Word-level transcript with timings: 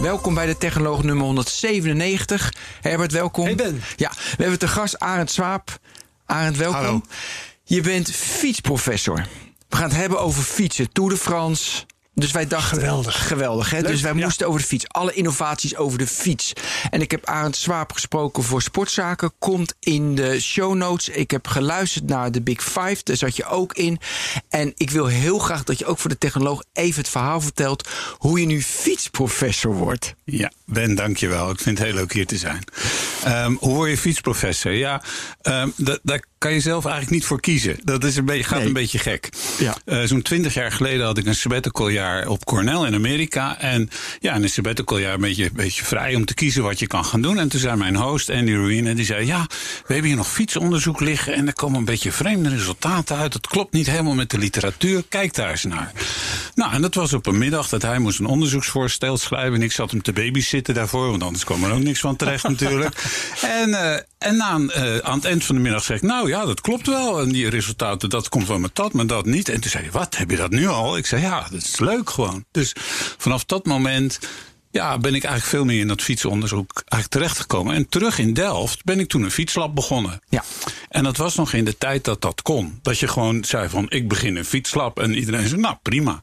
Welkom 0.00 0.34
bij 0.34 0.46
de 0.46 0.58
Technoloog 0.58 1.02
nummer 1.02 1.24
197. 1.24 2.52
Herbert, 2.80 3.12
welkom. 3.12 3.44
Hey 3.44 3.54
Ben. 3.54 3.82
Ja, 3.96 4.12
we 4.36 4.42
hebben 4.42 4.58
te 4.58 4.68
gast 4.68 4.98
Arend 4.98 5.30
Swaap. 5.30 5.78
Arend, 6.26 6.56
welkom. 6.56 6.80
Hallo. 6.80 7.02
Je 7.64 7.80
bent 7.80 8.10
fietsprofessor. 8.10 9.26
We 9.68 9.76
gaan 9.76 9.88
het 9.88 9.96
hebben 9.96 10.20
over 10.20 10.42
fietsen. 10.42 10.92
Tour 10.92 11.10
de 11.10 11.16
France. 11.16 11.86
Dus 12.18 12.30
wij 12.30 12.46
dachten... 12.46 12.76
Geweldig. 12.78 13.26
Geweldig, 13.26 13.70
hè? 13.70 13.78
Leuk, 13.80 13.86
Dus 13.90 14.00
wij 14.00 14.14
ja. 14.14 14.24
moesten 14.24 14.46
over 14.46 14.60
de 14.60 14.66
fiets. 14.66 14.84
Alle 14.88 15.12
innovaties 15.12 15.76
over 15.76 15.98
de 15.98 16.06
fiets. 16.06 16.52
En 16.90 17.00
ik 17.00 17.10
heb 17.10 17.26
Arend 17.26 17.56
Swaap 17.56 17.92
gesproken 17.92 18.42
voor 18.42 18.62
Sportzaken. 18.62 19.32
Komt 19.38 19.74
in 19.80 20.14
de 20.14 20.40
show 20.40 20.74
notes. 20.74 21.08
Ik 21.08 21.30
heb 21.30 21.46
geluisterd 21.46 22.06
naar 22.06 22.32
de 22.32 22.42
Big 22.42 22.62
Five. 22.62 22.96
Daar 23.04 23.16
zat 23.16 23.36
je 23.36 23.44
ook 23.46 23.72
in. 23.74 23.98
En 24.48 24.72
ik 24.76 24.90
wil 24.90 25.06
heel 25.06 25.38
graag 25.38 25.64
dat 25.64 25.78
je 25.78 25.86
ook 25.86 25.98
voor 25.98 26.10
de 26.10 26.18
technoloog 26.18 26.62
even 26.72 27.00
het 27.00 27.10
verhaal 27.10 27.40
vertelt... 27.40 27.88
hoe 28.18 28.40
je 28.40 28.46
nu 28.46 28.62
fietsprofessor 28.62 29.74
wordt. 29.74 30.14
Ja, 30.24 30.52
Ben, 30.64 30.94
dankjewel. 30.94 31.50
Ik 31.50 31.60
vind 31.60 31.78
het 31.78 31.86
heel 31.86 31.96
leuk 31.96 32.12
hier 32.12 32.26
te 32.26 32.36
zijn. 32.36 32.64
Ehm, 33.24 33.52
hoe 33.58 33.74
word 33.74 33.90
je 33.90 33.98
fietsprofessor? 33.98 34.72
Ja, 34.72 35.02
da- 35.76 35.98
daar 36.02 36.22
kan 36.38 36.52
je 36.52 36.60
zelf 36.60 36.84
eigenlijk 36.84 37.14
niet 37.14 37.24
voor 37.24 37.40
kiezen. 37.40 37.76
Dat 37.84 38.04
is 38.04 38.16
een 38.16 38.24
beetje, 38.24 38.44
gaat 38.44 38.58
Nee. 38.58 38.66
een 38.66 38.72
beetje 38.72 38.98
gek. 38.98 39.28
Ja. 39.58 39.76
Eh, 39.84 40.02
Zo'n 40.02 40.22
twintig 40.22 40.54
jaar 40.54 40.72
geleden 40.72 41.06
had 41.06 41.18
ik 41.18 41.26
een 41.26 41.34
sabbatical 41.34 41.88
jaar 41.88 42.07
op 42.26 42.44
Cornell 42.44 42.86
in 42.86 42.94
Amerika. 42.94 43.60
En 43.60 43.90
ja, 44.20 44.34
in 44.34 44.42
een 44.42 44.48
sabbatical 44.48 44.98
jaar 44.98 45.14
een 45.14 45.20
beetje, 45.20 45.44
een 45.44 45.50
beetje 45.54 45.84
vrij 45.84 46.14
om 46.14 46.24
te 46.24 46.34
kiezen 46.34 46.62
wat 46.62 46.78
je 46.78 46.86
kan 46.86 47.04
gaan 47.04 47.22
doen. 47.22 47.38
En 47.38 47.48
toen 47.48 47.60
zei 47.60 47.76
mijn 47.76 47.96
host 47.96 48.30
Andy 48.30 48.52
Ruine, 48.52 48.94
die 48.94 49.04
zei... 49.04 49.26
ja, 49.26 49.46
we 49.86 49.92
hebben 49.92 50.04
hier 50.04 50.16
nog 50.16 50.28
fietsonderzoek 50.28 51.00
liggen... 51.00 51.34
en 51.34 51.46
er 51.46 51.52
komen 51.52 51.78
een 51.78 51.84
beetje 51.84 52.12
vreemde 52.12 52.48
resultaten 52.48 53.16
uit. 53.16 53.32
Dat 53.32 53.46
klopt 53.46 53.72
niet 53.72 53.86
helemaal 53.86 54.14
met 54.14 54.30
de 54.30 54.38
literatuur. 54.38 55.04
Kijk 55.08 55.34
daar 55.34 55.50
eens 55.50 55.64
naar. 55.64 55.92
Nou, 56.54 56.72
en 56.72 56.82
dat 56.82 56.94
was 56.94 57.12
op 57.12 57.26
een 57.26 57.38
middag 57.38 57.68
dat 57.68 57.82
hij 57.82 57.98
moest 57.98 58.18
een 58.18 58.26
onderzoeksvoorstel 58.26 59.16
schrijven. 59.16 59.54
En 59.54 59.62
ik 59.62 59.72
zat 59.72 59.90
hem 59.90 60.02
te 60.02 60.12
babysitten 60.12 60.74
daarvoor, 60.74 61.10
want 61.10 61.22
anders 61.22 61.44
kwam 61.44 61.64
er 61.64 61.72
ook 61.72 61.82
niks 61.82 62.00
van 62.00 62.16
terecht 62.16 62.48
natuurlijk. 62.58 62.94
En, 63.42 63.74
eh, 63.74 64.00
en 64.18 64.40
een, 64.40 64.70
eh, 64.70 64.98
aan 64.98 65.16
het 65.16 65.24
eind 65.24 65.44
van 65.44 65.54
de 65.54 65.60
middag 65.60 65.84
zeg 65.84 65.96
ik, 65.96 66.02
nou 66.02 66.28
ja, 66.28 66.44
dat 66.44 66.60
klopt 66.60 66.86
wel. 66.86 67.20
En 67.20 67.28
die 67.28 67.48
resultaten, 67.48 68.10
dat 68.10 68.28
komt 68.28 68.48
wel 68.48 68.58
met 68.58 68.74
dat, 68.74 68.92
maar 68.92 69.06
dat 69.06 69.26
niet. 69.26 69.48
En 69.48 69.60
toen 69.60 69.70
zei 69.70 69.82
hij, 69.82 69.92
wat, 69.92 70.16
heb 70.16 70.30
je 70.30 70.36
dat 70.36 70.50
nu 70.50 70.66
al? 70.66 70.96
Ik 70.96 71.06
zei, 71.06 71.22
ja, 71.22 71.46
dat 71.50 71.62
is 71.62 71.78
leuk 71.78 72.10
gewoon. 72.10 72.44
Dus 72.50 72.72
vanaf 73.18 73.44
dat 73.44 73.66
moment... 73.66 74.18
Ja, 74.78 74.98
ben 74.98 75.14
ik 75.14 75.24
eigenlijk 75.24 75.54
veel 75.54 75.64
meer 75.64 75.80
in 75.80 75.88
dat 75.88 76.02
fietsonderzoek 76.02 76.72
eigenlijk 76.74 77.10
terechtgekomen. 77.10 77.74
En 77.74 77.88
terug 77.88 78.18
in 78.18 78.32
Delft 78.32 78.84
ben 78.84 79.00
ik 79.00 79.08
toen 79.08 79.22
een 79.22 79.30
fietslab 79.30 79.74
begonnen. 79.74 80.20
Ja. 80.28 80.44
En 80.88 81.04
dat 81.04 81.16
was 81.16 81.34
nog 81.34 81.52
in 81.52 81.64
de 81.64 81.78
tijd 81.78 82.04
dat 82.04 82.20
dat 82.20 82.42
kon. 82.42 82.78
Dat 82.82 82.98
je 82.98 83.08
gewoon 83.08 83.44
zei 83.44 83.68
van, 83.68 83.86
ik 83.90 84.08
begin 84.08 84.36
een 84.36 84.44
fietslab. 84.44 84.98
En 84.98 85.14
iedereen 85.14 85.48
zei, 85.48 85.60
nou 85.60 85.76
prima. 85.82 86.20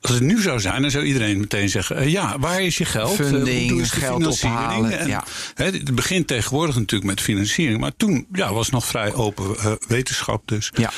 Als 0.00 0.10
het 0.10 0.22
nu 0.22 0.40
zou 0.42 0.60
zijn, 0.60 0.82
dan 0.82 0.90
zou 0.90 1.04
iedereen 1.04 1.38
meteen 1.38 1.68
zeggen... 1.68 1.96
eh, 1.96 2.12
ja, 2.12 2.38
waar 2.38 2.62
is 2.62 2.78
je 2.78 2.84
geld? 2.84 3.10
Eh, 3.10 3.16
hoe 3.16 3.26
Funding, 3.26 3.80
de 3.80 3.88
geld 3.88 4.26
ophalen, 4.26 4.98
En, 4.98 5.08
ja. 5.08 5.24
het 5.54 5.94
begint 5.94 6.26
tegenwoordig 6.26 6.74
natuurlijk 6.74 7.10
met 7.10 7.20
financiering. 7.20 7.80
Maar 7.80 7.96
toen 7.96 8.26
ja, 8.32 8.52
was 8.52 8.70
nog 8.70 8.86
vrij 8.86 9.14
open 9.14 9.56
eh, 9.58 9.72
wetenschap 9.88 10.48
dus. 10.48 10.72
Ja. 10.74 10.90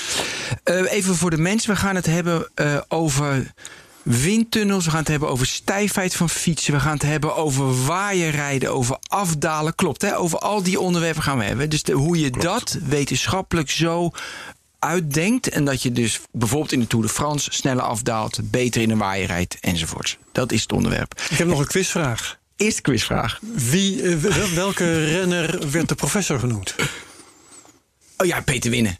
Even 0.64 1.14
voor 1.14 1.30
de 1.30 1.38
mensen. 1.38 1.70
We 1.70 1.76
gaan 1.76 1.94
het 1.94 2.06
hebben 2.06 2.50
over 2.88 3.52
windtunnels. 4.08 4.84
We 4.84 4.91
gaan 4.91 4.98
het 4.98 5.08
hebben 5.08 5.28
over 5.28 5.46
stijfheid 5.46 6.14
van 6.16 6.30
fietsen. 6.30 6.72
We 6.72 6.80
gaan 6.80 6.92
het 6.92 7.02
hebben 7.02 7.36
over 7.36 7.84
waaierrijden, 7.84 8.72
over 8.72 8.98
afdalen. 9.08 9.74
Klopt, 9.74 10.02
hè? 10.02 10.16
Over 10.16 10.38
al 10.38 10.62
die 10.62 10.80
onderwerpen 10.80 11.22
gaan 11.22 11.38
we 11.38 11.44
hebben. 11.44 11.70
Dus 11.70 11.82
de, 11.82 11.92
hoe 11.92 12.19
je 12.20 12.30
dat 12.30 12.78
wetenschappelijk 12.88 13.70
zo 13.70 14.10
uitdenkt. 14.78 15.48
En 15.48 15.64
dat 15.64 15.82
je 15.82 15.92
dus 15.92 16.20
bijvoorbeeld 16.32 16.72
in 16.72 16.80
de 16.80 16.86
Tour 16.86 17.06
de 17.06 17.12
France 17.12 17.50
sneller 17.52 17.82
afdaalt, 17.82 18.41
beter 18.50 18.82
in 18.82 18.91
een 18.91 18.98
waaier 18.98 19.26
rijdt 19.26 19.56
enzovoorts. 19.60 20.19
Dat 20.32 20.52
is 20.52 20.62
het 20.62 20.72
onderwerp. 20.72 21.20
Ik 21.30 21.38
heb 21.38 21.46
nog 21.48 21.58
een 21.58 21.66
quizvraag. 21.66 22.38
Eerste 22.56 22.82
quizvraag. 22.82 23.38
Wie, 23.54 24.02
eh, 24.02 24.16
wel- 24.16 24.54
welke 24.54 25.04
renner 25.14 25.70
werd 25.70 25.88
de 25.88 25.94
professor 25.94 26.38
genoemd? 26.38 26.75
Oh 28.16 28.26
ja, 28.26 28.40
Peter 28.40 28.70
Winnen. 28.70 28.98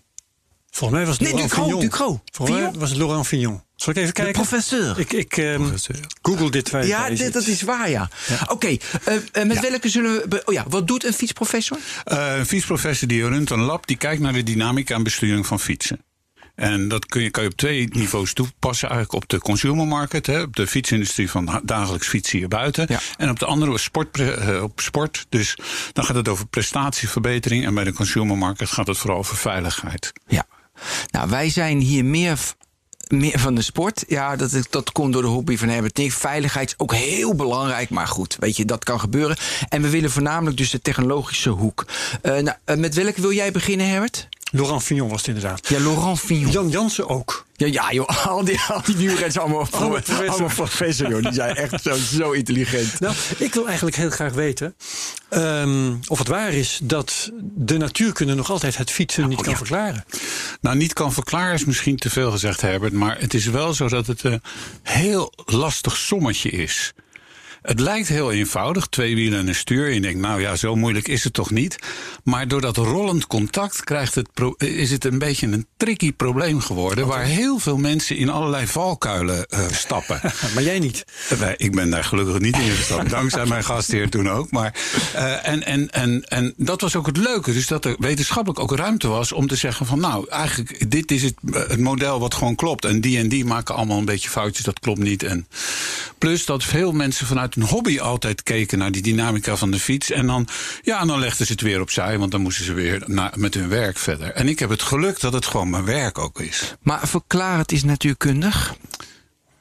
Volgens 0.79 0.99
mij 0.99 1.09
was 1.09 1.19
het 1.19 1.33
Nee. 1.33 1.81
Ducrot. 1.81 2.21
Volgens 2.33 2.59
mij 2.61 2.71
was 2.73 2.89
het 2.89 2.99
Laurent 2.99 3.27
Fignon. 3.27 3.63
Zal 3.77 3.93
ik 3.93 3.99
even 3.99 4.15
De 4.15 4.23
kijken? 4.23 4.33
professeur. 4.33 4.99
Ik, 4.99 5.13
ik 5.13 5.37
ehm, 5.37 5.71
google 6.23 6.51
dit 6.51 6.69
je 6.71 6.87
Ja, 6.87 7.09
dit, 7.09 7.33
dat 7.33 7.47
is 7.47 7.63
waar, 7.63 7.91
ja. 7.91 8.11
Oké, 8.49 8.67
eh, 8.67 9.17
eh, 9.33 9.47
met 9.47 9.61
welke 9.61 9.89
zullen 9.89 10.29
we... 10.29 10.43
Oh 10.45 10.55
ja, 10.55 10.65
wat 10.69 10.87
doet 10.87 11.05
een 11.05 11.13
fietsprofessor? 11.13 11.79
Eh, 12.05 12.37
een 12.37 12.47
fietsprofessor 12.47 13.09
die 13.09 13.29
runt 13.29 13.51
een 13.51 13.61
lab, 13.61 13.87
die 13.87 13.97
kijkt 13.97 14.21
naar 14.21 14.33
de 14.33 14.43
dynamica 14.43 14.95
en 14.95 15.03
besturing 15.03 15.47
van 15.47 15.61
fietsen. 15.61 16.05
En 16.55 16.89
dat 16.89 17.07
kun 17.07 17.23
je, 17.23 17.31
kan 17.31 17.43
je 17.43 17.49
op 17.49 17.57
twee 17.57 17.89
niveaus 17.93 18.33
toepassen. 18.33 18.89
Eigenlijk 18.89 19.23
op 19.23 19.29
de 19.29 19.39
consumer 19.39 19.87
market, 19.87 20.27
hè, 20.27 20.41
op 20.43 20.57
de 20.57 20.67
fietsindustrie 20.67 21.31
van 21.31 21.45
da- 21.45 21.61
dagelijks 21.65 22.09
fietsen 22.09 22.39
hier 22.39 22.49
buiten. 22.49 22.87
Ja. 22.89 23.01
En 23.17 23.31
op 23.31 23.39
de 23.39 23.47
andere 23.47 23.79
sport, 23.79 24.21
op 24.63 24.81
sport. 24.81 25.27
Dus 25.29 25.59
dan 25.93 26.05
gaat 26.05 26.17
het 26.17 26.29
over 26.29 26.47
prestatieverbetering. 26.47 27.65
En 27.65 27.75
bij 27.75 27.85
de 27.85 27.93
consumer 27.93 28.39
market 28.39 28.69
gaat 28.71 28.87
het 28.87 28.99
vooral 28.99 29.19
over 29.19 29.37
veiligheid. 29.37 30.13
Ja. 30.27 30.47
Nou, 31.11 31.31
wij 31.31 31.51
zijn 31.51 31.81
hier 31.81 32.05
meer, 32.05 32.39
meer 33.09 33.39
van 33.39 33.55
de 33.55 33.63
sport. 33.63 34.05
Ja, 34.09 34.37
dat, 34.37 34.67
dat 34.71 34.93
komt 34.93 35.13
door 35.13 35.23
de 35.23 35.29
hobby 35.29 35.57
van 35.57 35.69
Herbert 35.69 35.97
Nick. 35.97 36.13
Veiligheid 36.13 36.69
is 36.69 36.75
ook 36.79 36.95
heel 36.95 37.35
belangrijk, 37.35 37.91
maar 37.91 38.07
goed, 38.07 38.37
weet 38.41 38.57
je, 38.57 38.65
dat 38.65 38.85
kan 38.85 39.01
gebeuren. 39.01 39.37
En 39.69 39.83
we 39.83 39.91
willen 39.91 40.11
voornamelijk 40.11 40.57
dus 40.57 40.71
de 40.71 40.81
technologische 40.81 41.51
hoek. 41.51 41.87
Eh, 42.23 42.33
nou, 42.33 42.57
eh, 42.65 42.77
met 42.77 42.95
welke 42.95 43.21
wil 43.21 43.33
jij 43.33 43.53
beginnen, 43.53 43.89
Herbert? 43.89 44.29
Laurent 44.51 44.83
Fignon 44.83 45.09
was 45.09 45.19
het 45.19 45.27
inderdaad. 45.29 45.69
Ja, 45.69 45.79
Laurent 45.79 46.21
Fignon. 46.21 46.53
Jan 46.53 46.69
Jansen 46.69 47.09
ook. 47.09 47.47
Ja, 47.57 47.67
ja 47.67 47.93
joh, 47.93 48.27
al 48.27 48.45
die, 48.45 48.61
al 48.69 48.83
die 48.85 48.97
wielrenners 48.97 49.39
allemaal, 49.39 49.67
Allemaal 49.71 50.01
professor. 50.01 50.29
allemaal 50.29 50.55
professor, 50.55 51.09
joh. 51.11 51.23
Die 51.23 51.33
zijn 51.33 51.57
echt 51.57 51.83
zo, 51.83 51.95
zo 51.95 52.31
intelligent. 52.31 53.01
Nou, 53.01 53.15
ik 53.39 53.55
wil 53.55 53.67
eigenlijk 53.67 53.97
heel 53.97 54.11
graag 54.11 54.33
weten 54.33 54.75
ehm, 55.29 55.95
of 56.07 56.19
het 56.19 56.29
waar 56.29 56.53
is 56.53 56.81
dat 56.83 57.31
de 57.41 57.77
natuurkunde 57.77 58.35
nog 58.35 58.51
altijd 58.51 58.77
het 58.77 58.91
fietsen 58.91 59.29
niet 59.29 59.41
kan 59.43 59.57
verklaren. 59.57 60.05
Nou, 60.61 60.77
niet 60.77 60.93
kan 60.93 61.13
verklaren 61.13 61.55
is 61.55 61.65
misschien 61.65 61.97
te 61.97 62.11
veel 62.11 62.31
gezegd, 62.31 62.61
Herbert. 62.61 62.93
Maar 62.93 63.17
het 63.21 63.35
is 63.35 63.47
wel 63.47 63.75
zo 63.75 63.89
dat 63.89 64.07
het 64.07 64.23
een 64.25 64.43
heel 64.83 65.33
lastig 65.45 65.97
sommetje 65.97 66.51
is. 66.51 66.93
Het 67.63 67.81
lijkt 67.81 68.09
heel 68.09 68.33
eenvoudig, 68.33 68.87
twee 68.87 69.15
wielen 69.15 69.39
en 69.39 69.49
een 69.49 69.55
stuur. 69.55 69.91
Je 69.91 70.01
denkt, 70.01 70.21
nou 70.21 70.41
ja, 70.41 70.57
zo 70.57 70.77
moeilijk 70.77 71.09
is 71.09 71.25
het 71.25 71.33
toch 71.33 71.51
niet. 71.51 71.79
Maar 72.25 72.49
door 72.49 72.61
dat 72.61 72.77
rollend 72.77 73.27
contact 73.27 73.85
krijgt 73.85 74.15
het 74.15 74.29
is 74.57 74.91
het 74.91 75.05
een 75.05 75.19
beetje 75.19 75.47
een 75.47 75.67
tricky 75.77 76.13
probleem 76.13 76.61
geworden. 76.61 77.07
Waar 77.07 77.25
heel 77.25 77.59
veel 77.59 77.77
mensen 77.77 78.17
in 78.17 78.29
allerlei 78.29 78.67
valkuilen 78.67 79.47
eh, 79.47 79.61
stappen. 79.71 80.21
Maar 80.55 80.63
jij 80.63 80.79
niet. 80.79 81.05
Nee, 81.41 81.55
ik 81.57 81.73
ben 81.73 81.91
daar 81.91 82.05
gelukkig 82.05 82.39
niet 82.39 82.59
in 82.59 82.71
gestapt. 82.71 83.11
Dankzij 83.19 83.47
mijn 83.47 83.65
gastheer 83.65 84.11
toen 84.11 84.31
ook. 84.31 84.51
Maar, 84.51 84.75
eh, 85.15 85.49
en, 85.49 85.65
en, 85.65 85.91
en, 85.91 86.25
en 86.25 86.55
dat 86.57 86.81
was 86.81 86.97
ook 86.97 87.07
het 87.07 87.17
leuke. 87.17 87.53
Dus 87.53 87.67
dat 87.67 87.85
er 87.85 87.97
wetenschappelijk 87.99 88.61
ook 88.61 88.77
ruimte 88.77 89.09
was 89.09 89.33
om 89.33 89.47
te 89.47 89.57
zeggen 89.57 89.87
van... 89.87 90.01
nou, 90.01 90.29
eigenlijk, 90.29 90.91
dit 90.91 91.11
is 91.11 91.23
het, 91.23 91.35
eh, 91.53 91.69
het 91.69 91.81
model 91.81 92.21
wat 92.21 92.35
gewoon 92.35 92.55
klopt. 92.55 92.85
En 92.85 93.01
die 93.01 93.19
en 93.19 93.29
die 93.29 93.45
maken 93.45 93.75
allemaal 93.75 93.99
een 93.99 94.05
beetje 94.05 94.31
foutjes. 94.31 94.65
Dat 94.65 94.81
klopt 94.81 94.99
niet. 95.01 95.23
En 95.23 95.47
plus 96.19 96.45
dat 96.45 96.65
veel 96.65 96.93
mensen 96.93 97.27
vanuit 97.27 97.48
hun 97.55 97.65
hobby 97.65 97.99
altijd 97.99 98.43
keken... 98.43 98.79
naar 98.79 98.93
die 98.93 99.03
dynamica 99.03 99.57
van 99.57 99.71
de 99.71 99.79
fiets. 99.79 100.11
En 100.11 100.27
dan, 100.27 100.49
ja, 100.83 101.05
dan 101.05 101.19
legden 101.19 101.47
ze 101.47 101.53
het 101.53 101.61
weer 101.61 101.81
opzij. 101.81 102.19
Want 102.19 102.31
dan 102.31 102.41
moesten 102.41 102.65
ze 102.65 102.73
weer 102.73 103.03
met 103.35 103.55
hun 103.55 103.69
werk 103.69 103.99
verder. 103.99 104.31
En 104.31 104.49
ik 104.49 104.59
heb 104.59 104.71
het 104.71 104.83
geluk 104.83 105.21
dat 105.21 105.33
het 105.33 105.47
gewoon 105.47 105.71
mijn 105.71 105.85
werk 105.85 106.19
ook 106.19 106.41
is. 106.41 106.75
Maar 106.83 107.09
verklaar 107.09 107.59
het 107.59 107.73
is 107.73 107.85
natuurkundig. 107.85 108.75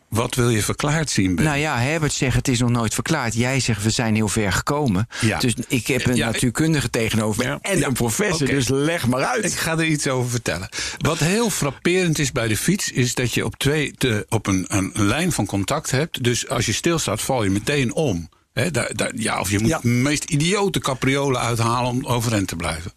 Wat 0.10 0.36
wil 0.36 0.50
je 0.50 0.64
verklaard 0.64 1.10
zien, 1.10 1.36
Ben? 1.36 1.46
Nou 1.46 1.58
ja, 1.58 1.78
Herbert 1.80 2.14
zegt 2.14 2.36
het 2.36 2.48
is 2.48 2.60
nog 2.60 2.70
nooit 2.70 2.94
verklaard. 2.94 3.34
Jij 3.34 3.60
zegt 3.60 3.84
we 3.84 3.90
zijn 3.90 4.16
heel 4.16 4.28
ver 4.28 4.52
gekomen. 4.54 5.08
Ja. 5.22 5.40
Dus 5.40 5.54
ik 5.68 5.88
heb 5.88 6.06
een 6.06 6.16
Ja, 6.16 6.28
ik- 6.28 6.34
natuurkundige 6.34 6.90
tegenover 6.90 7.46
me 7.46 7.58
en 7.62 7.84
een 7.86 7.94
professor. 7.94 8.48
Dus 8.48 8.68
leg 8.68 9.08
maar 9.08 9.24
uit. 9.24 9.46
Ik 9.46 9.54
ga 9.54 9.72
er 9.72 9.86
iets 9.86 10.08
over 10.08 10.30
vertellen. 10.30 10.70
Wat 10.98 11.20
heel 11.20 11.50
frapperend 11.50 12.20
is 12.20 12.32
bij 12.32 12.48
de 12.48 12.58
fiets, 12.58 12.92
is 12.92 13.14
dat 13.14 13.34
je 13.34 13.46
op, 13.46 13.56
twee, 13.58 13.92
te, 13.98 14.26
op 14.30 14.48
een, 14.48 14.66
een, 14.68 14.92
lijn 14.94 15.32
van 15.32 15.46
contact 15.46 15.92
hebt. 15.92 16.24
Dus 16.24 16.50
als 16.50 16.66
je 16.66 16.74
stilstaat, 16.74 17.22
val 17.22 17.44
je 17.44 17.50
meteen 17.50 17.94
om. 17.94 18.30
Daar, 18.72 18.96
daar, 18.96 19.12
ja, 19.16 19.40
of 19.40 19.50
je 19.52 19.60
moet 19.60 19.82
de 19.82 19.88
meest 19.88 20.24
idiote 20.24 20.80
capriolen 20.80 21.42
uithalen 21.42 21.90
om 21.92 22.06
overeind 22.06 22.48
te 22.48 22.56
blijven. 22.56 22.94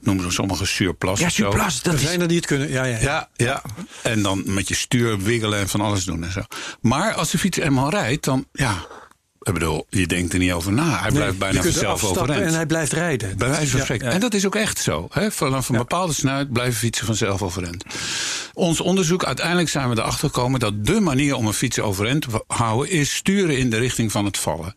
Noemen 0.00 0.24
ze 0.24 0.30
sommige 0.30 0.66
surplus. 0.66 1.20
Ja, 1.20 1.28
surplus, 1.28 1.82
dat 1.82 1.94
Er 1.94 2.00
is... 2.00 2.06
zijn 2.06 2.20
er 2.20 2.28
die 2.28 2.36
het 2.36 2.46
kunnen. 2.46 2.70
Ja, 2.70 2.84
ja, 2.84 2.96
ja. 2.96 3.02
Ja, 3.02 3.28
ja. 3.36 3.62
En 4.02 4.22
dan 4.22 4.42
met 4.46 4.68
je 4.68 4.74
stuur 4.74 5.18
wiggelen 5.18 5.58
en 5.58 5.68
van 5.68 5.80
alles 5.80 6.04
doen 6.04 6.24
en 6.24 6.32
zo. 6.32 6.40
Maar 6.80 7.14
als 7.14 7.30
de 7.30 7.38
fiets 7.38 7.58
eenmaal 7.58 7.90
rijdt, 7.90 8.24
dan 8.24 8.46
ja. 8.52 8.86
Ik 9.42 9.52
bedoel, 9.52 9.86
je 9.88 10.06
denkt 10.06 10.32
er 10.32 10.38
niet 10.38 10.52
over 10.52 10.72
na. 10.72 10.90
Hij 11.00 11.08
Nee, 11.10 11.18
blijft 11.18 11.38
bijna 11.38 11.62
vanzelf 11.62 12.04
overeind. 12.04 12.44
En 12.46 12.54
hij 12.54 12.66
blijft 12.66 12.92
rijden. 12.92 13.36
Bij 13.38 13.48
wijze 13.48 13.70
van 13.70 13.78
Ja, 13.78 13.84
spreken. 13.84 14.06
ja. 14.06 14.12
En 14.12 14.20
dat 14.20 14.34
is 14.34 14.46
ook 14.46 14.54
echt 14.54 14.78
zo. 14.78 15.08
Hè? 15.10 15.30
Vanaf 15.30 15.68
een 15.68 15.74
Ja. 15.74 15.80
bepaalde 15.80 16.12
snelheid 16.12 16.52
blijven 16.52 16.74
fietsen 16.78 17.06
vanzelf 17.06 17.42
overeind. 17.42 17.84
Ons 18.54 18.80
onderzoek, 18.80 19.24
uiteindelijk 19.24 19.68
zijn 19.68 19.88
we 19.90 19.96
erachter 19.98 20.28
gekomen 20.28 20.60
dat 20.60 20.86
de 20.86 21.00
manier 21.00 21.34
om 21.34 21.46
een 21.46 21.52
fiets 21.52 21.78
overeind 21.80 22.22
te 22.22 22.44
houden 22.46 22.90
is 22.90 23.14
sturen 23.14 23.58
in 23.58 23.70
de 23.70 23.78
richting 23.78 24.12
van 24.12 24.24
het 24.24 24.38
vallen. 24.38 24.74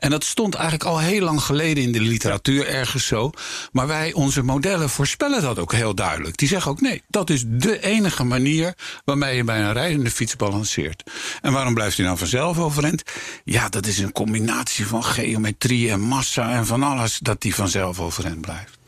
En 0.00 0.10
dat 0.10 0.24
stond 0.24 0.54
eigenlijk 0.54 0.84
al 0.84 0.98
heel 0.98 1.20
lang 1.20 1.42
geleden 1.42 1.82
in 1.82 1.92
de 1.92 2.00
literatuur 2.00 2.66
ergens 2.66 3.06
zo. 3.06 3.30
Maar 3.72 3.86
wij, 3.86 4.12
onze 4.12 4.42
modellen, 4.42 4.90
voorspellen 4.90 5.42
dat 5.42 5.58
ook 5.58 5.72
heel 5.72 5.94
duidelijk. 5.94 6.36
Die 6.36 6.48
zeggen 6.48 6.70
ook 6.70 6.80
nee, 6.80 7.02
dat 7.08 7.30
is 7.30 7.44
de 7.46 7.80
enige 7.82 8.24
manier 8.24 8.74
waarmee 9.04 9.36
je 9.36 9.44
bij 9.44 9.60
een 9.60 9.72
rijdende 9.72 10.10
fiets 10.10 10.36
balanceert. 10.36 11.02
En 11.42 11.52
waarom 11.52 11.74
blijft 11.74 11.96
hij 11.96 12.06
nou 12.06 12.18
vanzelf 12.18 12.58
overeind? 12.58 13.02
Ja, 13.44 13.68
dat 13.68 13.86
is 13.86 13.98
een 13.98 14.12
combinatie 14.12 14.86
van 14.86 15.04
geometrie 15.04 15.90
en 15.90 16.00
massa 16.00 16.50
en 16.52 16.66
van 16.66 16.82
alles 16.82 17.18
dat 17.18 17.40
die 17.42 17.54
vanzelf 17.54 18.00
overeind 18.00 18.40
blijft. 18.40 18.78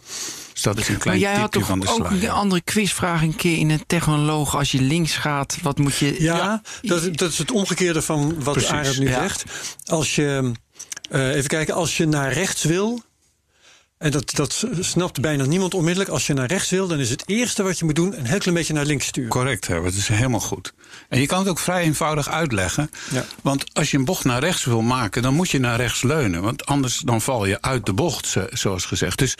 Dus 0.52 0.62
dat 0.62 0.78
is 0.78 0.88
een 0.88 0.92
Maar 0.94 1.02
klein 1.02 1.18
jij 1.18 1.34
had 1.34 1.52
tipje 1.52 1.58
toch 1.58 1.68
van 1.68 1.80
de 1.80 1.88
ook 1.88 2.06
sluier. 2.06 2.24
een 2.24 2.30
andere 2.30 2.60
quizvraag 2.60 3.22
een 3.22 3.36
keer 3.36 3.58
in 3.58 3.70
een 3.70 3.84
technoloog. 3.86 4.56
Als 4.56 4.70
je 4.72 4.80
links 4.80 5.16
gaat, 5.16 5.58
wat 5.62 5.78
moet 5.78 5.96
je... 5.96 6.22
Ja, 6.22 6.62
Dat, 6.82 7.16
dat 7.16 7.30
is 7.30 7.38
het 7.38 7.50
omgekeerde 7.50 8.02
van 8.02 8.42
wat 8.42 8.52
Precies, 8.52 8.70
Arend 8.70 8.98
nu 8.98 9.08
ja. 9.08 9.20
zegt. 9.20 9.44
Als 9.84 10.14
je, 10.14 10.52
eh, 11.12 11.34
even 11.34 11.48
kijken, 11.48 11.74
als 11.74 11.96
je 11.96 12.06
naar 12.06 12.32
rechts 12.32 12.64
wil. 12.64 13.02
En 13.98 14.10
dat, 14.10 14.30
dat 14.34 14.64
snapt 14.80 15.20
bijna 15.20 15.44
niemand 15.44 15.74
onmiddellijk. 15.74 16.10
Als 16.10 16.26
je 16.26 16.32
naar 16.34 16.46
rechts 16.46 16.70
wil, 16.70 16.86
dan 16.86 16.98
is 16.98 17.10
het 17.10 17.22
eerste 17.26 17.62
wat 17.62 17.78
je 17.78 17.84
moet 17.84 17.94
doen... 17.94 18.18
een 18.18 18.26
heel 18.26 18.38
klein 18.38 18.56
beetje 18.56 18.72
naar 18.72 18.84
links 18.84 19.06
sturen. 19.06 19.30
Correct, 19.30 19.66
Herbert. 19.66 19.92
Dat 19.92 20.02
is 20.02 20.08
helemaal 20.08 20.40
goed. 20.40 20.74
En 21.08 21.20
je 21.20 21.26
kan 21.26 21.38
het 21.38 21.48
ook 21.48 21.58
vrij 21.58 21.82
eenvoudig 21.82 22.28
uitleggen. 22.28 22.90
Ja. 23.10 23.24
Want 23.42 23.64
als 23.74 23.90
je 23.90 23.96
een 23.98 24.04
bocht 24.04 24.24
naar 24.24 24.40
rechts 24.40 24.64
wil 24.64 24.80
maken, 24.82 25.22
dan 25.22 25.34
moet 25.34 25.50
je 25.50 25.58
naar 25.58 25.76
rechts 25.76 26.02
leunen. 26.02 26.42
Want 26.42 26.66
anders 26.66 26.98
dan 26.98 27.20
val 27.20 27.46
je 27.46 27.60
uit 27.62 27.86
de 27.86 27.92
bocht, 27.92 28.26
zo- 28.26 28.46
zoals 28.50 28.84
gezegd. 28.84 29.18
Dus, 29.18 29.34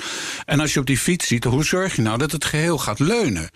en 0.45 0.61
als 0.61 0.75
je 0.75 0.81
op 0.81 0.87
die 0.87 0.99
fiets 0.99 1.27
ziet, 1.27 1.45
hoe 1.45 1.65
zorg 1.65 1.97
je 1.97 2.03
nou 2.03 2.19
dat 2.19 2.33
het 2.33 2.45
geheel 2.45 2.79
gaat 2.79 2.99
leunen? 2.99 3.51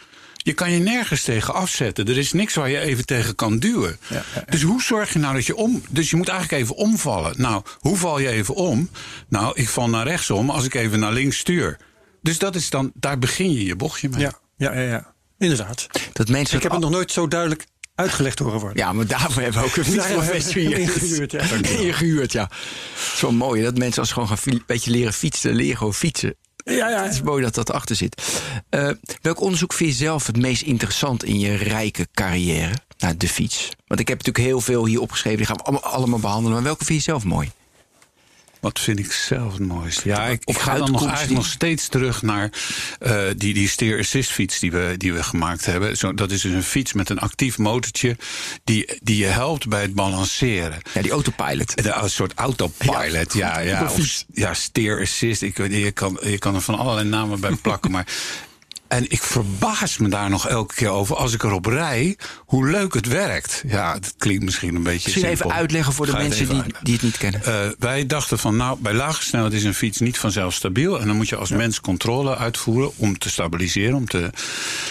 Je 0.47 0.53
kan 0.53 0.73
je 0.73 0.79
nergens 0.79 1.23
tegen 1.23 1.55
afzetten. 1.55 2.09
Er 2.09 2.19
is 2.19 2.33
niks 2.33 2.55
waar 2.55 2.71
je 2.71 2.79
even 2.79 3.07
tegen 3.07 3.35
kan 3.35 3.59
duwen. 3.59 3.99
Ja, 4.09 4.17
ja, 4.17 4.23
ja. 4.35 4.45
Dus 4.51 4.63
hoe 4.63 4.83
zorg 4.83 5.13
je 5.13 5.19
nou 5.19 5.35
dat 5.35 5.47
je 5.47 5.57
om. 5.57 5.83
Dus 5.91 6.11
je 6.11 6.17
moet 6.17 6.29
eigenlijk 6.29 6.63
even 6.63 6.77
omvallen. 6.77 7.35
Nou, 7.37 7.63
hoe 7.79 7.97
val 7.97 8.19
je 8.19 8.29
even 8.29 8.55
om? 8.55 8.91
Nou, 9.29 9.53
ik 9.55 9.69
val 9.69 9.89
naar 9.89 10.07
rechts 10.07 10.31
om 10.31 10.51
als 10.51 10.65
ik 10.65 10.75
even 10.75 10.99
naar 10.99 11.13
links 11.13 11.39
stuur. 11.39 11.77
Dus 12.23 12.39
dat 12.39 12.55
is 12.55 12.71
dan, 12.71 12.93
daar 12.95 13.19
begin 13.19 13.53
je 13.53 13.65
je 13.65 13.77
bochtje 13.77 14.09
mee. 14.09 14.21
Ja, 14.21 14.33
ja, 14.57 14.73
ja, 14.73 14.81
ja. 14.81 15.15
inderdaad. 15.39 15.87
Dat 16.13 16.29
mensen 16.29 16.57
Ik 16.57 16.63
heb 16.63 16.73
het 16.73 16.81
nog 16.81 16.91
nooit 16.91 17.13
zo 17.13 17.29
duidelijk 17.29 17.67
uitgelegd 17.95 18.39
horen 18.39 18.61
worden. 18.61 18.79
Ja, 18.79 18.93
maar 18.93 19.07
daarvoor 19.07 19.43
hebben 19.43 19.61
we 19.61 19.67
ook 19.67 19.77
een 19.77 19.85
fietsprofessor 19.93 20.61
hier. 20.61 20.79
ingehuurd, 20.89 21.33
ja. 21.33 21.41
Ingehuurd, 21.81 22.33
ja. 22.33 22.51
Wel 23.21 23.33
mooi 23.33 23.63
dat 23.63 23.79
mensen 23.79 24.01
als 24.01 24.13
gewoon 24.13 24.29
gaan 24.29 24.39
een 24.45 24.63
beetje 24.67 24.91
leren 24.91 25.13
fietsen, 25.13 25.55
leren 25.55 25.77
gewoon 25.77 25.95
fietsen. 25.95 26.35
Ja, 26.75 26.89
ja. 26.89 27.03
Het 27.03 27.13
is 27.13 27.23
mooi 27.23 27.43
dat 27.43 27.55
dat 27.55 27.73
achter 27.73 27.97
zit. 27.97 28.43
Eh, 28.69 28.91
welk 29.23 29.41
onderzoek 29.41 29.73
vind 29.73 29.91
je 29.91 29.97
zelf 29.97 30.27
het 30.27 30.37
meest 30.37 30.63
interessant 30.63 31.25
in 31.25 31.39
je 31.39 31.55
rijke 31.55 32.07
carrière? 32.15 32.75
Nou, 32.99 33.17
de 33.17 33.29
fiets. 33.29 33.69
Want 33.87 34.01
ik 34.01 34.09
heb 34.09 34.19
natuurlijk 34.19 34.47
heel 34.47 34.61
veel 34.61 34.87
hier 34.87 35.01
opgeschreven. 35.01 35.39
Die 35.39 35.47
gaan 35.47 35.57
we 35.57 35.81
allemaal 35.81 36.19
behandelen. 36.19 36.53
Maar 36.53 36.63
welke 36.63 36.85
vind 36.85 36.99
je 36.99 37.05
zelf 37.05 37.25
mooi? 37.25 37.51
Wat 38.67 38.81
vind 38.81 38.99
ik 38.99 39.13
zelf 39.13 39.53
het 39.53 39.67
mooiste? 39.67 40.09
Ja, 40.09 40.27
ik, 40.27 40.41
ga 40.47 40.79
dan 40.79 40.91
nog 40.91 41.07
eigenlijk 41.07 41.37
nog 41.37 41.47
steeds 41.47 41.89
terug 41.89 42.23
naar 42.23 42.51
eh, 42.99 43.21
die, 43.37 43.55
die 43.55 43.69
steer 43.69 43.99
assist 43.99 44.31
fiets 44.31 44.59
die 44.59 44.71
we, 44.71 44.95
die 44.97 45.13
we 45.13 45.23
gemaakt 45.23 45.67
hebben. 45.67 45.97
Zo, 45.97 46.15
dat 46.15 46.31
is 46.31 46.41
dus 46.41 46.53
een 46.53 46.63
fiets 46.63 46.93
met 46.93 47.11
een 47.11 47.19
actief 47.19 47.59
motortje 47.59 48.17
die, 48.65 48.99
die 49.03 49.17
je 49.17 49.27
helpt 49.27 49.69
bij 49.69 49.83
het 49.83 49.95
balanceren. 49.95 50.79
Ja, 50.93 51.03
die 51.03 51.11
autopilot. 51.11 51.83
De, 51.83 51.93
een 51.93 52.11
soort 52.11 52.35
autopilot, 52.35 53.33
ja, 53.33 53.59
ja, 53.59 53.81
een 53.81 53.89
of, 53.89 54.25
ja 54.33 54.55
steer 54.55 55.01
assist. 55.01 55.43
Ik, 55.43 55.57
weet 55.57 55.71
niet, 55.71 55.85
je, 55.85 55.93
kan, 55.93 56.19
je 56.23 56.39
kan 56.39 56.55
er 56.55 56.61
van 56.61 56.79
allerlei 56.79 57.09
namen 57.09 57.41
bij 57.41 57.55
plakken, 57.55 57.91
maar... 57.95 58.07
En 58.89 59.11
ik 59.11 59.23
verbaas 59.23 59.99
me 59.99 60.09
daar 60.09 60.31
nog 60.31 60.49
elke 60.49 60.75
keer 60.75 60.89
over 60.89 61.17
als 61.17 61.33
ik 61.35 61.43
erop 61.43 61.67
rij, 61.67 62.17
hoe 62.39 62.71
leuk 62.71 62.95
het 62.95 63.07
werkt. 63.07 63.63
Ja, 63.67 63.93
het 63.93 64.15
klinkt 64.19 64.45
misschien 64.45 64.75
een 64.75 64.83
beetje 64.83 65.05
Misschien 65.05 65.25
even 65.25 65.37
simpel. 65.37 65.57
uitleggen 65.57 65.93
voor 65.93 66.07
de 66.07 66.13
Ga 66.13 66.19
mensen 66.19 66.43
even 66.43 66.63
die, 66.63 66.75
die 66.83 66.95
het 66.95 67.03
niet 67.03 67.17
kennen. 67.17 67.45
Eh, 67.45 67.71
wij 67.79 68.07
dachten 68.07 68.39
van, 68.39 68.57
nou, 68.57 68.79
bij 68.81 68.93
lage 68.93 69.23
snelheid 69.23 69.53
is 69.53 69.65
een 69.65 69.75
fiets 69.75 69.99
niet 69.99 70.19
vanzelf 70.19 70.55
stabiel. 70.55 71.01
En 71.01 71.07
dan 71.07 71.17
moet 71.17 71.29
je 71.29 71.37
als 71.37 71.51
mens 71.51 71.81
controle 71.81 72.37
uitvoeren 72.37 72.91
om 72.97 73.19
te 73.19 73.31
stabiliseren, 73.31 73.95
om 73.95 74.07
te, 74.07 74.31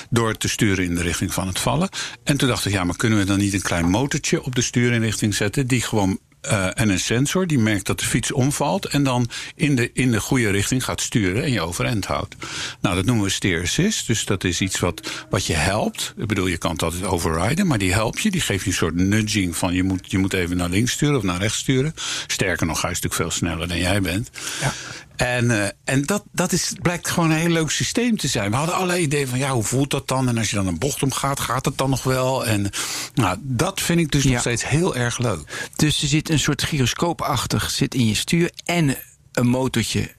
door 0.10 0.38
te 0.38 0.48
sturen 0.48 0.86
in 0.86 0.96
de 0.96 1.02
richting 1.02 1.34
van 1.34 1.48
het 1.48 1.60
vallen. 1.60 1.90
En 2.24 2.38
toen 2.38 2.48
dacht 2.48 2.66
ik, 2.66 2.72
ja, 2.72 2.84
maar 2.84 2.96
kunnen 2.96 3.20
we 3.20 3.26
dan 3.26 3.40
niet 3.40 3.54
een 3.54 3.62
klein 3.62 3.90
motortje 3.90 4.44
op 4.44 4.56
de 4.56 4.62
stuurinrichting 4.62 5.36
zetten, 5.36 5.68
die 5.68 5.82
gewoon. 5.82 6.20
Eh, 6.46 6.68
en 6.74 6.90
een 6.90 7.00
sensor 7.00 7.48
die 7.48 7.60
merkt 7.60 7.86
dat 7.86 8.00
de 8.00 8.06
fiets 8.06 8.32
omvalt 8.32 8.86
en 8.86 9.04
dan 9.04 9.30
in 9.56 9.76
de, 9.76 9.92
in 9.94 10.12
de 10.12 10.20
goede 10.20 10.50
richting 10.50 10.84
gaat 10.84 11.02
sturen 11.02 11.44
en 11.44 11.52
je 11.52 11.62
overeind 11.62 12.06
houdt. 12.06 12.36
Nou, 12.82 12.96
dat 12.96 13.06
noemen 13.06 13.24
we 13.24 13.30
steer 13.30 13.62
assist. 13.62 14.08
Dus 14.08 14.26
dat 14.26 14.44
is 14.44 14.62
iets 14.62 14.80
wat, 14.80 15.26
wat 15.30 15.46
je 15.46 15.54
helpt. 15.54 16.14
Ik 16.18 16.28
bedoel, 16.28 16.48
je 16.48 16.58
kan 16.58 16.72
het 16.72 16.84
altijd 16.84 17.04
overriden, 17.04 17.68
maar 17.68 17.78
die 17.78 17.94
helpt 17.94 18.22
je. 18.22 18.32
Die 18.32 18.42
geeft 18.42 18.64
je 18.64 18.70
een 18.70 18.76
soort 18.76 18.96
nudging 18.96 19.58
van 19.58 19.74
je 19.74 19.84
moet, 19.84 20.12
je 20.12 20.18
moet 20.18 20.34
even 20.34 20.58
naar 20.58 20.70
links 20.70 20.92
sturen 20.92 21.18
of 21.18 21.24
naar 21.24 21.40
rechts 21.40 21.58
sturen. 21.58 21.94
Sterker 22.28 22.66
nog, 22.66 22.82
hij 22.82 22.92
is 22.92 23.00
natuurlijk 23.02 23.22
veel 23.22 23.48
sneller 23.48 23.68
dan 23.68 23.78
jij 23.78 24.02
bent. 24.02 24.30
Ja. 24.62 24.74
En, 25.16 25.52
eh, 25.52 25.70
en 25.84 26.06
dat, 26.06 26.24
dat 26.32 26.52
is, 26.52 26.74
blijkt 26.82 27.10
gewoon 27.10 27.32
een 27.32 27.38
heel 27.38 27.50
leuk 27.50 27.70
systeem 27.72 28.18
te 28.18 28.28
zijn. 28.28 28.50
We 28.52 28.56
hadden 28.58 28.76
allerlei 28.76 29.02
ideeën 29.02 29.28
van 29.28 29.38
ja, 29.40 29.52
hoe 29.52 29.64
voelt 29.64 29.92
dat 29.92 30.08
dan? 30.08 30.28
En 30.28 30.38
als 30.38 30.50
je 30.50 30.56
dan 30.56 30.68
een 30.68 30.80
bocht 30.80 31.04
omgaat, 31.04 31.40
gaat 31.40 31.66
het 31.66 31.78
dan 31.78 31.90
nog 31.90 32.04
wel? 32.04 32.46
En 32.46 32.70
nou, 33.14 33.38
dat 33.42 33.82
vind 33.82 34.00
ik 34.00 34.12
dus 34.12 34.24
Ja. 34.24 34.30
nog 34.32 34.40
steeds 34.40 34.68
heel 34.68 34.96
erg 34.96 35.18
leuk. 35.18 35.70
Dus 35.76 36.02
er 36.02 36.08
zit 36.08 36.30
een 36.30 36.40
soort 36.40 36.64
gyroscoopachtig 36.64 37.70
zit 37.70 37.96
in 37.96 38.08
je 38.08 38.16
stuur 38.16 38.52
en 38.66 38.96
een 39.32 39.48
motortje. 39.48 40.15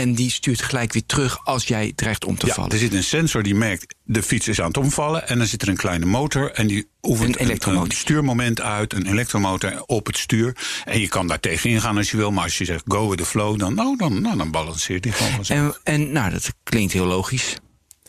En 0.00 0.14
die 0.14 0.30
stuurt 0.30 0.62
gelijk 0.62 0.92
weer 0.92 1.06
terug 1.06 1.44
als 1.44 1.64
jij 1.64 1.92
dreigt 1.94 2.24
om 2.24 2.36
te 2.36 2.46
Ja, 2.46 2.54
vallen. 2.54 2.70
er 2.70 2.78
zit 2.78 2.94
een 2.94 3.04
sensor 3.04 3.42
die 3.42 3.54
merkt 3.54 3.94
de 4.04 4.22
fiets 4.22 4.48
is 4.48 4.60
aan 4.60 4.66
het 4.66 4.76
omvallen. 4.76 5.28
En 5.28 5.38
dan 5.38 5.46
zit 5.46 5.62
er 5.62 5.68
een 5.68 5.76
kleine 5.76 6.06
motor 6.06 6.50
en 6.52 6.66
die 6.66 6.88
oefent 7.02 7.40
Een 7.40 7.84
stuurmoment 7.88 8.60
uit. 8.60 8.92
Een 8.92 9.06
elektromotor 9.06 9.82
op 9.86 10.06
het 10.06 10.18
stuur. 10.18 10.56
En 10.84 11.00
je 11.00 11.08
kan 11.08 11.26
daar 11.26 11.40
tegen 11.40 11.70
ingaan 11.70 11.96
als 11.96 12.10
je 12.10 12.16
wil. 12.16 12.30
Maar 12.30 12.44
als 12.44 12.58
je 12.58 12.64
zegt 12.64 12.84
go 12.88 13.08
with 13.08 13.18
the 13.18 13.24
flow, 13.24 13.58
dan, 13.58 13.74
nou, 13.74 13.96
dan, 13.96 14.20
nou, 14.22 14.36
dan 14.36 14.50
balanceert 14.50 15.04
hij 15.04 15.12
gewoon. 15.12 15.44
En, 15.44 15.76
en 15.82 16.12
nou, 16.12 16.30
dat 16.30 16.52
klinkt 16.62 16.92
heel 16.92 17.06
logisch. 17.06 17.56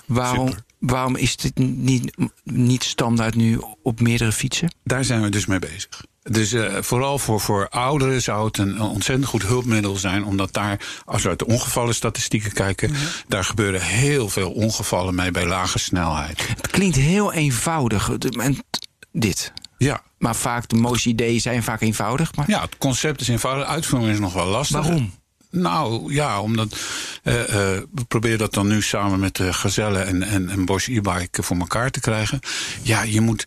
Waarom, 0.06 0.48
Super. 0.48 0.64
waarom 0.80 1.16
is 1.16 1.36
dit 1.36 1.58
niet, 1.58 2.18
niet 2.44 2.84
standaard 2.84 3.36
nu 3.36 3.62
op 3.84 4.00
meerdere 4.00 4.32
fietsen? 4.32 4.74
Daar 4.84 5.04
zijn 5.04 5.22
we 5.22 5.30
dus 5.30 5.46
mee 5.46 5.60
bezig. 5.60 6.04
Dus 6.24 6.54
eh, 6.54 6.76
vooral 6.80 7.18
voor, 7.18 7.40
voor 7.40 7.68
ouderen 7.70 8.22
zou 8.22 8.46
het 8.46 8.58
een 8.58 8.82
ontzettend 8.82 9.28
goed 9.30 9.44
hulpmiddel 9.44 9.96
zijn. 9.96 10.26
Omdat 10.26 10.54
daar, 10.54 10.80
als 11.06 11.24
we 11.24 11.30
uit 11.30 11.40
de 11.40 11.46
ongevallenstatistieken 11.46 12.52
kijken... 12.52 12.94
daar 13.28 13.44
gebeuren 13.44 13.82
heel 13.82 14.30
veel 14.30 14.52
ongevallen 14.52 15.16
mee 15.16 15.32
bij 15.32 15.46
lage 15.46 15.80
snelheid. 15.80 16.48
Het 16.48 16.68
klinkt 16.68 16.96
heel 16.96 17.34
eenvoudig. 17.34 18.12
Dit. 19.12 19.54
Ja, 19.78 20.02
Maar 20.18 20.36
vaak, 20.36 20.70
de 20.70 20.76
mooiste 20.76 21.10
ideeën 21.10 21.42
zijn 21.42 21.64
vaak 21.64 21.82
eenvoudig. 21.82 22.36
Maar 22.36 22.50
ja 22.50 22.62
het 22.62 22.78
concept 22.78 23.22
is 23.22 23.28
eenvoudig. 23.28 23.68
Uitvoering 23.68 24.14
is 24.14 24.20
nog 24.20 24.34
wel 24.34 24.48
lastig. 24.48 24.82
waarom? 24.82 25.14
Nou 25.52 26.14
ja, 26.14 26.42
omdat 26.42 26.78
eh, 27.24 27.42
eh, 27.42 27.84
we 27.94 28.06
proberen 28.08 28.38
dat 28.38 28.54
dan 28.54 28.68
nu 28.68 28.82
samen 28.82 29.20
met 29.20 29.36
de 29.36 29.54
Gazelle 29.54 30.00
en, 30.00 30.24
en, 30.24 30.50
en 30.50 30.66
Bosch 30.66 30.88
e-bike 30.88 31.44
voor 31.44 31.58
elkaar 31.58 31.92
te 31.92 32.00
krijgen. 32.00 32.40
Ja, 32.82 33.02
je 33.04 33.22
moet. 33.22 33.46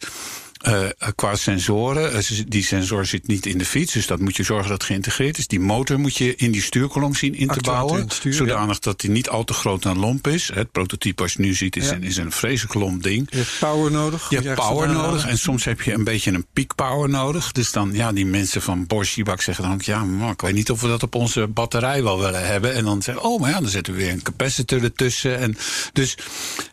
Eh, 0.64 1.08
qua 1.14 1.36
sensoren, 1.36 2.12
eh, 2.12 2.40
die 2.48 2.64
sensor 2.64 3.06
zit 3.06 3.26
niet 3.26 3.46
in 3.46 3.58
de 3.58 3.64
fiets, 3.64 3.92
dus 3.92 4.06
dat 4.06 4.20
moet 4.20 4.36
je 4.36 4.42
zorgen 4.42 4.68
dat 4.68 4.78
het 4.78 4.86
geïntegreerd 4.86 5.38
is. 5.38 5.46
Die 5.46 5.60
motor 5.60 6.00
moet 6.00 6.16
je 6.16 6.36
in 6.36 6.50
die 6.50 6.62
stuurkolom 6.62 7.14
zien 7.14 7.34
in 7.34 7.48
te 7.48 7.60
bouwen, 7.60 7.94
in 7.94 8.04
het 8.04 8.12
stuur, 8.12 8.32
zodanig 8.32 8.78
dat 8.78 9.00
die 9.00 9.10
niet 9.10 9.28
al 9.28 9.44
te 9.44 9.52
groot 9.52 9.84
en 9.84 9.98
lomp 9.98 10.26
is. 10.26 10.50
Het 10.54 10.72
prototype 10.72 11.22
als 11.22 11.32
je 11.32 11.40
nu 11.40 11.54
ziet 11.54 11.76
is, 11.76 11.88
Ja. 11.88 11.94
een, 11.94 12.02
is 12.02 12.16
een 12.16 12.32
vreselijk 12.32 12.74
lomp 12.74 13.02
ding. 13.02 13.26
Je 13.30 13.36
hebt 13.36 13.56
power 13.60 13.90
nodig. 13.90 14.30
Je 14.30 14.40
hebt 14.40 14.54
power 14.54 14.88
nodig 14.88 15.26
en 15.26 15.38
soms 15.38 15.64
heb 15.64 15.80
je 15.80 15.92
een 15.92 16.04
beetje 16.04 16.32
een 16.32 16.46
peak 16.52 16.74
power 16.74 17.08
nodig. 17.08 17.52
Dus 17.52 17.72
dan, 17.72 17.90
ja, 17.92 18.12
die 18.12 18.26
mensen 18.26 18.62
van 18.62 18.86
Bosch 18.86 19.18
e 19.18 19.22
zeggen 19.36 19.64
dan 19.64 19.72
ook... 19.72 19.82
ja, 19.82 20.04
maar 20.04 20.30
ik 20.30 20.40
weet 20.40 20.54
niet 20.54 20.70
of 20.70 20.80
we 20.80 20.88
dat 20.88 21.02
op 21.02 21.14
onze 21.14 21.46
batterij 21.46 22.02
wel 22.02 22.20
willen 22.20 22.46
hebben. 22.46 22.74
En 22.74 22.84
dan 22.84 23.02
zeggen 23.02 23.24
oh, 23.24 23.40
maar 23.40 23.50
ja, 23.50 23.60
dan 23.60 23.70
zetten 23.70 23.92
we 23.92 23.98
weer 23.98 24.10
een 24.10 24.22
capacitor 24.22 24.82
ertussen. 24.82 25.38
En 25.38 25.56
dus 25.92 26.16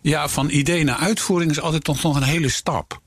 ja, 0.01 0.29
van 0.29 0.49
idee 0.49 0.83
naar 0.83 0.97
uitvoering 0.97 1.51
is 1.51 1.61
altijd 1.61 1.83
toch 1.83 2.03
nog 2.03 2.15
een 2.15 2.23
hele 2.23 2.49
stap. 2.49 3.01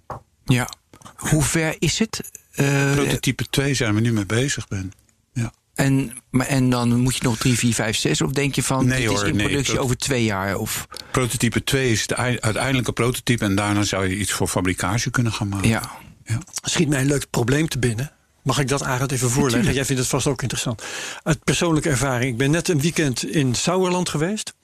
Ja. 0.45 0.69
Hoe 1.17 1.43
ver 1.43 1.77
is 1.79 1.99
het? 1.99 2.31
Eh, 2.53 2.93
Prototype 2.93 3.45
2 3.51 3.75
zijn 3.75 3.95
we 3.95 4.01
nu 4.01 4.13
mee 4.13 4.27
bezig, 4.27 4.69
Ben. 4.69 4.93
Ja. 5.33 5.53
en, 5.75 6.13
maar, 6.31 6.47
en 6.47 6.71
dan 6.71 7.01
moet 7.01 7.17
je 7.17 7.23
nog 7.23 7.39
3, 7.39 7.59
4, 7.59 7.75
5, 7.75 7.97
6? 7.97 8.21
Of 8.21 8.31
denk 8.33 8.55
je 8.55 8.63
van, 8.63 8.87
Nee 8.87 9.09
dit 9.09 9.11
is 9.17 9.23
in 9.23 9.37
nee, 9.37 9.47
productie 9.47 9.79
over 9.79 9.97
twee 9.97 10.25
jaar? 10.25 10.57
Of, 10.57 10.87
Prototype 11.11 11.65
2 11.65 11.91
is 11.93 12.01
het 12.03 12.11
ei- 12.11 12.39
uiteindelijke 12.41 12.93
prototype... 12.93 13.45
en 13.45 13.55
daarna 13.55 13.83
zou 13.83 14.09
je 14.09 14.17
iets 14.17 14.33
voor 14.33 14.49
fabricage 14.49 15.11
kunnen 15.11 15.33
gaan 15.33 15.49
maken. 15.49 15.69
ja. 15.69 15.91
Ja. 16.27 16.39
Schiet 16.63 16.89
mij 16.89 17.01
een 17.01 17.07
leuk 17.07 17.31
probleem 17.31 17.69
te 17.69 17.79
binnen. 17.79 18.13
Mag 18.43 18.59
ik 18.59 18.69
dat 18.69 18.83
Arend 18.83 19.13
even 19.13 19.31
voorleggen? 19.31 19.43
Natuurlijk. 19.61 19.77
Jij 19.77 19.85
vindt 19.85 20.01
het 20.03 20.11
vast 20.11 20.27
ook 20.27 20.43
interessant. 20.43 20.83
Uit 21.23 21.45
persoonlijke 21.45 21.89
ervaring. 21.89 22.31
Ik 22.33 22.37
ben 22.39 22.51
net 22.51 22.69
een 22.69 22.81
weekend 22.81 23.25
in 23.27 23.55
Sauerland 23.55 24.09
geweest. 24.09 24.55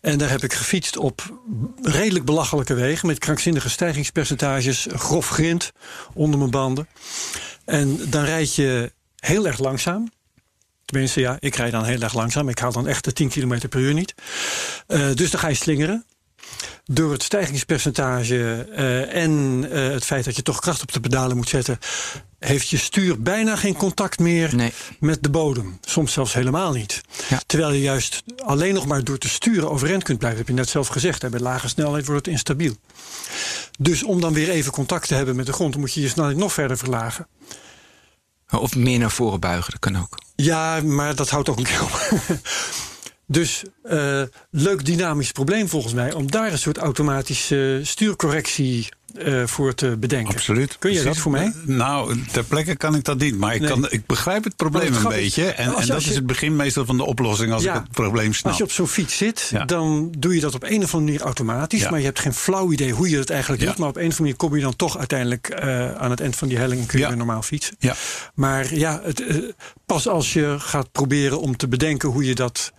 En 0.00 0.18
daar 0.18 0.30
heb 0.30 0.42
ik 0.42 0.52
gefietst 0.52 0.96
op 0.96 1.22
redelijk 1.82 2.24
belachelijke 2.24 2.74
wegen. 2.74 3.06
Met 3.06 3.18
krankzinnige 3.18 3.70
stijgingspercentages. 3.70 4.86
Grof 4.90 5.28
grind 5.28 5.72
onder 6.14 6.38
mijn 6.38 6.50
banden. 6.50 6.88
En 7.64 8.10
dan 8.10 8.24
rijd 8.24 8.54
je 8.54 8.92
heel 9.16 9.46
erg 9.46 9.58
langzaam. 9.58 10.10
Tenminste, 10.84 11.20
ja, 11.20 11.36
ik 11.40 11.54
rijd 11.54 11.72
dan 11.72 11.84
heel 11.84 12.00
erg 12.00 12.14
langzaam. 12.14 12.48
Ik 12.48 12.58
haal 12.58 12.72
dan 12.72 12.86
echt 12.86 13.04
de 13.04 13.12
10 13.12 13.28
km 13.28 13.68
per 13.68 13.80
uur 13.80 13.94
niet. 13.94 14.14
Uh, 14.88 15.14
dus 15.14 15.30
dan 15.30 15.40
ga 15.40 15.48
je 15.48 15.54
slingeren. 15.54 16.04
Door 16.84 17.12
het 17.12 17.22
stijgingspercentage 17.22 18.66
uh, 18.70 19.14
en 19.14 19.64
uh, 19.72 19.92
het 19.92 20.04
feit 20.04 20.24
dat 20.24 20.36
je 20.36 20.42
toch 20.42 20.60
kracht 20.60 20.82
op 20.82 20.92
de 20.92 21.00
pedalen 21.00 21.36
moet 21.36 21.48
zetten, 21.48 21.78
heeft 22.38 22.68
je 22.68 22.76
stuur 22.76 23.22
bijna 23.22 23.56
geen 23.56 23.74
contact 23.74 24.18
meer 24.18 24.54
Nee. 24.54 24.72
met 25.00 25.22
de 25.22 25.30
bodem. 25.30 25.78
Soms 25.80 26.12
zelfs 26.12 26.32
helemaal 26.34 26.72
niet. 26.72 27.00
Ja. 27.28 27.40
Terwijl 27.46 27.72
je 27.72 27.80
juist 27.80 28.22
alleen 28.36 28.74
nog 28.74 28.86
maar 28.86 29.04
door 29.04 29.18
te 29.18 29.28
sturen 29.28 29.70
overeind 29.70 30.02
kunt 30.02 30.18
blijven. 30.18 30.38
heb 30.40 30.48
je 30.48 30.54
net 30.54 30.68
zelf 30.68 30.88
gezegd. 30.88 31.22
Hè, 31.22 31.28
bij 31.28 31.40
lage 31.40 31.68
snelheid 31.68 32.06
wordt 32.06 32.24
het 32.24 32.34
instabiel. 32.34 32.74
Dus 33.78 34.02
om 34.02 34.20
dan 34.20 34.32
weer 34.32 34.50
even 34.50 34.72
contact 34.72 35.08
te 35.08 35.14
hebben 35.14 35.36
met 35.36 35.46
de 35.46 35.52
grond, 35.52 35.76
moet 35.76 35.92
je 35.92 36.00
je 36.00 36.08
snelheid 36.08 36.36
nog 36.36 36.52
verder 36.52 36.78
verlagen. 36.78 37.26
Of 38.50 38.76
meer 38.76 38.98
naar 38.98 39.10
voren 39.10 39.40
buigen, 39.40 39.70
dat 39.70 39.80
kan 39.80 39.98
ook. 40.02 40.18
Ja, 40.36 40.80
maar 40.80 41.14
dat 41.14 41.30
houdt 41.30 41.48
ook 41.48 41.58
een 41.58 41.64
keer 41.64 41.82
op. 41.82 42.10
Dus 43.32 43.62
uh, 43.84 44.22
leuk 44.50 44.84
dynamisch 44.84 45.32
probleem 45.32 45.68
volgens 45.68 45.94
mij 45.94 46.12
om 46.12 46.30
daar 46.30 46.52
een 46.52 46.58
soort 46.58 46.78
automatische 46.78 47.80
stuurcorrectie 47.82 48.88
uh, 49.18 49.46
voor 49.46 49.74
te 49.74 49.96
bedenken. 49.98 50.34
Absoluut. 50.34 50.76
Kun 50.78 50.92
je 50.92 51.02
dat 51.02 51.16
voor 51.16 51.30
mij? 51.30 51.52
Nou, 51.64 52.18
ter 52.32 52.44
plekke 52.44 52.76
kan 52.76 52.94
ik 52.94 53.04
dat 53.04 53.18
niet. 53.18 53.36
Maar 53.38 53.54
ik, 53.54 53.60
Nee. 53.60 53.70
kan, 53.70 53.90
ik 53.90 54.06
begrijp 54.06 54.44
het 54.44 54.56
probleem 54.56 54.92
het 54.92 55.02
een 55.04 55.08
beetje. 55.08 55.44
En, 55.44 55.70
je- 55.70 55.76
en 55.76 55.86
dat 55.86 56.02
je- 56.04 56.10
is 56.10 56.14
het 56.16 56.26
begin 56.26 56.56
meestal 56.56 56.84
van 56.84 56.96
de 56.96 57.04
oplossing 57.04 57.52
als 57.52 57.62
Ja. 57.62 57.74
ik 57.74 57.82
het 57.82 57.90
probleem 57.92 58.32
snap. 58.32 58.48
Als 58.50 58.58
je 58.58 58.64
op 58.64 58.72
zo'n 58.72 58.86
fiets 58.88 59.16
zit, 59.16 59.48
Ja. 59.52 59.64
dan 59.64 60.14
doe 60.18 60.34
je 60.34 60.40
dat 60.40 60.54
op 60.54 60.62
een 60.62 60.68
of 60.82 60.94
andere 60.94 60.98
manier 61.02 61.20
automatisch. 61.20 61.80
Ja. 61.80 61.90
Maar 61.90 61.98
je 61.98 62.04
hebt 62.04 62.18
geen 62.20 62.34
flauw 62.34 62.72
idee 62.72 62.92
hoe 62.92 63.08
je 63.10 63.16
dat 63.16 63.30
eigenlijk 63.30 63.62
doet. 63.64 63.78
Maar 63.78 63.88
op 63.88 63.96
een 63.96 64.00
of 64.00 64.04
andere 64.18 64.22
manier 64.22 64.36
kom 64.36 64.56
je 64.56 64.62
dan 64.62 64.76
toch 64.76 64.98
uiteindelijk 64.98 65.60
uh, 65.64 65.94
aan 65.94 66.10
het 66.10 66.20
eind 66.20 66.36
van 66.36 66.48
die 66.48 66.58
helling 66.58 66.80
en 66.80 66.86
kun 66.86 66.98
je 66.98 67.06
weer 67.06 67.16
normaal 67.16 67.42
fietsen. 67.42 67.76
Ja. 67.78 67.94
Maar 68.34 68.74
ja, 68.74 69.00
het, 69.04 69.20
uh, 69.20 69.50
pas 69.86 70.08
als 70.08 70.32
je 70.32 70.56
gaat 70.58 70.92
proberen 70.92 71.40
om 71.40 71.56
te 71.56 71.68
bedenken 71.68 72.08
hoe 72.08 72.24
je 72.24 72.34
dat 72.34 72.72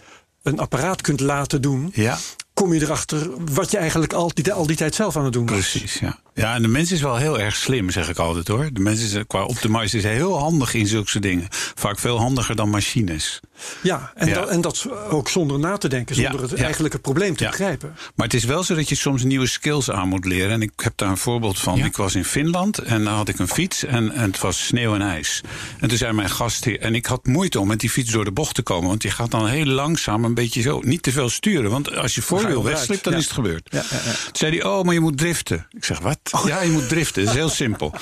een 0.44 0.60
apparaat 0.60 1.02
kunt 1.02 1.20
laten 1.20 1.62
doen, 1.62 1.92
Ja, 1.94 2.18
kom 2.54 2.74
je 2.74 2.82
erachter 2.82 3.30
wat 3.52 3.72
je 3.72 3.78
eigenlijk 3.78 4.14
al 4.14 4.32
die, 4.34 4.54
al 4.54 4.68
die 4.68 4.76
tijd 4.76 4.96
zelf 4.96 5.18
aan 5.18 5.24
het 5.24 5.34
doen 5.34 5.46
was. 5.46 5.70
precies. 5.70 6.00
Ja. 6.00 6.18
ja, 6.34 6.56
en 6.56 6.62
de 6.62 6.68
mens 6.68 6.92
is 6.92 7.02
wel 7.02 7.16
heel 7.16 7.40
erg 7.40 7.56
slim, 7.56 7.90
zeg 7.90 8.10
ik 8.10 8.18
altijd 8.18 8.48
hoor. 8.48 8.70
De 8.74 8.80
mens 8.80 9.14
is 9.14 9.24
qua 9.28 9.44
optimize 9.44 9.98
is 9.98 10.04
heel 10.04 10.40
handig 10.40 10.74
in 10.74 10.88
zulke 10.88 11.20
dingen. 11.20 11.48
Vaak 11.76 12.00
veel 12.00 12.18
handiger 12.18 12.56
dan 12.56 12.70
machines. 12.70 13.40
Ja, 13.82 14.12
en, 14.16 14.28
Ja. 14.28 14.34
Dat, 14.34 14.50
en 14.50 14.62
dat 14.62 14.88
ook 15.10 15.30
zonder 15.30 15.60
na 15.60 15.78
te 15.78 15.88
denken, 15.88 16.16
zonder 16.16 16.42
Ja, 16.42 16.48
het 16.48 16.58
ja. 16.58 16.66
eigenlijke 16.66 17.00
probleem 17.00 17.36
te 17.36 17.46
begrijpen. 17.46 17.96
Maar 18.16 18.26
het 18.26 18.36
is 18.36 18.44
wel 18.44 18.64
zo 18.64 18.76
dat 18.76 18.90
je 18.90 18.96
soms 18.96 19.24
nieuwe 19.24 19.48
skills 19.48 19.92
aan 19.92 20.08
moet 20.08 20.26
leren. 20.26 20.52
En 20.52 20.62
ik 20.62 20.72
heb 20.76 20.94
daar 20.96 21.10
een 21.10 21.18
voorbeeld 21.18 21.60
van. 21.60 21.78
Ik 21.80 21.98
was 21.98 22.16
in 22.16 22.26
Finland 22.26 22.78
en 22.78 23.04
daar 23.04 23.14
had 23.14 23.30
ik 23.30 23.40
een 23.40 23.48
fiets 23.48 23.86
en, 23.86 24.12
en 24.12 24.32
het 24.32 24.40
was 24.40 24.66
sneeuw 24.66 24.94
en 24.94 25.02
ijs. 25.02 25.42
En 25.80 25.90
toen 25.90 25.98
zei 25.98 26.14
mijn 26.14 26.30
gast 26.30 26.66
hier, 26.66 26.80
en 26.80 26.96
ik 26.96 27.06
had 27.06 27.26
moeite 27.26 27.60
om 27.60 27.68
met 27.68 27.80
die 27.80 27.90
fiets 27.90 28.12
door 28.12 28.26
de 28.26 28.32
bocht 28.32 28.56
te 28.56 28.62
komen. 28.62 28.90
Want 28.90 29.04
je 29.04 29.12
gaat 29.12 29.32
dan 29.32 29.48
heel 29.48 29.66
langzaam 29.66 30.24
een 30.24 30.34
beetje 30.34 30.62
zo, 30.62 30.80
niet 30.84 31.04
te 31.04 31.12
veel 31.12 31.30
sturen. 31.30 31.72
Want 31.72 31.96
als 31.96 32.16
je 32.16 32.22
ga 32.22 32.43
onderuit. 32.48 32.76
wegslipt, 32.76 33.04
dan 33.04 33.14
is 33.14 33.24
het 33.24 33.34
gebeurd. 33.34 33.68
Ja, 33.72 33.84
ja, 33.90 33.98
ja. 34.06 34.12
Toen 34.12 34.32
zei 34.34 34.58
hij, 34.58 34.64
oh, 34.66 34.84
maar 34.84 34.94
je 34.94 35.00
moet 35.00 35.18
driften. 35.18 35.68
Ik 35.70 35.84
zeg, 35.86 36.00
wat? 36.00 36.20
Ja, 36.46 36.62
je 36.62 36.72
moet 36.72 36.90
driften. 36.90 37.24
Dat 37.24 37.34
is 37.34 37.40
heel 37.40 37.50
simpel. 37.50 37.94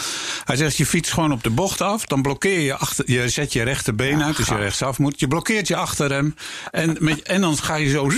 Hij 0.43 0.55
zegt, 0.55 0.77
je 0.77 0.85
fietst 0.85 1.13
gewoon 1.13 1.31
op 1.31 1.43
de 1.43 1.49
bocht 1.49 1.81
af. 1.81 2.05
Dan 2.05 2.21
blokkeer 2.21 2.59
je 2.59 2.75
achter, 2.75 3.11
je 3.11 3.29
zet 3.29 3.53
je 3.53 3.63
rechterbeen 3.63 4.23
uit, 4.23 4.37
dus 4.37 4.47
je 4.47 4.55
rechtsaf 4.55 4.97
moet. 4.97 5.19
Je 5.19 5.27
blokkeert 5.27 5.67
je 5.67 5.75
achterrem. 5.75 6.35
En, 6.71 6.97
met, 6.99 7.21
en 7.21 7.41
dan 7.41 7.57
ga 7.57 7.75
je 7.75 7.89
zo, 7.89 8.11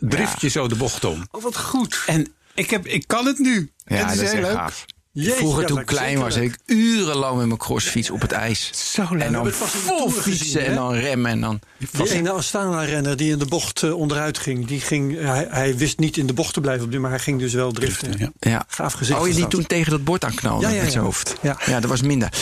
drift 0.00 0.40
je 0.40 0.48
zo 0.48 0.68
de 0.68 0.76
bocht 0.76 1.04
om. 1.04 1.26
Oh, 1.30 1.42
wat 1.42 1.56
goed. 1.56 2.02
En 2.06 2.32
ik, 2.54 2.70
heb, 2.70 2.86
ik 2.86 3.06
kan 3.06 3.26
het 3.26 3.38
nu. 3.38 3.70
Ja, 3.84 3.96
het 3.96 4.10
is 4.10 4.16
dat 4.16 4.24
is 4.24 4.32
heel 4.32 4.40
echt 4.40 4.48
leuk. 4.48 4.58
gaaf. 4.58 4.84
Jeetje, 5.14 5.36
Vroeger 5.36 5.66
toen 5.66 5.78
ik 5.78 5.86
klein 5.86 6.18
was, 6.18 6.34
heb 6.34 6.44
ik 6.44 6.58
urenlang 6.66 7.36
met 7.36 7.46
mijn 7.46 7.58
crossfiets 7.58 8.10
op 8.10 8.20
het 8.20 8.32
ijs. 8.32 8.70
Zo 8.92 9.06
leuk. 9.10 9.22
En 9.22 9.32
dan 9.32 9.52
vol 9.52 10.10
fietsen 10.10 10.46
gezien, 10.46 10.62
en 10.62 10.74
dan 10.74 10.94
remmen 10.94 11.30
en 11.30 11.40
dan... 11.40 11.60
Die 11.78 12.10
ene 12.10 12.30
Astana-renner 12.30 13.16
die 13.16 13.32
in 13.32 13.38
de 13.38 13.46
bocht 13.46 13.82
uh, 13.82 13.96
onderuit 13.96 14.38
ging, 14.38 14.66
die 14.66 14.80
ging 14.80 15.20
hij, 15.20 15.46
hij, 15.50 15.76
wist 15.76 15.98
niet 15.98 16.16
in 16.16 16.26
de 16.26 16.32
bocht 16.32 16.54
te 16.54 16.60
blijven, 16.60 17.00
maar 17.00 17.10
hij 17.10 17.18
ging 17.18 17.38
dus 17.38 17.52
wel 17.52 17.72
driften. 17.72 18.14
Ja. 18.18 18.30
Ja. 18.40 18.64
Gaaf 18.68 18.92
gezicht. 18.92 19.18
Oh, 19.18 19.26
je 19.26 19.32
was 19.32 19.40
die 19.42 19.50
toen 19.50 19.66
tegen 19.66 19.90
dat 19.90 20.04
bord 20.04 20.24
aanknalde 20.24 20.66
Ja, 20.66 20.72
ja, 20.72 20.82
met 20.82 20.92
zijn 20.92 21.04
hoofd. 21.04 21.36
Ja. 21.40 21.56
dat 21.66 21.84
was 21.84 22.02
minder. 22.02 22.32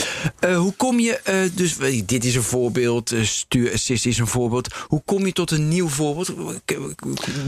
Uh, 0.45 0.57
hoe 0.57 0.73
kom 0.73 0.99
je, 0.99 1.19
uh, 1.29 1.35
dus 1.53 1.77
dit 2.05 2.25
is 2.25 2.35
een 2.35 2.43
voorbeeld, 2.43 3.11
uh, 3.11 3.23
stuurassist 3.23 4.05
is 4.05 4.17
een 4.17 4.27
voorbeeld. 4.27 4.73
Hoe 4.87 5.01
kom 5.05 5.25
je 5.25 5.33
tot 5.33 5.51
een 5.51 5.67
nieuw 5.67 5.87
voorbeeld? 5.87 6.33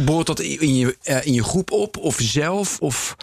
Boort 0.05 0.27
dat 0.27 0.39
in 0.39 0.75
je, 0.75 0.97
uh, 1.03 1.25
in 1.25 1.33
je 1.33 1.43
groep 1.43 1.71
op 1.71 1.97
of 1.97 2.17
zelf? 2.19 2.77
Of... 2.79 3.15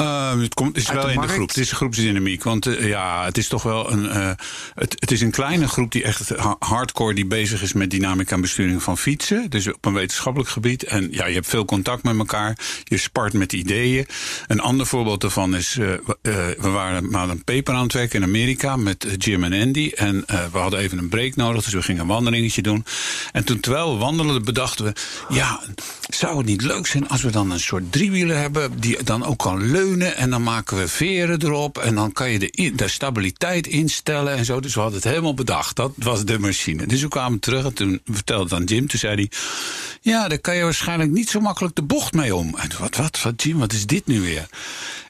Uh, 0.00 0.40
het 0.40 0.54
komt, 0.54 0.76
is 0.76 0.88
Uit 0.88 0.98
wel 1.02 1.08
in 1.08 1.20
de 1.20 1.28
groep. 1.28 1.48
Het 1.48 1.56
is 1.56 1.70
een 1.70 1.76
groepsdynamiek. 1.76 2.42
Want 2.42 2.66
uh, 2.66 2.88
ja, 2.88 3.24
het 3.24 3.38
is 3.38 3.48
toch 3.48 3.62
wel 3.62 3.92
een. 3.92 4.04
Uh, 4.04 4.30
het, 4.74 4.96
het 4.98 5.10
is 5.10 5.20
een 5.20 5.30
kleine 5.30 5.68
groep 5.68 5.92
die 5.92 6.02
echt 6.02 6.28
ha- 6.28 6.56
hardcore 6.58 7.14
die 7.14 7.26
bezig 7.26 7.62
is 7.62 7.72
met 7.72 7.90
dynamica 7.90 8.34
en 8.34 8.40
besturing 8.40 8.82
van 8.82 8.98
fietsen. 8.98 9.50
Dus 9.50 9.72
op 9.72 9.84
een 9.84 9.92
wetenschappelijk 9.92 10.50
gebied. 10.50 10.82
En 10.82 11.08
ja, 11.10 11.26
je 11.26 11.34
hebt 11.34 11.46
veel 11.46 11.64
contact 11.64 12.02
met 12.02 12.18
elkaar. 12.18 12.58
Je 12.84 12.96
spart 12.96 13.32
met 13.32 13.52
ideeën. 13.52 14.06
Een 14.46 14.60
ander 14.60 14.86
voorbeeld 14.86 15.20
daarvan 15.20 15.56
is. 15.56 15.74
We 15.74 16.56
waren 16.58 17.10
maar 17.10 17.28
een 17.28 17.44
paper 17.44 17.74
aan 17.74 17.82
het 17.82 17.92
werken 17.92 18.20
in 18.20 18.26
Amerika 18.28 18.76
met 18.76 19.06
Jim 19.18 19.44
en 19.44 19.60
Andy. 19.62 19.92
En 19.94 20.24
we 20.26 20.58
hadden 20.58 20.80
even 20.80 20.98
een 20.98 21.08
break 21.08 21.36
nodig. 21.36 21.64
Dus 21.64 21.72
we 21.72 21.82
gingen 21.82 22.00
een 22.00 22.06
wandelingetje 22.06 22.62
doen. 22.62 22.84
En 23.32 23.44
toen 23.44 23.60
terwijl 23.60 23.92
we 23.92 23.98
wandelden, 23.98 24.44
bedachten 24.44 24.84
we. 24.84 24.92
Ja, 25.28 25.60
zou 26.08 26.36
het 26.36 26.46
niet 26.46 26.62
leuk 26.62 26.86
zijn 26.86 27.08
als 27.08 27.22
we 27.22 27.30
dan 27.30 27.50
een 27.50 27.60
soort 27.60 27.92
driewieler 27.92 28.36
hebben. 28.36 28.80
die 28.80 29.02
dan 29.02 29.24
ook 29.24 29.38
kan 29.38 29.70
En 29.94 30.30
dan 30.30 30.42
maken 30.42 30.76
we 30.76 30.88
veren 30.88 31.42
erop. 31.42 31.78
En 31.78 31.94
dan 31.94 32.12
kan 32.12 32.30
je 32.30 32.38
de, 32.38 32.72
de 32.74 32.88
stabiliteit 32.88 33.66
instellen 33.66 34.36
en 34.36 34.44
zo. 34.44 34.60
Dus 34.60 34.74
we 34.74 34.80
hadden 34.80 34.98
het 34.98 35.08
helemaal 35.08 35.34
bedacht. 35.34 35.76
Dat 35.76 35.92
was 35.96 36.24
de 36.24 36.38
machine. 36.38 36.86
Dus 36.86 37.00
we 37.00 37.08
kwamen 37.08 37.38
terug 37.38 37.64
en 37.64 37.74
toen 37.74 38.00
vertelde 38.04 38.44
het 38.44 38.52
aan 38.52 38.64
Jim. 38.64 38.88
Toen 38.88 38.98
zei 38.98 39.14
hij: 39.14 39.30
Ja, 40.00 40.28
daar 40.28 40.38
kan 40.38 40.56
je 40.56 40.62
waarschijnlijk 40.62 41.10
niet 41.10 41.30
zo 41.30 41.40
makkelijk 41.40 41.74
de 41.74 41.82
bocht 41.82 42.12
mee 42.12 42.34
om. 42.34 42.54
En 42.56 42.70
wat, 42.78 42.96
wat, 42.96 43.22
wat, 43.22 43.42
Jim, 43.42 43.58
wat 43.58 43.72
is 43.72 43.86
dit 43.86 44.06
nu 44.06 44.20
weer? 44.20 44.48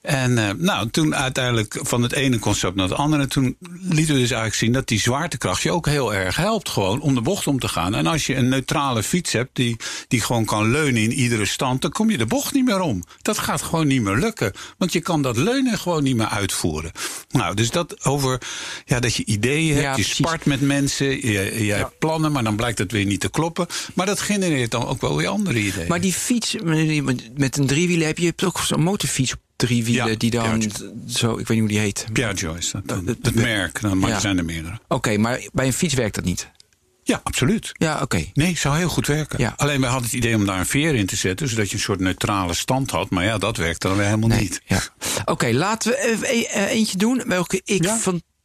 En 0.06 0.30
uh, 0.30 0.50
nou, 0.56 0.90
toen 0.90 1.14
uiteindelijk 1.14 1.78
van 1.80 2.02
het 2.02 2.12
ene 2.12 2.38
concept 2.38 2.74
naar 2.74 2.88
het 2.88 2.98
andere. 2.98 3.26
Toen 3.26 3.56
lieten 3.80 4.14
we 4.14 4.20
dus 4.20 4.30
eigenlijk 4.30 4.54
zien 4.54 4.72
dat 4.72 4.88
die 4.88 5.00
zwaartekracht 5.00 5.62
je 5.62 5.70
ook 5.70 5.86
heel 5.86 6.14
erg 6.14 6.36
helpt. 6.36 6.68
Gewoon 6.68 7.00
om 7.00 7.14
de 7.14 7.20
bocht 7.20 7.46
om 7.46 7.58
te 7.58 7.68
gaan. 7.68 7.94
En 7.94 8.06
als 8.06 8.26
je 8.26 8.34
een 8.34 8.48
neutrale 8.48 9.02
fiets 9.02 9.32
hebt 9.32 9.56
die, 9.56 9.76
die 10.08 10.20
gewoon 10.20 10.44
kan 10.44 10.70
leunen 10.70 11.02
in 11.02 11.12
iedere 11.12 11.44
stand. 11.44 11.82
dan 11.82 11.90
kom 11.90 12.10
je 12.10 12.18
de 12.18 12.26
bocht 12.26 12.54
niet 12.54 12.64
meer 12.64 12.80
om. 12.80 13.04
Dat 13.22 13.38
gaat 13.38 13.62
gewoon 13.62 13.86
niet 13.86 14.02
meer 14.02 14.16
lukken. 14.16 14.52
Want 14.78 14.92
je 14.92 15.00
kan 15.00 15.22
dat 15.22 15.36
leunen 15.36 15.78
gewoon 15.78 16.02
niet 16.02 16.16
meer 16.16 16.28
uitvoeren. 16.28 16.92
Nou, 17.30 17.54
dus 17.54 17.70
dat 17.70 18.04
over 18.04 18.40
ja, 18.84 19.00
dat 19.00 19.14
je 19.14 19.24
ideeën 19.24 19.74
hebt. 19.74 19.86
Ja, 19.86 19.96
je 19.96 20.02
spart 20.02 20.44
met 20.44 20.60
mensen. 20.60 21.06
Je, 21.06 21.32
je 21.32 21.64
ja. 21.64 21.76
hebt 21.76 21.98
plannen, 21.98 22.32
maar 22.32 22.44
dan 22.44 22.56
blijkt 22.56 22.78
het 22.78 22.92
weer 22.92 23.06
niet 23.06 23.20
te 23.20 23.30
kloppen. 23.30 23.66
Maar 23.94 24.06
dat 24.06 24.20
genereert 24.20 24.70
dan 24.70 24.86
ook 24.86 25.00
wel 25.00 25.16
weer 25.16 25.28
andere 25.28 25.58
ideeën. 25.58 25.88
Maar 25.88 26.00
die 26.00 26.12
fiets 26.12 26.56
met 27.34 27.56
een 27.56 27.66
driewieler 27.66 28.06
heb 28.06 28.18
je 28.18 28.26
hebt 28.26 28.44
ook 28.44 28.58
zo'n 28.58 28.82
motorfiets 28.82 29.34
drie 29.56 29.84
wielen 29.84 30.10
Ja, 30.10 30.16
die 30.16 30.30
dan 30.30 30.62
zo, 31.06 31.30
ik 31.30 31.36
weet 31.36 31.48
niet 31.48 31.58
hoe 31.58 31.68
die 31.68 31.78
heet. 31.78 32.06
Piaggio 32.12 32.54
is 32.54 32.72
dat. 32.84 33.02
het 33.06 33.34
merk, 33.34 33.80
dan, 33.80 33.98
maar 33.98 34.08
Ja. 34.08 34.14
er 34.14 34.20
zijn 34.20 34.38
er 34.38 34.44
meerdere. 34.44 34.74
Oké, 34.74 34.94
okay, 34.94 35.16
maar 35.16 35.48
bij 35.52 35.66
een 35.66 35.72
fiets 35.72 35.94
werkt 35.94 36.14
dat 36.14 36.24
niet. 36.24 36.50
Ja, 37.02 37.20
absoluut. 37.22 37.70
Ja, 37.72 37.94
oké. 37.94 38.02
Okay. 38.02 38.30
Nee, 38.34 38.56
zou 38.56 38.76
heel 38.76 38.88
goed 38.88 39.06
werken. 39.06 39.38
Ja. 39.38 39.54
Alleen 39.56 39.80
wij 39.80 39.90
hadden 39.90 40.08
het 40.10 40.18
idee 40.18 40.34
om 40.34 40.46
daar 40.46 40.58
een 40.58 40.66
veer 40.66 40.94
in 40.94 41.06
te 41.06 41.16
zetten, 41.16 41.48
zodat 41.48 41.68
je 41.68 41.74
een 41.74 41.80
soort 41.80 42.00
neutrale 42.00 42.54
stand 42.54 42.90
had. 42.90 43.10
Maar 43.10 43.24
ja, 43.24 43.38
dat 43.38 43.56
werkt 43.56 43.82
dan 43.82 43.96
weer 43.96 44.04
helemaal 44.04 44.28
nee, 44.28 44.40
niet. 44.40 44.60
Ja. 44.64 44.80
Oké, 45.20 45.30
okay, 45.30 45.52
laten 45.52 45.90
we 45.90 45.98
even 45.98 46.28
e 46.28 46.66
eentje 46.66 46.98
doen 46.98 47.22
welke 47.26 47.60
ik 47.64 47.84
Ja? 47.84 47.98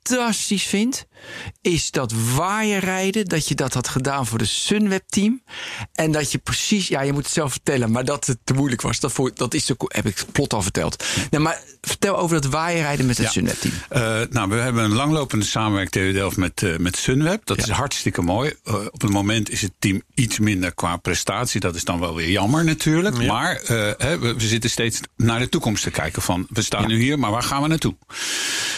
Fantastisch 0.04 0.64
vind. 0.64 1.06
Is 1.62 1.92
dat 1.92 2.14
waaierrijden, 2.36 3.26
dat 3.26 3.48
je 3.48 3.56
dat 3.56 3.74
had 3.74 3.88
gedaan 3.88 4.28
voor 4.28 4.38
de 4.38 4.46
Sunweb 4.46 5.04
team. 5.08 5.42
En 5.94 6.12
dat 6.12 6.32
je 6.32 6.38
precies, 6.38 6.88
ja, 6.88 7.02
je 7.02 7.14
moet 7.14 7.24
het 7.24 7.34
zelf 7.34 7.52
vertellen, 7.52 7.92
maar 7.92 8.06
dat 8.06 8.26
het 8.26 8.38
te 8.44 8.54
moeilijk 8.54 8.82
was. 8.82 9.00
Dat, 9.00 9.12
voor, 9.12 9.32
dat 9.34 9.54
is 9.54 9.66
de, 9.66 9.76
heb 9.88 10.06
ik 10.06 10.24
plot 10.32 10.54
al 10.54 10.62
verteld. 10.62 11.06
Nee, 11.30 11.42
maar 11.42 11.62
vertel 11.82 12.18
over 12.18 12.42
dat 12.42 12.52
waaierrijden 12.52 13.06
met 13.06 13.18
het 13.18 13.26
Ja. 13.26 13.32
Sunweb 13.32 13.56
team. 13.56 13.74
Uh, 13.92 14.28
nou, 14.30 14.50
we 14.50 14.56
hebben 14.56 14.84
een 14.84 14.94
langlopende 14.94 15.46
samenwerking 15.46 16.06
TU 16.06 16.12
Delft 16.12 16.38
met, 16.38 16.62
uh, 16.62 16.78
met 16.78 16.98
Sunweb. 16.98 17.46
Dat 17.46 17.58
Ja. 17.58 17.64
is 17.64 17.70
hartstikke 17.70 18.22
mooi. 18.22 18.54
Uh, 18.66 18.74
op 18.74 19.02
het 19.02 19.12
moment 19.12 19.50
is 19.50 19.62
het 19.62 19.74
team 19.80 20.02
iets 20.14 20.40
minder 20.40 20.74
qua 20.74 20.98
prestatie. 20.98 21.60
Dat 21.60 21.76
is 21.76 21.84
dan 21.84 22.00
wel 22.00 22.16
weer 22.16 22.30
jammer 22.30 22.64
natuurlijk. 22.64 23.26
Maar 23.26 23.62
hè, 23.66 24.20
we, 24.20 24.34
we, 24.34 24.48
zitten 24.48 24.70
steeds 24.70 25.00
naar 25.18 25.40
de 25.40 25.50
toekomst 25.50 25.84
te 25.84 25.92
kijken. 25.92 26.22
Van, 26.22 26.48
we 26.50 26.62
staan 26.62 26.88
nu 26.88 27.02
hier, 27.02 27.20
maar 27.20 27.32
waar 27.32 27.44
gaan 27.44 27.62
we 27.62 27.68
naartoe? 27.68 27.96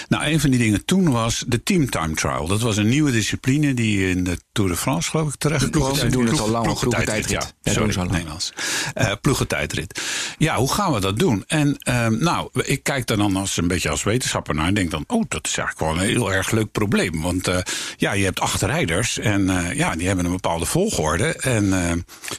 Nou, 0.08 0.26
een 0.26 0.40
van 0.40 0.50
die 0.50 0.60
dingen 0.60 0.86
toen 0.86 1.12
was 1.14 1.44
de 1.48 1.64
Team 1.64 1.90
Time 1.90 2.14
Trial. 2.14 2.48
Dat 2.48 2.62
was 2.62 2.78
een 2.78 2.90
nieuwe 2.90 3.12
discipline 3.12 3.74
die 3.74 4.10
in 4.10 4.24
de 4.24 4.38
Tour 4.52 4.70
de 4.70 4.78
France, 4.78 5.10
geloof 5.10 5.28
ik, 5.28 5.36
terecht 5.36 5.70
kwam. 5.70 5.96
Ze 5.96 6.08
doen 6.08 6.26
het 6.26 6.40
al 6.40 6.50
lang, 6.50 6.80
Ploegentijdrit. 6.80 7.30
Ja, 7.30 7.42
sorry, 7.64 7.80
doen 7.80 7.92
ze 7.92 8.00
al 8.00 8.06
lang. 8.06 8.16
Nederlands. 8.16 8.54
Eh 8.94 9.12
ploegentijdrit. 9.22 10.02
Ja, 10.38 10.56
hoe 10.56 10.74
gaan 10.74 10.94
we 10.94 11.00
dat 11.00 11.20
doen? 11.20 11.44
En 11.48 11.78
ehm, 11.78 12.18
nou, 12.24 12.50
ik 12.64 12.84
kijk 12.84 13.08
daar 13.08 13.18
dan 13.18 13.36
als 13.36 13.58
een 13.58 13.68
beetje 13.68 13.90
als 13.90 14.04
wetenschapper 14.04 14.56
naar 14.56 14.68
en 14.68 14.74
denk 14.74 14.92
dan, 14.92 15.04
oh, 15.08 15.24
dat 15.28 15.48
is 15.48 15.58
eigenlijk 15.58 15.92
wel 15.92 16.04
een 16.04 16.10
heel 16.10 16.34
erg 16.34 16.52
leuk 16.52 16.72
probleem. 16.72 17.22
Want 17.22 17.48
eh, 17.48 17.58
ja, 17.98 18.12
je 18.12 18.24
hebt 18.24 18.40
acht 18.40 18.62
rijders 18.62 19.20
en 19.20 19.50
eh, 19.50 19.78
ja, 19.78 19.96
die 19.96 20.08
hebben 20.08 20.26
een 20.26 20.32
bepaalde 20.32 20.66
volgorde 20.66 21.34
en 21.36 21.74
eh, 21.74 21.92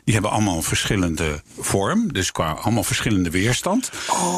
die 0.05 0.15
hebben 0.15 0.31
allemaal 0.31 0.57
een 0.57 0.63
verschillende 0.63 1.43
vorm, 1.59 2.13
dus 2.13 2.33
qua 2.33 2.51
allemaal 2.51 2.85
verschillende 2.85 3.31
weerstand. 3.31 3.91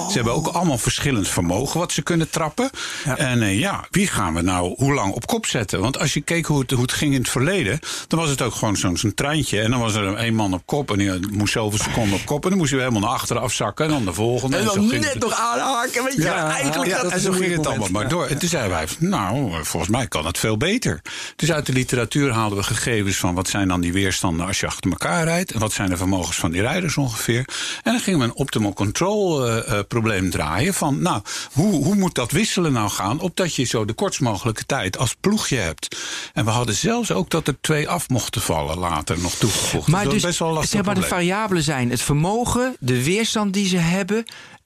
Ze 0.08 0.12
hebben 0.12 0.34
ook 0.34 0.46
allemaal 0.46 0.78
verschillend 0.78 1.28
vermogen 1.28 1.80
wat 1.80 1.92
ze 1.92 2.02
kunnen 2.02 2.30
trappen. 2.30 2.70
En 3.16 3.58
ja, 3.58 3.86
wie 3.90 4.06
gaan 4.06 4.25
we 4.34 4.40
nou 4.40 4.74
hoe 4.76 4.94
lang 4.94 5.12
op 5.12 5.26
kop 5.26 5.46
zetten? 5.46 5.80
Want 5.80 5.98
als 5.98 6.14
je 6.14 6.20
keek 6.20 6.46
hoe 6.46 6.60
het, 6.60 6.70
hoe 6.70 6.82
het 6.82 6.92
ging 6.92 7.12
in 7.12 7.20
het 7.20 7.30
verleden, 7.30 7.78
dan 8.08 8.18
was 8.18 8.30
het 8.30 8.42
ook 8.42 8.54
gewoon 8.54 8.76
zo'n 8.76 9.14
treintje. 9.14 9.60
En 9.60 9.70
dan 9.70 9.80
was 9.80 9.94
er 9.94 10.24
een 10.24 10.34
man 10.34 10.54
op 10.54 10.62
kop 10.64 10.90
en 10.90 10.98
die 10.98 11.12
moest 11.30 11.52
zoveel 11.52 11.78
seconden 11.78 12.18
op 12.18 12.24
kop. 12.24 12.42
En 12.42 12.48
dan 12.48 12.58
moest 12.58 12.70
je 12.70 12.78
helemaal 12.78 13.00
naar 13.00 13.10
achteren 13.10 13.42
afzakken 13.42 13.84
en 13.84 13.90
dan 13.90 14.04
de 14.04 14.12
volgende. 14.12 14.56
En 14.56 14.64
dan 14.64 14.74
ging 14.74 14.90
net 14.90 15.12
het. 15.12 15.22
nog 15.22 15.34
aanhaken, 15.34 16.04
weet 16.04 16.14
je. 16.14 16.22
Ja, 16.22 16.50
eigenlijk 16.50 16.90
ja, 16.90 17.02
dat 17.02 17.12
en 17.12 17.20
zo 17.20 17.32
ging 17.32 17.56
het 17.56 17.66
allemaal 17.66 17.88
maar 17.88 18.08
door. 18.08 18.26
En 18.26 18.38
toen 18.38 18.48
zeiden 18.48 18.72
wij, 18.72 18.86
nou, 18.98 19.64
volgens 19.64 19.92
mij 19.92 20.06
kan 20.06 20.26
het 20.26 20.38
veel 20.38 20.56
beter. 20.56 21.00
Dus 21.36 21.52
uit 21.52 21.66
de 21.66 21.72
literatuur 21.72 22.32
haalden 22.32 22.58
we 22.58 22.64
gegevens 22.64 23.16
van 23.16 23.34
wat 23.34 23.48
zijn 23.48 23.68
dan 23.68 23.80
die 23.80 23.92
weerstanden 23.92 24.46
als 24.46 24.60
je 24.60 24.66
achter 24.66 24.90
elkaar 24.90 25.24
rijdt. 25.24 25.52
En 25.52 25.60
wat 25.60 25.72
zijn 25.72 25.90
de 25.90 25.96
vermogens 25.96 26.36
van 26.36 26.50
die 26.50 26.60
rijders 26.60 26.96
ongeveer. 26.96 27.44
En 27.82 27.92
dan 27.92 28.00
gingen 28.00 28.18
we 28.18 28.24
een 28.24 28.34
optimal 28.34 28.72
control 28.72 29.46
eh, 29.46 29.78
eh, 29.78 29.86
probleem 29.88 30.30
draaien. 30.30 30.74
Van, 30.74 31.02
nou, 31.02 31.22
hoe, 31.52 31.84
hoe 31.84 31.94
moet 31.94 32.14
dat 32.14 32.30
wisselen 32.30 32.72
nou 32.72 32.90
gaan? 32.90 33.20
Opdat 33.20 33.54
je 33.54 33.64
zo 33.64 33.84
de 33.84 33.94
kortst 34.16 34.34
mogelijke 34.34 34.66
tijd 34.66 34.98
als 34.98 35.14
ploegje 35.20 35.56
hebt. 35.56 35.96
En 36.32 36.44
we 36.44 36.50
hadden 36.50 36.74
zelfs 36.74 37.12
ook 37.12 37.30
dat 37.30 37.48
er 37.48 37.56
twee 37.60 37.88
af 37.88 38.08
mochten 38.08 38.40
vallen 38.40 38.78
later 38.78 39.18
nog 39.18 39.34
toegevoegd. 39.34 39.88
Maar 39.88 40.04
dus, 40.04 40.12
was 40.12 40.22
best 40.22 40.38
wel 40.38 40.48
een 40.48 40.54
lastig 40.54 40.72
zeg 40.72 40.84
maar, 40.84 40.94
de 40.94 41.02
variabelen 41.02 41.62
zijn 41.62 41.90
het 41.90 42.02
vermogen, 42.02 42.76
de 42.80 43.04
weerstand 43.04 43.52
die 43.52 43.68
ze 43.68 43.76
hebben. 43.76 44.24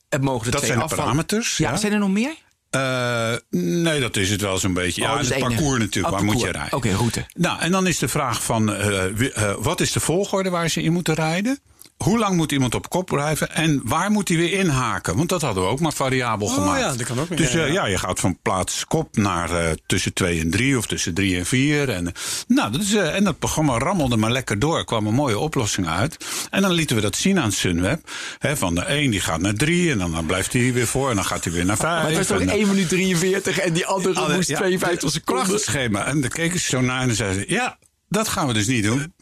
Het 0.08 0.22
mogen 0.22 0.46
er 0.46 0.52
Dat 0.52 0.60
twee 0.62 0.76
zijn 0.76 0.88
de 0.88 0.94
parameters, 0.94 1.56
Ja, 1.56 1.70
ja. 1.70 1.76
zijn 1.76 1.92
er 1.92 1.98
nog 1.98 2.10
meer? 2.10 2.34
Eh, 2.70 3.34
nee, 3.50 4.00
dat 4.00 4.16
is 4.16 4.30
het 4.30 4.40
wel 4.40 4.58
zo'n 4.58 4.74
beetje. 4.74 5.02
Oh, 5.02 5.08
ja, 5.08 5.14
dat 5.14 5.24
is 5.24 5.30
het 5.30 5.38
parcours 5.38 5.78
natuurlijk. 5.78 6.14
Oh, 6.14 6.20
waar 6.20 6.24
moet 6.32 6.40
je 6.40 6.50
rijden? 6.50 6.76
Oké, 6.76 6.90
route. 6.90 7.26
Nou, 7.34 7.60
en 7.60 7.70
dan 7.70 7.86
is 7.86 7.98
de 7.98 8.08
vraag 8.08 8.42
van 8.42 8.74
eh, 8.74 9.36
eh, 9.36 9.56
wat 9.58 9.80
is 9.80 9.92
de 9.92 10.00
volgorde 10.00 10.50
waar 10.50 10.68
ze 10.68 10.82
in 10.82 10.92
moeten 10.92 11.14
rijden? 11.14 11.58
Hoe 12.04 12.18
lang 12.18 12.36
moet 12.36 12.52
iemand 12.52 12.74
op 12.74 12.88
kop 12.88 13.06
blijven? 13.06 13.54
En 13.54 13.80
waar 13.84 14.10
moet 14.10 14.28
hij 14.28 14.36
weer 14.36 14.52
inhaken? 14.52 15.16
Want 15.16 15.28
dat 15.28 15.42
hadden 15.42 15.62
we 15.62 15.68
ook 15.68 15.80
maar 15.80 15.92
variabel 15.92 16.46
Oh, 16.46 16.54
gemaakt. 16.54 16.80
ja, 16.80 16.88
dat 16.96 17.02
kan 17.06 17.20
ook 17.20 17.36
Dus 17.36 17.52
ja, 17.52 17.58
eh, 17.60 17.66
ja. 17.66 17.72
ja, 17.72 17.86
je 17.86 17.98
gaat 17.98 18.20
van 18.20 18.38
plaats 18.42 18.84
kop 18.86 19.16
naar 19.16 19.50
eh, 19.50 19.70
tussen 19.86 20.12
2 20.12 20.40
en 20.40 20.50
3 20.50 20.78
of 20.78 20.86
tussen 20.86 21.14
3 21.14 21.36
en 21.38 21.46
4. 21.46 21.88
En, 21.88 22.06
eh, 22.06 22.12
nou, 22.46 22.72
dat 22.72 22.80
is, 22.80 22.94
en 22.94 23.24
dat 23.24 23.38
programma 23.38 23.78
rammelde 23.78 24.16
maar 24.16 24.30
lekker 24.30 24.58
door. 24.58 24.76
Er 24.78 24.84
kwam 24.84 25.06
een 25.06 25.14
mooie 25.14 25.38
oplossing 25.38 25.88
uit. 25.88 26.16
En 26.50 26.62
dan 26.62 26.72
lieten 26.72 26.96
we 26.96 27.02
dat 27.02 27.16
zien 27.16 27.38
aan 27.40 27.52
Sunweb. 27.52 28.10
Van 28.40 28.74
de 28.74 28.84
een 28.88 29.10
die 29.10 29.20
gaat 29.20 29.40
naar 29.40 29.54
3 29.54 29.90
en 29.90 29.98
dan, 29.98 30.12
dan 30.12 30.26
blijft 30.26 30.52
hij 30.52 30.72
weer 30.72 30.86
voor. 30.86 31.08
En 31.10 31.14
dan 31.16 31.24
gaat 31.24 31.44
hij 31.44 31.52
weer 31.52 31.64
naar 31.66 31.76
5. 31.76 31.88
Maar 32.02 32.06
het 32.06 32.16
was 32.16 32.26
toch 32.26 32.40
en 32.40 32.46
dan- 32.46 32.56
1 32.56 32.68
minuut 32.68 32.88
43 32.88 33.58
en 33.58 33.72
die 33.72 33.86
andere 33.86 34.34
moest 34.34 34.48
ja, 34.48 34.56
52 34.56 35.00
de- 35.12 35.18
seconden. 35.18 35.44
Prachtig 35.44 35.70
schema. 35.70 36.04
En 36.04 36.20
dan 36.20 36.30
keken 36.30 36.60
ze 36.60 36.66
zo 36.68 36.80
naar 36.80 37.02
en 37.02 37.14
zeiden 37.14 37.40
ze... 37.48 37.54
ja, 37.54 37.78
dat 38.08 38.28
gaan 38.28 38.46
we 38.46 38.52
dus 38.52 38.66
niet 38.66 38.84
doen. 38.84 39.12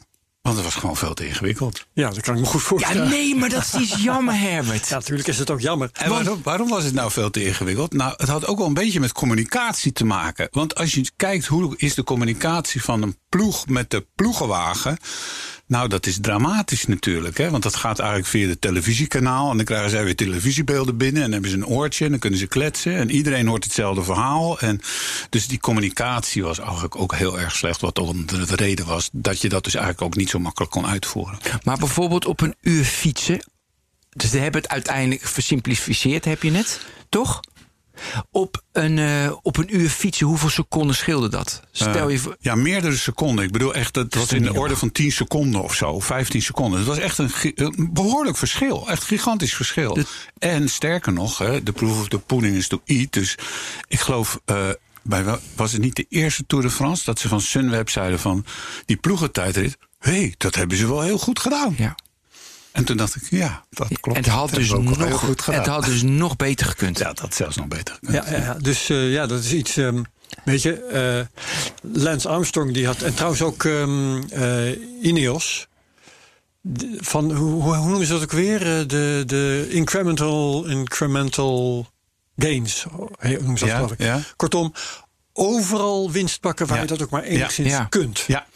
Want 0.48 0.60
het 0.60 0.72
was 0.72 0.80
gewoon 0.82 0.96
veel 0.96 1.14
te 1.14 1.26
ingewikkeld. 1.26 1.86
Ja, 1.92 2.10
dat 2.10 2.20
kan 2.20 2.34
ik 2.34 2.40
me 2.40 2.46
goed 2.46 2.60
Ja, 2.60 2.66
voorstellen. 2.66 3.08
nee, 3.08 3.34
maar 3.36 3.48
dat 3.48 3.76
is 3.80 3.94
jammer, 3.98 4.38
Herbert. 4.38 4.88
Ja, 4.88 4.94
natuurlijk 4.94 5.28
is 5.28 5.38
het 5.38 5.50
ook 5.50 5.60
jammer. 5.60 5.90
En 5.92 6.10
waarom, 6.10 6.40
waarom 6.42 6.68
was 6.68 6.84
het 6.84 6.94
nou 6.94 7.10
veel 7.10 7.30
te 7.30 7.44
ingewikkeld? 7.44 7.92
Nou, 7.92 8.14
het 8.16 8.28
had 8.28 8.46
ook 8.46 8.58
wel 8.58 8.66
een 8.66 8.74
beetje 8.74 9.00
met 9.00 9.12
communicatie 9.12 9.92
te 9.92 10.04
maken. 10.04 10.48
Want 10.50 10.74
als 10.74 10.94
je 10.94 11.10
kijkt 11.16 11.46
hoe 11.46 11.74
is 11.76 11.94
de 11.94 12.04
communicatie 12.04 12.82
van 12.82 13.02
een 13.02 13.18
ploeg 13.28 13.66
met 13.66 13.90
de 13.90 14.06
ploegenwagen... 14.14 14.96
Nou, 15.68 15.88
dat 15.88 16.06
is 16.06 16.18
dramatisch 16.20 16.86
natuurlijk. 16.86 17.38
Hè? 17.38 17.50
Want 17.50 17.62
dat 17.62 17.76
gaat 17.76 17.98
eigenlijk 17.98 18.28
via 18.28 18.46
de 18.46 18.58
televisiekanaal. 18.58 19.50
En 19.50 19.56
dan 19.56 19.66
krijgen 19.66 19.90
zij 19.90 20.04
weer 20.04 20.16
televisiebeelden 20.16 20.96
binnen. 20.96 21.22
En 21.22 21.30
dan 21.30 21.32
hebben 21.32 21.50
ze 21.50 21.56
een 21.56 21.66
oortje 21.66 22.04
en 22.04 22.10
dan 22.10 22.20
kunnen 22.20 22.38
ze 22.38 22.46
kletsen. 22.46 22.94
En 22.94 23.10
iedereen 23.10 23.46
hoort 23.46 23.64
hetzelfde 23.64 24.02
verhaal. 24.02 24.58
En 24.58 24.80
dus 25.30 25.46
die 25.46 25.60
communicatie 25.60 26.42
was 26.42 26.58
eigenlijk 26.58 26.96
ook 26.96 27.14
heel 27.14 27.40
erg 27.40 27.56
slecht. 27.56 27.80
Wat 27.80 27.98
ook 27.98 28.28
de 28.28 28.46
de 28.46 28.56
reden 28.56 28.86
was 28.86 29.08
dat 29.12 29.40
je 29.40 29.48
dat 29.48 29.64
dus 29.64 29.74
eigenlijk 29.74 30.04
ook 30.04 30.16
niet 30.16 30.30
zo 30.30 30.38
makkelijk 30.38 30.72
kon 30.72 30.86
uitvoeren. 30.86 31.38
Maar 31.62 31.78
bijvoorbeeld 31.78 32.26
op 32.26 32.40
een 32.40 32.54
uur 32.60 32.84
fietsen. 32.84 33.44
Dus 34.10 34.30
we 34.30 34.38
hebben 34.38 34.60
het 34.60 34.70
uiteindelijk 34.70 35.22
versimplificeerd, 35.22 36.24
heb 36.24 36.42
je 36.42 36.50
net, 36.50 36.80
toch? 37.08 37.40
Op 38.30 38.62
een, 38.72 38.98
eh, 38.98 39.32
op 39.42 39.56
een 39.56 39.76
uur 39.76 39.88
fietsen, 39.88 40.26
hoeveel 40.26 40.48
seconden 40.48 40.96
scheelde 40.96 41.28
dat? 41.28 41.60
Stel 41.72 42.08
je 42.08 42.18
voor. 42.18 42.36
Ja, 42.40 42.54
meerdere 42.54 42.96
seconden. 42.96 43.44
Ik 43.44 43.52
bedoel 43.52 43.74
echt, 43.74 43.94
het 43.96 44.14
is 44.14 44.20
was 44.20 44.32
in 44.32 44.42
de 44.42 44.54
orde 44.54 44.76
van 44.76 44.92
10 44.92 45.12
seconden 45.12 45.62
of 45.62 45.74
zo, 45.74 46.00
15 46.00 46.42
seconden. 46.42 46.78
Het 46.78 46.88
was 46.88 46.98
echt 46.98 47.18
een, 47.18 47.30
behoorlijk 47.92 48.36
verschil. 48.36 48.88
Echt 48.88 49.04
gigantisch 49.04 49.54
verschil. 49.54 49.94
De- 49.94 50.04
En 50.38 50.68
sterker 50.68 51.12
nog, 51.12 51.38
hè, 51.38 51.62
de 51.62 51.72
proof 51.72 52.00
of 52.00 52.08
the 52.08 52.18
pudding 52.18 52.56
is 52.56 52.68
to 52.68 52.80
eat. 52.84 53.12
Dus 53.12 53.34
ik 53.88 54.00
geloof. 54.00 54.40
eh, 54.44 54.68
bij, 55.02 55.24
was 55.56 55.72
het 55.72 55.80
niet 55.80 55.96
de 55.96 56.06
eerste 56.08 56.44
Tour 56.46 56.64
de 56.64 56.70
France 56.70 57.04
dat 57.04 57.18
ze 57.18 57.28
van 57.28 57.40
Sunweb 57.40 57.88
zeiden 57.90 58.18
van 58.20 58.44
die 58.86 58.96
ploegentijdrit. 58.96 59.76
Hé, 59.98 60.10
hey, 60.12 60.34
dat 60.38 60.54
hebben 60.54 60.76
ze 60.76 60.86
wel 60.86 61.00
heel 61.00 61.18
goed 61.18 61.38
gedaan. 61.38 61.74
Ja. 61.78 61.94
En 62.78 62.84
toen 62.84 62.96
dacht 62.96 63.14
ik, 63.14 63.22
ja, 63.30 63.64
dat 63.70 63.88
klopt. 64.00 64.18
En 64.18 64.24
het 64.24 64.32
had, 64.32 64.50
Dat 64.50 64.58
dus 64.58 64.70
nog, 64.70 65.12
goed 65.12 65.42
gedaan. 65.42 65.60
het 65.60 65.68
had 65.70 65.84
dus 65.84 66.02
nog 66.02 66.36
beter 66.36 66.66
gekund. 66.66 66.98
Ja, 66.98 67.04
dat 67.04 67.18
had 67.18 67.34
zelfs 67.34 67.56
nog 67.56 67.66
beter. 67.68 67.94
gekund. 67.94 68.12
Ja, 68.26 68.30
ja, 68.36 68.42
ja. 68.44 68.54
dus 68.54 68.88
eh, 68.88 69.12
ja, 69.12 69.26
dat 69.26 69.44
is 69.44 69.52
iets. 69.52 69.76
ehm, 69.76 70.02
weet 70.44 70.62
je, 70.62 70.82
eh, 70.82 71.42
Lance 72.02 72.28
Armstrong 72.28 72.72
die 72.74 72.86
had. 72.86 73.02
En 73.02 73.14
trouwens 73.14 73.42
ook 73.42 73.64
ehm, 73.64 74.22
eh, 74.30 75.02
Ineos. 75.02 75.66
Van, 76.98 77.32
hoe, 77.32 77.62
hoe 77.76 77.88
noemen 77.88 78.06
ze 78.06 78.12
dat 78.12 78.22
ook 78.22 78.32
weer? 78.32 78.58
De, 78.88 79.22
de 79.26 79.66
incremental, 79.70 80.64
incremental 80.66 81.86
gains. 82.36 82.86
Hoe 82.90 83.08
noemen 83.20 83.58
ze 83.58 83.64
dat, 83.64 83.68
Ja, 83.68 83.74
geloof 83.74 83.92
ik. 83.92 83.98
ja. 84.02 84.20
Kortom, 84.36 84.72
overal 85.32 86.10
winst 86.10 86.40
pakken 86.40 86.66
waar 86.66 86.76
Ja. 86.76 86.82
je 86.82 86.88
dat 86.88 87.02
ook 87.02 87.10
maar 87.10 87.22
enigszins 87.22 87.68
Ja. 87.70 87.84
kunt. 87.84 88.24
Ja, 88.26 88.46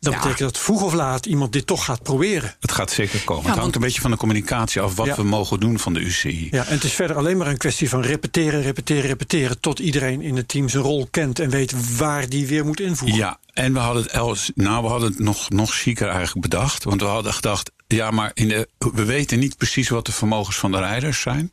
Dat 0.00 0.12
Ja. 0.12 0.18
betekent 0.18 0.52
dat 0.52 0.58
vroeg 0.58 0.82
of 0.82 0.92
laat 0.92 1.26
iemand 1.26 1.52
dit 1.52 1.66
toch 1.66 1.84
gaat 1.84 2.02
proberen. 2.02 2.54
het 2.60 2.72
gaat 2.72 2.90
zeker 2.90 3.18
komen. 3.24 3.42
Ja, 3.42 3.48
het 3.48 3.58
hangt 3.58 3.60
want- 3.62 3.74
een 3.74 3.80
beetje 3.80 4.00
van 4.00 4.10
de 4.10 4.16
communicatie 4.16 4.80
af 4.80 4.94
wat 4.96 5.06
Ja. 5.06 5.14
we 5.16 5.22
mogen 5.22 5.60
doen 5.60 5.78
van 5.78 5.92
de 5.94 6.00
UCI. 6.00 6.48
Ja, 6.50 6.66
en 6.66 6.74
het 6.74 6.84
is 6.84 6.92
verder 6.92 7.16
alleen 7.16 7.36
maar 7.36 7.46
een 7.46 7.56
kwestie 7.56 7.88
van 7.88 8.02
repeteren, 8.02 8.62
repeteren, 8.62 9.02
repeteren. 9.06 9.60
Tot 9.60 9.78
iedereen 9.78 10.20
in 10.22 10.36
het 10.36 10.48
team 10.48 10.68
zijn 10.68 10.82
rol 10.82 11.08
kent 11.10 11.38
en 11.38 11.50
weet 11.50 11.96
waar 11.96 12.28
die 12.28 12.46
weer 12.46 12.64
moet 12.64 12.80
invoegen. 12.80 13.18
Ja, 13.18 13.38
en 13.52 13.72
we 13.72 13.78
hadden 13.78 14.02
het 14.02 14.12
els, 14.12 14.50
nou, 14.54 14.82
we 14.82 14.88
hadden 14.88 15.08
het 15.10 15.18
nog, 15.18 15.50
nog 15.50 15.74
chiquer 15.74 16.08
eigenlijk 16.08 16.40
bedacht. 16.50 16.84
Want 16.84 17.00
we 17.00 17.06
hadden 17.06 17.32
gedacht, 17.34 17.70
ja, 17.86 18.10
maar 18.10 18.30
in 18.34 18.48
de, 18.48 18.68
we 18.94 19.04
weten 19.04 19.38
niet 19.38 19.56
precies 19.56 19.88
wat 19.88 20.06
de 20.06 20.12
vermogens 20.12 20.56
van 20.56 20.70
de 20.72 20.78
rijders 20.78 21.20
zijn. 21.20 21.52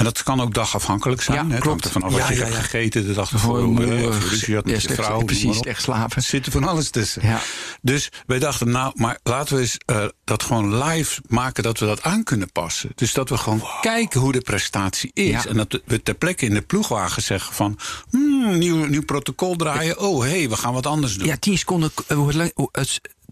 En 0.00 0.06
dat 0.06 0.22
kan 0.22 0.40
ook 0.40 0.54
dagafhankelijk 0.54 1.22
zijn. 1.22 1.48
Ja, 1.48 1.54
hè. 1.54 1.60
Klopt. 1.60 1.84
ervan 1.84 2.02
af 2.02 2.12
wat 2.12 2.28
je 2.28 2.34
hebt 2.34 2.54
gegeten 2.54 3.06
de 3.06 3.12
dag 3.12 3.32
ervoor. 3.32 3.66
Of 3.66 4.46
je 4.46 4.54
had 4.54 4.64
met 4.64 4.82
je 4.82 4.94
vrouw. 4.94 5.24
precies, 5.24 5.56
slecht 5.56 5.82
slapen. 5.82 6.16
Er 6.16 6.22
zit 6.22 6.46
er 6.46 6.52
van 6.52 6.64
alles 6.64 6.90
tussen. 6.90 7.26
Ja. 7.26 7.40
Dus 7.82 8.08
wij 8.26 8.38
dachten, 8.38 8.70
nou, 8.70 8.92
maar 8.94 9.18
laten 9.22 9.54
we 9.54 9.60
eens 9.60 9.76
eh, 9.86 10.04
dat 10.24 10.42
gewoon 10.42 10.84
live 10.84 11.20
maken 11.28 11.62
dat 11.62 11.78
we 11.78 11.86
dat 11.86 12.02
aan 12.02 12.24
kunnen 12.24 12.52
passen. 12.52 12.90
Dus 12.94 13.12
dat 13.12 13.28
we 13.28 13.36
gewoon 13.36 13.62
kijken 13.80 14.20
hoe 14.20 14.32
de 14.32 14.40
prestatie 14.40 15.10
is. 15.14 15.46
En 15.46 15.56
dat 15.56 15.80
we 15.84 16.02
ter 16.02 16.14
plekke 16.14 16.46
in 16.46 16.54
de 16.54 16.62
ploegwagen 16.62 17.22
zeggen 17.22 17.54
van... 17.54 17.78
Hmm, 18.10 18.58
nieuw, 18.58 18.84
nieuw 18.84 19.04
protocol 19.04 19.56
draaien. 19.56 19.98
Oh, 19.98 20.22
hé, 20.22 20.28
hey, 20.30 20.48
we 20.48 20.56
gaan 20.56 20.72
wat 20.72 20.86
anders 20.86 21.14
doen. 21.16 21.26
Ja, 21.26 21.36
10 21.36 21.58
seconden. 21.58 21.90
eh, 22.06 22.82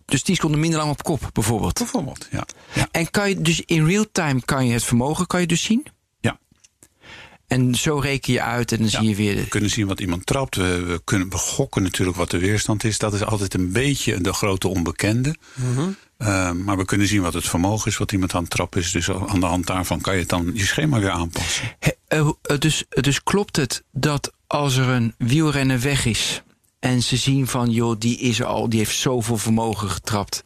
Dus 0.05 0.23
10 0.23 0.35
seconden 0.35 0.61
minder 0.61 0.79
lang 0.79 0.91
op 0.91 1.03
kop, 1.03 1.31
bijvoorbeeld. 1.33 1.79
Bijvoorbeeld, 1.79 2.29
ja. 2.31 2.45
ja. 2.73 2.89
En 2.91 3.11
kan 3.11 3.29
je 3.29 3.43
dus 3.43 3.63
in 3.65 3.87
real 3.87 4.05
time 4.13 4.41
kan 4.45 4.67
je 4.67 4.73
het 4.73 4.85
vermogen 4.85 5.27
kan 5.27 5.41
je 5.41 5.47
dus 5.47 5.63
zien? 5.63 5.87
En 7.49 7.75
zo 7.75 7.99
reken 7.99 8.33
je 8.33 8.43
uit 8.43 8.73
en 8.73 8.79
dan 8.79 8.89
zie 8.89 9.09
je 9.09 9.15
weer. 9.15 9.35
We 9.35 9.49
kunnen 9.49 9.71
zien 9.71 9.87
wat 9.87 10.01
iemand 10.01 10.27
trapt. 10.27 10.57
We, 10.57 10.83
we 10.83 11.01
kunnen 11.05 11.31
we 11.31 11.37
gokken 11.37 11.83
natuurlijk 11.83 12.17
wat 12.17 12.31
de 12.31 12.39
weerstand 12.39 12.85
is. 12.85 12.99
Dat 12.99 13.15
is 13.15 13.25
altijd 13.25 13.55
een 13.55 13.73
beetje 13.73 14.21
de 14.21 14.33
grote 14.33 14.69
onbekende. 14.69 15.35
Mhm. 15.55 15.89
Uh, 16.19 16.53
maar 16.53 16.77
we 16.77 16.85
kunnen 16.85 17.07
zien 17.07 17.23
wat 17.23 17.35
het 17.35 17.49
vermogen 17.49 17.91
is, 17.91 17.97
wat 17.97 18.13
iemand 18.13 18.35
aan 18.35 18.43
het 18.43 18.51
trappen 18.51 18.81
is. 18.81 18.91
Dus 18.91 19.11
aan 19.11 19.41
de 19.41 19.47
hand 19.47 19.67
daarvan 19.67 20.01
kan 20.01 20.15
je 20.15 20.21
het 20.21 20.29
dan 20.29 20.51
je 20.55 20.65
schema 20.65 20.99
weer 21.01 21.11
aanpassen. 21.11 21.77
He- 21.79 21.91
eh, 22.09 22.29
eh, 22.43 22.59
dus, 22.59 22.85
dus 22.89 23.23
klopt 23.23 23.57
het 23.57 23.83
dat 23.93 24.33
als 24.47 24.77
er 24.77 24.89
een 24.89 25.15
wielrenner 25.19 25.81
weg 25.81 26.05
is 26.05 26.43
en 26.79 27.03
ze 27.03 27.17
zien 27.17 27.47
van 27.47 27.71
joh, 27.71 27.99
die 27.99 28.19
is 28.19 28.43
al, 28.43 28.69
die 28.69 28.79
heeft 28.79 28.97
zoveel 28.97 29.37
vermogen 29.39 29.91
getrapt. 29.91 30.45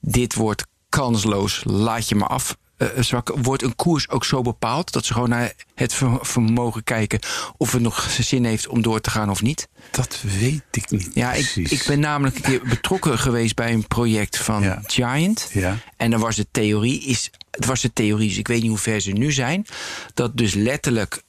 Dit 0.00 0.34
wordt 0.34 0.66
kansloos, 0.88 1.62
laat 1.64 2.08
je 2.08 2.14
maar 2.14 2.28
af. 2.28 2.56
Eh, 2.76 2.88
zwakken. 2.98 3.42
Wordt 3.42 3.62
een 3.62 3.76
koers 3.76 4.08
ook 4.08 4.24
zo 4.24 4.42
bepaald 4.42 4.92
dat 4.92 5.04
ze 5.04 5.12
gewoon 5.12 5.28
naar 5.28 5.52
het 5.74 5.94
ver- 5.94 6.18
vermogen 6.20 6.84
kijken 6.84 7.18
of 7.56 7.72
het 7.72 7.82
nog 7.82 8.10
zin 8.20 8.44
heeft 8.44 8.68
om 8.68 8.82
door 8.82 9.00
te 9.00 9.10
gaan 9.10 9.30
of 9.30 9.42
niet? 9.42 9.68
Dat 9.90 10.20
weet 10.38 10.62
ik 10.70 10.90
niet 10.90 11.10
Ja, 11.14 11.32
ik, 11.32 11.46
ik 11.56 11.84
ben 11.86 12.00
namelijk 12.00 12.36
een 12.36 12.42
keer 12.42 12.60
betrokken 12.68 13.18
geweest 13.18 13.54
bij 13.54 13.72
een 13.72 13.86
project 13.86 14.38
van 14.38 14.62
Ja. 14.62 14.82
Giant. 14.86 15.48
Ja. 15.52 15.76
En 15.96 16.10
dan 16.10 16.20
was 16.20 16.36
de 16.36 16.46
theorie, 16.50 17.00
is, 17.04 17.30
het 17.50 17.64
was 17.64 17.80
de 17.80 17.92
theorie, 17.92 18.28
dus 18.28 18.38
ik 18.38 18.48
weet 18.48 18.60
niet 18.60 18.70
hoe 18.70 18.78
ver 18.78 19.00
ze 19.00 19.10
nu 19.10 19.32
zijn. 19.32 19.66
Dat 20.14 20.36
dus 20.36 20.54
letterlijk 20.54 21.22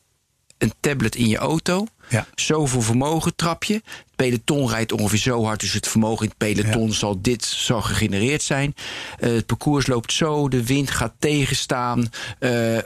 een 0.57 0.73
tablet 0.79 1.15
in 1.15 1.27
je 1.27 1.37
auto. 1.37 1.87
Ja. 2.09 2.25
Zoveel 2.35 2.81
vermogen 2.81 3.35
trap 3.35 3.63
je. 3.63 3.73
Het 3.73 4.15
peloton 4.15 4.69
rijdt 4.69 4.91
ongeveer 4.91 5.19
zo 5.19 5.43
hard, 5.43 5.59
dus 5.59 5.73
het 5.73 5.87
vermogen 5.87 6.25
in 6.25 6.33
het 6.37 6.37
peloton 6.37 6.93
zal 6.93 7.21
dit 7.21 7.45
zo 7.45 7.81
gegenereerd 7.81 8.41
zijn. 8.41 8.75
Eh, 9.19 9.29
het 9.31 9.45
parcours 9.45 9.87
loopt 9.87 10.13
zo, 10.13 10.49
de 10.49 10.65
wind 10.65 10.91
gaat 10.91 11.13
tegenstaan. 11.19 12.09
Eh, 12.39 12.77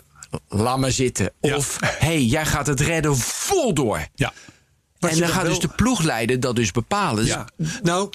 laat 0.47 0.77
maar 0.77 0.91
zitten. 0.91 1.31
Ja. 1.41 1.55
Of, 1.55 1.77
hey, 1.81 2.23
jij 2.23 2.45
gaat 2.45 2.67
het 2.67 2.79
redden 2.79 3.17
vol 3.17 3.73
door. 3.73 4.07
Ja. 4.15 4.33
En 4.99 5.19
dan 5.19 5.29
gaat 5.29 5.45
dus 5.45 5.59
de 5.59 5.67
ploegleider 5.67 6.39
dat 6.39 6.55
dus 6.55 6.71
bepalen. 6.71 7.23
Dus 7.23 7.33
Ja, 7.33 7.47
nou, 7.83 8.09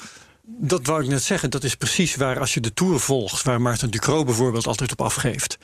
dat 0.46 0.86
wou 0.86 1.02
ik 1.02 1.08
net 1.08 1.22
zeggen. 1.22 1.50
Dat 1.50 1.64
is 1.64 1.74
precies 1.74 2.16
waar, 2.16 2.40
als 2.40 2.54
je 2.54 2.60
de 2.60 2.74
Tour 2.74 3.00
volgt... 3.00 3.42
waar 3.42 3.60
Maarten 3.60 3.90
Ducro 3.90 4.24
bijvoorbeeld 4.24 4.66
altijd 4.66 4.92
op 4.92 5.00
afgeeft... 5.00 5.58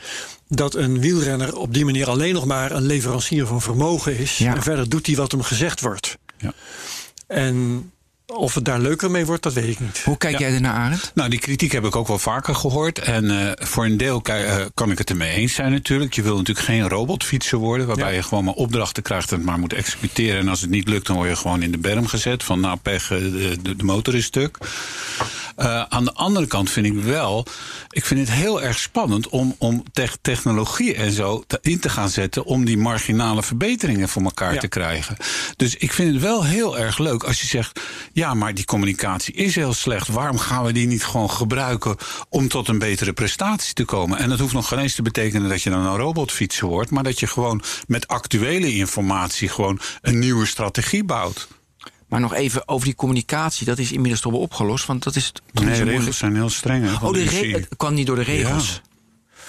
dat 0.49 0.75
een 0.75 1.01
wielrenner 1.01 1.57
op 1.57 1.75
die 1.75 1.85
manier 1.85 2.09
alleen 2.09 2.35
nog 2.35 2.45
maar... 2.45 2.71
een 2.71 2.87
leverancier 2.87 3.47
van 3.47 3.61
vermogen 3.61 4.19
is. 4.19 4.38
Ja. 4.38 4.55
En 4.55 4.62
verder 4.62 4.88
doet 4.88 5.07
hij 5.07 5.16
wat 5.16 5.31
hem 5.31 5.43
gezegd 5.43 5.81
wordt. 5.81 6.19
Ja. 6.38 6.53
En 7.27 7.90
of 8.37 8.55
het 8.55 8.64
daar 8.64 8.81
leuker 8.81 9.11
mee 9.11 9.27
wordt, 9.27 9.43
dat 9.43 9.53
weet 9.53 9.69
ik 9.69 9.81
niet. 9.81 10.03
Hoe 10.05 10.16
kijk 10.19 10.33
Ja. 10.38 10.47
jij 10.47 10.55
ernaar, 10.55 10.75
Arend? 10.75 11.11
Nou, 11.14 11.31
die 11.31 11.38
kritiek 11.38 11.73
heb 11.73 11.85
ik 11.85 11.97
ook 11.97 12.09
wel 12.09 12.19
vaker 12.19 12.55
gehoord. 12.55 12.99
En 12.99 13.31
eh, 13.57 13.66
voor 13.66 13.85
een 13.85 13.97
deel 13.97 14.21
eh, 14.23 14.57
kan 14.75 14.90
ik 14.90 14.99
het 14.99 15.11
ermee 15.11 15.31
eens 15.37 15.55
zijn 15.55 15.73
natuurlijk. 15.73 16.12
Je 16.14 16.23
wil 16.23 16.37
natuurlijk 16.37 16.66
geen 16.66 16.88
robotfietser 16.88 17.59
worden... 17.59 17.87
waarbij 17.87 18.09
Ja. 18.11 18.14
je 18.16 18.23
gewoon 18.23 18.45
maar 18.45 18.55
opdrachten 18.55 19.03
krijgt 19.03 19.31
en 19.31 19.37
het 19.37 19.47
maar 19.47 19.59
moet 19.59 19.73
executeren. 19.73 20.38
En 20.40 20.49
als 20.49 20.61
het 20.61 20.71
niet 20.71 20.88
lukt, 20.88 21.07
dan 21.07 21.16
word 21.16 21.29
je 21.29 21.37
gewoon 21.37 21.62
in 21.62 21.71
de 21.73 21.79
berm 21.79 22.07
gezet. 22.07 22.43
Van 22.45 22.61
nou, 22.61 22.79
pech, 22.79 23.11
eh, 23.11 23.19
de, 23.19 23.57
de, 23.62 23.77
de 23.77 23.85
motor 23.85 24.14
is 24.14 24.25
stuk. 24.25 24.59
Eh, 25.57 25.83
aan 25.88 26.05
de 26.05 26.12
andere 26.12 26.47
kant 26.47 26.71
vind 26.71 26.87
ik 26.87 26.95
wel... 27.03 27.47
ik 27.90 28.05
vind 28.05 28.21
het 28.21 28.31
heel 28.38 28.62
erg 28.62 28.79
spannend 28.79 29.29
om, 29.29 29.55
om 29.59 29.83
tech- 29.93 30.16
technologie 30.23 30.95
en 30.95 31.12
zo 31.12 31.45
te- 31.47 31.59
in 31.62 31.81
te 31.81 31.88
gaan 31.88 32.09
zetten... 32.09 32.45
om 32.45 32.64
die 32.64 32.77
marginale 32.79 33.43
verbeteringen 33.43 34.09
voor 34.09 34.23
elkaar 34.23 34.55
Ja. 34.55 34.61
te 34.61 34.69
krijgen. 34.69 35.16
Dus 35.57 35.75
ik 35.77 35.93
vind 35.93 36.12
het 36.12 36.23
wel 36.23 36.45
heel 36.45 36.79
erg 36.79 36.99
leuk 36.99 37.23
als 37.25 37.40
je 37.40 37.47
zegt... 37.47 37.81
ja, 38.20 38.35
maar 38.35 38.54
die 38.54 38.64
communicatie 38.64 39.35
is 39.35 39.54
heel 39.54 39.72
slecht. 39.72 40.09
Waarom 40.09 40.38
gaan 40.38 40.64
we 40.64 40.72
die 40.72 40.87
niet 40.87 41.04
gewoon 41.04 41.30
gebruiken... 41.30 41.96
om 42.28 42.48
tot 42.48 42.68
een 42.68 42.78
betere 42.78 43.12
prestatie 43.12 43.74
te 43.74 43.85
komen? 43.85 44.18
En 44.18 44.28
dat 44.28 44.38
hoeft 44.38 44.52
nog 44.52 44.68
geen 44.68 44.78
eens 44.78 44.94
te 44.94 45.02
betekenen 45.02 45.48
dat 45.48 45.62
je 45.62 45.70
dan 45.70 45.87
een 45.87 45.96
robotfietser 45.96 46.66
wordt... 46.68 46.90
maar 46.90 47.02
dat 47.02 47.20
je 47.20 47.26
gewoon 47.26 47.62
met 47.87 48.09
actuele 48.09 48.74
informatie... 48.74 49.48
gewoon 49.48 49.80
een 50.00 50.18
nieuwe 50.18 50.46
strategie 50.46 51.04
bouwt. 51.04 51.48
Maar 52.09 52.20
nog 52.20 52.35
even 52.35 52.68
over 52.68 52.85
die 52.87 52.94
communicatie. 52.94 53.66
Dat 53.66 53.78
is 53.78 53.92
inmiddels 53.92 54.20
toch 54.20 54.33
wel 54.33 54.40
opgelost. 54.40 54.87
Want 54.87 55.02
dat 55.02 55.16
is 55.16 55.33
Nee, 55.52 55.76
de 55.78 55.83
regels 55.85 56.18
zijn 56.18 56.35
heel 56.35 56.48
streng. 56.50 56.85
hè, 56.85 56.92
Oh, 57.06 57.12
de 57.12 57.18
de 57.24 57.24
re- 57.24 57.38
UCI. 57.38 57.52
het 57.52 57.68
kwam 57.76 57.94
niet 57.94 58.06
door 58.06 58.16
de 58.16 58.22
regels. 58.22 58.80
Ja. 58.85 58.88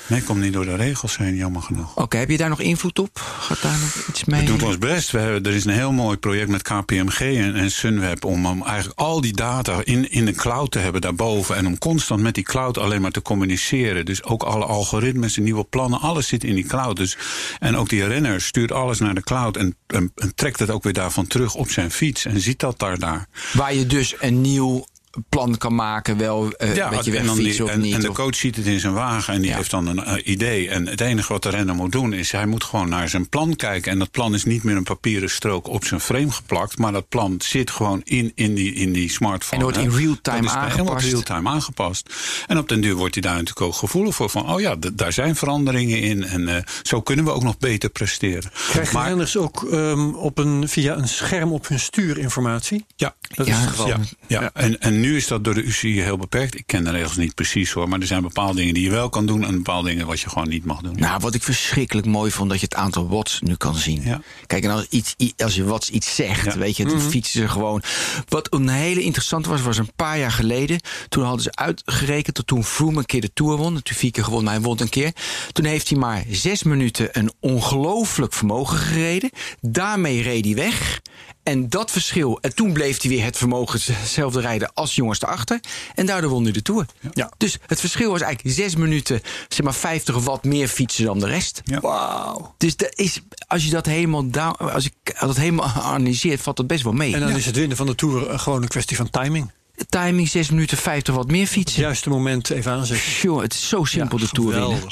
Nee, 0.08 0.24
komt 0.24 0.42
niet 0.42 0.54
door 0.54 0.66
de 0.66 0.76
regels 0.76 1.18
heen, 1.18 1.36
jammer 1.36 1.62
genoeg. 1.62 1.96
Oké, 1.96 2.18
heb 2.18 2.30
je 2.30 2.38
daar 2.38 2.50
nog 2.50 2.62
invloed 2.62 3.00
op? 3.00 3.20
Gaat 3.40 3.62
daar 3.62 3.80
nog 3.80 4.08
iets 4.10 4.26
mee? 4.26 4.40
We 4.40 4.46
doen 4.46 4.68
ons 4.68 4.78
best. 4.78 5.12
We 5.12 5.20
hebben, 5.20 5.44
er 5.44 5.58
is 5.58 5.66
een 5.66 5.74
heel 5.74 5.92
mooi 5.92 6.18
project 6.18 6.50
met 6.50 6.62
KPMG 6.62 7.20
en, 7.20 7.56
en 7.56 7.72
Sunweb... 7.72 8.26
om, 8.26 8.46
om 8.46 8.64
eigenlijk 8.64 9.00
al 9.00 9.22
die 9.22 9.34
data 9.34 9.82
in, 9.84 10.12
in 10.12 10.26
de 10.26 10.34
cloud 10.34 10.72
te 10.72 10.80
hebben 10.80 11.02
daarboven... 11.02 11.56
en 11.56 11.68
om 11.68 11.78
constant 11.78 12.22
met 12.22 12.36
die 12.36 12.44
cloud 12.44 12.78
alleen 12.78 13.02
maar 13.02 13.12
te 13.12 13.22
communiceren. 13.22 14.06
Dus 14.06 14.24
ook 14.24 14.44
alle 14.44 14.66
algoritmes, 14.66 15.34
de 15.34 15.42
nieuwe 15.42 15.64
plannen, 15.64 16.00
alles 16.00 16.28
zit 16.28 16.44
in 16.44 16.56
die 16.56 16.68
cloud. 16.68 16.96
Dus, 16.96 17.18
en 17.60 17.78
ook 17.78 17.90
die 17.90 18.08
renner 18.08 18.42
stuurt 18.42 18.72
alles 18.72 19.00
naar 19.00 19.16
de 19.16 19.24
cloud... 19.24 19.58
En, 19.58 19.76
en, 19.88 20.12
en 20.16 20.36
trekt 20.36 20.60
het 20.60 20.70
ook 20.70 20.84
weer 20.84 20.94
daarvan 20.94 21.28
terug 21.28 21.56
op 21.56 21.70
zijn 21.70 21.92
fiets... 21.92 22.26
en 22.26 22.40
ziet 22.40 22.60
dat 22.60 22.80
daar. 22.80 23.00
daar. 23.00 23.28
Waar 23.54 23.74
je 23.74 23.86
dus 23.86 24.16
een 24.20 24.42
nieuw 24.42 24.86
plan 25.30 25.58
kan 25.58 25.76
maken. 25.76 26.17
Wel 26.17 26.52
eh 26.52 26.76
Ja, 26.76 26.89
met 26.89 27.06
je 27.06 27.17
en, 27.17 27.26
dan 27.26 27.38
die- 27.38 27.69
en, 27.69 27.80
niet. 27.82 27.93
en 27.93 28.00
de 28.02 28.10
of- 28.10 28.15
coach 28.15 28.36
ziet 28.36 28.56
het 28.56 28.65
in 28.65 28.80
zijn 28.80 28.93
wagen 28.93 29.34
en 29.34 29.41
die 29.41 29.50
Ja. 29.50 29.56
heeft 29.56 29.71
dan 29.71 29.88
een 29.88 30.04
eh, 30.04 30.28
idee. 30.32 30.69
En 30.69 30.88
het 30.88 31.02
enige 31.02 31.34
wat 31.34 31.43
de 31.43 31.50
renner 31.50 31.76
moet 31.76 31.91
doen 31.91 32.13
is, 32.13 32.32
hij 32.32 32.45
moet 32.45 32.63
gewoon 32.63 32.89
naar 32.89 33.10
zijn 33.10 33.30
plan 33.30 33.56
kijken. 33.56 33.91
En 33.91 34.00
dat 34.00 34.12
plan 34.12 34.34
is 34.34 34.43
niet 34.45 34.63
meer 34.63 34.76
een 34.76 34.84
papieren 34.84 35.30
strook 35.30 35.67
op 35.67 35.86
zijn 35.86 36.00
frame 36.00 36.32
geplakt. 36.32 36.78
Maar 36.78 36.91
dat 36.91 37.10
plan 37.10 37.36
zit 37.43 37.71
gewoon 37.71 38.02
in, 38.04 38.32
in, 38.36 38.54
die, 38.56 38.74
in 38.74 38.93
die 38.93 39.10
smartphone. 39.10 39.58
En 39.58 39.63
wordt 39.63 39.78
in 39.78 39.89
hè. 39.91 39.97
real 39.97 40.17
time 40.21 40.38
Dat 40.41 40.45
is 40.45 40.52
Helemaal 40.52 40.69
aangepast. 40.80 41.06
real 41.12 41.21
time 41.21 41.50
aangepast. 41.50 42.13
En 42.47 42.58
op 42.58 42.69
den 42.69 42.82
duur 42.82 42.95
wordt 42.95 43.13
hij 43.13 43.24
daar 43.24 43.34
natuurlijk 43.34 43.62
ook 43.62 43.76
gevoelig 43.76 44.15
voor. 44.15 44.30
Van, 44.30 44.54
oh 44.54 44.60
ja, 44.60 44.76
daar 44.93 45.13
zijn 45.13 45.36
veranderingen 45.36 46.00
in. 46.02 46.24
En 46.24 46.47
eh, 46.56 46.63
zo 46.84 47.02
kunnen 47.02 47.26
we 47.26 47.32
ook 47.32 47.43
nog 47.43 47.58
beter 47.58 47.89
presteren. 47.89 48.52
Krijgen 48.69 48.93
Maar- 48.95 49.08
renners 49.08 49.38
ook 49.38 49.63
ehm, 49.71 50.10
op 50.10 50.38
een, 50.38 50.69
via 50.69 50.95
een 50.97 51.08
scherm 51.08 51.52
op 51.52 51.67
hun 51.67 51.80
stuur 51.80 52.17
informatie? 52.17 52.86
Ja, 52.95 53.15
Dat 53.36 53.45
Ja, 53.47 53.54
is 53.54 53.60
het 53.60 53.69
geval. 53.69 53.88
Ja, 53.88 53.97
ja. 54.28 54.50
En, 54.54 54.80
en 54.82 55.00
nu 55.02 55.16
is 55.16 55.28
dat 55.28 55.44
door 55.44 55.54
de 55.54 55.64
UCI 55.64 56.02
heel 56.02 56.18
beperkt. 56.18 56.56
Ik 56.56 56.64
ken 56.66 56.84
de 56.84 56.92
regels 56.92 57.16
niet 57.16 57.36
precies 57.36 57.72
hoor. 57.72 57.90
Maar 57.90 58.00
er 58.00 58.08
zijn 58.08 58.22
bepaalde 58.22 58.56
dingen 58.56 58.74
die 58.74 58.84
je 58.84 58.90
wel 58.90 59.10
kan 59.10 59.26
doen. 59.26 59.44
En 59.46 59.56
bepaalde 59.56 59.90
dingen 59.90 60.06
wat 60.08 60.20
je 60.20 60.30
gewoon 60.30 60.50
niet 60.50 60.66
mag 60.66 60.82
doen. 60.82 60.96
Nou, 61.00 61.20
wat 61.20 61.34
ik 61.34 61.44
verschrikkelijk 61.44 62.08
mooi 62.08 62.32
vond, 62.32 62.50
dat 62.50 62.60
je 62.60 62.66
het 62.66 62.76
aantal 62.76 63.08
watts 63.10 63.40
nu 63.42 63.56
kan 63.56 63.76
zien. 63.76 64.02
Ja. 64.04 64.22
Kijk, 64.48 64.64
en 64.64 64.70
als, 64.70 64.88
iets, 64.90 65.16
als 65.38 65.56
je 65.56 65.64
watts 65.64 65.90
iets 65.90 66.16
zegt, 66.16 66.46
Ja. 66.46 66.58
weet 66.58 66.78
je, 66.78 66.86
dan 66.86 67.02
fietsen 67.02 67.42
ze 67.42 67.48
gewoon. 67.48 67.84
Wat 68.28 68.54
een 68.54 68.70
hele 68.70 69.02
interessante 69.02 69.50
was, 69.50 69.62
was 69.62 69.78
een 69.78 69.92
paar 69.96 70.20
jaar 70.20 70.32
geleden. 70.32 70.80
Toen 71.10 71.24
hadden 71.24 71.42
ze 71.44 71.52
uitgerekend 71.56 72.36
dat 72.36 72.48
toen 72.48 72.64
Froome 72.64 72.98
een 73.00 73.06
keer 73.06 73.22
de 73.22 73.34
Tour 73.34 73.58
won. 73.58 73.74
Natuurlijk 73.74 74.00
vier 74.00 74.12
keer 74.12 74.24
gewonnen, 74.24 74.46
maar 74.52 74.60
hij 74.60 74.68
won 74.70 74.82
een 74.82 74.90
keer. 74.90 75.12
Toen 75.52 75.66
heeft 75.66 75.90
hij 75.90 75.98
maar 75.98 76.24
zes 76.30 76.64
minuten 76.64 77.10
een 77.12 77.32
ongelooflijk 77.40 78.34
vermogen 78.34 78.78
gereden. 78.78 79.30
Daarmee 79.62 80.22
reed 80.22 80.46
hij 80.46 80.56
weg. 80.56 81.02
En 81.43 81.69
dat 81.69 81.91
verschil, 81.91 82.38
en 82.41 82.56
toen 82.56 82.73
bleef 82.73 83.01
hij 83.01 83.10
weer 83.12 83.23
het 83.23 83.38
vermogen 83.38 83.80
hetzelfde 83.93 84.41
rijden 84.41 84.71
als 84.73 84.95
jongens 84.95 85.21
erachter. 85.21 85.60
En 85.95 86.06
daardoor 86.06 86.30
won 86.30 86.43
hij 86.43 86.51
de 86.51 86.62
Tour. 86.62 86.86
Ja. 87.13 87.32
Dus 87.38 87.58
het 87.65 87.80
verschil 87.80 88.12
was 88.12 88.21
eigenlijk 88.21 88.56
zes 88.56 88.75
minuten, 88.75 89.21
zeg 89.47 89.62
maar 89.65 89.73
50 89.73 90.23
watt 90.23 90.43
meer 90.43 90.67
fietsen 90.67 91.06
dan 91.06 91.19
de 91.19 91.27
rest. 91.27 91.62
Ja. 91.65 91.80
Wauw. 91.80 92.54
Dus 92.58 92.75
dat 92.75 92.91
is, 92.95 93.21
als 93.47 93.63
je 93.63 93.69
dat 93.69 93.86
helemaal, 93.86 94.30
down, 94.30 94.63
als 94.63 94.86
ik 94.86 95.15
dat 95.19 95.38
helemaal 95.38 95.67
analyseert, 95.75 96.41
valt 96.41 96.58
dat 96.58 96.67
best 96.67 96.84
wel 96.84 96.93
mee. 96.93 97.13
En 97.13 97.19
dan 97.19 97.30
is 97.36 97.45
het 97.45 97.56
winnen 97.56 97.77
van 97.77 97.86
de 97.86 97.95
Tour 97.95 98.30
eh, 98.30 98.39
gewoon 98.39 98.62
een 98.62 98.67
kwestie 98.67 98.97
van 98.97 99.10
timing. 99.10 99.51
Timing 99.89 100.30
6 100.30 100.49
minuten 100.49 100.77
50 100.77 101.15
watt 101.15 101.32
meer 101.32 101.41
Het 101.41 101.49
fietsen. 101.49 101.82
juiste 101.82 102.10
moment 102.10 102.49
even 102.49 102.71
aanzetten. 102.71 103.12
Jongen, 103.21 103.43
het 103.43 103.54
is 103.54 103.67
zo 103.69 103.84
simpel 103.84 104.17
de 104.17 104.27
Tour 104.30 104.49
winnen. 104.51 104.80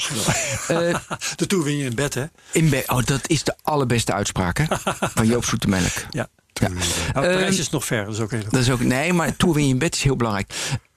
Eh, 0.68 0.94
de 1.36 1.46
Tour 1.46 1.64
win 1.64 1.76
je 1.76 1.84
in 1.84 1.94
bed, 1.94 2.14
hè? 2.14 2.24
in 2.52 2.68
Be- 2.68 2.82
oh, 2.86 3.04
dat 3.04 3.28
is 3.28 3.44
de 3.44 3.54
allerbeste 3.62 4.12
uitspraak 4.12 4.58
hè? 4.58 4.64
van 5.14 5.26
Joop 5.26 5.44
Zoetemelk. 5.44 5.92
Ja. 6.10 6.28
Ja. 6.60 6.68
Nou, 6.68 7.26
Parijs 7.26 7.50
Ehm, 7.50 7.60
is 7.60 7.70
nog 7.70 7.84
ver, 7.84 8.04
dat 8.04 8.14
is 8.14 8.20
ook 8.20 8.30
heel 8.30 8.42
Dat 8.50 8.60
is 8.60 8.70
ook, 8.70 8.80
nee, 8.80 9.12
maar 9.12 9.36
Tour 9.36 9.54
win 9.54 9.64
je 9.66 9.72
in 9.72 9.78
bed 9.78 9.94
is 9.94 10.02
heel 10.02 10.16
belangrijk. 10.16 10.52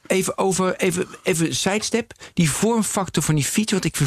Even 0.07 0.37
over, 0.37 0.75
even, 0.75 1.07
even 1.23 1.55
sidestep. 1.55 2.13
Die 2.33 2.49
vormfactor 2.49 3.23
van 3.23 3.35
die 3.35 3.43
fiets. 3.43 3.71
Want 3.71 3.85
ik, 3.85 3.97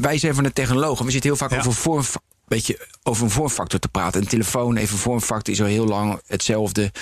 wij 0.00 0.18
zijn 0.18 0.34
van 0.34 0.44
de 0.44 0.52
technologen. 0.52 1.04
We 1.04 1.10
zitten 1.10 1.30
heel 1.30 1.38
vaak 1.38 1.50
Ja. 1.50 1.58
over, 1.58 1.72
vorm, 1.72 2.04
beetje 2.48 2.86
over 3.02 3.24
een 3.24 3.30
vormfactor 3.30 3.78
te 3.78 3.88
praten. 3.88 4.20
Een 4.20 4.26
telefoon, 4.26 4.76
even 4.76 4.98
vormfactor 4.98 5.54
is 5.54 5.60
al 5.60 5.66
heel 5.66 5.86
lang 5.86 6.20
hetzelfde. 6.26 6.92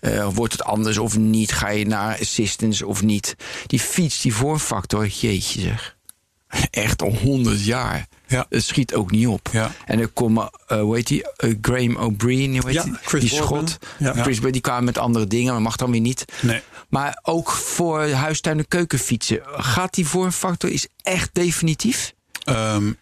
Eh, 0.00 0.28
wordt 0.34 0.52
het 0.52 0.62
anders 0.62 0.98
of 0.98 1.16
niet? 1.18 1.52
Ga 1.52 1.68
je 1.68 1.86
naar 1.86 2.18
assistance 2.20 2.86
of 2.86 3.02
niet? 3.02 3.36
Die 3.66 3.80
fiets, 3.80 4.20
die 4.20 4.34
vormfactor, 4.34 5.06
jeetje 5.06 5.60
zeg. 5.60 5.96
Echt 6.70 7.02
al 7.02 7.12
honderd 7.14 7.64
jaar. 7.64 8.06
Ja. 8.26 8.46
Het 8.48 8.64
schiet 8.64 8.94
ook 8.94 9.10
niet 9.10 9.26
op. 9.26 9.48
Ja. 9.52 9.70
En 9.86 9.98
er 10.00 10.08
komen, 10.08 10.50
eh 10.66 10.80
hoe 10.80 10.94
heet 10.96 11.06
die? 11.06 11.32
Eh, 11.36 11.54
Graham 11.60 11.96
O'Brien, 11.96 12.52
hoe 12.56 12.66
heet 12.66 12.74
Ja, 12.74 12.82
die? 12.82 12.92
Chris 13.02 13.20
die 13.30 13.38
Boardman. 13.38 13.68
schot. 13.68 13.90
Ja. 13.98 14.12
Chris 14.22 14.40
die 14.40 14.60
kwamen 14.60 14.84
met 14.84 14.98
andere 14.98 15.26
dingen, 15.26 15.52
maar 15.52 15.62
mag 15.62 15.76
dan 15.76 15.90
weer 15.90 16.00
niet. 16.00 16.24
Nee. 16.40 16.60
Maar 16.88 17.18
ook 17.22 17.50
voor 17.50 18.08
huistuin- 18.08 18.58
en 18.58 18.68
keukenfietsen. 18.68 19.40
Gaat 19.44 19.94
die 19.94 20.06
vormfactor 20.06 20.70
is 20.70 20.86
echt 21.02 21.30
definitief? 21.32 22.14
Ehm, 22.44 22.92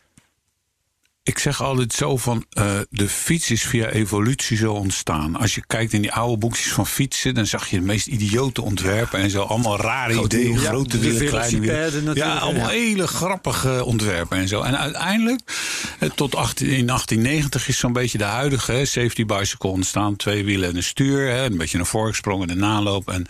ik 1.28 1.38
zeg 1.38 1.62
altijd 1.62 1.92
zo 1.92 2.16
van, 2.16 2.44
eh, 2.50 2.64
de 2.90 3.08
fiets 3.08 3.50
is 3.50 3.62
via 3.62 3.88
evolutie 3.88 4.56
zo 4.56 4.72
ontstaan. 4.72 5.36
Als 5.36 5.54
je 5.54 5.62
kijkt 5.66 5.92
in 5.92 6.02
die 6.02 6.12
oude 6.12 6.36
boekjes 6.36 6.72
van 6.72 6.86
fietsen... 6.86 7.34
dan 7.34 7.46
zag 7.46 7.70
je 7.70 7.78
de 7.78 7.84
meest 7.84 8.06
idiote 8.06 8.62
ontwerpen 8.62 9.20
en 9.20 9.30
zo. 9.30 9.42
Allemaal 9.42 9.80
rare 9.80 10.22
ideeën, 10.22 10.58
grote 10.58 10.98
wielen, 10.98 11.26
kleine 11.26 11.60
wielen. 11.60 12.14
Ja, 12.14 12.36
allemaal 12.36 12.70
ja. 12.70 12.78
hele 12.78 13.06
grappige 13.06 13.84
ontwerpen 13.84 14.38
en 14.38 14.48
zo. 14.48 14.62
En 14.62 14.78
uiteindelijk, 14.78 15.40
eh, 15.98 16.10
tot 16.14 16.34
18, 16.34 16.66
in 16.66 16.86
1890 16.86 17.68
is 17.68 17.78
zo'n 17.78 17.92
beetje 17.92 18.18
de 18.18 18.24
huidige... 18.24 18.72
Hè, 18.72 18.84
safety 18.84 19.24
bicycle 19.24 19.70
ontstaan, 19.70 20.16
twee 20.16 20.44
wielen 20.44 20.68
en 20.68 20.76
een 20.76 20.82
stuur. 20.82 21.28
Hè, 21.30 21.44
een 21.44 21.56
beetje 21.56 21.78
een 21.78 21.86
voorsprong 21.86 22.42
en 22.42 22.50
een 22.50 22.58
naloop. 22.58 23.08
En, 23.10 23.26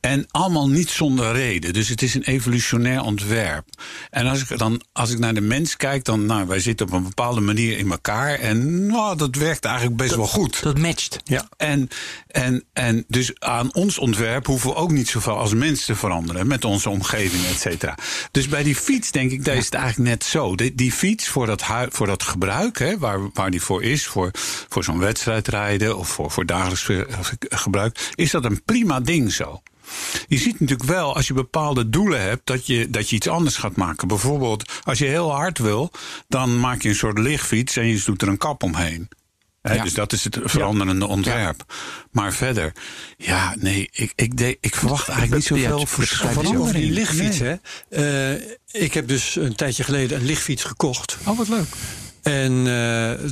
en 0.00 0.26
allemaal 0.30 0.68
niet 0.68 0.90
zonder 0.90 1.32
reden. 1.32 1.72
Dus 1.72 1.88
het 1.88 2.02
is 2.02 2.14
een 2.14 2.22
evolutionair 2.22 3.02
ontwerp. 3.02 3.64
En 4.10 4.26
als 4.26 4.42
ik, 4.42 4.58
dan, 4.58 4.82
als 4.92 5.10
ik 5.10 5.18
naar 5.18 5.34
de 5.34 5.40
mens 5.40 5.76
kijk, 5.76 6.04
dan 6.04 6.26
nou, 6.26 6.46
wij 6.46 6.60
zitten 6.60 6.86
op 6.86 6.92
een 6.92 7.02
bepaalde 7.02 7.40
manier 7.40 7.78
in 7.78 7.90
elkaar. 7.90 8.34
En 8.34 8.86
nou, 8.86 9.16
dat 9.16 9.34
werkt 9.34 9.64
eigenlijk 9.64 9.96
best 9.96 10.14
wel 10.14 10.26
goed. 10.26 10.62
Dat 10.62 10.78
matcht. 10.78 11.16
Ja. 11.24 11.48
En, 11.56 11.88
en, 12.26 12.64
en 12.72 13.04
dus 13.08 13.40
aan 13.40 13.74
ons 13.74 13.98
ontwerp 13.98 14.46
hoeven 14.46 14.70
we 14.70 14.76
ook 14.76 14.90
niet 14.90 15.08
zoveel 15.08 15.36
als 15.36 15.54
mens 15.54 15.84
te 15.84 15.94
veranderen. 15.94 16.46
Met 16.46 16.64
onze 16.64 16.90
omgeving, 16.90 17.44
et 17.44 17.60
cetera. 17.60 17.94
Dus 18.30 18.48
bij 18.48 18.62
die 18.62 18.76
fiets 18.76 19.10
denk 19.10 19.30
ik, 19.30 19.44
daar 19.44 19.56
is 19.56 19.64
het 19.64 19.74
eigenlijk 19.74 20.10
net 20.10 20.24
zo. 20.24 20.54
Die, 20.54 20.74
die 20.74 20.92
fiets 20.92 21.28
voor 21.28 21.46
dat, 21.46 21.64
voor 21.88 22.06
dat 22.06 22.22
gebruik, 22.22 22.78
hè, 22.78 22.98
waar, 22.98 23.30
waar 23.32 23.50
die 23.50 23.62
voor 23.62 23.82
is. 23.82 24.06
Voor, 24.06 24.30
voor 24.68 24.84
zo'n 24.84 24.98
wedstrijd 24.98 25.48
rijden 25.48 25.98
of 25.98 26.08
voor, 26.08 26.30
voor 26.30 26.46
dagelijks 26.46 26.88
gebruik. 27.48 28.10
Is 28.14 28.30
dat 28.30 28.44
een 28.44 28.62
prima 28.64 29.00
ding 29.00 29.32
zo. 29.32 29.62
Je 30.28 30.38
ziet 30.38 30.60
natuurlijk 30.60 30.88
wel 30.88 31.14
als 31.14 31.26
je 31.26 31.34
bepaalde 31.34 31.88
doelen 31.88 32.20
hebt 32.22 32.46
dat 32.46 32.66
je, 32.66 32.90
dat 32.90 33.10
je 33.10 33.16
iets 33.16 33.28
anders 33.28 33.56
gaat 33.56 33.76
maken. 33.76 34.08
Bijvoorbeeld, 34.08 34.70
als 34.84 34.98
je 34.98 35.04
heel 35.04 35.32
hard 35.32 35.58
wil, 35.58 35.90
dan 36.28 36.60
maak 36.60 36.82
je 36.82 36.88
een 36.88 36.94
soort 36.94 37.18
lichtfiets 37.18 37.76
en 37.76 37.86
je 37.86 38.02
doet 38.04 38.22
er 38.22 38.28
een 38.28 38.38
kap 38.38 38.62
omheen. 38.62 39.08
Ja. 39.62 39.82
Dus 39.82 39.94
dat 39.94 40.12
is 40.12 40.24
het 40.24 40.38
veranderende 40.42 41.06
ontwerp. 41.06 41.64
Maar 42.10 42.32
verder, 42.32 42.72
ja, 43.16 43.54
nee, 43.58 43.88
ik, 43.92 44.12
ik, 44.14 44.36
de, 44.36 44.58
ik 44.60 44.74
verwacht 44.74 45.08
eigenlijk 45.08 45.38
niet 45.50 45.60
zoveel 45.60 45.78
dat 45.78 45.88
vers- 45.88 46.10
begrijp 46.10 46.30
ik 46.30 46.34
Vooral 46.34 46.52
zo. 46.54 46.60
over 46.60 46.74
die 46.74 46.90
lichtfiets. 46.90 47.38
Nee. 47.38 47.58
Hè. 47.88 48.34
Eh, 48.34 48.82
ik 48.82 48.94
heb 48.94 49.08
dus 49.08 49.36
een 49.36 49.54
tijdje 49.54 49.84
geleden 49.84 50.18
een 50.20 50.26
lichtfiets 50.26 50.64
gekocht. 50.64 51.16
Oh, 51.26 51.36
wat 51.38 51.48
leuk. 51.48 51.66
En 52.30 52.66
eh, 52.66 53.30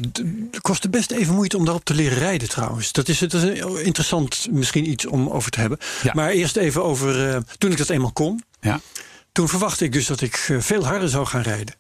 het 0.50 0.60
kostte 0.60 0.88
best 0.88 1.10
even 1.10 1.34
moeite 1.34 1.56
om 1.56 1.64
daarop 1.64 1.84
te 1.84 1.94
leren 1.94 2.18
rijden 2.18 2.48
trouwens. 2.48 2.92
Dat 2.92 3.08
is, 3.08 3.18
dat 3.18 3.32
is 3.34 3.42
een- 3.42 3.84
interessant 3.84 4.46
misschien 4.50 4.90
iets 4.90 5.06
om 5.06 5.28
over 5.28 5.50
te 5.50 5.60
hebben. 5.60 5.78
Ja. 6.02 6.12
Maar 6.14 6.30
eerst 6.30 6.56
even 6.56 6.84
over 6.84 7.28
eh, 7.28 7.40
toen 7.58 7.70
ik 7.70 7.76
dat 7.78 7.88
eenmaal 7.88 8.12
kon. 8.12 8.42
Ja. 8.60 8.80
Toen 9.32 9.48
verwachtte 9.48 9.84
ik 9.84 9.92
dus 9.92 10.06
dat 10.06 10.20
ik 10.20 10.46
eh, 10.48 10.56
veel 10.60 10.86
harder 10.86 11.08
zou 11.08 11.26
gaan 11.26 11.42
rijden. 11.42 11.74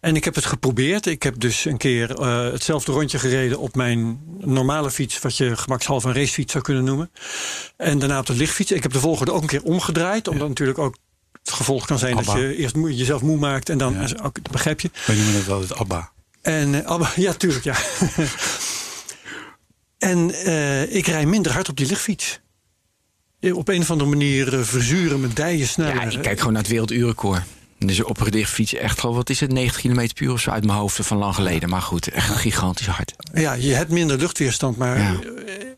En 0.00 0.16
ik 0.16 0.24
heb 0.24 0.34
het 0.34 0.44
geprobeerd. 0.44 1.06
Ik 1.06 1.22
heb 1.22 1.40
dus 1.40 1.64
een 1.64 1.76
keer 1.76 2.08
hetzelfde 2.52 2.92
rondje 2.92 3.18
gereden 3.18 3.58
op 3.58 3.74
mijn 3.74 4.20
normale 4.38 4.90
fiets, 4.90 5.18
wat 5.18 5.36
je 5.36 5.56
gemakshalve 5.56 6.08
een 6.08 6.14
racefiets 6.14 6.52
zou 6.52 6.64
kunnen 6.64 6.84
noemen. 6.84 7.10
En 7.76 7.98
daarna 7.98 8.18
op 8.18 8.26
de 8.26 8.34
lichtfiets. 8.34 8.70
Ik 8.72 8.82
heb 8.82 8.92
de 8.92 9.00
volgorde 9.00 9.32
ook 9.32 9.42
een 9.42 9.48
keer 9.48 9.62
omgedraaid, 9.62 10.28
omdat 10.28 10.48
natuurlijk 10.48 10.78
ook 10.78 10.96
het 11.42 11.52
gevolg 11.52 11.86
kan 11.86 11.98
zijn 11.98 12.16
Abba. 12.16 12.32
dat 12.32 12.42
je 12.42 12.56
eerst 12.56 12.74
moe- 12.74 12.96
jezelf 12.96 13.22
moe 13.22 13.38
maakt 13.38 13.68
en 13.68 13.78
dan, 13.78 13.92
Ja. 13.92 14.00
ook, 14.22 14.34
dat 14.42 14.50
begrijp 14.50 14.80
je. 14.80 14.90
Wij 15.06 15.16
noemen 15.16 15.34
het 15.34 15.48
altijd 15.48 15.74
ABBA. 15.74 16.10
En, 16.42 16.74
eh, 16.74 16.90
Abba, 16.90 17.12
ja, 17.26 17.32
tuurlijk, 17.32 17.64
ja. 17.64 17.76
en 19.98 20.30
eh, 20.30 20.94
ik 20.94 21.06
rij 21.06 21.26
minder 21.26 21.52
hard 21.52 21.68
op 21.68 21.76
die 21.76 21.86
lichtfiets. 21.86 22.40
Op 23.52 23.68
een 23.68 23.80
of 23.80 23.90
andere 23.90 24.10
manier 24.10 24.58
eh, 24.58 24.64
verzuren 24.64 25.20
mijn 25.20 25.32
dijen 25.34 25.66
sneller. 25.66 25.94
Ja, 25.94 26.02
ik 26.10 26.22
kijk 26.22 26.38
gewoon 26.38 26.52
naar 26.52 26.62
het 26.62 26.70
werelduurrecord. 26.70 27.42
Dus 27.78 28.02
op 28.02 28.20
een 28.20 28.46
fiets 28.46 28.74
echt 28.74 29.00
gewoon, 29.00 29.16
wat 29.16 29.30
is 29.30 29.40
het, 29.40 29.52
90 29.52 29.80
km 29.82 30.08
per 30.14 30.22
uur 30.24 30.32
of 30.32 30.40
zo 30.40 30.50
uit 30.50 30.64
mijn 30.64 30.78
hoofd 30.78 31.06
van 31.06 31.16
lang 31.16 31.34
geleden. 31.34 31.68
Maar 31.68 31.82
goed, 31.82 32.08
echt 32.08 32.28
gigantisch 32.36 32.86
hard. 32.86 33.14
Ja, 33.34 33.52
je 33.52 33.74
hebt 33.74 33.90
minder 33.90 34.18
luchtweerstand, 34.18 34.76
maar 34.76 34.98
Ja. 34.98 35.18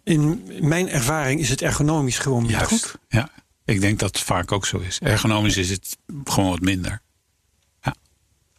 in 0.05 0.43
mijn 0.61 0.89
ervaring 0.89 1.41
is 1.41 1.49
het 1.49 1.63
ergonomisch 1.63 2.19
gewoon 2.19 2.43
minder 2.43 2.59
Juist. 2.69 2.85
goed. 2.91 3.01
Ja, 3.09 3.31
ik 3.65 3.81
denk 3.81 3.99
dat 3.99 4.09
het 4.17 4.25
vaak 4.25 4.53
ook 4.53 4.67
zo 4.67 4.79
is. 4.79 4.99
Ergonomisch 5.03 5.57
is 5.57 5.71
het 5.71 5.97
gewoon 6.25 6.51
wat 6.51 6.61
minder. 6.61 7.01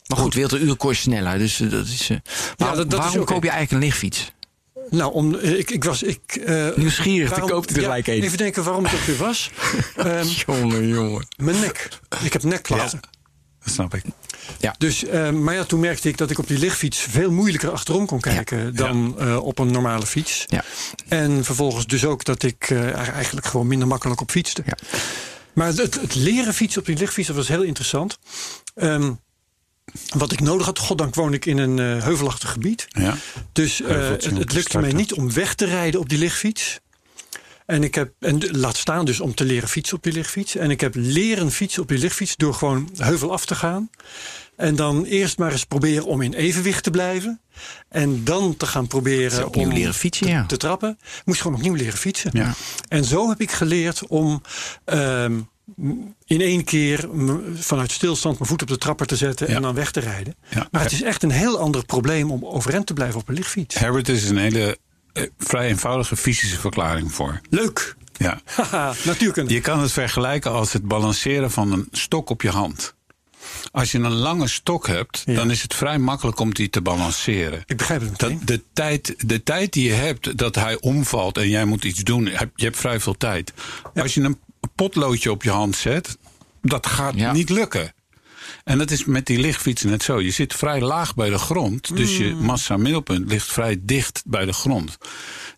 Maar 0.07 0.17
goed, 0.17 0.33
werelduurrecord 0.33 0.95
is 0.95 1.01
sneller. 1.01 1.37
Dus 1.37 1.59
eh, 1.59 1.69
dat 1.69 1.87
is. 1.87 2.09
eh, 2.09 2.17
maar 2.57 2.75
dat- 2.75 2.89
dat 2.89 2.99
is 2.99 3.05
waarom 3.05 3.21
oké. 3.21 3.33
koop 3.33 3.43
je 3.43 3.49
eigenlijk 3.49 3.81
een 3.83 3.87
lichtfiets? 3.89 4.33
Nou, 4.89 5.13
om, 5.13 5.35
eh, 5.35 5.57
ik, 5.59 5.71
ik 5.71 5.83
was. 5.83 6.03
Ik, 6.03 6.35
eh, 6.45 6.67
Nieuwsgierig, 6.75 7.29
waarom- 7.29 7.47
dan 7.47 7.57
koopt 7.57 7.69
hij 7.69 7.75
er 7.77 7.81
ja, 7.83 7.87
gelijk 7.89 8.07
een. 8.07 8.23
Even 8.23 8.37
denken 8.37 8.63
waarom 8.63 8.83
het 8.83 8.93
ook 8.93 8.99
weer 9.05 9.17
was. 9.17 9.51
Ehm, 9.95 10.27
Jongen, 10.45 10.87
jongen. 10.87 11.27
mijn 11.37 11.59
nek. 11.59 11.89
Ik 12.23 12.33
heb 12.33 12.43
nekklachten. 12.43 12.99
Dat 13.63 13.73
snap 13.73 13.93
ik. 13.95 14.03
Dus, 14.77 15.03
eh, 15.05 15.29
maar 15.29 15.53
ja, 15.53 15.63
toen 15.63 15.79
merkte 15.79 16.09
ik 16.09 16.17
dat 16.17 16.29
ik 16.31 16.37
op 16.39 16.47
die 16.47 16.57
lichtfiets 16.59 16.99
veel 16.99 17.31
moeilijker 17.31 17.71
achterom 17.71 18.05
kon 18.05 18.19
kijken 18.19 18.75
dan 18.75 19.19
eh, 19.19 19.37
op 19.37 19.59
een 19.59 19.71
normale 19.71 20.05
fiets. 20.05 20.43
Ja. 20.47 20.63
En 21.07 21.43
vervolgens 21.43 21.85
dus 21.87 22.05
ook 22.05 22.23
dat 22.23 22.43
ik 22.43 22.71
eigenlijk 22.71 23.45
gewoon 23.45 23.67
minder 23.67 23.87
makkelijk 23.87 24.21
op 24.21 24.31
fietste. 24.31 24.63
Ja. 24.65 24.77
Maar 25.53 25.67
het, 25.67 25.77
het 26.01 26.15
leren 26.15 26.53
fietsen 26.53 26.79
op 26.81 26.85
die 26.87 26.97
lichtfiets, 26.97 27.27
dat 27.27 27.35
was 27.35 27.47
heel 27.47 27.61
interessant. 27.63 28.17
Ehm, 28.75 29.11
wat 30.17 30.31
ik 30.31 30.39
nodig 30.39 30.65
had, 30.65 30.79
goddank 30.79 31.15
woon 31.15 31.33
ik 31.33 31.45
in 31.45 31.57
een 31.57 31.79
eh, 31.79 32.03
heuvelachtig 32.03 32.51
gebied. 32.51 32.87
Ja. 32.89 33.15
Dus 33.51 33.81
eh, 33.81 34.09
het, 34.09 34.53
lukte 34.53 34.79
mij 34.79 34.91
niet 34.91 35.13
om 35.13 35.33
weg 35.33 35.55
te 35.55 35.65
rijden 35.65 35.99
op 35.99 36.09
die 36.09 36.17
lichtfiets. 36.17 36.79
En 37.65 37.83
ik 37.83 37.95
heb, 37.95 38.13
en 38.19 38.57
laat 38.57 38.77
staan 38.77 39.05
dus 39.05 39.19
om 39.19 39.35
te 39.35 39.45
leren 39.45 39.69
fietsen 39.69 39.97
op 39.97 40.03
die 40.03 40.13
lichtfiets. 40.13 40.55
En 40.55 40.71
ik 40.71 40.81
heb 40.81 40.93
leren 40.95 41.51
fietsen 41.51 41.81
op 41.81 41.87
die 41.87 41.97
lichtfiets 41.97 42.35
door 42.35 42.53
gewoon 42.53 42.89
heuvel 42.97 43.31
af 43.31 43.45
te 43.45 43.55
gaan. 43.55 43.89
En 44.55 44.75
dan 44.75 45.03
eerst 45.03 45.37
maar 45.37 45.51
eens 45.51 45.65
proberen 45.65 46.05
om 46.05 46.21
in 46.21 46.33
evenwicht 46.33 46.83
te 46.83 46.91
blijven. 46.91 47.41
En 47.89 48.23
dan 48.23 48.57
te 48.57 48.65
gaan 48.65 48.87
proberen 48.87 49.53
om 49.53 49.71
leren 49.71 49.93
fietsen, 49.93 50.25
te, 50.25 50.31
ja. 50.31 50.45
te 50.45 50.57
trappen. 50.57 50.99
Moest 51.25 51.41
gewoon 51.41 51.57
opnieuw 51.57 51.73
leren 51.73 51.97
fietsen. 51.97 52.31
Ja. 52.33 52.53
En 52.87 53.03
zo 53.03 53.29
heb 53.29 53.41
ik 53.41 53.51
geleerd 53.51 54.07
om 54.07 54.41
ehm, 54.85 55.39
in 56.25 56.41
één 56.41 56.63
keer 56.63 57.09
vanuit 57.55 57.91
stilstand 57.91 58.37
mijn 58.39 58.49
voet 58.49 58.61
op 58.61 58.67
de 58.67 58.77
trapper 58.77 59.05
te 59.07 59.15
zetten 59.15 59.49
Ja. 59.49 59.55
en 59.55 59.61
dan 59.61 59.75
weg 59.75 59.91
te 59.91 59.99
rijden. 59.99 60.35
Ja. 60.49 60.67
Maar 60.71 60.81
het 60.81 60.91
is 60.91 61.01
echt 61.01 61.23
een 61.23 61.31
heel 61.31 61.59
ander 61.59 61.85
probleem 61.85 62.31
om 62.31 62.45
overeind 62.45 62.85
te 62.87 62.93
blijven 62.93 63.19
op 63.19 63.27
een 63.29 63.35
lichtfiets. 63.35 63.75
Herbert 63.79 64.09
is 64.09 64.29
een 64.29 64.37
hele 64.37 64.77
eh, 65.13 65.23
vrij 65.37 65.67
eenvoudige 65.67 66.15
fysische 66.15 66.59
verklaring 66.59 67.11
voor. 67.13 67.41
Leuk. 67.49 67.95
Ja. 68.17 68.41
Haha, 68.45 68.93
natuurkunde. 69.05 69.53
Je 69.53 69.61
kan 69.61 69.79
het 69.79 69.91
vergelijken 69.91 70.51
als 70.51 70.73
het 70.73 70.83
balanceren 70.87 71.51
van 71.51 71.71
een 71.71 71.87
stok 71.91 72.29
op 72.29 72.41
je 72.41 72.49
hand. 72.49 72.93
Als 73.71 73.91
je 73.91 73.97
een 73.97 74.13
lange 74.13 74.47
stok 74.47 74.87
hebt, 74.87 75.23
Ja. 75.25 75.33
dan 75.35 75.51
is 75.51 75.61
het 75.61 75.73
vrij 75.73 75.97
makkelijk 75.97 76.39
om 76.39 76.53
die 76.53 76.69
te 76.69 76.81
balanceren. 76.81 77.63
Ik 77.65 77.77
begrijp 77.77 78.01
het 78.01 78.19
Dat 78.19 78.29
meteen. 78.29 78.45
de, 78.45 78.61
tijd, 78.73 79.13
de 79.27 79.43
tijd 79.43 79.73
die 79.73 79.83
je 79.87 79.93
hebt 79.93 80.37
dat 80.37 80.55
hij 80.55 80.79
omvalt 80.79 81.37
en 81.37 81.49
jij 81.49 81.65
moet 81.65 81.83
iets 81.83 82.03
doen, 82.03 82.25
je 82.55 82.63
hebt 82.65 82.77
vrij 82.77 82.99
veel 82.99 83.17
tijd. 83.17 83.53
Als 83.93 84.13
je 84.13 84.21
een 84.21 84.39
potloodje 84.75 85.31
op 85.31 85.43
je 85.43 85.49
hand 85.49 85.75
zet, 85.75 86.17
dat 86.61 86.87
gaat 86.87 87.13
Ja. 87.15 87.31
niet 87.31 87.49
lukken. 87.49 87.93
En 88.63 88.77
dat 88.77 88.91
is 88.91 89.05
met 89.05 89.25
die 89.25 89.39
lichtfiets 89.39 89.83
net 89.83 90.03
zo. 90.03 90.21
Je 90.21 90.31
zit 90.31 90.53
vrij 90.53 90.81
laag 90.81 91.15
bij 91.15 91.29
de 91.29 91.37
grond, 91.37 91.95
dus 91.95 92.17
je 92.17 92.25
Mm. 92.29 92.43
massa-middelpunt 92.45 93.29
ligt 93.29 93.51
vrij 93.51 93.77
dicht 93.81 94.23
bij 94.25 94.45
de 94.45 94.53
grond. 94.53 94.97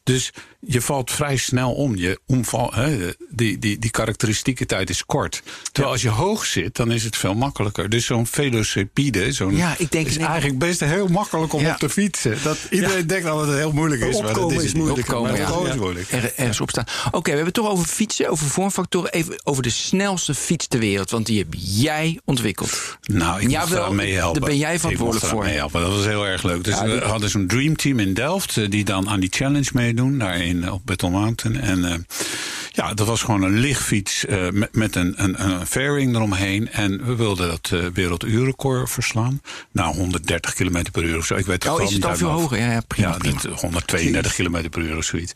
Dus 0.08 0.32
je 0.60 0.82
valt 0.82 1.12
vrij 1.12 1.38
snel 1.38 1.74
om. 1.74 1.96
Je 1.96 2.20
omval, 2.26 2.72
hè, 2.74 3.10
die, 3.30 3.58
die, 3.60 3.80
die 3.80 3.90
karakteristieke 3.92 4.66
tijd 4.66 4.90
is 4.90 5.06
kort. 5.06 5.42
Terwijl 5.72 5.94
als 5.94 6.02
je 6.02 6.10
hoog 6.10 6.46
zit, 6.46 6.76
dan 6.76 6.92
is 6.92 7.04
het 7.04 7.18
veel 7.18 7.34
makkelijker. 7.36 7.90
Dus 7.90 8.06
zo'n 8.06 8.26
velocipede, 8.28 9.32
zo'n, 9.32 9.56
Ja, 9.56 9.76
ik 9.78 9.92
denk- 9.92 10.08
is 10.08 10.18
eigenlijk 10.18 10.60
best 10.60 10.80
heel 10.80 11.08
makkelijk 11.08 11.54
om 11.54 11.62
Ja. 11.62 11.72
op 11.72 11.78
te 11.80 11.90
fietsen. 11.90 12.38
Dat, 12.44 12.58
iedereen 12.70 13.08
denkt 13.08 13.26
dat 13.26 13.48
het 13.48 13.56
heel 13.58 13.72
moeilijk 13.72 14.02
is. 14.02 14.14
maar 14.22 14.28
dat 14.28 14.38
Opkomen 14.38 14.64
is, 14.64 14.74
moeilijk. 14.74 15.00
Opkomen, 15.08 15.32
Maar 15.32 15.40
ja. 15.40 15.46
opkomen 15.48 15.68
is 15.70 15.76
Ja. 15.76 15.82
moeilijk. 15.82 16.12
Er, 16.12 16.34
ergens 16.36 16.62
op 16.62 16.70
staan. 16.70 16.86
Oké, 17.06 17.20
we 17.22 17.28
hebben 17.28 17.46
het 17.46 17.54
toch 17.54 17.68
over 17.70 17.86
fietsen, 17.86 18.30
over 18.30 18.48
vormfactoren. 18.48 19.12
Even 19.12 19.42
over 19.44 19.64
de 19.64 19.70
snelste 19.70 20.34
fiets 20.36 20.68
ter 20.68 20.80
wereld. 20.80 21.10
Want 21.12 21.26
die 21.26 21.38
heb 21.38 21.48
jij 21.60 22.20
ontwikkeld. 22.26 22.98
Nou, 23.02 23.42
ik 23.42 23.48
mocht 23.48 23.72
eraan 23.72 23.96
meehelpen. 23.96 24.40
daar 24.42 24.50
ben 24.50 24.60
jij 24.60 24.80
verantwoordelijk 24.80 25.26
voor. 25.26 25.44
meehelpen. 25.44 25.82
Dat 25.82 25.92
was 25.96 26.06
heel 26.06 26.26
erg 26.28 26.44
leuk. 26.44 26.64
Dus 26.64 26.76
Ja, 26.76 26.86
we 26.86 27.00
hadden 27.00 27.30
zo'n 27.30 27.48
dreamteam 27.48 28.00
in 28.00 28.14
Delft... 28.14 28.58
eh, 28.58 28.70
die 28.70 28.84
dan 28.86 29.10
aan 29.10 29.20
die 29.20 29.30
challenge 29.32 29.70
meedoen, 30.04 30.20
daar 30.20 30.38
in, 30.38 30.64
eh, 30.64 30.74
op 30.74 30.82
Battle 30.86 31.10
Mountain. 31.10 31.62
En 31.62 31.86
eh, 31.86 31.94
ja, 32.78 32.94
dat 32.94 33.08
was 33.08 33.22
gewoon 33.22 33.42
een 33.42 33.60
lichtfiets 33.60 34.26
eh, 34.26 34.50
met, 34.50 34.76
met 34.76 34.96
een, 34.96 35.14
een, 35.24 35.44
een 35.44 35.66
fairing 35.66 36.16
eromheen. 36.16 36.72
En 36.72 37.06
we 37.06 37.16
wilden 37.16 37.48
dat 37.48 37.70
eh 37.74 37.86
werelduurrecord 37.94 38.90
verslaan. 38.90 39.42
Nou, 39.72 39.96
130 39.96 40.54
km 40.54 40.84
per 40.92 41.04
uur 41.04 41.18
of 41.18 41.26
zo. 41.26 41.36
Ik 41.36 41.46
weet 41.46 41.64
het 41.64 41.72
Oh, 41.72 41.82
is 41.82 41.94
het 41.94 42.06
al 42.06 42.16
veel 42.16 42.30
hoger? 42.30 42.58
Ja, 42.58 42.72
ja, 42.72 42.82
prima, 42.88 43.08
Ja, 43.10 43.18
prima. 43.18 43.40
dit, 43.42 43.60
132 43.60 44.36
km 44.36 44.70
per 44.70 44.82
uur 44.82 44.98
of 44.98 45.04
zoiets. 45.04 45.34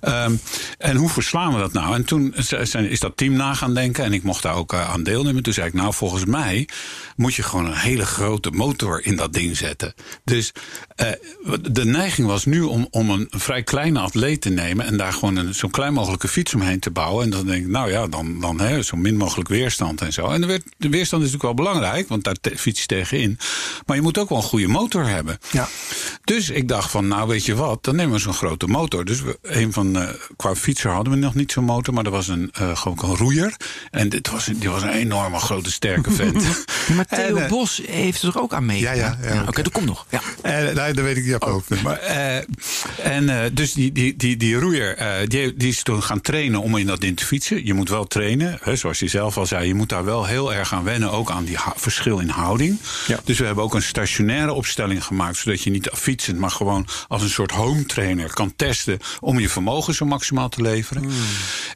Ehm, 0.00 0.34
en 0.78 0.96
hoe 0.96 1.08
verslaan 1.08 1.52
we 1.52 1.58
dat 1.58 1.72
nou? 1.72 1.94
En 1.94 2.04
toen 2.04 2.34
zijn, 2.36 2.88
is 2.88 3.00
dat 3.00 3.16
team 3.16 3.32
na 3.32 3.54
gaan 3.54 3.74
denken. 3.74 4.04
En 4.04 4.12
ik 4.12 4.22
mocht 4.22 4.42
daar 4.42 4.54
ook 4.54 4.72
eh, 4.72 4.90
aan 4.90 5.02
deelnemen. 5.02 5.42
Toen 5.42 5.52
zei 5.52 5.66
ik, 5.66 5.74
nou, 5.74 5.94
volgens 5.94 6.24
mij 6.24 6.68
moet 7.16 7.34
je 7.34 7.42
gewoon 7.42 7.66
een 7.66 7.76
hele 7.76 8.06
grote 8.06 8.50
motor 8.50 9.04
in 9.04 9.16
dat 9.16 9.32
ding 9.32 9.56
zetten. 9.56 9.94
Dus 10.24 10.52
eh, 10.96 11.06
de 11.70 11.84
neiging 11.84 12.26
was 12.26 12.44
nu 12.44 12.62
om, 12.62 12.86
om 12.90 13.10
een 13.10 13.26
vrij 13.30 13.62
kleine 13.62 13.98
atleet 13.98 14.40
te 14.40 14.50
nemen. 14.50 14.86
En 14.86 14.96
daar 14.96 15.12
gewoon 15.12 15.36
een, 15.36 15.54
zo'n 15.54 15.70
klein 15.70 15.92
mogelijke 15.92 16.28
fiets 16.28 16.54
omheen 16.54 16.79
te 16.80 16.90
bouwen. 16.90 17.24
En 17.24 17.30
dan 17.30 17.46
denk 17.46 17.62
ik, 17.64 17.68
nou 17.70 17.90
ja, 17.90 18.06
dan, 18.06 18.40
dan 18.40 18.60
hè, 18.60 18.82
zo 18.82 18.96
min 18.96 19.16
mogelijk 19.16 19.48
weerstand 19.48 20.00
en 20.00 20.12
zo. 20.12 20.26
En 20.26 20.40
de, 20.40 20.46
weer- 20.46 20.62
de 20.78 20.88
weerstand 20.88 21.22
is 21.22 21.30
natuurlijk 21.32 21.58
wel 21.58 21.66
belangrijk. 21.66 22.08
Want 22.08 22.24
daar 22.24 22.36
fiets 22.56 22.80
je 22.80 22.86
tegenin. 22.86 23.38
Maar 23.86 23.96
je 23.96 24.02
moet 24.02 24.18
ook 24.18 24.28
wel 24.28 24.38
een 24.38 24.44
goede 24.44 24.68
motor 24.68 25.08
hebben. 25.08 25.38
Ja. 25.50 25.68
Dus 26.24 26.50
ik 26.50 26.68
dacht 26.68 26.90
van, 26.90 27.08
nou 27.08 27.28
weet 27.28 27.44
je 27.44 27.54
wat, 27.54 27.84
dan 27.84 27.96
nemen 27.96 28.12
we 28.14 28.18
zo'n 28.20 28.32
grote 28.34 28.66
motor. 28.66 29.04
Dus 29.04 29.22
we, 29.22 29.38
een 29.42 29.72
van, 29.72 29.96
eh, 29.98 30.08
qua 30.36 30.54
fietser 30.54 30.90
hadden 30.90 31.12
we 31.12 31.18
nog 31.18 31.34
niet 31.34 31.52
zo'n 31.52 31.64
motor, 31.64 31.94
maar 31.94 32.04
er 32.04 32.10
was 32.10 32.28
een, 32.28 32.50
eh, 32.52 32.76
gewoon 32.76 32.98
een 33.10 33.16
roeier. 33.16 33.56
En 33.90 34.08
dit 34.08 34.30
was, 34.30 34.44
die 34.44 34.68
was 34.70 34.82
een 34.82 34.88
enorme 34.92 35.38
grote 35.38 35.70
sterke 35.72 36.10
vent. 36.10 36.44
Maar 36.96 37.06
Theo 37.06 37.36
En, 37.36 37.42
eh, 37.44 37.48
Bos 37.48 37.82
heeft 37.86 38.22
er 38.22 38.40
ook 38.40 38.52
aan 38.52 38.66
mee. 38.66 38.80
Ja, 38.80 38.92
ja, 38.92 39.18
ja, 39.22 39.40
Oké, 39.40 39.48
oké. 39.48 39.62
dat 39.62 39.72
komt 39.72 39.86
nog. 39.86 40.06
Ja. 40.10 40.20
Eh, 40.42 40.74
nee, 40.74 40.74
dat 40.94 41.04
weet 41.04 41.16
ik 41.16 41.24
niet 41.24 41.34
op 41.34 41.44
hoofd. 41.44 41.82
Maar, 41.82 41.98
en 43.02 43.54
dus 43.54 43.72
die, 43.72 43.92
die, 43.92 44.16
die, 44.16 44.36
die 44.36 44.56
roeier, 44.56 44.96
die, 45.28 45.54
die 45.56 45.68
is 45.68 45.82
toen 45.82 46.02
gaan 46.02 46.20
trainen 46.20 46.60
om 46.60 46.69
in 46.78 46.86
dat 46.86 47.00
ding 47.00 47.16
te 47.16 47.24
fietsen. 47.24 47.66
Je 47.66 47.74
moet 47.74 47.88
wel 47.88 48.06
trainen, 48.06 48.58
hè, 48.62 48.76
zoals 48.76 48.98
je 48.98 49.08
zelf 49.08 49.36
al 49.36 49.46
zei. 49.46 49.66
Je 49.66 49.74
moet 49.74 49.88
daar 49.88 50.04
wel 50.04 50.24
heel 50.24 50.54
erg 50.54 50.72
aan 50.74 50.84
wennen, 50.84 51.10
ook 51.12 51.30
aan 51.30 51.44
die 51.44 51.56
verschil 51.76 52.18
in 52.18 52.28
houding. 52.28 52.78
Ja. 53.06 53.20
Dus 53.24 53.38
we 53.38 53.44
hebben 53.44 53.64
ook 53.64 53.74
een 53.74 53.82
stationaire 53.82 54.52
opstelling 54.52 55.04
gemaakt, 55.04 55.36
zodat 55.36 55.62
je 55.62 55.70
niet 55.70 55.90
fietsend, 55.92 56.38
maar 56.38 56.50
gewoon 56.50 56.86
als 57.08 57.22
een 57.22 57.30
soort 57.30 57.50
home 57.50 57.86
trainer 57.86 58.32
kan 58.34 58.52
testen 58.56 58.98
om 59.20 59.38
je 59.38 59.48
vermogen 59.48 59.94
zo 59.94 60.04
maximaal 60.06 60.48
te 60.48 60.62
leveren. 60.62 61.02
Hmm. 61.02 61.12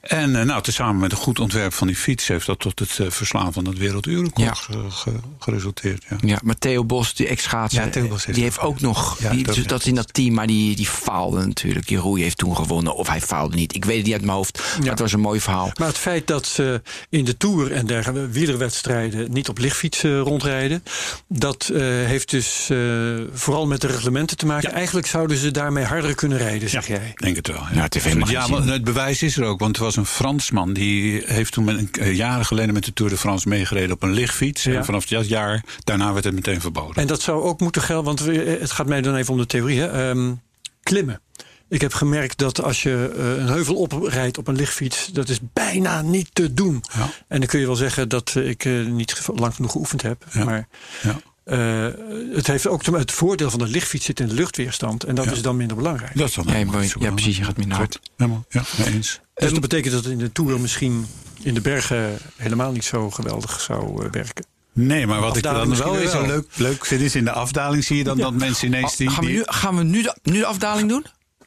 En 0.00 0.36
eh, 0.36 0.44
nou, 0.44 0.62
tezamen 0.62 0.96
met 1.00 1.12
een 1.12 1.18
goed 1.18 1.40
ontwerp 1.40 1.72
van 1.72 1.86
die 1.86 1.96
fiets 1.96 2.28
heeft 2.28 2.46
dat 2.46 2.58
tot 2.58 2.78
het 2.78 2.98
eh, 3.00 3.10
verslaan 3.10 3.52
van 3.52 3.66
het 3.66 3.78
werelduurrecord 3.78 4.46
Ja. 4.46 4.54
ge- 4.54 4.90
ge- 4.90 5.20
geresulteerd. 5.38 6.04
Ja. 6.10 6.16
Ja, 6.20 6.38
maar 6.44 6.58
Theo 6.58 6.84
Bos, 6.84 7.14
die 7.14 7.26
ex-schaatser, 7.26 7.84
Ja, 7.86 8.00
heeft 8.00 8.34
die 8.34 8.42
heeft 8.42 8.60
ook 8.60 8.80
nog... 8.80 9.16
Die, 9.30 9.44
dus 9.44 9.66
dat 9.66 9.80
is 9.80 9.86
in 9.86 9.94
dat 9.94 10.14
team, 10.14 10.34
maar 10.34 10.46
die, 10.46 10.76
die 10.76 10.86
faalde 10.86 11.46
natuurlijk. 11.46 11.86
Die 11.88 11.96
Roei 11.98 12.22
heeft 12.22 12.38
toen 12.38 12.56
gewonnen, 12.56 12.94
of 12.96 13.08
hij 13.08 13.20
faalde 13.20 13.56
niet. 13.56 13.74
Ik 13.74 13.84
weet 13.84 13.96
het 13.96 14.04
niet 14.04 14.14
uit 14.14 14.24
mijn 14.24 14.36
hoofd. 14.36 14.62
Ja. 14.82 14.90
Het 14.90 14.98
was 14.98 15.12
een 15.12 15.20
mooi 15.20 15.40
verhaal. 15.40 15.70
Maar 15.78 15.88
het 15.88 15.98
feit 15.98 16.26
dat 16.26 16.46
ze 16.46 16.82
in 17.08 17.24
de 17.24 17.36
Tour 17.36 17.72
en 17.72 17.86
dergelijke 17.86 18.28
wielerwedstrijden 18.28 19.32
niet 19.32 19.48
op 19.48 19.58
lichtfietsen 19.58 20.18
rondrijden, 20.18 20.82
dat 21.28 21.70
uh, 21.72 21.78
heeft 21.82 22.30
dus 22.30 22.68
uh, 22.72 23.20
vooral 23.32 23.66
met 23.66 23.80
de 23.80 23.86
reglementen 23.86 24.36
te 24.36 24.46
maken. 24.46 24.68
Ja. 24.68 24.74
Eigenlijk 24.74 25.06
zouden 25.06 25.36
ze 25.36 25.50
daarmee 25.50 25.84
harder 25.84 26.14
kunnen 26.14 26.38
rijden, 26.38 26.68
zeg 26.68 26.86
ja, 26.86 26.94
jij. 26.94 27.12
denk 27.14 27.36
het 27.36 27.46
wel. 27.46 27.62
Ja, 27.72 27.82
het, 27.82 27.94
heeft 27.94 28.28
ja 28.28 28.46
maar 28.46 28.62
het 28.62 28.84
bewijs 28.84 29.22
is 29.22 29.36
er 29.36 29.44
ook, 29.44 29.60
want 29.60 29.76
er 29.76 29.82
was 29.82 29.96
een 29.96 30.06
Fransman 30.06 30.72
die 30.72 31.22
heeft 31.26 31.52
toen 31.52 31.64
met, 31.64 31.98
uh, 31.98 32.14
jaren 32.14 32.44
geleden 32.44 32.74
met 32.74 32.84
de 32.84 32.92
Tour 32.92 33.10
de 33.10 33.18
France 33.18 33.48
meegereden 33.48 33.92
op 33.92 34.02
een 34.02 34.12
lichtfiets. 34.12 34.66
En 34.66 34.84
vanaf 34.84 35.06
dat 35.06 35.28
jaar 35.28 35.64
daarna 35.84 36.12
werd 36.12 36.24
het 36.24 36.34
meteen 36.34 36.60
verboden. 36.60 36.96
En 36.96 37.06
dat 37.06 37.22
zou 37.22 37.42
ook 37.42 37.60
moeten 37.60 37.82
gelden, 37.82 38.04
want 38.04 38.18
het 38.60 38.70
gaat 38.70 38.86
mij 38.86 39.00
dan 39.00 39.16
even 39.16 39.32
om 39.32 39.38
de 39.38 39.46
theorie. 39.46 39.80
Hè? 39.80 40.08
Um, 40.10 40.40
klimmen. 40.82 41.20
Ik 41.68 41.80
heb 41.80 41.94
gemerkt 41.94 42.38
dat 42.38 42.62
als 42.62 42.82
je 42.82 43.14
uh, 43.16 43.36
een 43.38 43.46
heuvel 43.48 43.74
oprijdt 43.76 44.38
op 44.38 44.48
een 44.48 44.56
lichtfiets, 44.56 45.06
dat 45.06 45.28
is 45.28 45.38
bijna 45.52 46.02
niet 46.02 46.28
te 46.32 46.54
doen. 46.54 46.84
Ja. 46.96 47.10
En 47.28 47.38
dan 47.38 47.48
kun 47.48 47.60
je 47.60 47.66
wel 47.66 47.76
zeggen 47.76 48.08
dat 48.08 48.34
ik 48.34 48.64
uh, 48.64 48.86
niet 48.86 49.20
lang 49.34 49.54
genoeg 49.54 49.72
geoefend 49.72 50.02
heb. 50.02 50.24
Ja. 50.32 50.44
Maar 50.44 50.68
Ja. 51.02 51.16
uh, 51.44 51.92
het 52.36 52.46
heeft 52.46 52.66
ook 52.66 52.82
te, 52.82 52.96
het 52.96 53.12
voordeel 53.12 53.50
van 53.50 53.58
de 53.58 53.66
lichtfiets 53.66 54.04
zit 54.04 54.20
in 54.20 54.28
de 54.28 54.34
luchtweerstand. 54.34 55.04
En 55.04 55.14
dat 55.14 55.24
Ja. 55.24 55.30
is 55.32 55.42
dan 55.42 55.56
minder 55.56 55.76
belangrijk. 55.76 56.16
Dat 56.18 56.28
is 56.28 56.34
dan 56.34 56.44
Ja, 56.46 56.56
ja, 56.98 57.10
precies. 57.12 57.36
Je 57.36 57.44
gaat 57.44 57.56
minder 57.56 57.76
hard. 57.76 58.00
Helemaal, 58.16 58.44
ja, 58.48 58.62
eens. 58.84 59.20
Dus 59.34 59.50
dat 59.52 59.60
betekent 59.60 59.92
dat 59.94 60.02
het 60.04 60.12
in 60.12 60.18
de 60.18 60.32
Tour 60.32 60.60
misschien 60.60 61.06
in 61.42 61.54
de 61.54 61.60
bergen 61.60 62.18
helemaal 62.36 62.72
niet 62.72 62.84
zo 62.84 63.10
geweldig 63.10 63.60
zou 63.60 64.04
uh, 64.04 64.10
werken. 64.10 64.44
Nee, 64.72 65.06
maar 65.06 65.20
wat 65.20 65.36
ik 65.36 65.42
dan 65.42 65.54
wel 65.68 65.76
zo 65.76 65.92
wel. 66.18 66.26
leuk, 66.26 66.46
leuk 66.56 66.86
vind 66.86 67.00
is 67.00 67.14
in 67.14 67.24
de 67.24 67.32
afdaling 67.32 67.84
zie 67.84 67.96
je 67.96 68.04
dan 68.04 68.16
Ja. 68.16 68.22
dat 68.22 68.34
mensen 68.34 68.66
ineens 68.66 68.96
die... 68.96 69.10
Gaan, 69.10 69.20
we 69.24 69.26
die- 69.30 69.36
nu, 69.36 69.42
gaan 69.46 69.76
we 69.76 69.82
nu 69.82 70.02
de, 70.02 70.16
nu 70.22 70.38
de 70.38 70.46
afdaling 70.46 70.88
doen? 70.88 71.04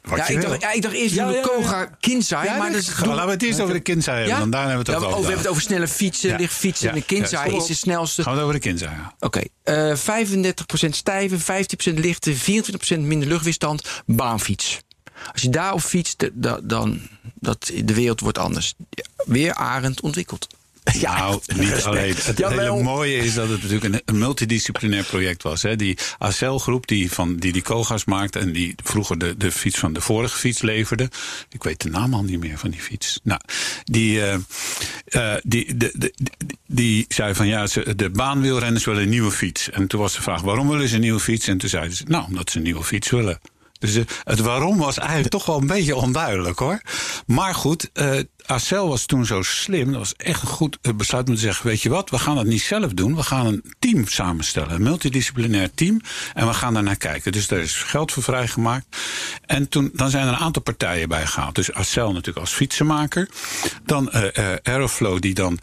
Wat 0.07 0.17
Ja 0.17 0.27
je 0.27 0.33
ik, 0.33 0.39
wil. 0.39 0.49
dacht, 0.49 0.61
ja, 0.61 0.71
ik 0.71 0.81
dacht 0.81 0.93
eerst 0.93 1.15
Ja, 1.15 1.29
ja. 1.29 1.41
Koga 1.41 1.85
Kinzai. 1.99 2.45
Ja, 2.45 2.57
maar 2.57 2.71
dus, 2.71 2.87
ga- 2.87 3.05
laten 3.07 3.25
we 3.25 3.31
het 3.31 3.43
eerst 3.43 3.59
over 3.59 3.73
de 3.73 3.79
Kinzai 3.79 4.17
hebben, 4.17 4.33
Ja? 4.35 4.39
dan 4.41 4.49
daarna 4.51 4.67
hebben 4.67 4.85
we 4.85 4.91
het 4.91 5.01
Ja, 5.01 5.07
over 5.07 5.17
oh, 5.17 5.25
we 5.25 5.27
hebben 5.27 5.43
het 5.43 5.51
over 5.51 5.61
snelle 5.61 5.87
fietsen, 5.87 6.29
Ja. 6.29 6.37
lichtfietsen. 6.37 6.87
Ja. 6.87 6.93
En 6.93 6.99
de 6.99 7.05
Kinzai 7.05 7.51
Ja, 7.51 7.57
is 7.57 7.65
de 7.65 7.73
snelste. 7.75 8.23
Gaan 8.23 8.31
we 8.33 8.39
het 8.39 8.47
over 8.47 8.59
de 8.61 8.67
Kinzai, 8.67 8.91
ja. 8.95 9.13
Oké, 9.19 9.41
eh 9.63 9.95
35% 9.95 10.95
stijve, 10.95 11.39
15% 11.39 11.99
lichte, 11.99 12.35
24% 12.35 12.99
minder 13.01 13.27
luchtweerstand, 13.27 14.01
baanfiets. 14.05 14.79
Als 15.33 15.41
je 15.41 15.49
daarop 15.49 15.81
fietst, 15.81 16.19
de- 16.19 16.31
da- 16.33 16.59
dan 16.63 16.99
dat 17.39 17.71
de 17.83 17.93
wereld 17.93 18.19
wordt 18.19 18.37
anders. 18.37 18.73
Weer 19.25 19.53
Arend 19.53 20.01
ontwikkeld. 20.01 20.47
nou, 21.01 21.39
niet 21.55 21.83
alleen. 21.83 22.15
Het 22.17 22.37
Jawel. 22.37 22.59
hele 22.59 22.83
mooie 22.83 23.17
is 23.17 23.33
dat 23.33 23.49
het 23.49 23.61
natuurlijk 23.61 23.93
een, 23.93 24.01
een 24.05 24.17
multidisciplinair 24.17 25.03
project 25.03 25.43
was. 25.43 25.61
Hè. 25.61 25.75
Die 25.75 25.97
ACL-groep 26.17 26.87
die, 26.87 27.11
van, 27.11 27.35
die 27.35 27.51
die 27.51 27.61
Koga's 27.61 28.05
maakte... 28.05 28.39
en 28.39 28.51
die 28.51 28.75
vroeger 28.83 29.17
de, 29.17 29.37
de 29.37 29.51
fiets 29.51 29.79
van 29.79 29.93
de 29.93 30.01
vorige 30.01 30.37
fiets 30.37 30.61
leverde. 30.61 31.09
Ik 31.49 31.63
weet 31.63 31.81
de 31.81 31.89
naam 31.89 32.13
al 32.13 32.23
niet 32.23 32.39
meer 32.39 32.57
van 32.57 32.69
die 32.69 32.81
fiets. 32.81 33.19
Nou, 33.23 33.41
die, 33.83 34.21
eh, 34.21 35.35
die, 35.43 35.77
de, 35.77 35.91
de, 35.95 36.13
die, 36.15 36.57
die 36.65 37.05
zei 37.07 37.33
van 37.33 37.47
ja, 37.47 37.67
ze, 37.67 37.95
de 37.95 38.09
baanwielrenners 38.09 38.85
willen 38.85 39.01
een 39.03 39.09
nieuwe 39.09 39.31
fiets. 39.31 39.69
En 39.69 39.87
toen 39.87 39.99
was 39.99 40.15
de 40.15 40.21
vraag, 40.21 40.41
waarom 40.41 40.69
willen 40.69 40.87
ze 40.87 40.95
een 40.95 41.01
nieuwe 41.01 41.19
fiets? 41.19 41.47
En 41.47 41.57
toen 41.57 41.69
zeiden 41.69 41.95
ze, 41.95 42.03
nou, 42.07 42.25
omdat 42.25 42.49
ze 42.49 42.57
een 42.57 42.63
nieuwe 42.63 42.83
fiets 42.83 43.09
willen. 43.09 43.39
Dus 43.79 43.95
eh, 43.95 44.03
het 44.23 44.39
waarom 44.39 44.77
was 44.77 44.97
eigenlijk 44.97 45.29
toch 45.29 45.45
wel 45.45 45.57
een 45.57 45.67
beetje 45.67 45.95
onduidelijk 45.95 46.59
hoor. 46.59 46.81
Maar 47.25 47.55
goed, 47.55 47.89
Acel 48.47 48.87
was 48.87 49.05
toen 49.05 49.25
zo 49.25 49.41
slim. 49.41 49.85
Dat 49.91 49.99
was 49.99 50.15
echt 50.15 50.41
een 50.41 50.47
goed 50.47 50.77
eh, 50.81 50.93
besluit 50.93 51.27
om 51.29 51.35
te 51.35 51.41
zeggen: 51.41 51.67
Weet 51.67 51.81
je 51.81 51.89
wat, 51.89 52.09
we 52.09 52.19
gaan 52.19 52.35
dat 52.35 52.45
niet 52.45 52.61
zelf 52.61 52.93
doen. 52.93 53.15
We 53.15 53.23
gaan 53.23 53.45
een 53.45 53.63
team 53.79 54.07
samenstellen. 54.07 54.71
Een 54.75 54.81
multidisciplinair 54.83 55.69
team. 55.73 56.01
En 56.33 56.47
we 56.47 56.53
gaan 56.53 56.73
daar 56.73 56.83
naar 56.83 56.95
kijken. 56.95 57.31
Dus 57.31 57.47
daar 57.47 57.59
is 57.59 57.73
geld 57.75 58.11
voor 58.11 58.23
vrijgemaakt. 58.23 58.85
En 59.45 59.69
toen, 59.69 59.89
dan 59.93 60.09
zijn 60.09 60.27
er 60.27 60.33
een 60.33 60.39
aantal 60.39 60.61
partijen 60.61 61.09
bij 61.09 61.25
gehaald. 61.25 61.55
Dus 61.55 61.73
Acel 61.73 62.07
natuurlijk 62.11 62.37
als 62.37 62.53
fietsenmaker. 62.53 63.29
Dan 63.85 64.11
eh 64.11 64.25
eh, 64.53 64.57
Aeroflow, 64.63 65.19
die 65.21 65.33
dan 65.33 65.59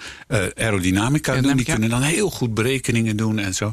aerodynamica 0.55 1.33
doen. 1.33 1.57
Die 1.57 1.65
kunnen 1.65 1.91
dan 1.91 2.03
heel 2.03 2.31
goed 2.31 2.55
berekeningen 2.55 3.17
doen 3.17 3.39
en 3.39 3.55
zo. 3.55 3.73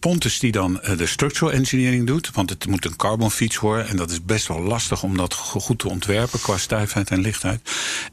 Pontus, 0.00 0.38
die 0.38 0.52
dan 0.52 0.80
de 0.96 1.06
structural 1.06 1.52
engineering 1.52 2.06
doet. 2.06 2.30
Want 2.32 2.50
het 2.50 2.66
moet 2.66 2.84
een 2.84 2.96
carbonfiets 2.96 3.58
worden. 3.58 3.88
En 3.88 3.96
dat 3.96 4.10
is 4.10 4.24
best 4.24 4.46
wel 4.46 4.60
lastig 4.60 5.02
om 5.02 5.16
dat 5.16 5.34
go- 5.34 5.60
goed 5.60 5.78
te 5.78 5.88
ontwerpen 5.88 6.40
qua 6.40 6.56
stijfheid 6.58 7.10
en 7.10 7.20
lichtheid. 7.20 7.70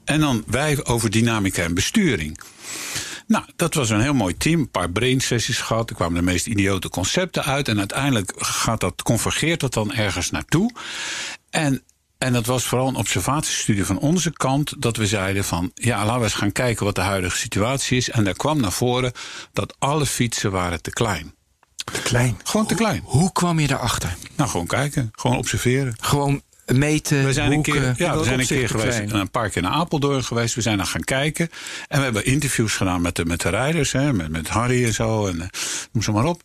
En 0.10 0.20
dan 0.20 0.44
wij 0.48 0.86
over 0.86 1.10
dynamica 1.10 1.64
en 1.64 1.74
besturing. 1.74 2.40
Nou, 3.28 3.46
dat 3.56 3.74
was 3.74 3.90
een 3.90 4.02
heel 4.02 4.14
mooi 4.14 4.38
team. 4.38 4.60
Een 4.60 4.70
paar 4.70 4.92
brain 4.92 5.20
sessies 5.20 5.60
gehad. 5.60 5.90
Er 5.90 5.96
kwamen 5.96 6.16
de 6.16 6.32
meest 6.32 6.48
idiote 6.48 6.90
concepten 6.90 7.44
uit. 7.44 7.68
En 7.68 7.78
uiteindelijk 7.78 8.34
gaat 8.36 8.80
dat, 8.80 9.02
convergeert 9.02 9.60
dat 9.60 9.74
dan 9.74 9.94
ergens 9.94 10.30
naartoe. 10.30 10.72
En, 11.50 11.84
en 12.18 12.34
dat 12.34 12.46
was 12.46 12.64
vooral 12.64 12.88
een 12.88 12.96
observatiestudie 12.96 13.86
van 13.86 14.00
onze 14.00 14.32
kant. 14.32 14.82
Dat 14.82 14.98
we 14.98 15.08
zeiden 15.08 15.44
van, 15.44 15.72
ja, 15.74 16.06
laten 16.06 16.18
we 16.18 16.24
eens 16.24 16.34
gaan 16.34 16.52
kijken 16.52 16.86
wat 16.86 16.96
de 16.96 17.02
huidige 17.02 17.38
situatie 17.38 17.98
is. 17.98 18.10
En 18.10 18.24
daar 18.24 18.34
kwam 18.34 18.60
naar 18.60 18.72
voren 18.72 19.12
dat 19.54 19.76
alle 19.80 20.06
fietsen 20.06 20.52
waren 20.52 20.82
te 20.82 20.92
klein. 20.92 21.34
Klein. 22.04 22.40
Gewoon 22.44 22.66
te 22.66 22.76
klein. 22.76 23.02
Hoe 23.04 23.32
kwam 23.32 23.60
je 23.60 23.68
daarachter? 23.68 24.16
Nou, 24.36 24.50
gewoon 24.50 24.68
kijken. 24.68 25.10
Gewoon 25.12 25.38
observeren. 25.38 25.96
Gewoon 26.00 26.42
meten, 26.78 27.26
We 27.26 27.34
zijn 27.34 27.52
een 27.52 27.62
keer, 27.62 27.94
ja, 27.98 28.18
we 28.18 28.24
zijn 28.24 28.40
een 28.40 28.46
keer 28.46 28.70
geweest, 28.70 28.98
klein? 28.98 29.16
een 29.16 29.32
paar 29.32 29.50
keer 29.50 29.62
naar 29.62 29.72
Apeldoorn 29.72 30.24
geweest. 30.24 30.56
We 30.56 30.62
zijn 30.62 30.78
daar 30.78 30.86
gaan 30.86 31.04
kijken. 31.04 31.50
En 31.88 31.98
we 31.98 32.04
hebben 32.04 32.26
interviews 32.26 32.76
gedaan 32.76 33.02
met 33.02 33.16
de, 33.16 33.26
met 33.26 33.42
de 33.42 33.50
rijders, 33.50 33.92
hè, 33.92 34.14
met, 34.14 34.30
met 34.30 34.48
Harry 34.48 34.86
en 34.86 34.94
zo. 34.94 35.28
En, 35.28 35.42
eh, 35.42 35.48
noem 35.92 36.04
ze 36.04 36.12
maar 36.12 36.26
op. 36.26 36.42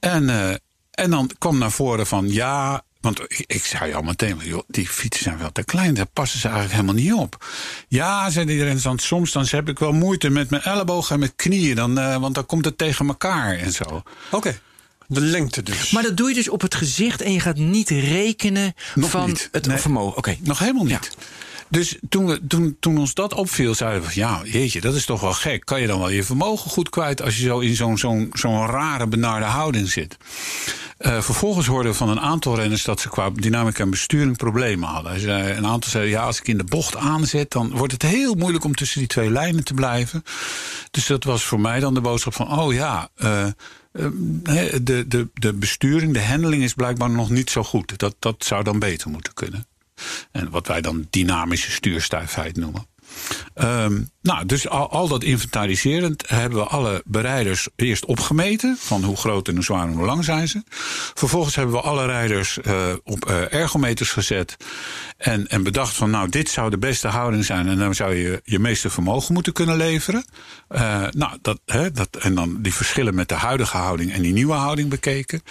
En, 0.00 0.30
eh, 0.30 0.54
en 0.90 1.10
dan 1.10 1.30
kwam 1.38 1.58
naar 1.58 1.70
voren 1.70 2.06
van 2.06 2.28
ja. 2.28 2.82
Want 3.00 3.20
ik, 3.20 3.44
ik 3.46 3.64
zei 3.64 3.94
al 3.94 4.02
meteen, 4.02 4.38
joh, 4.42 4.62
die 4.66 4.88
fietsen 4.88 5.24
zijn 5.24 5.38
wel 5.38 5.52
te 5.52 5.64
klein. 5.64 5.94
Daar 5.94 6.06
passen 6.06 6.38
ze 6.38 6.48
eigenlijk 6.48 6.80
helemaal 6.80 7.02
niet 7.02 7.12
op. 7.12 7.44
Ja, 7.88 8.30
zei 8.30 8.50
iedereen, 8.50 8.80
dan, 8.82 8.98
soms 8.98 9.32
dan 9.32 9.46
heb 9.48 9.68
ik 9.68 9.78
wel 9.78 9.92
moeite 9.92 10.30
met 10.30 10.50
mijn 10.50 10.62
ellebogen 10.62 11.12
en 11.12 11.18
mijn 11.18 11.36
knieën. 11.36 11.76
Dan, 11.76 11.98
eh, 11.98 12.16
want 12.16 12.34
dan 12.34 12.46
komt 12.46 12.64
het 12.64 12.78
tegen 12.78 13.06
elkaar 13.06 13.58
en 13.58 13.72
zo. 13.72 14.02
Oké. 14.30 14.60
De 15.12 15.20
lengte 15.20 15.62
dus. 15.62 15.90
Maar 15.90 16.02
dat 16.02 16.16
doe 16.16 16.28
je 16.28 16.34
dus 16.34 16.48
op 16.48 16.60
het 16.60 16.74
gezicht 16.74 17.20
en 17.22 17.32
je 17.32 17.40
gaat 17.40 17.56
niet 17.56 17.88
rekenen 17.90 18.74
Nog 18.94 19.10
van 19.10 19.26
niet. 19.26 19.48
het 19.52 19.66
Nee. 19.66 19.76
vermogen. 19.78 20.16
Oké. 20.16 20.36
Nog 20.40 20.58
helemaal 20.58 20.84
niet. 20.84 21.10
Dus 21.68 21.96
toen, 22.08 22.26
we, 22.26 22.46
toen, 22.46 22.76
toen 22.80 22.98
ons 22.98 23.14
dat 23.14 23.34
opviel, 23.34 23.74
zeiden 23.74 24.02
we 24.02 24.10
ja, 24.14 24.40
jeetje, 24.44 24.80
dat 24.80 24.94
is 24.94 25.04
toch 25.04 25.20
wel 25.20 25.32
gek. 25.32 25.64
Kan 25.64 25.80
je 25.80 25.86
dan 25.86 25.98
wel 25.98 26.08
je 26.08 26.24
vermogen 26.24 26.70
goed 26.70 26.88
kwijt 26.88 27.22
als 27.22 27.36
je 27.36 27.42
zo 27.42 27.58
in 27.58 27.74
zo'n 27.76 27.98
zo'n 27.98 28.30
zo'n 28.32 28.66
rare 28.66 29.06
benarde 29.06 29.46
houding 29.46 29.88
zit? 29.90 30.16
Eh, 30.98 31.20
vervolgens 31.20 31.66
hoorden 31.66 31.92
we 31.92 31.98
van 31.98 32.08
een 32.08 32.20
aantal 32.20 32.56
renners 32.56 32.84
dat 32.84 33.00
ze 33.00 33.08
qua 33.08 33.30
dynamica 33.34 33.82
en 33.82 33.90
besturing 33.90 34.36
problemen 34.36 34.88
hadden. 34.88 35.20
Zei, 35.20 35.52
een 35.52 35.66
aantal 35.66 35.90
zeiden 35.90 36.12
ja, 36.12 36.22
als 36.24 36.38
ik 36.38 36.48
in 36.48 36.58
de 36.58 36.64
bocht 36.64 36.96
aanzet, 36.96 37.50
dan 37.50 37.70
wordt 37.70 37.92
het 37.92 38.02
heel 38.02 38.34
moeilijk 38.34 38.64
om 38.64 38.74
tussen 38.74 38.98
die 38.98 39.08
twee 39.08 39.30
lijnen 39.30 39.64
te 39.64 39.74
blijven. 39.74 40.22
Dus 40.90 41.06
dat 41.06 41.24
was 41.24 41.44
voor 41.44 41.60
mij 41.60 41.80
dan 41.80 41.94
de 41.94 42.00
boodschap 42.00 42.34
van, 42.34 42.58
oh 42.58 42.72
ja, 42.72 43.08
eh, 43.16 43.46
de, 43.92 45.04
de, 45.08 45.28
de 45.34 45.52
besturing, 45.52 46.12
de 46.12 46.22
handling 46.22 46.62
is 46.62 46.74
blijkbaar 46.74 47.10
nog 47.10 47.30
niet 47.30 47.50
zo 47.50 47.62
goed. 47.62 47.98
Dat, 47.98 48.16
dat 48.18 48.44
zou 48.44 48.64
dan 48.64 48.78
beter 48.78 49.10
moeten 49.10 49.34
kunnen. 49.34 49.66
En 50.30 50.50
wat 50.50 50.66
wij 50.66 50.80
dan 50.80 51.06
dynamische 51.10 51.70
stuurstijfheid 51.70 52.56
noemen. 52.56 52.86
Ehm, 53.54 54.02
nou, 54.22 54.46
dus 54.46 54.68
al, 54.68 55.08
dat 55.08 55.22
inventariserend 55.24 56.28
hebben 56.28 56.58
we 56.58 56.64
alle 56.64 57.02
bereiders 57.04 57.68
eerst 57.76 58.04
opgemeten. 58.04 58.76
Van 58.78 59.04
hoe 59.04 59.16
groot 59.16 59.48
en 59.48 59.54
hoe 59.54 59.64
zwaar 59.64 59.86
en 59.86 59.92
hoe 59.92 60.06
lang 60.06 60.24
zijn 60.24 60.48
ze. 60.48 60.62
Vervolgens 61.14 61.54
hebben 61.54 61.74
we 61.74 61.80
alle 61.80 62.06
rijders 62.06 62.60
eh, 62.60 62.92
op 63.04 63.26
eh, 63.26 63.52
ergometers 63.52 64.10
gezet. 64.10 64.56
En, 65.16 65.48
en 65.48 65.62
bedacht 65.62 65.94
van 65.94 66.10
nou, 66.10 66.28
dit 66.28 66.48
zou 66.48 66.70
de 66.70 66.78
beste 66.78 67.08
houding 67.08 67.44
zijn. 67.44 67.68
En 67.68 67.78
dan 67.78 67.94
zou 67.94 68.14
je 68.14 68.40
je 68.44 68.58
meeste 68.58 68.90
vermogen 68.90 69.34
moeten 69.34 69.52
kunnen 69.52 69.76
leveren. 69.76 70.24
Eh, 70.68 71.06
nou, 71.10 71.38
dat, 71.42 71.60
hè, 71.66 71.90
dat, 71.90 72.16
en 72.16 72.34
dan 72.34 72.62
die 72.62 72.74
verschillen 72.74 73.14
met 73.14 73.28
de 73.28 73.34
huidige 73.34 73.76
houding 73.76 74.12
en 74.12 74.22
die 74.22 74.32
nieuwe 74.32 74.54
houding 74.54 74.88
bekeken. 74.88 75.42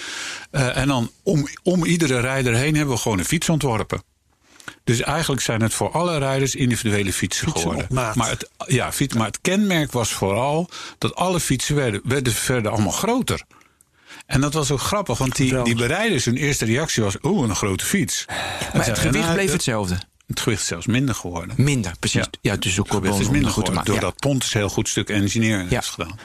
En 0.52 0.88
dan 0.88 1.12
om, 1.24 1.48
om 1.64 1.86
iedere 1.86 2.20
rijder 2.20 2.54
heen 2.54 2.76
hebben 2.76 2.96
we 2.96 3.02
gewoon 3.02 3.20
een 3.20 3.26
fiets 3.26 3.50
ontworpen. 3.50 4.09
Dus 4.84 5.02
eigenlijk 5.02 5.42
zijn 5.42 5.62
het 5.62 5.74
voor 5.74 5.92
alle 5.92 6.18
rijders 6.18 6.56
individuele 6.56 7.14
fietsen, 7.14 7.48
Fietsen 7.48 7.70
geworden. 7.70 7.88
Maar, 8.16 8.30
het, 8.30 8.50
ja, 8.68 8.92
fiets, 8.92 9.16
maar 9.16 9.28
het 9.28 9.40
kenmerk 9.42 9.92
was 9.92 10.14
vooral 10.14 10.70
dat 10.98 11.16
alle 11.16 11.40
fietsen 11.40 11.76
werden, 11.76 12.02
werden 12.04 12.34
verder 12.34 12.72
allemaal 12.72 12.92
groter. 12.92 13.44
En 14.26 14.42
dat 14.42 14.54
was 14.54 14.72
ook 14.72 14.82
grappig, 14.82 15.18
want 15.18 15.36
die, 15.36 15.62
die 15.62 15.76
bereiders, 15.76 16.26
hun 16.26 16.36
eerste 16.38 16.66
reactie 16.66 17.04
was: 17.04 17.16
Oeh, 17.22 17.48
een 17.50 17.56
grote 17.56 17.86
fiets. 17.86 18.26
Maar 18.74 18.86
het 18.86 19.00
gewicht 19.00 19.24
nou, 19.24 19.34
bleef 19.34 19.46
het, 19.46 19.54
hetzelfde. 19.54 19.98
het 20.28 20.40
gewicht 20.40 20.62
is 20.62 20.68
zelfs 20.68 20.86
minder 20.86 21.16
geworden. 21.16 21.56
Minder, 21.58 21.92
precies. 22.00 22.22
Ja. 22.42 22.52
Ja, 22.52 22.56
dus 22.58 22.80
ook 22.80 22.86
Het 22.86 22.96
gewicht 22.96 23.20
is 23.20 23.30
minder 23.30 23.52
goed 23.52 23.54
geworden, 23.54 23.74
maken. 23.74 23.94
Ja. 23.94 24.00
doordat 24.00 24.20
Pontus 24.20 24.54
heel 24.54 24.70
goed 24.70 24.90
stuk 24.90 25.10
engineering 25.10 25.70
Ja. 25.70 25.76
heeft 25.76 25.90
gedaan. 25.90 26.20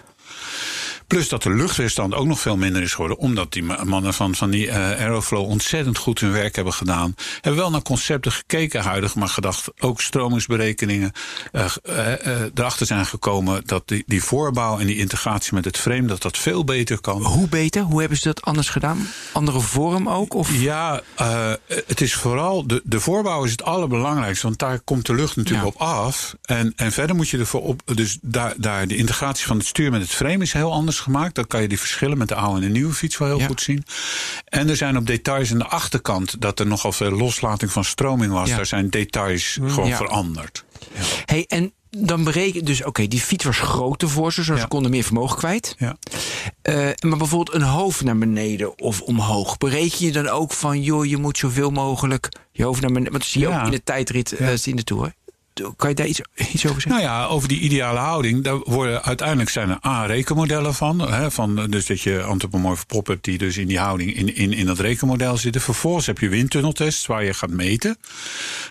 Plus 1.07 1.29
dat 1.29 1.43
de 1.43 1.51
luchtweerstand 1.51 2.15
ook 2.15 2.27
nog 2.27 2.41
veel 2.41 2.57
minder 2.57 2.83
is 2.83 2.93
geworden. 2.93 3.19
Omdat 3.19 3.53
die 3.53 3.63
ma- 3.63 3.85
mannen 3.85 4.15
van, 4.15 4.35
van 4.35 4.51
die 4.51 4.69
eh, 4.71 4.77
Aeroflow 4.77 5.49
ontzettend 5.49 5.99
goed 5.99 6.21
hun 6.21 6.33
werk 6.33 6.55
hebben 6.57 6.73
gedaan. 6.73 7.15
Hebben 7.41 7.61
wel 7.61 7.71
naar 7.71 7.83
concepten 7.83 8.33
gekeken 8.33 8.83
huidig, 8.83 9.15
maar 9.15 9.29
gedacht 9.29 9.69
ook 9.79 10.01
stromingsberekeningen 10.01 11.13
eh, 11.53 11.65
eh, 11.83 12.41
erachter 12.55 12.87
zijn 12.87 13.07
gekomen 13.07 13.63
dat 13.67 13.89
die, 13.89 14.03
die 14.07 14.23
voorbouw 14.23 14.79
en 14.79 14.87
die 14.87 14.97
integratie 14.97 15.55
met 15.55 15.65
het 15.65 15.79
frame 15.79 16.07
dat 16.07 16.23
dat 16.23 16.39
veel 16.39 16.65
beter 16.65 17.01
kan. 17.01 17.23
Hoe 17.25 17.49
beter? 17.49 17.83
Hoe 17.83 18.01
hebben 18.01 18.19
ze 18.19 18.25
dat 18.25 18.43
anders 18.43 18.69
gedaan? 18.69 19.09
Andere 19.33 19.61
vorm 19.61 20.09
ook? 20.09 20.35
Of? 20.35 20.61
Ja, 20.61 21.01
het 21.87 22.01
is 22.01 22.15
vooral 22.15 22.67
de, 22.67 22.83
de 22.85 23.01
voorbouw 23.01 23.45
is 23.45 23.51
het 23.51 23.63
allerbelangrijkste, 23.63 24.47
want 24.47 24.59
daar 24.59 24.81
komt 24.81 25.07
de 25.07 25.15
lucht 25.15 25.37
natuurlijk 25.37 25.67
Ja. 25.67 25.73
op 25.75 25.89
af. 25.89 26.35
En, 26.43 26.73
en 26.77 26.93
verder 26.93 27.17
moet 27.17 27.29
je 27.29 27.39
ervoor 27.39 27.63
op. 27.63 27.83
Dus 27.95 28.19
daar, 28.23 28.55
daar 28.57 28.87
de 28.87 28.97
integratie 28.97 29.47
van 29.47 29.57
het 29.57 29.67
stuur 29.67 29.91
met 29.91 30.01
het 30.01 30.11
frame 30.11 30.43
is 30.43 30.53
heel 30.53 30.73
anders 30.73 30.94
gemaakt. 31.01 31.35
Dan 31.35 31.47
kan 31.47 31.63
je 31.63 31.69
die 31.69 31.79
verschillen 31.79 32.19
met 32.19 32.29
de 32.29 32.35
oude 32.35 32.61
en 32.61 32.67
de 32.67 32.73
nieuwe 32.73 32.93
fiets 32.95 33.19
wel 33.19 33.29
heel 33.29 33.39
Ja. 33.39 33.47
goed 33.47 33.61
zien. 33.61 33.85
En 34.45 34.69
er 34.69 34.77
zijn 34.77 34.97
op 34.97 35.07
details 35.07 35.53
aan 35.53 35.59
de 35.59 35.67
achterkant 35.67 36.41
dat 36.41 36.59
er 36.61 36.67
nogal 36.67 36.93
veel 36.93 37.11
loslating 37.11 37.71
van 37.73 37.85
stroming 37.85 38.33
was. 38.33 38.49
Ja. 38.49 38.57
Daar 38.57 38.67
zijn 38.67 38.91
details 38.91 39.59
gewoon 39.67 39.89
Ja. 39.89 39.97
veranderd. 39.97 40.65
Hey, 41.25 41.45
en 41.49 41.73
dan 41.91 42.25
bereken 42.25 42.65
dus, 42.65 42.85
oké, 42.85 43.07
die 43.09 43.21
fiets 43.21 43.45
was 43.45 43.59
groter 43.59 44.09
voor 44.09 44.33
ze, 44.33 44.43
zoals 44.43 44.61
ze 44.61 44.67
konden 44.69 44.91
meer 44.91 45.05
vermogen 45.05 45.37
kwijt. 45.37 45.75
Ja. 45.79 45.97
Eh, 46.63 46.75
maar 47.01 47.19
bijvoorbeeld 47.19 47.57
een 47.57 47.63
hoofd 47.69 48.03
naar 48.05 48.19
beneden 48.19 48.79
of 48.79 49.01
omhoog. 49.01 49.59
Bereken 49.59 50.07
je 50.07 50.13
dan 50.13 50.29
ook 50.29 50.53
van, 50.53 50.83
joh, 50.83 51.05
je 51.07 51.17
moet 51.17 51.39
zoveel 51.39 51.71
mogelijk 51.71 52.29
je 52.53 52.65
hoofd 52.65 52.81
naar 52.81 52.91
beneden. 52.93 53.13
Want 53.13 53.23
dat 53.25 53.33
zie 53.33 53.41
je 53.41 53.49
ook 53.49 53.65
in 53.65 53.71
de 53.71 53.83
tijdrit 53.85 54.33
eh, 54.33 54.57
in 54.65 54.77
de 54.77 54.85
Tour. 54.85 55.15
Kan 55.77 55.89
je 55.89 55.95
daar 55.95 56.07
iets, 56.07 56.21
iets 56.53 56.67
over 56.67 56.81
zeggen? 56.81 57.03
Nou 57.03 57.03
ja, 57.03 57.27
over 57.27 57.49
die 57.49 57.61
ideale 57.61 57.99
houding. 57.99 58.45
Daar 58.45 58.59
worden, 58.59 59.03
uiteindelijk 59.03 59.51
zijn 59.51 59.71
er 59.71 59.87
A, 59.87 60.07
rekenmodellen 60.07 60.75
van. 60.75 61.09
Van 61.33 61.71
dus 61.71 61.87
dat 61.87 62.01
je 62.01 62.23
antropomorfe 62.23 62.85
hebt 62.89 63.25
die 63.25 63.39
dus 63.39 63.57
in 63.57 63.67
die 63.67 63.79
houding 63.79 64.15
in, 64.15 64.35
in, 64.35 64.53
in 64.53 64.67
dat 64.67 64.79
rekenmodel 64.79 65.37
zitten. 65.37 65.61
Vervolgens 65.61 66.07
heb 66.07 66.19
je 66.19 66.29
windtunneltests 66.29 67.07
waar 67.07 67.25
je 67.25 67.35
gaat 67.35 67.51
meten. 67.51 67.99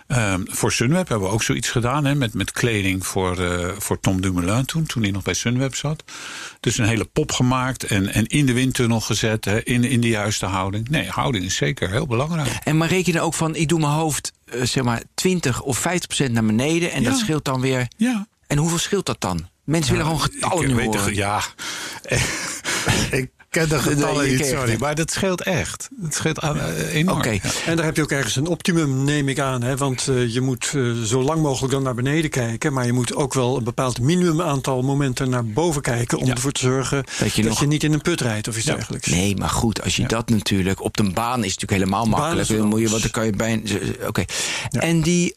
Ehm, 0.06 0.40
voor 0.44 0.72
Sunweb 0.72 1.08
hebben 1.08 1.28
we 1.28 1.34
ook 1.34 1.42
zoiets 1.42 1.70
gedaan. 1.70 2.04
Hè, 2.04 2.14
met, 2.14 2.34
met 2.34 2.52
kleding 2.52 3.06
voor, 3.06 3.38
eh, 3.38 3.68
voor 3.78 4.00
Tom 4.00 4.20
Dumoulin 4.20 4.64
toen. 4.64 4.86
Toen 4.86 5.02
hij 5.02 5.10
nog 5.10 5.22
bij 5.22 5.34
Sunweb 5.34 5.74
zat. 5.74 6.04
Dus 6.64 6.78
een 6.78 6.86
hele 6.86 7.04
pop 7.04 7.32
gemaakt 7.32 7.82
en, 7.84 8.08
en 8.14 8.26
in 8.26 8.46
de 8.46 8.52
windtunnel 8.52 9.00
gezet. 9.00 9.44
Hè, 9.44 9.62
in, 9.62 9.84
in 9.84 10.00
de 10.00 10.08
juiste 10.08 10.46
houding. 10.46 10.88
Nee, 10.88 11.08
houding 11.08 11.44
is 11.44 11.56
zeker 11.56 11.90
heel 11.90 12.06
belangrijk. 12.06 12.48
En 12.64 12.76
maar 12.76 12.88
reken 12.88 13.20
ook 13.20 13.34
van, 13.34 13.54
ik 13.56 13.68
doe 13.68 13.78
mijn 13.80 13.92
hoofd 13.92 14.32
eh, 14.44 14.62
zeg 14.62 14.84
maar 14.84 15.02
20 15.14 15.62
of 15.62 15.78
50 15.78 16.06
procent 16.06 16.32
naar 16.32 16.44
beneden. 16.44 16.92
En 16.92 17.02
Ja. 17.02 17.10
dat 17.10 17.18
scheelt 17.18 17.44
dan 17.44 17.60
weer. 17.60 17.88
Ja, 17.96 18.26
En 18.46 18.56
hoeveel 18.58 18.78
scheelt 18.78 19.06
dat 19.06 19.20
dan? 19.20 19.48
Mensen 19.64 19.90
willen 19.92 20.06
gewoon 20.06 20.22
getallen 20.22 20.62
ik 20.62 20.68
nu 20.68 20.74
weet 20.74 20.94
horen. 20.94 21.14
ja, 21.14 21.42
ik 23.20 23.30
ken 23.54 23.68
de 23.68 23.78
getallen 23.78 24.28
niet, 24.30 24.46
sorry. 24.46 24.76
Maar 24.78 24.94
dat 24.94 25.10
scheelt 25.10 25.42
echt. 25.42 25.88
Het 26.02 26.14
scheelt 26.14 26.40
aan, 26.40 26.60
eh, 26.60 26.94
enorm. 26.94 27.22
Ja. 27.24 27.38
En 27.66 27.76
daar 27.76 27.84
heb 27.84 27.96
je 27.96 28.02
ook 28.02 28.10
ergens 28.10 28.36
een 28.36 28.46
optimum, 28.46 29.04
neem 29.04 29.28
ik 29.28 29.38
aan. 29.38 29.62
Hè? 29.62 29.76
Want 29.76 30.08
eh, 30.08 30.32
je 30.34 30.40
moet 30.40 30.72
eh, 30.74 30.92
zo 30.92 31.22
lang 31.22 31.42
mogelijk 31.42 31.72
dan 31.72 31.82
naar 31.82 31.94
beneden 31.94 32.30
kijken. 32.30 32.72
Maar 32.72 32.86
je 32.86 32.92
moet 32.92 33.14
ook 33.14 33.34
wel 33.34 33.56
een 33.56 33.64
bepaald 33.64 34.00
minimum 34.00 34.40
aantal 34.40 34.82
momenten 34.82 35.30
naar 35.30 35.44
boven 35.46 35.82
kijken. 35.82 36.18
Om 36.18 36.28
ervoor 36.30 36.52
te 36.52 36.60
zorgen 36.60 37.04
dat 37.18 37.32
je, 37.32 37.42
nog- 37.42 37.66
niet 37.66 37.84
in 37.84 37.92
een 37.92 38.00
put 38.00 38.20
rijdt 38.20 38.48
of 38.48 38.56
iets 38.56 38.66
Ja. 38.66 38.74
dergelijks. 38.74 39.06
Nee, 39.06 39.36
maar 39.36 39.48
goed, 39.48 39.82
als 39.82 39.96
je 39.96 40.06
dat 40.06 40.28
natuurlijk 40.28 40.82
op 40.82 40.96
de 40.96 41.02
baan 41.10 41.44
is 41.44 41.50
het 41.52 41.60
natuurlijk 41.60 41.90
helemaal 41.90 42.04
makkelijk. 42.06 42.48
Dan 42.48 42.66
moet 42.66 42.80
je, 42.80 42.88
want 42.88 43.02
dan 43.02 43.10
kan 43.10 43.24
je 43.24 43.32
bijna. 43.32 43.62
Oké. 44.06 44.24
En 44.70 45.00
die 45.00 45.34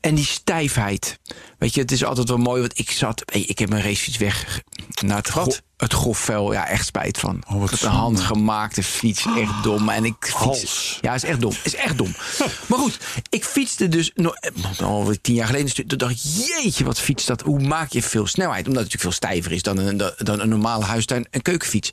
en 0.00 0.14
die 0.14 0.24
stijfheid. 0.24 1.18
Weet 1.58 1.74
je, 1.74 1.80
het 1.80 1.92
is 1.92 2.04
altijd 2.04 2.28
wel 2.28 2.38
mooi. 2.38 2.60
Want 2.60 2.78
ik 2.78 2.90
zat, 2.90 3.22
hey, 3.32 3.40
ik 3.40 3.58
heb 3.58 3.68
mijn 3.68 3.82
racefiets 3.82 4.16
weg 4.16 4.60
naar 5.00 5.16
het 5.16 5.32
Wat? 5.32 5.62
Het 5.76 5.92
grofvel. 5.92 6.52
Ja, 6.52 6.68
echt 6.68 6.86
spijt 6.86 7.18
van. 7.18 7.42
Oh, 7.48 7.60
wat 7.60 7.70
het 7.70 7.82
een 7.82 7.88
handgemaakte 7.90 8.82
fiets, 8.82 9.26
echt 9.36 9.62
dom. 9.62 9.88
En 9.88 10.04
ik 10.04 10.14
fiets. 10.20 10.34
Hals. 10.34 10.98
Ja, 11.00 11.14
is 11.14 11.24
echt 11.24 11.40
dom. 11.40 11.52
Is 11.62 11.74
echt 11.74 11.98
dom. 11.98 12.14
maar 12.68 12.78
goed, 12.78 12.98
ik 13.28 13.44
fietste 13.44 13.88
dus 13.88 14.10
nog 14.14 14.36
alweer 14.82 15.20
tien 15.20 15.34
jaar 15.34 15.46
geleden. 15.46 15.68
stuk, 15.68 15.88
Toen 15.88 15.98
dacht 15.98 16.12
ik, 16.12 16.46
jeetje, 16.46 16.84
wat 16.84 17.00
fiets 17.00 17.24
dat? 17.26 17.40
Hoe 17.40 17.60
maak 17.60 17.92
je 17.92 18.02
veel 18.02 18.26
snelheid? 18.26 18.66
Omdat 18.66 18.82
het 18.82 18.92
natuurlijk 18.92 19.18
veel 19.18 19.28
stijver 19.28 19.52
is 19.52 19.62
dan 19.62 19.78
een, 19.78 20.12
dan 20.16 20.40
een 20.40 20.48
normale 20.48 20.84
huistuin- 20.84 21.26
en 21.30 21.42
keukenfiets. 21.42 21.92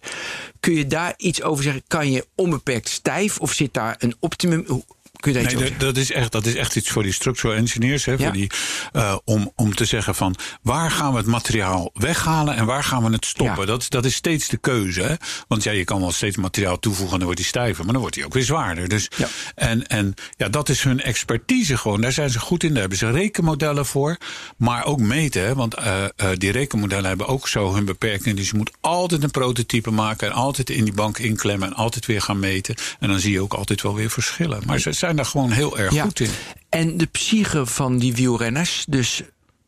Kun 0.60 0.74
je 0.74 0.88
daar 0.88 1.14
iets 1.18 1.42
over 1.42 1.64
zeggen? 1.64 1.84
Kan 1.88 2.12
je 2.12 2.28
onbeperkt 2.36 2.90
stijf 2.90 3.38
of 3.40 3.52
zit 3.54 3.74
daar 3.74 3.96
een 4.00 4.16
optimum? 4.20 4.84
Hoe- 5.24 5.34
Kun 5.34 5.41
je 5.41 5.47
daar 5.47 5.51
iets 5.51 5.61
Nee, 5.61 5.69
over 5.72 5.86
dat, 5.86 5.97
is 5.97 6.11
echt, 6.11 6.32
dat 6.32 6.45
is 6.45 6.55
echt 6.55 6.76
iets 6.76 6.89
voor 6.89 7.03
die 7.03 7.11
structural 7.13 7.55
engineers. 7.57 8.05
Hè, 8.05 8.11
Ja. 8.11 8.17
voor 8.17 8.32
die, 8.32 8.49
eh, 8.91 9.17
om, 9.26 9.51
om 9.55 9.76
te 9.76 9.86
zeggen 9.86 10.15
van 10.15 10.36
waar 10.61 10.91
gaan 10.91 11.11
we 11.11 11.17
het 11.17 11.26
materiaal 11.28 11.89
weghalen 11.93 12.55
en 12.55 12.65
waar 12.65 12.84
gaan 12.84 13.03
we 13.03 13.11
het 13.11 13.26
stoppen. 13.26 13.59
Ja. 13.59 13.65
Dat, 13.65 13.82
is- 13.82 13.89
dat 13.89 14.05
is 14.05 14.15
steeds 14.15 14.47
de 14.47 14.57
keuze. 14.57 15.01
Hè? 15.01 15.13
Want 15.47 15.63
ja, 15.63 15.72
je 15.72 15.84
kan 15.84 15.99
wel 15.99 16.11
steeds 16.11 16.38
materiaal 16.38 16.80
toevoegen 16.80 17.11
en 17.13 17.17
dan 17.17 17.26
wordt 17.28 17.39
hij 17.39 17.49
stijver. 17.49 17.84
Maar 17.84 17.91
dan 17.93 18.01
wordt 18.01 18.15
hij 18.15 18.26
ook 18.26 18.34
weer 18.34 18.43
zwaarder. 18.43 18.88
Dus, 18.88 19.09
Ja. 19.17 19.28
En, 19.55 19.88
en 19.88 20.13
ja, 20.38 20.49
dat 20.49 20.69
is 20.69 20.84
hun 20.84 21.01
expertise 21.01 21.78
gewoon. 21.78 22.01
Daar 22.01 22.11
zijn 22.11 22.30
ze 22.30 22.39
goed 22.39 22.63
in. 22.63 22.69
Daar 22.69 22.80
hebben 22.80 22.97
ze 22.97 23.11
rekenmodellen 23.11 23.86
voor. 23.86 24.17
Maar 24.57 24.86
ook 24.86 24.99
meten. 24.99 25.41
Hè? 25.41 25.55
Want 25.55 25.74
eh, 25.74 26.03
eh, 26.03 26.09
die 26.38 26.51
rekenmodellen 26.51 27.05
hebben 27.07 27.28
ook 27.28 27.47
zo 27.47 27.74
hun 27.74 27.86
beperkingen. 27.86 28.36
Dus 28.36 28.49
je 28.49 28.57
moet 28.57 28.72
altijd 28.82 29.24
een 29.24 29.32
prototype 29.32 29.91
maken. 29.91 30.28
En 30.28 30.34
altijd 30.34 30.69
in 30.69 30.84
die 30.84 30.93
bank 30.93 31.17
inklemmen. 31.17 31.67
En 31.67 31.74
altijd 31.74 32.05
weer 32.05 32.22
gaan 32.22 32.39
meten. 32.39 32.76
En 32.99 33.07
dan 33.09 33.19
zie 33.19 33.32
je 33.32 33.41
ook 33.41 33.53
altijd 33.53 33.82
wel 33.82 33.95
weer 33.95 34.09
verschillen. 34.09 34.61
Maar 34.65 34.80
ze 34.80 34.91
zijn 35.14 35.16
daar 35.16 35.26
gewoon 35.26 35.51
heel 35.51 35.78
erg 35.78 35.93
Ja. 35.93 36.03
goed 36.03 36.20
in. 36.20 36.30
En 36.70 36.97
de 36.97 37.05
psyche 37.05 37.66
van 37.66 37.97
die 37.97 38.16
wielrenners, 38.16 38.86
dus 38.88 39.22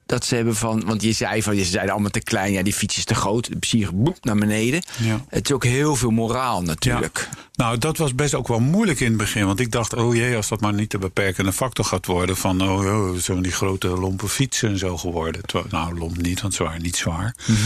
dat 0.06 0.26
ze 0.26 0.36
hebben 0.36 0.56
van, 0.56 0.84
want 0.86 1.02
je 1.02 1.12
zei 1.12 1.44
van, 1.44 1.56
je 1.56 1.66
zeiden 1.66 1.92
allemaal 1.94 2.12
te 2.12 2.24
klein, 2.24 2.54
ja, 2.54 2.64
die 2.64 2.74
fiets 2.74 2.98
is 2.98 3.06
te 3.06 3.16
groot, 3.16 3.50
de 3.50 3.58
psyche 3.60 3.94
boep 3.94 4.18
naar 4.22 4.36
beneden. 4.36 4.84
Ja. 4.98 5.26
Het 5.30 5.46
is 5.46 5.56
ook 5.56 5.64
heel 5.64 5.96
veel 5.96 6.12
moraal 6.12 6.62
natuurlijk. 6.62 7.30
Ja. 7.32 7.42
Nou, 7.56 7.78
dat 7.78 7.98
was 7.98 8.16
best 8.16 8.34
ook 8.34 8.48
wel 8.48 8.60
moeilijk 8.60 9.00
in 9.00 9.08
het 9.08 9.18
begin. 9.18 9.46
Want 9.46 9.60
ik 9.60 9.72
dacht, 9.72 9.94
oh 9.94 10.16
jee, 10.16 10.36
als 10.36 10.48
dat 10.48 10.62
maar 10.62 10.74
niet 10.74 10.92
de 10.92 10.98
beperkende 10.98 11.54
factor 11.54 11.86
gaat 11.86 12.06
worden. 12.06 12.38
Van, 12.38 12.62
oh, 12.62 12.80
oh 12.80 13.18
zo 13.18 13.42
die 13.42 13.52
grote 13.52 13.88
lompe 13.88 14.28
fietsen 14.28 14.70
en 14.70 14.78
zo 14.78 14.98
geworden. 14.98 15.42
Nou, 15.70 15.98
lomp 15.98 16.22
niet, 16.22 16.42
want 16.42 16.54
ze 16.54 16.64
waren 16.64 16.82
niet 16.82 16.96
zwaar. 16.96 17.36
Mhm. 17.46 17.58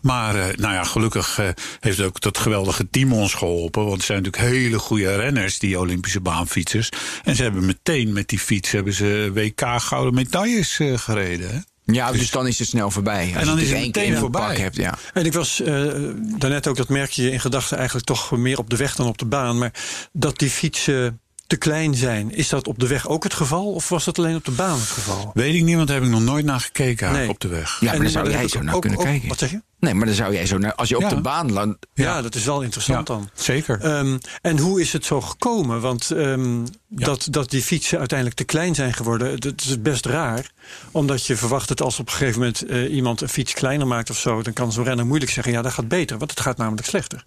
Maar, 0.00 0.34
eh, 0.34 0.56
nou 0.56 0.74
ja, 0.74 0.84
gelukkig 0.84 1.38
eh, 1.38 1.48
heeft 1.80 2.00
ook 2.00 2.20
dat 2.20 2.38
geweldige 2.38 2.90
team 2.90 3.12
ons 3.12 3.34
geholpen. 3.34 3.82
Want 3.82 3.96
het 3.96 4.04
zijn 4.04 4.22
natuurlijk 4.22 4.52
hele 4.52 4.78
goede 4.78 5.16
renners, 5.16 5.58
die 5.58 5.78
Olympische 5.78 6.20
baanfietsers. 6.20 6.88
En 7.24 7.36
ze 7.36 7.42
hebben 7.42 7.66
meteen 7.66 8.12
met 8.12 8.28
die 8.28 8.38
fiets 8.38 8.70
hebben 8.70 8.92
ze 8.92 9.30
WK 9.34 9.62
gouden 9.80 10.14
medailles 10.14 10.78
eh, 10.78 10.98
gereden. 10.98 11.50
Hè? 11.50 11.58
Ja, 11.86 12.12
dus, 12.12 12.30
dan 12.30 12.46
is 12.46 12.58
het 12.58 12.68
snel 12.68 12.90
voorbij. 12.90 13.24
Als 13.32 13.40
En 13.40 13.46
dan 13.46 13.56
je 13.56 13.62
is 13.62 13.68
het 13.68 13.78
één 13.78 13.92
keer 13.92 14.02
meteen 14.02 14.06
in 14.06 14.12
een 14.12 14.18
voorbij. 14.20 14.46
pak 14.46 14.56
hebt, 14.56 14.76
ja. 14.76 14.98
En 15.12 15.24
ik 15.26 15.32
was 15.32 15.60
eh, 15.60 15.92
daarnet 16.38 16.66
ook, 16.66 16.76
dat 16.76 16.88
merk 16.88 17.10
je 17.10 17.30
in 17.30 17.40
gedachten 17.40 17.76
eigenlijk 17.76 18.06
toch 18.06 18.30
meer 18.30 18.58
op 18.58 18.70
de 18.70 18.76
weg 18.76 18.94
dan 18.96 19.06
op 19.06 19.18
de 19.18 19.24
baan. 19.26 19.58
Maar 19.58 19.72
dat 20.12 20.38
die 20.38 20.50
fietsen 20.50 21.20
te 21.46 21.56
klein 21.56 21.94
zijn, 21.94 22.34
is 22.34 22.48
dat 22.48 22.66
op 22.66 22.78
de 22.78 22.86
weg 22.86 23.08
ook 23.08 23.22
het 23.24 23.34
geval? 23.34 23.72
Of 23.72 23.88
was 23.88 24.04
dat 24.04 24.18
alleen 24.18 24.36
op 24.36 24.44
de 24.44 24.50
baan 24.50 24.78
het 24.78 24.88
geval? 24.88 25.30
Weet 25.34 25.54
ik 25.54 25.62
niet, 25.62 25.74
want 25.76 25.86
daar 25.88 25.96
heb 25.96 26.06
ik 26.06 26.12
nog 26.12 26.22
nooit 26.22 26.44
naar 26.44 26.60
gekeken 26.60 27.12
Nee. 27.12 27.28
op 27.28 27.40
de 27.40 27.48
weg. 27.48 27.76
Ja, 27.80 27.86
maar 27.86 27.94
En- 27.94 28.02
dan 28.02 28.10
zou 28.10 28.30
jij 28.30 28.48
zo 28.48 28.62
naar 28.62 28.74
ook- 28.74 28.80
kunnen 28.80 28.98
ook- 28.98 29.04
kijken. 29.04 29.28
Wat 29.28 29.38
zeg 29.38 29.50
je? 29.50 29.62
Nee, 29.84 29.94
maar 29.94 30.06
dan 30.06 30.14
zou 30.14 30.32
jij 30.34 30.46
zo 30.46 30.58
naar, 30.58 30.74
als 30.74 30.88
je 30.88 30.96
op 30.96 31.02
Ja. 31.02 31.08
de 31.08 31.20
baan 31.20 31.52
landt. 31.52 31.86
Ja, 31.94 32.22
dat 32.22 32.34
is 32.34 32.44
wel 32.44 32.62
interessant 32.62 33.06
dan. 33.06 33.28
Zeker. 33.34 33.80
Ehm, 33.80 34.18
en 34.42 34.58
hoe 34.58 34.80
is 34.80 34.92
het 34.92 35.04
zo 35.04 35.20
gekomen? 35.20 35.80
Want 35.80 36.10
ehm, 36.10 36.64
dat, 36.88 37.26
dat 37.30 37.50
die 37.50 37.62
fietsen 37.62 37.98
uiteindelijk 37.98 38.38
te 38.38 38.44
klein 38.44 38.74
zijn 38.74 38.92
geworden, 38.92 39.40
dat 39.40 39.60
is 39.60 39.80
best 39.82 40.06
raar. 40.06 40.50
Omdat 40.90 41.26
je 41.26 41.36
verwacht 41.36 41.68
dat 41.68 41.80
als 41.82 41.98
op 41.98 42.06
een 42.06 42.12
gegeven 42.12 42.38
moment 42.38 42.62
eh, 42.66 42.94
iemand 42.94 43.20
een 43.20 43.28
fiets 43.28 43.52
kleiner 43.54 43.86
maakt 43.86 44.10
of 44.10 44.18
zo, 44.18 44.42
dan 44.42 44.52
kan 44.52 44.72
zo'n 44.72 44.84
renner 44.84 45.06
moeilijk 45.06 45.30
zeggen: 45.30 45.52
ja, 45.52 45.62
dat 45.62 45.72
gaat 45.72 45.88
beter, 45.88 46.18
want 46.18 46.30
het 46.30 46.40
gaat 46.40 46.56
namelijk 46.56 46.86
slechter. 46.86 47.24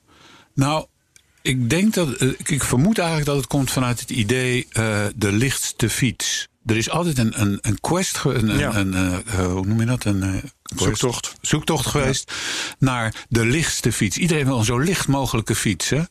Nou, 0.54 0.86
ik 1.42 1.70
denk 1.70 1.94
dat. 1.94 2.14
eh, 2.14 2.28
ik- 2.28 2.50
Ik 2.50 2.64
vermoed 2.64 2.98
eigenlijk 2.98 3.28
dat 3.28 3.38
het 3.38 3.48
komt 3.48 3.72
vanuit 3.72 4.00
het 4.00 4.10
idee 4.10 4.68
eh, 4.72 5.06
de 5.16 5.32
lichtste 5.32 5.90
fiets. 5.90 6.48
Er 6.68 6.78
is 6.78 6.90
altijd 6.90 7.18
een, 7.18 7.42
een, 7.42 7.58
een 7.62 7.80
quest, 7.80 8.22
een, 8.24 8.58
Ja. 8.58 8.76
een, 8.76 8.94
een, 8.94 9.24
eh, 9.26 9.40
eh, 9.40 9.52
hoe 9.52 9.66
noem 9.66 9.80
je 9.80 9.86
dat? 9.86 10.06
Een 10.06 10.24
eh? 10.24 10.44
Zoektocht. 10.76 11.36
Zoektocht 11.42 11.86
geweest 11.86 12.32
naar 12.80 13.26
de 13.30 13.46
lichtste 13.46 13.92
fiets. 13.92 14.18
Iedereen 14.18 14.46
wil 14.46 14.58
een 14.58 14.66
zo 14.66 14.78
licht 14.78 15.08
mogelijke 15.08 15.56
fiets. 15.56 15.90
Hè? 15.90 16.02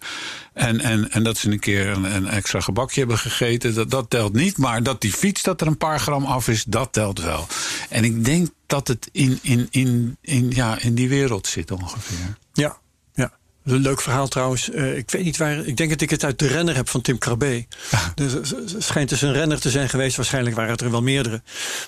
En, 0.52 0.80
en, 0.80 1.11
en 1.11 1.22
dat 1.22 1.38
ze 1.38 1.50
een 1.50 1.59
keer 1.59 1.86
een, 1.88 2.14
een 2.14 2.26
extra 2.26 2.61
gebakje 2.61 3.00
hebben 3.00 3.18
gegeten, 3.18 3.74
dat, 3.74 3.90
dat 3.90 4.11
telt 4.11 4.32
niet. 4.32 4.59
Maar 4.59 4.82
dat 4.82 5.00
die 5.00 5.12
fiets 5.12 5.42
dat 5.42 5.61
er 5.61 5.66
een 5.66 5.76
paar 5.76 6.00
gram 6.00 6.24
af 6.24 6.48
is, 6.48 6.64
dat 6.64 6.92
telt 6.92 7.20
wel. 7.20 7.46
En 7.88 8.04
ik 8.04 8.24
denk 8.24 8.48
dat 8.66 8.88
het 8.88 9.09
in, 9.12 9.38
in, 9.42 9.66
in, 9.70 10.16
in, 10.20 10.50
ja, 10.50 10.78
in 10.78 10.94
die 10.94 11.09
wereld 11.09 11.46
zit 11.46 11.70
ongeveer. 11.70 12.36
Ja. 12.52 12.78
Een 13.67 13.81
leuk 13.81 14.01
verhaal 14.01 14.29
trouwens. 14.29 14.71
Eh, 14.71 14.97
ik 14.97 15.11
weet 15.11 15.25
niet 15.25 15.37
waar. 15.37 15.67
Ik 15.67 15.77
denk 15.77 15.91
dat 15.91 16.01
ik 16.01 16.11
het 16.11 16.25
uit 16.25 16.39
de 16.39 16.47
renner 16.47 16.75
heb 16.77 16.89
van 16.89 17.01
Tim 17.01 17.19
Krabbe. 17.19 17.67
Dus 18.14 18.33
het 18.33 18.75
schijnt 18.79 19.09
dus 19.09 19.23
een 19.23 19.33
renner 19.33 19.61
te 19.61 19.71
zijn 19.71 19.89
geweest. 19.89 20.17
Waarschijnlijk 20.17 20.57
waren 20.57 20.71
het 20.71 20.81
er 20.81 20.91
wel 20.91 21.03
meerdere. 21.03 21.43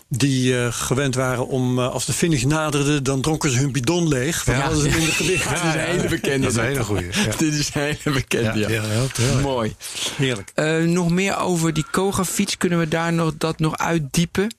Die 0.08 0.58
eh, 0.58 0.72
gewend 0.72 1.14
waren 1.14 1.46
om 1.46 1.78
eh, 1.78 1.90
als 1.90 2.04
de 2.04 2.12
finish 2.12 2.42
naderde, 2.42 3.02
dan 3.02 3.20
dronken 3.20 3.50
ze 3.50 3.58
hun 3.58 3.72
bidon 3.72 4.08
leeg. 4.08 4.44
Ja. 4.46 4.52
hadden 4.52 4.80
ze 4.80 4.88
minder 4.88 5.12
gewicht. 5.12 5.44
Dat 5.44 5.52
is 5.52 5.74
een 5.74 5.80
hele 5.80 6.08
bekende. 6.08 6.40
Dat 6.40 6.50
is 6.50 6.56
een 6.56 6.64
hele 6.64 6.84
goeie. 6.84 7.06
Ja. 7.12 7.36
Dit 7.36 7.54
is 7.54 7.70
een 7.74 7.82
hele 7.82 8.16
bekende, 8.16 8.58
ja. 8.58 8.68
heel. 8.68 9.40
Mooi. 9.42 9.74
Heerlijk. 10.16 10.50
Eh, 10.54 10.78
nog 10.78 11.10
meer 11.10 11.38
over 11.38 11.72
die 11.72 11.84
Koga-fiets. 11.90 12.56
Kunnen 12.56 12.78
we 12.78 12.88
daar 12.88 13.12
nog, 13.12 13.32
dat 13.38 13.58
nog 13.58 13.76
uitdiepen? 13.76 14.54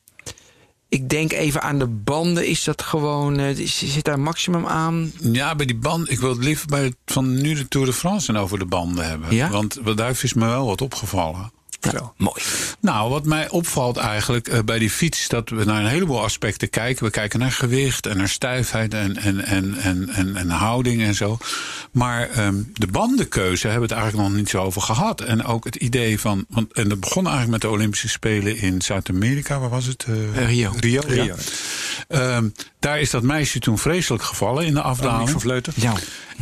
Ik 0.89 1.09
denk 1.09 1.31
even 1.31 1.61
aan 1.61 1.79
de 1.79 1.87
banden. 1.87 2.47
Is 2.47 2.63
dat 2.63 2.81
gewoon, 2.81 3.39
eh, 3.39 3.55
zit 3.65 4.03
daar 4.03 4.19
maximum 4.19 4.65
aan? 4.65 5.11
Ja, 5.21 5.55
bij 5.55 5.65
die 5.65 5.75
band. 5.77 6.11
Ik 6.11 6.19
wil 6.19 6.29
het 6.29 6.43
liever 6.43 6.67
bij 6.67 6.83
het, 6.83 6.95
van 7.05 7.41
nu 7.41 7.53
de 7.53 7.67
Tour 7.67 7.85
de 7.87 7.93
France 7.93 8.27
en 8.33 8.37
over 8.37 8.59
de 8.59 8.65
banden 8.65 9.07
hebben. 9.09 9.35
Ja? 9.35 9.49
Want 9.49 9.79
wat- 9.83 9.97
daar 9.97 10.19
is 10.23 10.33
me 10.33 10.45
wel 10.45 10.65
wat 10.65 10.81
opgevallen. 10.81 11.51
Ja, 11.79 12.11
mooi. 12.17 12.41
Nou, 12.79 13.09
wat 13.09 13.25
mij 13.25 13.49
opvalt 13.49 13.97
eigenlijk 13.97 14.47
eh, 14.47 14.59
bij 14.65 14.79
die 14.79 14.89
fiets, 14.89 15.27
dat 15.27 15.49
we 15.49 15.63
naar 15.63 15.81
een 15.81 15.89
heleboel 15.89 16.23
aspecten 16.23 16.69
kijken. 16.69 17.05
We 17.05 17.11
kijken 17.11 17.39
naar 17.39 17.51
gewicht 17.51 18.05
en 18.05 18.17
naar 18.17 18.29
stijfheid 18.29 18.93
en, 18.93 19.17
en, 19.17 19.45
en, 19.45 19.75
en, 19.75 20.09
en, 20.09 20.35
en 20.35 20.49
houding 20.49 21.01
en 21.01 21.15
zo. 21.15 21.37
Maar 21.91 22.29
ehm, 22.29 22.55
de 22.73 22.87
bandenkeuze 22.87 23.67
hebben 23.67 23.87
we 23.87 23.93
het 23.93 24.03
eigenlijk 24.03 24.29
nog 24.29 24.39
niet 24.39 24.49
zo 24.49 24.61
over 24.61 24.81
gehad. 24.81 25.21
En 25.21 25.45
ook 25.45 25.65
het 25.65 25.75
idee 25.75 26.19
van. 26.19 26.45
Want, 26.49 26.73
en 26.73 26.89
dat 26.89 26.99
begon 26.99 27.23
eigenlijk 27.23 27.51
met 27.51 27.61
de 27.61 27.77
Olympische 27.77 28.09
Spelen 28.09 28.57
in 28.57 28.81
Zuid-Amerika. 28.81 29.59
Waar 29.59 29.69
was 29.69 29.85
het? 29.85 30.05
Eh, 30.07 30.47
Rio. 30.47 30.73
Rio. 30.79 31.01
ja. 31.07 31.13
Rio. 31.13 31.35
Ehm, 32.07 32.49
daar 32.79 32.99
is 32.99 33.09
dat 33.09 33.23
meisje 33.23 33.59
toen 33.59 33.77
vreselijk 33.77 34.23
gevallen 34.23 34.65
in 34.65 34.73
de 34.73 34.81
Annemiek 34.81 35.05
afdaling. 35.05 35.29
van 35.29 35.41
Vleuten. 35.41 35.73
Ja. 35.75 35.93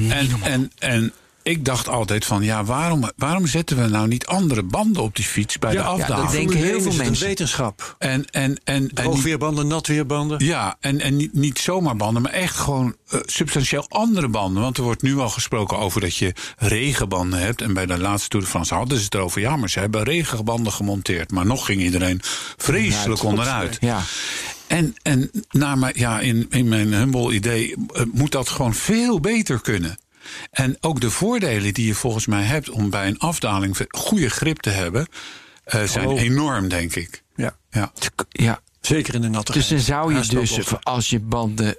En, 0.09 0.29
en, 0.43 0.71
en 0.79 1.13
ik 1.47 1.65
dacht 1.65 1.87
altijd 1.89 2.25
van, 2.25 2.43
ja, 2.43 2.63
waarom, 2.63 3.11
waarom 3.15 3.47
zetten 3.47 3.77
we 3.77 3.87
nou 3.87 4.07
niet 4.07 4.25
andere 4.25 4.63
banden 4.63 5.03
op 5.03 5.15
die 5.15 5.25
fiets 5.25 5.59
bij 5.59 5.73
Ja, 5.73 5.77
de 5.77 5.83
ja, 5.83 5.89
afdaling? 5.93 6.25
dat 6.25 6.35
denken 6.35 6.57
heel 6.57 6.73
1 6.73 6.81
veel 6.81 6.93
mensen. 6.93 7.23
Een 7.23 7.27
wetenschap. 7.29 7.95
En, 7.99 8.09
en, 8.09 8.25
en, 8.31 8.59
en 8.63 8.81
niet, 8.81 8.95
Droogweerbanden, 8.95 9.67
natweerbanden. 9.67 10.45
ja, 10.45 10.77
en, 10.79 10.99
en 11.01 11.15
niet, 11.15 11.33
niet 11.33 11.59
zomaar 11.59 11.95
banden, 11.95 12.21
maar 12.21 12.31
echt 12.31 12.55
gewoon 12.55 12.95
eh, 13.09 13.19
substantieel 13.25 13.85
andere 13.89 14.27
banden. 14.27 14.61
Want 14.63 14.77
er 14.77 14.83
wordt 14.83 15.01
nu 15.01 15.17
al 15.17 15.29
gesproken 15.29 15.77
over 15.77 16.01
dat 16.01 16.15
je 16.15 16.33
regenbanden 16.57 17.39
hebt. 17.39 17.61
En 17.61 17.73
bij 17.73 17.85
de 17.85 17.97
laatste 17.97 18.29
Tour 18.29 18.45
de 18.45 18.51
France 18.51 18.73
hadden 18.73 18.97
ze 18.97 19.03
het 19.03 19.13
erover. 19.13 19.41
Ja, 19.41 19.55
maar 19.55 19.69
ze 19.69 19.79
hebben 19.79 20.03
regenbanden 20.03 20.73
gemonteerd. 20.73 21.31
Maar 21.31 21.45
nog 21.45 21.65
ging 21.65 21.81
iedereen 21.81 22.21
vreselijk 22.57 23.23
onderuit. 23.23 23.77
Ja. 23.79 24.01
En, 24.67 24.95
en 25.01 25.31
naar 25.51 25.77
mijn, 25.77 25.93
ja, 25.97 26.19
in, 26.19 26.45
in 26.49 26.67
mijn 26.67 26.93
humble 26.93 27.33
idee 27.33 27.75
eh, 27.93 28.01
moet 28.11 28.31
dat 28.31 28.49
gewoon 28.49 28.73
veel 28.73 29.19
beter 29.19 29.61
kunnen. 29.61 29.97
En 30.51 30.77
ook 30.81 31.01
de 31.01 31.09
voordelen 31.09 31.73
die 31.73 31.85
je 31.87 31.95
volgens 31.95 32.25
mij 32.25 32.43
hebt 32.43 32.69
om 32.69 32.89
bij 32.89 33.07
een 33.07 33.19
afdaling 33.19 33.77
goede 33.89 34.29
grip 34.29 34.59
te 34.59 34.69
hebben, 34.69 35.07
eh, 35.63 35.83
zijn 35.83 36.07
Oh. 36.07 36.21
enorm, 36.21 36.67
denk 36.69 36.95
ik. 36.95 37.23
Ja. 37.35 37.57
Ja. 37.69 37.91
ja. 38.29 38.59
Zeker 38.81 39.15
in 39.15 39.21
de 39.21 39.29
natte 39.29 39.51
Dus 39.51 39.67
dan 39.67 39.79
zou 39.79 40.15
je 40.15 40.27
dus, 40.27 40.59
als 40.83 41.09
je 41.09 41.19
banden... 41.19 41.77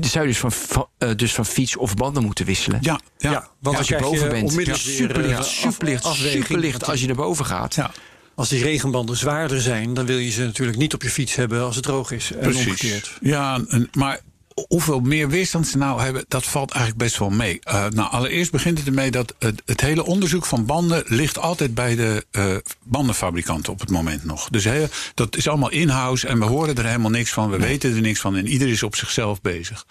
Zou 0.00 0.24
je 0.26 0.30
dus 0.30 0.38
van, 0.38 0.52
van, 0.52 0.86
eh, 0.98 1.10
dus 1.16 1.34
van 1.34 1.46
fiets 1.46 1.76
of 1.76 1.94
banden 1.94 2.24
moeten 2.24 2.44
wisselen? 2.44 2.78
Ja, 2.82 3.00
ja. 3.18 3.30
Ja, 3.30 3.48
want 3.60 3.76
als 3.76 3.88
je 3.88 3.96
boven 3.96 4.28
bent. 4.28 4.54
weer, 4.54 4.76
superlicht, 4.76 5.30
eh, 5.32 5.38
af- 5.38 5.46
superlicht, 5.48 6.04
afweging. 6.04 6.44
superlicht 6.46 6.86
als 6.86 7.00
je 7.00 7.06
naar 7.06 7.16
boven 7.16 7.46
gaat. 7.46 7.74
ja. 7.74 7.90
Als 8.34 8.48
die 8.48 8.62
regenbanden 8.62 9.16
zwaarder 9.16 9.60
zijn, 9.60 9.94
dan 9.94 10.06
wil 10.06 10.18
je 10.18 10.30
ze 10.30 10.44
natuurlijk 10.44 10.78
niet 10.78 10.94
op 10.94 11.02
je 11.02 11.10
fiets 11.10 11.34
hebben 11.34 11.62
als 11.62 11.74
het 11.74 11.84
droog 11.84 12.10
is. 12.10 12.32
En 12.32 12.38
Precies. 12.38 12.66
omgekeerd. 12.66 13.18
Ja, 13.20 13.60
en- 13.68 13.88
maar 13.92 14.20
hoeveel 14.68 15.00
meer 15.00 15.28
weerstand 15.28 15.66
ze 15.66 15.78
nou 15.78 16.00
hebben, 16.00 16.24
dat 16.28 16.44
valt 16.44 16.70
eigenlijk 16.70 17.02
best 17.02 17.18
wel 17.18 17.30
mee. 17.30 17.58
Eh, 17.62 17.86
nou, 17.88 18.10
allereerst 18.10 18.50
begint 18.50 18.78
het 18.78 18.86
ermee 18.86 19.10
dat 19.10 19.34
het, 19.38 19.62
het 19.64 19.80
hele 19.80 20.04
onderzoek 20.04 20.46
van 20.46 20.66
banden 20.66 21.02
ligt 21.06 21.38
altijd 21.38 21.74
bij 21.74 21.94
de 21.94 22.26
eh, 22.30 22.56
bandenfabrikanten 22.82 23.72
op 23.72 23.80
het 23.80 23.90
moment 23.90 24.24
nog. 24.24 24.48
Dus 24.48 24.64
he, 24.64 24.86
dat 25.14 25.36
is 25.36 25.48
allemaal 25.48 25.70
in-house 25.70 26.26
en 26.26 26.38
we 26.38 26.44
horen 26.44 26.76
er 26.76 26.84
helemaal 26.84 27.10
niks 27.10 27.30
van. 27.30 27.50
We 27.50 27.58
weten 27.58 27.94
er 27.94 28.00
niks 28.00 28.20
van 28.20 28.36
en 28.36 28.46
ieder 28.46 28.68
is 28.68 28.82
op 28.82 28.96
zichzelf 28.96 29.40
bezig. 29.40 29.86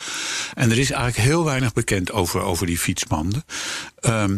En 0.54 0.72
er 0.72 0.78
is 0.78 0.92
eigenlijk 0.92 1.28
heel 1.30 1.44
weinig 1.44 1.74
bekend 1.74 2.12
over, 2.12 2.42
over 2.42 2.66
die 2.66 2.78
fietsbanden. 2.78 3.44
Ehm, 4.00 4.38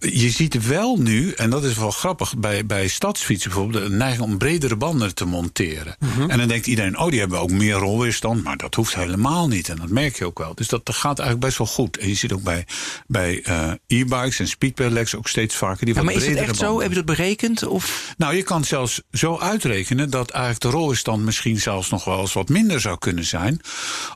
je 0.00 0.30
ziet 0.30 0.66
wel 0.66 0.96
nu, 0.96 1.32
en 1.32 1.50
dat 1.50 1.64
is 1.64 1.76
wel 1.76 1.90
grappig, 1.90 2.36
bij, 2.36 2.66
bij 2.66 2.88
stadsfietsen 2.88 3.50
bijvoorbeeld, 3.50 3.84
een 3.84 3.96
neiging 3.96 4.22
om 4.22 4.38
bredere 4.38 4.76
banden 4.76 5.14
te 5.14 5.24
monteren. 5.24 5.96
En 6.28 6.38
dan 6.38 6.48
denkt 6.48 6.66
iedereen, 6.66 6.98
oh, 6.98 7.10
die 7.10 7.20
hebben 7.20 7.38
ook 7.38 7.50
meer 7.50 7.74
rolweerstand. 7.74 8.44
Maar 8.44 8.56
dat 8.56 8.74
hoeft 8.74 8.94
helemaal 8.94 9.48
niet. 9.48 9.68
En 9.68 9.76
dat 9.76 9.88
merk 9.88 10.16
je 10.16 10.24
ook 10.24 10.38
wel. 10.38 10.54
Dus 10.54 10.68
dat, 10.68 10.86
dat 10.86 10.94
gaat 10.94 11.18
eigenlijk 11.18 11.40
best 11.40 11.58
wel 11.58 11.66
goed. 11.66 11.96
En 11.96 12.08
je 12.08 12.14
ziet 12.14 12.32
ook 12.32 12.42
bij, 12.42 12.66
bij 13.06 13.42
eh, 13.42 13.72
e-bikes 13.86 14.38
en 14.38 14.48
speedpedelecs 14.48 15.14
ook 15.14 15.28
steeds 15.28 15.54
vaker 15.54 15.86
die 15.86 15.94
Ja, 15.94 16.02
maar 16.02 16.14
is 16.14 16.26
het 16.26 16.36
echt 16.36 16.56
zo? 16.56 16.80
Heb 16.80 16.88
je 16.88 16.94
dat 16.94 17.04
berekend? 17.04 17.66
Of? 17.66 18.14
Nou, 18.16 18.34
je 18.34 18.42
kan 18.42 18.64
zelfs 18.64 19.02
zo 19.12 19.38
uitrekenen 19.38 20.10
dat 20.10 20.30
eigenlijk 20.30 20.62
de 20.62 20.70
rolweerstand 20.70 21.24
misschien 21.24 21.58
zelfs 21.58 21.90
nog 21.90 22.04
wel 22.04 22.20
eens 22.20 22.32
wat 22.32 22.48
minder 22.48 22.80
zou 22.80 22.98
kunnen 22.98 23.24
zijn. 23.24 23.60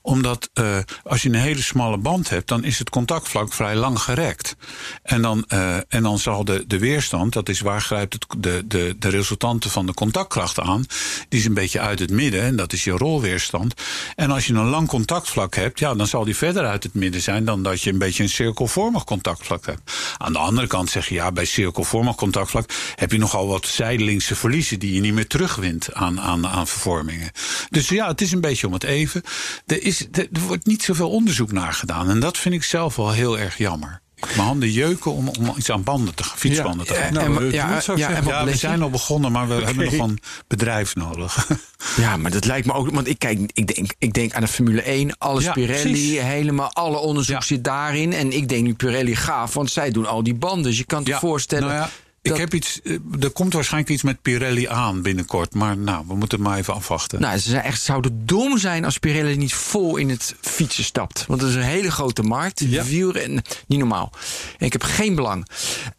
Omdat 0.02 0.50
eh, 0.52 0.78
als 1.02 1.22
je 1.22 1.28
een 1.28 1.34
hele 1.34 1.62
smalle 1.62 1.98
band 1.98 2.28
hebt, 2.28 2.48
dan 2.48 2.64
is 2.64 2.78
het 2.78 2.90
contactvlak 2.90 3.52
vrij 3.52 3.76
lang 3.76 3.98
gerekt. 3.98 4.56
En 5.02 5.22
dan, 5.22 5.44
eh, 5.74 5.82
en 5.88 6.02
dan 6.02 6.18
zal 6.18 6.44
de, 6.44 6.64
de 6.66 6.78
weerstand, 6.78 7.32
dat 7.32 7.48
is 7.48 7.60
waar 7.60 7.80
grijpt 7.80 8.12
het, 8.12 8.26
de, 8.38 8.62
de, 8.66 8.96
de 8.98 9.08
resultanten 9.08 9.70
van 9.70 9.86
de 9.86 9.94
contactkracht 9.94 10.60
aan, 10.60 10.84
die 11.28 11.40
is 11.40 11.46
een 11.46 11.54
beetje 11.54 11.80
uit 11.80 11.98
het 11.98 12.10
midden 12.10 12.42
en 12.42 12.56
dat 12.56 12.72
is 12.72 12.84
je 12.84 12.90
rolweerstand. 12.90 13.74
En 14.14 14.30
als 14.30 14.46
je 14.46 14.54
een 14.54 14.68
lang 14.68 14.88
contactvlak 14.88 15.54
hebt, 15.54 15.78
ja, 15.78 15.94
dan 15.94 16.06
zal 16.06 16.24
die 16.24 16.36
verder 16.36 16.66
uit 16.66 16.82
het 16.82 16.94
midden 16.94 17.22
zijn 17.22 17.44
dan 17.44 17.62
dat 17.62 17.82
je 17.82 17.90
een 17.90 17.98
beetje 17.98 18.22
een 18.22 18.28
cirkelvormig 18.28 19.04
contactvlak 19.04 19.66
hebt. 19.66 19.92
Aan 20.18 20.32
de 20.32 20.38
andere 20.38 20.66
kant 20.66 20.90
zeg 20.90 21.08
je 21.08 21.14
ja, 21.14 21.32
bij 21.32 21.44
cirkelvormig 21.44 22.14
contactvlak 22.14 22.70
heb 22.94 23.12
je 23.12 23.18
nogal 23.18 23.46
wat 23.46 23.66
zijdelingse 23.66 24.34
verliezen 24.34 24.78
die 24.78 24.94
je 24.94 25.00
niet 25.00 25.14
meer 25.14 25.26
terugwint 25.26 25.94
aan, 25.94 26.20
aan, 26.20 26.46
aan 26.46 26.66
vervormingen. 26.66 27.30
Dus 27.70 27.88
ja, 27.88 28.08
het 28.08 28.20
is 28.20 28.32
een 28.32 28.40
beetje 28.40 28.66
om 28.66 28.72
het 28.72 28.84
even. 28.84 29.22
Er, 29.66 29.82
is, 29.82 30.00
er, 30.12 30.28
er 30.32 30.40
wordt 30.40 30.66
niet 30.66 30.82
zoveel 30.82 31.10
onderzoek 31.10 31.52
naar 31.52 31.72
gedaan 31.72 32.10
en 32.10 32.20
dat 32.20 32.38
vind 32.38 32.54
ik 32.54 32.64
zelf 32.64 32.96
wel 32.96 33.10
heel 33.10 33.38
erg 33.38 33.58
jammer. 33.58 34.02
Mijn 34.26 34.46
handen 34.48 34.70
jeuken 34.70 35.12
om, 35.12 35.28
om 35.28 35.52
iets 35.56 35.70
aan 35.70 35.82
banden 35.82 36.14
te 36.14 36.24
gaan, 36.24 36.38
fietsbanden 36.38 36.86
te 36.86 36.94
gaan. 36.94 37.12
Nou, 37.12 37.26
en, 37.26 37.52
ja, 37.52 37.76
ik 37.76 37.96
ja, 37.96 38.10
en 38.10 38.26
Ja, 38.26 38.44
we 38.44 38.56
zijn 38.56 38.82
al 38.82 38.90
begonnen, 38.90 39.32
maar 39.32 39.48
we 39.48 39.54
hebben 39.64 39.84
nog 39.84 40.08
een 40.08 40.18
bedrijf 40.46 40.94
nodig. 40.94 41.36
Ja, 41.96 42.16
maar 42.16 42.30
dat 42.30 42.44
lijkt 42.44 42.66
me 42.66 42.72
ook. 42.72 42.90
Want 42.90 43.08
ik 43.08 43.18
kijk, 43.18 43.50
ik 43.52 43.74
denk, 43.74 43.92
ik 43.98 44.12
denk 44.12 44.32
aan 44.32 44.40
de 44.40 44.48
Formule 44.48 44.82
1, 44.82 45.18
alle 45.18 45.40
Ja, 45.40 45.52
Pirelli, 45.52 45.90
precies. 45.90 46.20
helemaal 46.20 46.72
alle 46.72 46.96
onderzoek 46.96 47.34
Ja. 47.36 47.40
zit 47.42 47.64
daarin. 47.64 48.12
En 48.12 48.32
ik 48.32 48.48
denk 48.48 48.64
nu 48.64 48.74
Pirelli 48.74 49.16
gaaf, 49.16 49.54
want 49.54 49.70
zij 49.70 49.90
doen 49.90 50.06
al 50.06 50.22
die 50.22 50.34
banden. 50.34 50.62
Dus 50.62 50.78
je 50.78 50.84
kan 50.84 51.02
je 51.04 51.14
voorstellen. 51.14 51.68
Nou 51.68 51.78
ja, 51.80 51.90
dat- 52.30 52.34
ik 52.34 52.40
heb 52.40 52.54
iets, 52.54 52.80
eh, 52.82 52.98
er 53.20 53.30
komt 53.30 53.52
waarschijnlijk 53.52 53.92
iets 53.92 54.02
met 54.02 54.22
Pirelli 54.22 54.66
aan 54.68 55.02
binnenkort. 55.02 55.54
Maar 55.54 55.76
nou, 55.76 56.04
we 56.08 56.14
moeten 56.16 56.38
het 56.38 56.48
maar 56.48 56.58
even 56.58 56.74
afwachten. 56.74 57.20
Nou, 57.20 57.38
ze 57.38 57.48
zijn 57.48 57.62
echt, 57.62 57.82
zouden 57.82 58.26
dom 58.26 58.58
zijn 58.58 58.84
als 58.84 58.98
Pirelli 58.98 59.36
niet 59.36 59.54
vol 59.54 59.96
in 59.96 60.08
het 60.08 60.34
fietsen 60.40 60.84
stapt. 60.84 61.24
Want 61.26 61.40
het 61.40 61.50
is 61.50 61.56
een 61.56 61.62
hele 61.62 61.90
grote 61.90 62.22
markt. 62.22 62.60
Ja. 62.60 62.84
Wielrennen, 62.84 63.42
niet 63.66 63.78
normaal. 63.78 64.12
En 64.58 64.66
ik 64.66 64.72
heb 64.72 64.82
geen 64.82 65.14
belang. 65.14 65.46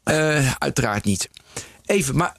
Eh, 0.03 0.51
uiteraard 0.57 1.03
niet. 1.05 1.29
Even, 1.85 2.15
maar 2.17 2.35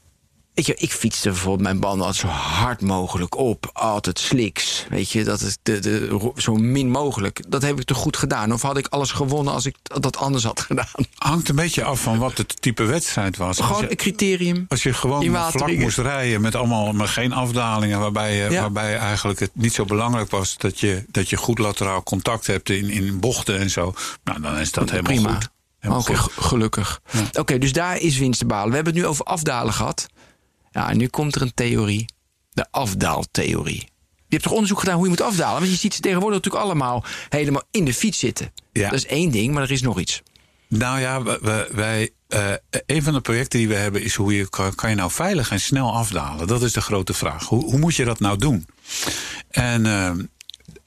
weet 0.57 0.67
je, 0.67 0.75
ik 0.75 0.93
fietste 0.93 1.29
bijvoorbeeld 1.29 1.63
mijn 1.63 1.81
banden 1.81 2.07
altijd 2.07 2.23
zo 2.33 2.39
hard 2.39 2.81
mogelijk 2.81 3.37
op. 3.37 3.71
Altijd 3.73 4.19
sliks. 4.19 4.87
Weet 4.89 5.11
je, 5.11 5.25
dat 5.25 5.41
is 5.41 5.57
de, 5.63 5.79
de, 5.79 6.31
zo 6.37 6.55
min 6.55 6.91
mogelijk. 6.91 7.41
Dat 7.49 7.63
heb 7.63 7.79
ik 7.81 7.85
toch 7.87 7.97
goed 7.99 8.17
gedaan? 8.17 8.53
Of 8.53 8.63
had 8.63 8.77
ik 8.77 8.87
alles 8.87 9.11
gewonnen 9.13 9.53
als 9.53 9.67
ik 9.67 9.77
dat 9.83 10.17
anders 10.17 10.45
had 10.45 10.61
gedaan? 10.61 10.87
Hangt 11.15 11.49
een 11.49 11.55
beetje 11.57 11.85
af 11.85 12.01
van 12.01 12.19
wat 12.19 12.39
het 12.39 12.63
type 12.63 12.85
wedstrijd 12.85 13.37
was. 13.37 13.61
Gewoon 13.61 13.83
je- 13.83 13.91
een 13.91 13.97
criterium. 13.97 14.65
Als 14.69 14.83
je 14.83 14.93
gewoon 14.93 15.51
vlak 15.51 15.77
moest 15.77 15.99
rijden 15.99 16.41
met 16.41 16.55
allemaal 16.55 16.93
maar 16.93 17.09
geen 17.09 17.33
afdalingen, 17.33 18.01
waarbij, 18.01 18.35
je, 18.37 18.51
Ja. 18.51 18.61
waarbij 18.61 18.97
eigenlijk 18.99 19.39
het 19.41 19.51
niet 19.53 19.73
zo 19.75 19.85
belangrijk 19.85 20.31
was 20.31 20.57
dat 20.57 20.81
je, 20.81 21.05
dat 21.11 21.31
je 21.31 21.37
goed 21.37 21.59
lateraal 21.59 22.03
contact 22.03 22.47
hebt 22.47 22.71
in, 22.71 22.91
in 22.91 23.21
bochten 23.21 23.59
en 23.59 23.71
zo. 23.71 23.95
Nou, 24.25 24.41
dan 24.41 24.57
is 24.59 24.73
dat 24.73 24.91
helemaal 24.91 25.13
Prima. 25.13 25.33
goed. 25.35 25.49
Helemaal 25.79 26.03
goed. 26.03 26.33
gelukkig. 26.45 27.01
Oké, 27.39 27.59
dus 27.59 27.73
daar 27.73 27.99
is 28.01 28.19
winst 28.19 28.39
te 28.39 28.47
behalen. 28.47 28.69
We 28.71 28.75
hebben 28.75 28.93
het 28.95 29.03
nu 29.03 29.09
over 29.09 29.25
afdalen 29.25 29.73
gehad. 29.73 30.07
Ja, 30.77 30.91
en 30.91 30.97
nu 30.97 31.07
komt 31.09 31.35
er 31.35 31.43
een 31.43 31.55
theorie. 31.55 32.07
De 32.53 32.67
afdaaltheorie. 32.71 33.81
Je 34.17 34.25
hebt 34.29 34.43
toch 34.43 34.53
onderzoek 34.53 34.79
gedaan 34.79 34.95
hoe 34.95 35.05
je 35.05 35.11
moet 35.11 35.21
afdalen? 35.21 35.59
Want 35.61 35.71
je 35.73 35.77
ziet 35.79 35.95
ze 35.95 36.01
tegenwoordig 36.01 36.37
natuurlijk 36.39 36.65
allemaal 36.65 37.05
helemaal 37.29 37.63
in 37.71 37.85
de 37.85 37.95
fiets 37.95 38.19
zitten. 38.19 38.53
Ja. 38.73 38.85
Dat 38.91 38.99
is 38.99 39.07
één 39.07 39.31
ding, 39.31 39.55
maar 39.55 39.63
er 39.63 39.71
is 39.71 39.83
nog 39.83 40.01
iets. 40.01 40.23
Nou 40.69 41.01
ja, 41.01 41.23
we- 41.23 41.69
wij, 41.73 42.11
eh, 42.29 42.53
een 42.87 43.03
van 43.03 43.13
de 43.13 43.21
projecten 43.21 43.59
die 43.59 43.69
we 43.69 43.75
hebben 43.75 44.03
is 44.03 44.15
hoe 44.15 44.35
je 44.37 44.49
kan, 44.49 44.75
kan 44.75 44.91
je 44.91 44.97
nou 44.97 45.11
veilig 45.11 45.51
en 45.51 45.61
snel 45.61 45.93
afdalen. 45.95 46.47
Dat 46.47 46.63
is 46.63 46.73
de 46.73 46.81
grote 46.81 47.15
vraag. 47.15 47.45
Hoe, 47.45 47.65
hoe 47.65 47.79
moet 47.79 47.95
je 47.95 48.05
dat 48.05 48.21
nou 48.21 48.39
doen? 48.39 48.67
En, 49.51 49.87
eh, 49.87 50.11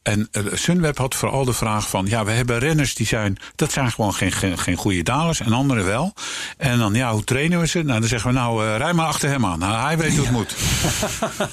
en 0.10 0.28
eh, 0.32 0.43
Sunweb 0.53 0.97
had 0.97 1.16
vooral 1.16 1.45
de 1.45 1.53
vraag 1.53 1.89
van, 1.89 2.05
ja, 2.05 2.26
we 2.26 2.32
hebben 2.32 2.60
renners 2.60 2.95
die 2.95 3.05
zijn, 3.07 3.38
dat 3.55 3.72
zijn 3.72 3.91
gewoon 3.91 4.14
geen, 4.14 4.32
geen, 4.32 4.57
geen 4.57 4.76
goede 4.76 5.03
dalers 5.03 5.39
en 5.39 5.53
anderen 5.53 5.86
wel. 5.86 6.14
En 6.57 6.78
dan, 6.78 6.93
ja, 6.93 7.12
hoe 7.12 7.24
trainen 7.24 7.60
we 7.60 7.68
ze? 7.68 7.84
Nou, 7.84 7.99
dan 7.99 8.10
zeggen 8.10 8.30
we, 8.30 8.36
nou, 8.38 8.66
eh, 8.68 8.78
rij 8.78 8.93
maar 8.93 9.05
achter 9.05 9.30
hem 9.30 9.45
aan. 9.45 9.60
Nou, 9.60 9.86
hij 9.86 9.97
weet 9.97 10.16
hoe 10.16 10.22
het 10.26 10.32
moet. 10.32 10.55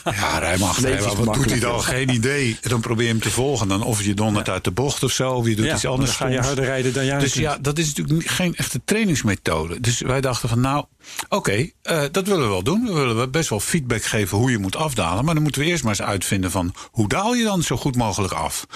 Ja, 0.04 0.38
rij 0.38 0.58
maar 0.58 0.68
achter 0.68 0.88
hem 0.96 1.04
aan. 1.08 1.24
Wat 1.24 1.34
doet 1.34 1.50
hij 1.50 1.58
dan? 1.58 1.82
Geen 1.82 2.08
idee. 2.08 2.58
En 2.62 2.70
dan 2.70 2.80
probeer 2.80 3.06
je 3.06 3.10
hem 3.12 3.20
te 3.20 3.30
volgen. 3.30 3.68
Dan 3.68 3.82
of 3.82 4.02
je 4.02 4.14
dondert 4.14 4.48
uit 4.48 4.64
de 4.64 4.70
bocht 4.70 5.02
of 5.02 5.12
zo, 5.12 5.30
of 5.32 5.46
je 5.46 5.56
doet 5.56 5.66
Ja, 5.66 5.74
iets 5.74 5.86
anders. 5.86 6.18
dan 6.18 6.28
ga 6.28 6.34
je 6.34 6.40
harder 6.40 6.64
rijden 6.64 6.92
dan 6.92 7.04
jij 7.04 7.18
Dus 7.18 7.32
kunt. 7.32 7.44
ja, 7.44 7.58
dat 7.60 7.78
is 7.78 7.94
natuurlijk 7.94 8.30
geen 8.30 8.54
echte 8.56 8.80
trainingsmethode. 8.84 9.80
Dus 9.80 10.00
wij 10.00 10.20
dachten 10.20 10.48
van 10.48 10.60
nou, 10.60 10.84
Oké, 11.28 11.70
eh, 11.82 12.02
dat 12.10 12.26
willen 12.26 12.42
we 12.42 12.48
wel 12.48 12.62
doen. 12.62 12.84
We 12.86 12.92
willen 12.92 13.30
best 13.30 13.48
wel 13.48 13.60
feedback 13.60 14.02
geven 14.02 14.38
hoe 14.38 14.50
je 14.50 14.58
moet 14.58 14.76
afdalen. 14.76 15.24
Maar 15.24 15.34
dan 15.34 15.42
moeten 15.42 15.60
we 15.60 15.66
eerst 15.66 15.82
maar 15.82 15.92
eens 15.98 16.08
uitvinden 16.08 16.50
van 16.50 16.74
hoe 16.90 17.08
daal 17.08 17.34
je 17.34 17.44
dan 17.44 17.62
zo 17.62 17.76
goed 17.76 17.96
mogelijk 17.96 18.32
af. 18.32 18.66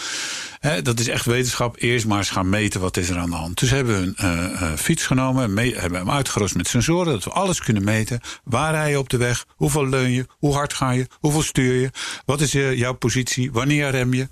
Dat 0.83 1.01
is 1.01 1.09
echt 1.09 1.25
wetenschap. 1.27 1.77
Eerst 1.79 2.07
maar 2.07 2.19
eens 2.19 2.31
gaan 2.31 2.49
meten 2.49 2.81
wat 2.81 2.97
is 2.97 3.09
er 3.09 3.19
aan 3.19 3.31
de 3.31 3.37
hand. 3.37 3.59
Dus 3.59 3.71
hebben 3.71 4.01
we 4.01 4.07
een 4.07 4.17
eh, 4.17 4.63
eh, 4.63 4.79
fiets 4.79 5.07
genomen, 5.07 5.55
me- 5.55 5.75
hebben 5.77 5.99
hem 5.99 6.11
uitgerust 6.11 6.55
met 6.55 6.69
sensoren, 6.69 7.13
dat 7.13 7.25
we 7.25 7.31
alles 7.31 7.61
kunnen 7.61 7.85
meten. 7.85 8.21
Waar 8.45 8.73
rij 8.73 8.91
je 8.91 8.99
op 8.99 9.09
de 9.09 9.17
weg? 9.17 9.47
Hoeveel 9.49 9.89
leun 9.89 10.11
je? 10.11 10.27
Hoe 10.39 10.55
hard 10.55 10.73
ga 10.73 10.91
je? 10.91 11.07
Hoeveel 11.21 11.43
stuur 11.43 11.75
je? 11.81 11.91
Wat 12.25 12.41
is 12.41 12.55
eh, 12.55 12.79
jouw 12.79 12.93
positie? 12.93 13.53
Wanneer 13.53 13.91
rem 13.91 14.15
je? 14.15 14.29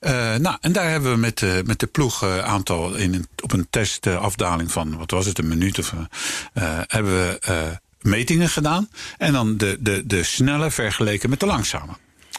Eh, 0.00 0.34
nou, 0.34 0.56
en 0.60 0.72
daar 0.72 0.90
hebben 0.90 1.10
we 1.12 1.18
met, 1.18 1.42
met 1.66 1.80
de 1.80 1.86
ploeg 1.86 2.24
aantal 2.24 2.94
in 2.94 3.14
een, 3.14 3.26
op 3.42 3.52
een 3.52 3.66
testafdaling 3.70 4.72
van 4.72 4.96
wat 4.98 5.10
was 5.10 5.26
het, 5.26 5.38
een 5.38 5.48
minuut 5.48 5.78
of 5.78 5.92
hebben 6.86 7.12
we 7.12 7.78
metingen 8.00 8.48
gedaan. 8.48 8.88
En 9.18 9.32
dan 9.32 9.56
de, 9.56 9.76
de, 9.80 10.06
de 10.06 10.22
snelle 10.22 10.70
vergeleken 10.70 11.30
met 11.30 11.40
de 11.40 11.46
langzame. 11.46 11.92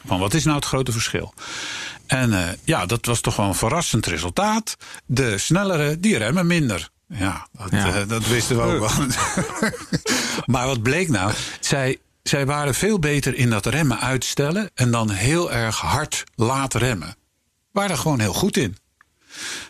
Van 0.05 0.19
wat 0.19 0.33
is 0.33 0.43
nou 0.43 0.55
het 0.55 0.65
grote 0.65 0.91
verschil? 0.91 1.33
En 2.07 2.33
eh, 2.33 2.53
ja, 2.63 2.85
dat 2.85 3.05
was 3.05 3.21
toch 3.21 3.35
wel 3.35 3.45
een 3.47 3.55
verrassend 3.55 4.05
resultaat. 4.05 4.75
De 5.05 5.37
snellere, 5.37 5.99
die 5.99 6.17
remmen 6.17 6.47
minder. 6.47 6.89
Ja, 7.07 7.47
dat, 7.51 7.71
Ja. 7.71 7.93
eh, 7.93 8.07
dat 8.07 8.27
wisten 8.27 8.55
we 8.55 8.61
ook 8.61 8.79
wel. 8.79 9.07
maar 10.53 10.67
wat 10.67 10.81
bleek 10.81 11.09
nou? 11.09 11.33
Zij, 11.59 11.97
zij 12.23 12.45
waren 12.45 12.75
veel 12.75 12.99
beter 12.99 13.35
in 13.35 13.49
dat 13.49 13.65
remmen 13.65 13.99
uitstellen... 13.99 14.69
en 14.75 14.91
dan 14.91 15.09
heel 15.09 15.51
erg 15.51 15.77
hard 15.79 16.23
laten 16.35 16.79
remmen. 16.79 17.15
Waren 17.71 17.91
er 17.91 17.97
gewoon 17.97 18.19
heel 18.19 18.33
goed 18.33 18.57
in. 18.57 18.77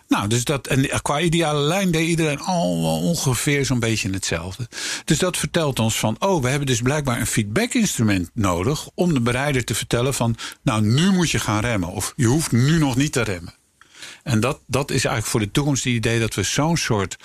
Nou, 0.08 0.28
dus 0.28 0.44
dat, 0.44 0.68
en 0.68 1.02
qua 1.02 1.20
ideale 1.20 1.60
lijn 1.60 1.92
deed 1.92 2.08
iedereen 2.08 2.40
al 2.40 3.00
ongeveer 3.02 3.66
zo'n 3.66 3.80
beetje 3.80 4.10
hetzelfde. 4.10 4.68
Dus 5.06 5.20
dat 5.20 5.38
vertelt 5.38 5.80
ons 5.80 6.00
van, 6.00 6.16
oh, 6.20 6.42
we 6.42 6.50
hebben 6.50 6.68
dus 6.68 6.82
blijkbaar 6.82 7.20
een 7.20 7.28
feedback-instrument 7.28 8.30
nodig 8.34 8.90
om 8.96 9.14
de 9.14 9.22
berijder 9.22 9.64
te 9.64 9.76
vertellen 9.76 10.14
van, 10.14 10.36
nou, 10.62 10.82
nu 10.82 11.12
moet 11.12 11.32
je 11.32 11.40
gaan 11.40 11.60
remmen. 11.62 11.90
Of 11.90 12.14
je 12.16 12.26
hoeft 12.26 12.52
nu 12.52 12.78
nog 12.78 12.96
niet 12.96 13.12
te 13.12 13.22
remmen. 13.22 13.54
En 14.24 14.40
dat, 14.40 14.60
dat 14.68 14.92
is 14.92 15.06
eigenlijk 15.06 15.26
voor 15.26 15.40
de 15.40 15.52
toekomst 15.52 15.84
het 15.84 15.94
idee 15.94 16.20
dat 16.20 16.34
we 16.34 16.44
zo'n 16.44 16.78
soort 16.78 17.16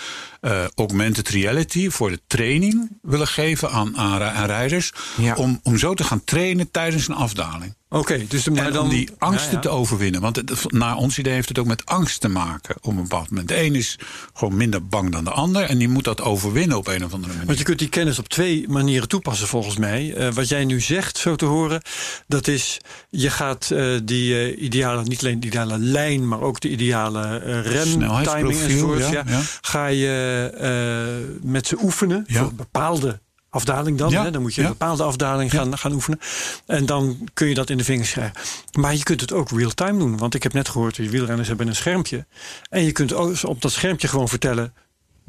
eh, 0.41 0.65
augmented 0.75 1.29
reality 1.29 1.91
voor 1.91 2.11
de 2.11 2.21
training 2.27 2.91
willen 3.03 3.27
geven 3.27 3.71
aan, 3.71 3.97
aan, 3.97 4.19
ri- 4.19 4.25
aan 4.25 4.47
rijders. 4.47 4.93
Ja. 5.17 5.35
Om, 5.35 5.61
om 5.63 5.79
zo 5.79 5.95
te 5.95 6.05
gaan 6.05 6.25
trainen 6.25 6.71
tijdens 6.71 7.09
een 7.09 7.15
afdaling. 7.15 7.77
Oké, 7.91 8.27
dus 8.29 8.43
de, 8.43 8.51
maar 8.51 8.73
dan 8.73 8.85
om 8.85 8.89
die 8.89 9.11
angsten 9.19 9.51
Ja, 9.51 9.57
ja. 9.57 9.61
te 9.61 9.69
overwinnen. 9.69 10.21
Want 10.21 10.37
het, 10.37 10.73
naar 10.73 10.97
ons 10.97 11.19
idee 11.19 11.33
heeft 11.33 11.49
het 11.49 11.59
ook 11.59 11.67
met 11.67 11.87
angst 11.87 12.21
te 12.21 12.29
maken 12.29 12.77
op 12.81 12.91
een 12.91 13.03
bepaald 13.03 13.31
moment. 13.31 13.49
De 13.49 13.63
een 13.63 13.75
is 13.75 13.99
gewoon 14.33 14.57
minder 14.57 14.87
bang 14.87 15.13
dan 15.13 15.25
de 15.25 15.31
ander. 15.31 15.63
En 15.63 15.79
die 15.79 15.89
moet 15.89 16.05
dat 16.05 16.21
overwinnen 16.21 16.77
op 16.77 16.87
een 16.87 17.05
of 17.05 17.13
andere 17.13 17.33
manier. 17.33 17.47
Want 17.47 17.59
je 17.59 17.65
kunt 17.65 17.79
die 17.79 17.89
kennis 17.89 18.19
op 18.19 18.29
twee 18.29 18.69
manieren 18.69 19.09
toepassen, 19.09 19.49
volgens 19.49 19.77
mij. 19.77 20.15
Eh, 20.15 20.33
wat 20.33 20.49
jij 20.49 20.65
nu 20.65 20.81
zegt, 20.81 21.19
zo 21.19 21.37
te 21.37 21.45
horen, 21.45 21.83
dat 22.27 22.49
is... 22.49 22.79
je 23.11 23.31
gaat 23.31 23.71
eh, 23.71 23.87
die 24.05 24.39
eh, 24.39 24.63
ideale, 24.63 25.03
niet 25.03 25.21
alleen 25.21 25.41
de 25.41 25.47
ideale 25.47 25.79
lijn... 25.79 26.29
maar 26.29 26.41
ook 26.41 26.61
de 26.61 26.69
ideale 26.69 27.37
rem, 27.61 28.23
timing 28.23 28.61
enzovoort... 28.61 29.09
ja, 29.09 29.25
Ja, 29.27 29.41
ga 29.61 29.87
je 29.87 31.37
met 31.43 31.67
ze 31.67 31.77
oefenen 31.83 32.25
voor 32.29 32.55
bepaalde 32.55 33.21
afdaling 33.51 33.99
dan. 33.99 34.11
Ja, 34.11 34.23
Hè? 34.23 34.31
Dan 34.31 34.43
moet 34.43 34.55
je 34.55 34.61
ja. 34.61 34.67
een 34.67 34.73
bepaalde 34.73 35.03
afdaling 35.03 35.51
gaan, 35.51 35.79
gaan 35.79 35.93
oefenen. 35.93 36.21
En 36.67 36.87
dan 36.87 37.29
kun 37.35 37.49
je 37.49 37.55
dat 37.55 37.71
in 37.71 37.77
de 37.77 37.85
vingers 37.85 38.11
krijgen. 38.11 38.41
Maar 38.73 38.95
je 38.95 39.03
kunt 39.03 39.21
het 39.21 39.33
ook 39.33 39.51
real-time 39.51 39.99
doen. 39.99 40.17
Want 40.17 40.35
ik 40.35 40.43
heb 40.43 40.53
net 40.53 40.69
gehoord, 40.69 40.97
die 40.97 41.11
wielrenners 41.11 41.49
hebben 41.49 41.69
een 41.69 41.77
schermpje. 41.77 42.27
En 42.71 42.85
je 42.85 42.93
kunt 42.93 43.13
ook 43.13 43.43
op 43.43 43.63
dat 43.63 43.73
schermpje 43.73 44.09
gewoon 44.09 44.29
vertellen... 44.29 44.75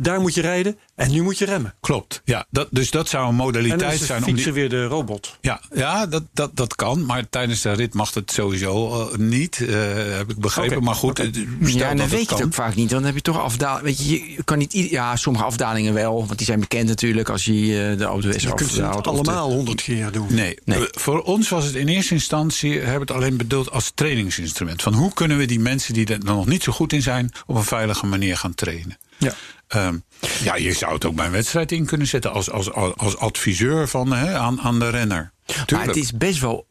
daar 0.02 0.20
moet 0.22 0.34
je 0.34 0.42
rijden 0.42 0.78
en 0.96 1.12
nu 1.12 1.22
moet 1.22 1.38
je 1.38 1.46
remmen. 1.46 1.74
Klopt. 1.80 2.22
Ja, 2.26 2.46
dat, 2.50 2.68
dus 2.72 2.92
dat 2.92 3.10
zou 3.10 3.24
een 3.24 3.30
En 3.30 3.38
dan 3.38 3.46
modaliteit 3.46 4.00
zijn 4.00 4.20
om 4.20 4.26
die, 4.26 4.34
fietser 4.34 4.54
weer 4.54 4.70
de 4.70 4.86
robot. 4.86 5.38
Ja, 5.42 5.62
ja 5.74 6.06
dat, 6.08 6.24
dat, 6.34 6.56
dat 6.56 6.76
kan. 6.76 7.06
Maar 7.06 7.30
tijdens 7.30 7.62
de 7.62 7.72
rit 7.72 7.94
mag 7.94 8.14
het 8.14 8.32
sowieso 8.32 9.02
eh, 9.12 9.18
niet. 9.18 9.60
eh, 9.68 9.76
heb 10.18 10.30
ik 10.30 10.38
begrepen. 10.40 10.84
Maar 10.84 10.96
goed, 10.96 11.20
eh, 11.20 11.26
Ja, 11.34 11.40
en 11.42 11.48
dat 11.60 11.80
dan 11.80 12.00
het 12.00 12.10
weet 12.10 12.30
je 12.30 12.36
het 12.36 12.44
ook 12.44 12.54
vaak 12.54 12.76
niet. 12.76 12.92
Want 12.92 12.92
dan 12.92 13.04
heb 13.04 13.16
je 13.16 13.22
toch 13.22 13.40
afdalingen. 13.40 13.84
Weet 13.86 13.98
je, 14.10 14.32
je 14.32 14.44
kan 14.44 14.58
niet. 14.58 14.72
Ja, 14.74 15.16
sommige 15.16 15.46
afdalingen 15.46 15.94
wel. 15.94 16.26
Want 16.26 16.38
die 16.38 16.48
zijn 16.48 16.60
bekend 16.60 16.88
natuurlijk 16.88 17.30
als 17.30 17.46
je 17.46 17.96
de 17.98 18.04
auto 18.04 18.30
is 18.30 18.42
Je 18.44 18.54
kunt 18.54 18.72
niet 18.72 18.80
de- 18.80 18.84
allemaal 19.10 19.50
honderd 19.52 19.82
keer 19.82 20.12
doen. 20.12 20.28
Nee, 20.30 20.58
Nee. 20.66 20.88
voor 20.92 21.22
ons 21.22 21.50
was 21.50 21.66
het 21.66 21.76
in 21.76 21.88
eerste 21.88 22.14
instantie 22.14 22.72
hebben 22.74 22.94
we 22.94 23.00
het 23.00 23.12
alleen 23.12 23.38
bedoeld 23.38 23.72
als 23.72 23.92
trainingsinstrument. 23.96 24.82
Van 24.82 24.94
hoe 24.94 25.14
kunnen 25.14 25.38
we 25.38 25.46
die 25.46 25.60
mensen 25.60 25.94
die 25.94 26.06
er 26.06 26.20
nog 26.20 26.46
niet 26.46 26.64
zo 26.64 26.72
goed 26.72 26.94
in 26.94 27.02
zijn, 27.02 27.32
op 27.46 27.56
een 27.56 27.64
veilige 27.64 28.06
manier 28.06 28.38
gaan 28.38 28.56
trainen? 28.56 28.98
Ja. 29.18 29.34
Ehm, 29.70 29.98
ja, 30.44 30.56
je 30.56 30.74
zou 30.74 30.94
het 30.94 31.06
ook 31.06 31.16
bij 31.16 31.26
een 31.26 31.32
wedstrijd 31.32 31.72
in 31.72 31.86
kunnen 31.86 32.08
zetten 32.08 32.32
als, 32.32 32.52
als, 32.52 32.72
als, 32.74 33.18
adviseur 33.18 33.88
van, 33.88 34.14
hè, 34.14 34.38
aan, 34.38 34.62
aan 34.62 34.80
de 34.80 34.90
renner. 34.90 35.32
Maar 35.72 35.86
het 35.86 35.96
is 35.96 36.12
best 36.12 36.40
wel 36.40 36.68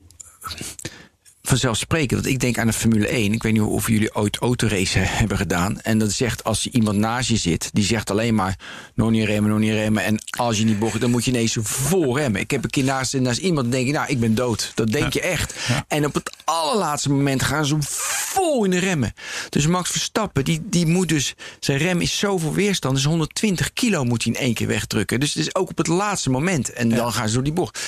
vanzelfsprekend. 1.43 2.21
Want 2.21 2.27
ik 2.27 2.41
denk 2.41 2.59
aan 2.59 2.67
de 2.67 2.73
Formule 2.73 3.09
1. 3.09 3.33
Ik 3.33 3.43
weet 3.43 3.53
niet 3.53 3.63
of 3.63 3.89
jullie 3.89 4.15
ooit 4.15 4.37
autoracen 4.37 5.03
hebben 5.05 5.37
gedaan. 5.37 5.81
En 5.81 5.99
dat 5.99 6.13
zegt 6.13 6.45
als 6.45 6.67
iemand 6.67 6.99
naast 6.99 7.29
je 7.29 7.37
zit, 7.37 7.71
die 7.73 7.85
zegt 7.85 8.11
alleen 8.11 8.35
maar 8.35 8.59
nog 8.95 9.11
niet 9.11 9.27
remmen, 9.27 9.51
nog 9.51 9.61
niet 9.61 9.73
remmen. 9.73 10.05
En 10.05 10.19
als 10.31 10.59
je 10.59 10.65
niet 10.65 10.79
bocht, 10.79 11.01
dan 11.01 11.11
moet 11.11 11.25
je 11.25 11.31
ineens 11.31 11.57
vol 11.61 12.19
remmen. 12.19 12.41
Ik 12.41 12.51
heb 12.51 12.65
een 12.65 12.71
keer 12.71 12.85
naast, 12.85 13.21
naast 13.21 13.39
iemand 13.39 13.73
denk 13.73 13.87
ik, 13.87 13.93
nou, 13.93 14.09
ik 14.09 14.21
ben 14.21 14.35
dood. 14.35 14.73
Dat 14.75 14.93
denk 14.93 15.13
je 15.13 15.21
echt. 15.21 15.55
En 15.89 16.05
op 16.05 16.15
het 16.15 16.31
allerlaatste 16.45 17.11
moment 17.11 17.43
gaan 17.43 17.67
ze 17.67 17.77
vol 17.81 18.65
in 18.65 18.71
de 18.71 18.79
remmen. 18.79 19.13
Dus 19.49 19.67
Max 19.67 19.91
Verstappen, 19.91 20.45
die, 20.45 20.61
die 20.65 20.87
moet 20.87 21.09
dus, 21.09 21.35
zijn 21.61 21.79
rem 21.79 22.01
is 22.01 22.19
zoveel 22.19 22.53
weerstand. 22.53 22.95
Dus 22.95 23.05
120 23.05 23.73
kilo 23.73 24.05
moet 24.05 24.25
hij 24.25 24.33
in 24.33 24.41
één 24.41 24.55
keer 24.55 24.67
wegdrukken. 24.67 25.21
Dus 25.21 25.35
het 25.35 25.43
is 25.43 25.55
ook 25.55 25.71
op 25.71 25.79
het 25.79 25.87
laatste 25.87 26.31
moment. 26.31 26.73
En 26.73 26.89
dan 26.89 27.13
gaan 27.13 27.29
ze 27.29 27.35
door 27.35 27.43
die 27.45 27.53
bocht. 27.53 27.79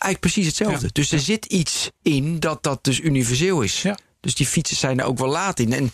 Eigenlijk 0.00 0.20
precies 0.20 0.46
hetzelfde. 0.46 0.86
Ja. 0.86 0.90
Dus 0.92 1.12
er 1.12 1.18
zit 1.18 1.44
iets 1.44 1.90
in 2.02 2.40
dat 2.40 2.62
dat 2.62 2.84
dus 2.84 3.00
universeel 3.00 3.60
is. 3.60 3.82
Ja. 3.82 3.98
Dus 4.20 4.34
die 4.34 4.46
fietsers 4.46 4.78
zijn 4.80 5.00
er 5.00 5.04
ook 5.06 5.18
wel 5.18 5.28
laat 5.28 5.58
in. 5.58 5.72
En, 5.72 5.92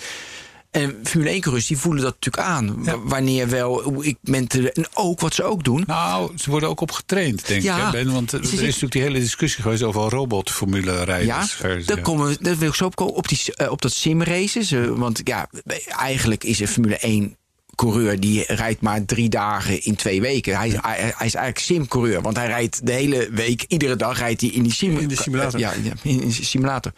en 0.71 1.01
Formule 1.03 1.31
1 1.31 1.41
coureurs 1.41 1.67
die 1.67 1.79
voelen 1.79 2.03
dat 2.03 2.15
natuurlijk 2.15 2.47
aan. 2.47 2.79
Ja. 2.85 2.99
Wanneer 2.99 3.49
wel, 3.49 4.03
ik 4.05 4.17
ben 4.21 4.47
te, 4.47 4.73
en 4.73 4.87
ook 4.95 5.21
wat 5.21 5.35
ze 5.35 5.43
ook 5.43 5.65
doen. 5.65 5.85
Nou, 5.87 6.39
ze 6.39 6.51
worden 6.51 6.69
ook 6.69 6.81
op 6.81 6.91
getraind, 6.91 7.47
denk 7.47 7.63
Ja. 7.63 7.87
ik. 7.87 7.93
Ben, 7.93 8.13
want 8.13 8.33
er 8.33 8.43
is 8.43 8.51
natuurlijk 8.53 8.93
die 8.93 9.03
hele 9.03 9.19
discussie 9.19 9.63
geweest 9.63 9.83
over 9.83 10.11
robotformule 10.11 11.05
rijders. 11.05 11.57
Ja, 11.57 11.69
daar, 11.69 11.83
ja. 11.87 12.01
komen 12.01 12.29
we, 12.29 12.37
daar 12.41 12.57
wil 12.59 12.69
ik 12.69 12.75
zo 12.75 12.85
op 12.85 12.97
komen. 12.97 13.15
Op, 13.15 13.29
die, 13.29 13.55
eh, 13.57 13.71
op 13.71 13.83
dat 13.83 13.93
simraces. 13.93 14.71
want 14.89 15.21
ja, 15.25 15.49
eigenlijk 15.87 16.45
is 16.45 16.61
een 16.61 16.69
Formule 16.69 16.99
1 16.99 17.37
coureur 17.77 18.21
die 18.21 18.45
rijdt 18.47 18.81
maar 18.81 19.05
drie 19.05 19.29
dagen 19.29 19.83
in 19.83 19.95
twee 19.97 20.21
weken. 20.21 20.57
Hij, 20.57 20.69
is- 20.69 20.75
hij, 20.81 20.97
hij 20.97 21.27
is 21.27 21.35
eigenlijk 21.35 21.59
simcoureur. 21.59 22.23
Want 22.23 22.37
hij 22.37 22.47
rijdt 22.47 22.87
de 22.87 22.93
hele 22.93 23.29
week, 23.31 23.65
iedere 23.69 23.97
dag 23.97 24.19
rijdt 24.19 24.41
hij 24.41 24.51
in 24.51 24.63
die 24.63 24.73
sim- 24.73 24.97
In 24.99 25.09
de 25.09 25.17
simulator. 25.17 25.61
Ja, 25.61 25.73
ja, 25.83 25.93
in 26.03 26.19
de 26.19 26.33
simulator. 26.45 26.93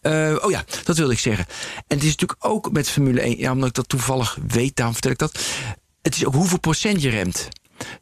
Eh, 0.00 0.36
oh 0.40 0.50
ja, 0.50 0.64
dat 0.84 0.96
wilde 0.96 1.12
ik 1.12 1.18
zeggen. 1.18 1.46
En 1.86 1.96
het 1.96 2.02
is 2.04 2.10
natuurlijk 2.10 2.44
ook 2.46 2.72
met 2.72 2.88
Formule 2.90 3.20
1, 3.20 3.38
ja, 3.38 3.52
omdat 3.52 3.68
ik 3.68 3.74
dat 3.74 3.88
toevallig 3.88 4.38
weet, 4.48 4.76
daarom 4.76 4.94
vertel 4.94 5.12
ik 5.12 5.18
dat. 5.18 5.38
Het 6.02 6.16
is 6.16 6.24
ook 6.24 6.34
hoeveel 6.34 6.58
procent 6.60 7.02
je 7.02 7.08
remt. 7.08 7.48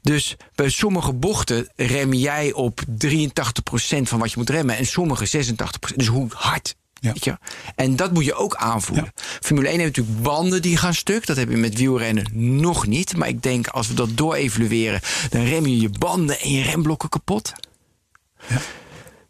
Dus 0.03 0.37
bij 0.55 0.69
sommige 0.69 1.13
bochten 1.13 1.69
rem 1.77 2.13
jij 2.13 2.53
op 2.53 2.81
83% 2.89 4.09
van 4.09 4.19
wat 4.19 4.31
je 4.31 4.37
moet 4.39 4.51
remmen. 4.51 4.77
En 4.77 4.87
sommige 4.87 5.27
86%. 5.27 5.97
Dus 5.97 6.07
hoe 6.07 6.29
hard. 6.35 6.75
Ja. 7.01 7.13
Weet 7.13 7.25
je? 7.25 7.39
En 7.75 7.97
dat 7.97 8.13
moet 8.13 8.25
je 8.25 8.35
ook 8.35 8.55
aanvoelen. 8.55 9.13
Formule 9.41 9.69
1 9.69 9.81
heeft 9.81 9.97
natuurlijk 9.97 10.23
banden 10.23 10.63
die 10.63 10.77
gaan 10.77 10.95
stuk. 10.95 11.27
Dat 11.27 11.37
heb 11.37 11.51
je 11.51 11.57
met 11.57 11.79
wielrennen 11.79 12.27
nog 12.59 12.87
niet. 12.87 13.17
Maar 13.17 13.29
ik 13.29 13.43
denk 13.43 13.67
als 13.67 13.89
we 13.89 13.95
dat 13.95 14.17
door-evalueren... 14.17 15.01
dan 15.31 15.45
rem 15.45 15.67
je 15.67 15.81
je 15.81 15.89
banden 15.89 16.41
en 16.41 16.51
je 16.51 16.63
remblokken 16.63 17.09
kapot. 17.09 17.53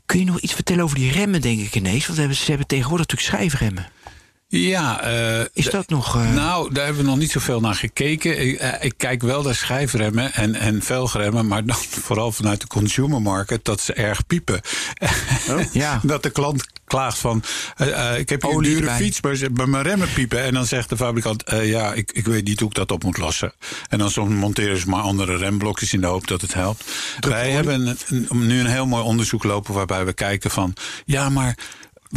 Kun 0.07 0.19
je 0.19 0.25
nog 0.25 0.41
iets 0.41 0.55
vertellen 0.55 0.85
over 0.85 0.97
die 0.97 1.12
remmen, 1.12 1.41
denk 1.41 1.61
ik 1.61 1.75
ineens? 1.75 2.03
Want 2.03 2.14
ze 2.14 2.21
hebben, 2.21 2.37
ze 2.37 2.49
hebben 2.49 2.67
tegenwoordig 2.67 3.07
natuurlijk 3.07 3.37
schijfremmen. 3.37 3.87
Ja, 4.49 5.01
eh, 5.03 5.44
Is 5.53 5.64
dat 5.70 5.88
nog... 5.88 6.16
eh, 6.16 6.32
Nou, 6.32 6.72
daar 6.74 6.84
hebben 6.84 7.03
we 7.05 7.09
nog 7.11 7.18
niet 7.18 7.30
zoveel 7.30 7.61
naar 7.61 7.74
gekeken. 7.74 8.40
Ik, 8.49 8.59
eh, 8.59 8.84
ik 8.84 8.94
kijk 8.97 9.22
wel 9.22 9.42
naar 9.42 9.55
schijfremmen 9.55 10.32
en, 10.34 10.55
en 10.55 10.82
velgremmen, 10.82 11.47
maar 11.47 11.64
dan 11.64 11.76
vooral 12.07 12.32
vanuit 12.32 12.61
de 12.61 12.66
consumer 12.66 13.22
market 13.22 13.64
dat 13.64 13.80
ze 13.80 13.92
erg 13.92 14.26
piepen. 14.26 14.61
Ja. 15.72 16.01
dat 16.03 16.22
de 16.22 16.30
klant 16.30 16.66
klaagt 16.84 17.18
van, 17.18 17.42
eh, 17.76 18.11
eh, 18.12 18.18
ik 18.18 18.28
heb 18.28 18.42
hier 18.42 18.53
een 18.57 18.62
dure 18.62 18.78
erbij. 18.80 18.97
fiets, 18.97 19.20
maar, 19.20 19.34
ze- 19.34 19.51
maar 19.51 19.68
mijn 19.68 19.82
remmen 19.82 20.12
piepen. 20.12 20.42
En 20.42 20.55
dan 20.55 20.66
zegt 20.66 20.88
de 20.88 20.97
fabrikant, 20.97 21.42
eh, 21.42 21.68
ja, 21.68 21.92
ik, 21.92 22.12
ik 22.12 22.24
weet 22.26 22.44
niet 22.44 22.61
hoe 22.61 22.68
ik 22.68 22.74
dat 22.74 22.92
op 22.92 23.03
moet 23.05 23.18
lossen. 23.18 23.53
En 23.88 23.99
dan 23.99 24.11
soms 24.11 24.34
monteren 24.34 24.78
ze 24.78 24.88
maar 24.88 25.01
andere 25.03 25.36
remblokjes 25.36 25.92
in 25.92 26.01
de 26.01 26.07
hoop 26.07 26.26
dat 26.26 26.40
het 26.40 26.55
helpt. 26.55 26.84
Wij 27.20 27.51
hebben 27.51 27.86
een- 27.86 27.99
een- 28.28 28.47
nu 28.47 28.61
een 28.61 28.66
heel 28.66 28.86
mooi 28.86 29.03
onderzoek 29.05 29.44
lopen 29.44 29.74
waarbij 29.74 30.05
we 30.05 30.12
kijken 30.12 30.51
van, 30.51 30.74
ja, 31.05 31.28
maar 31.28 31.59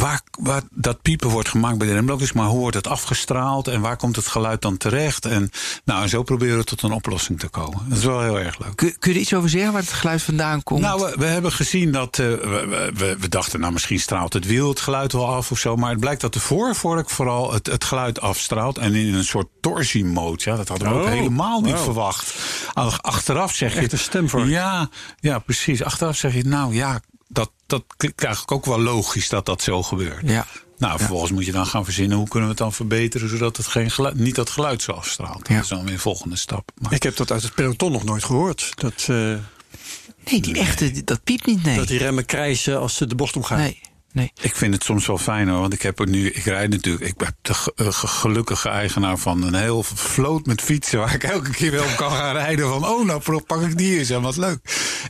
waar, 0.00 0.20
waar 0.40 0.62
dat 0.70 1.02
piepen 1.02 1.28
wordt 1.28 1.48
gemaakt 1.48 1.78
bij 1.78 1.86
de 1.86 1.92
remblokjes, 1.92 2.32
maar 2.32 2.46
hoe 2.46 2.58
wordt 2.58 2.76
het 2.76 2.86
afgestraald 2.86 3.68
en 3.68 3.80
waar 3.80 3.96
komt 3.96 4.16
het 4.16 4.26
geluid 4.26 4.62
dan 4.62 4.76
terecht? 4.76 5.24
En, 5.24 5.50
nou, 5.84 6.02
en 6.02 6.08
zo 6.08 6.22
proberen 6.22 6.58
we 6.58 6.64
tot 6.64 6.82
een 6.82 6.92
oplossing 6.92 7.38
te 7.40 7.48
komen. 7.48 7.78
Dat 7.88 7.98
is 7.98 8.04
wel 8.04 8.20
heel 8.22 8.38
erg 8.38 8.58
leuk. 8.58 8.76
Kun, 8.76 8.98
kun 8.98 9.10
je 9.10 9.16
er 9.16 9.22
iets 9.22 9.34
over 9.34 9.48
zeggen 9.50 9.72
waar 9.72 9.80
het 9.82 9.92
geluid 9.92 10.22
vandaan 10.22 10.62
komt? 10.62 10.80
Nou, 10.80 11.00
we, 11.00 11.14
we 11.18 11.24
hebben 11.24 11.52
gezien 11.52 11.92
dat. 11.92 12.18
eh, 12.18 12.26
we, 12.26 12.90
we, 12.94 13.16
we 13.20 13.28
dachten, 13.28 13.60
nou, 13.60 13.72
misschien 13.72 14.00
straalt 14.00 14.32
het 14.32 14.46
wiel 14.46 14.68
het 14.68 14.80
geluid 14.80 15.12
wel 15.12 15.28
af 15.34 15.50
of 15.50 15.58
zo. 15.58 15.76
Maar 15.76 15.90
het 15.90 16.00
blijkt 16.00 16.20
dat 16.20 16.32
de 16.32 16.40
voorvork 16.40 17.10
vooral 17.10 17.52
het, 17.52 17.66
het 17.66 17.84
geluid 17.84 18.20
afstraalt. 18.20 18.78
En 18.78 18.94
in 18.94 19.14
een 19.14 19.24
soort 19.24 19.48
torsiemode. 19.60 20.40
Ja, 20.44 20.56
dat 20.56 20.68
hadden 20.68 20.88
we 20.88 20.94
ook 20.94 21.04
Oh, 21.04 21.08
helemaal 21.10 21.60
niet 21.60 21.78
verwacht. 21.78 22.34
Ach- 22.72 23.02
Achteraf 23.02 23.54
zeg 23.54 23.74
je. 23.74 23.78
Echt 23.80 23.92
een 23.92 23.98
stemvork. 23.98 24.46
Ja, 24.48 24.88
ja, 25.20 25.38
precies. 25.38 25.82
Achteraf 25.82 26.16
zeg 26.16 26.34
je, 26.34 26.44
nou 26.44 26.74
ja, 26.74 27.00
dat, 27.32 27.50
dat 27.66 27.84
klinkt 27.96 28.24
eigenlijk 28.24 28.52
ook 28.52 28.64
wel 28.66 28.80
logisch 28.80 29.28
dat 29.28 29.46
dat 29.46 29.62
zo 29.62 29.82
gebeurt. 29.82 30.28
ja. 30.28 30.46
Nou, 30.78 30.98
vervolgens 30.98 31.30
moet 31.30 31.46
je 31.46 31.52
dan 31.52 31.66
gaan 31.66 31.84
verzinnen 31.84 32.16
hoe 32.18 32.28
kunnen 32.28 32.48
we 32.48 32.54
het 32.54 32.62
dan 32.62 32.72
verbeteren 32.72 33.28
zodat 33.28 33.56
het 33.56 33.66
geen 33.66 33.90
geluid, 33.90 34.14
niet 34.14 34.34
dat 34.34 34.50
geluid 34.50 34.82
zo 34.82 34.92
afstraalt. 34.92 35.48
Ja. 35.48 35.54
Dat 35.54 35.62
is 35.62 35.68
dan 35.68 35.84
weer 35.84 35.92
een 35.92 35.98
volgende 35.98 36.36
stap. 36.36 36.70
Maar, 36.78 36.92
Ik 36.92 37.02
heb 37.02 37.16
dat 37.16 37.30
uit 37.32 37.42
het 37.42 37.54
peloton 37.54 37.92
nog 37.92 38.04
nooit 38.04 38.24
gehoord. 38.24 38.72
Dat, 38.74 39.06
eh, 39.08 39.34
Nee, 40.24 40.40
die 40.40 40.58
echte, 40.58 41.04
dat 41.04 41.24
piept 41.24 41.46
niet, 41.46 41.62
nee. 41.62 41.76
dat 41.76 41.88
die 41.88 41.98
remmen 41.98 42.26
krijsen 42.26 42.78
als 42.80 42.96
ze 42.96 43.06
de 43.06 43.14
bocht 43.14 43.36
omgaan. 43.36 43.58
Nee, 43.58 43.80
nee. 44.12 44.32
Ik 44.40 44.56
vind 44.56 44.74
het 44.74 44.84
soms 44.84 45.06
wel 45.06 45.18
fijn 45.18 45.48
hoor, 45.48 45.60
want 45.60 45.72
ik 45.72 45.82
heb 45.82 45.98
er 46.00 46.08
nu, 46.08 46.26
ik 46.30 46.44
rijd 46.44 46.70
natuurlijk, 46.70 47.04
ik 47.04 47.16
ben 47.16 47.36
de 47.42 47.54
eh, 47.76 47.86
ge- 47.92 48.06
gelukkige 48.06 48.68
eigenaar 48.68 49.18
van 49.18 49.42
een 49.42 49.54
heel 49.54 49.82
vloot 49.82 50.46
met 50.46 50.60
fietsen 50.62 50.98
waar 50.98 51.14
ik 51.14 51.24
elke 51.24 51.50
keer 51.50 51.70
wel 51.70 51.84
op 51.84 51.96
kan 51.96 52.10
gaan 52.10 52.32
rijden. 52.34 52.68
Van 52.68 52.84
oh, 52.88 53.06
nou 53.06 53.40
pak 53.46 53.62
ik 53.62 53.78
die 53.78 53.98
eens 53.98 54.10
en 54.10 54.22
wat 54.22 54.36
leuk. 54.36 54.58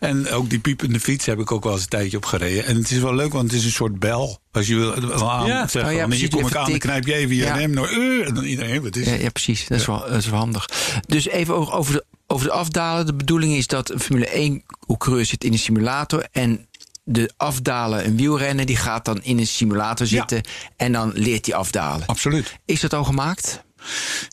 En 0.00 0.28
ook 0.30 0.50
die 0.50 0.58
piepende 0.58 1.00
fiets 1.00 1.26
heb 1.26 1.38
ik 1.38 1.52
ook 1.52 1.64
wel 1.64 1.72
eens 1.72 1.82
een 1.82 1.88
tijdje 1.88 2.16
op 2.16 2.24
gereden. 2.24 2.64
En 2.64 2.76
het 2.76 2.90
is 2.90 2.98
wel 2.98 3.14
leuk, 3.14 3.32
want 3.32 3.50
het 3.50 3.60
is 3.60 3.64
een 3.64 3.70
soort 3.72 3.98
bel. 3.98 4.38
Als 4.52 4.66
je 4.66 4.74
wil 4.74 5.00
wil 5.00 5.30
aan 5.30 5.46
Ja. 5.46 5.66
zeggen, 5.66 5.90
Oh 5.90 5.96
ja, 5.96 6.00
van, 6.00 6.08
precies, 6.08 6.28
hier 6.28 6.38
kom 6.40 6.46
ik 6.46 6.54
aan, 6.56 6.70
dan 6.70 6.78
knijp 6.78 7.06
je 7.06 7.14
even 7.14 7.36
je 7.36 7.42
Ja. 7.42 7.54
rem 7.56 7.78
eh, 7.78 8.26
en 8.28 8.34
dan 8.34 8.44
iedereen, 8.44 8.82
wat 8.82 8.96
is 8.96 9.04
Ja, 9.06 9.12
het? 9.12 9.20
ja 9.20 9.30
precies. 9.30 9.66
Dat 9.66 9.78
is, 9.80 9.86
wel, 9.86 9.98
dat 10.00 10.10
is 10.16 10.26
wel 10.26 10.38
handig. 10.38 10.68
Dus 11.06 11.28
even 11.28 11.72
over- 11.72 11.92
de, 11.92 12.04
over 12.26 12.46
de 12.46 12.52
afdalen. 12.52 13.06
De 13.06 13.14
bedoeling 13.14 13.52
is 13.54 13.66
dat 13.66 13.90
een 13.90 14.00
Formule 14.00 14.26
1 14.26 14.62
coureur 14.98 15.24
zit 15.24 15.44
in 15.44 15.52
een 15.52 15.58
simulator. 15.58 16.26
En 16.32 16.66
de 17.04 17.30
afdalen, 17.36 18.06
een 18.06 18.16
wielrenner, 18.16 18.66
die 18.66 18.76
gaat 18.76 19.04
dan 19.04 19.22
in 19.22 19.38
een 19.38 19.46
simulator 19.46 20.06
Ja. 20.06 20.12
zitten. 20.18 20.42
En 20.76 20.92
dan 20.92 21.12
leert 21.14 21.46
hij 21.46 21.54
afdalen. 21.54 22.06
Absoluut. 22.06 22.58
Is 22.64 22.80
dat 22.80 22.92
al 22.92 23.04
gemaakt? 23.04 23.64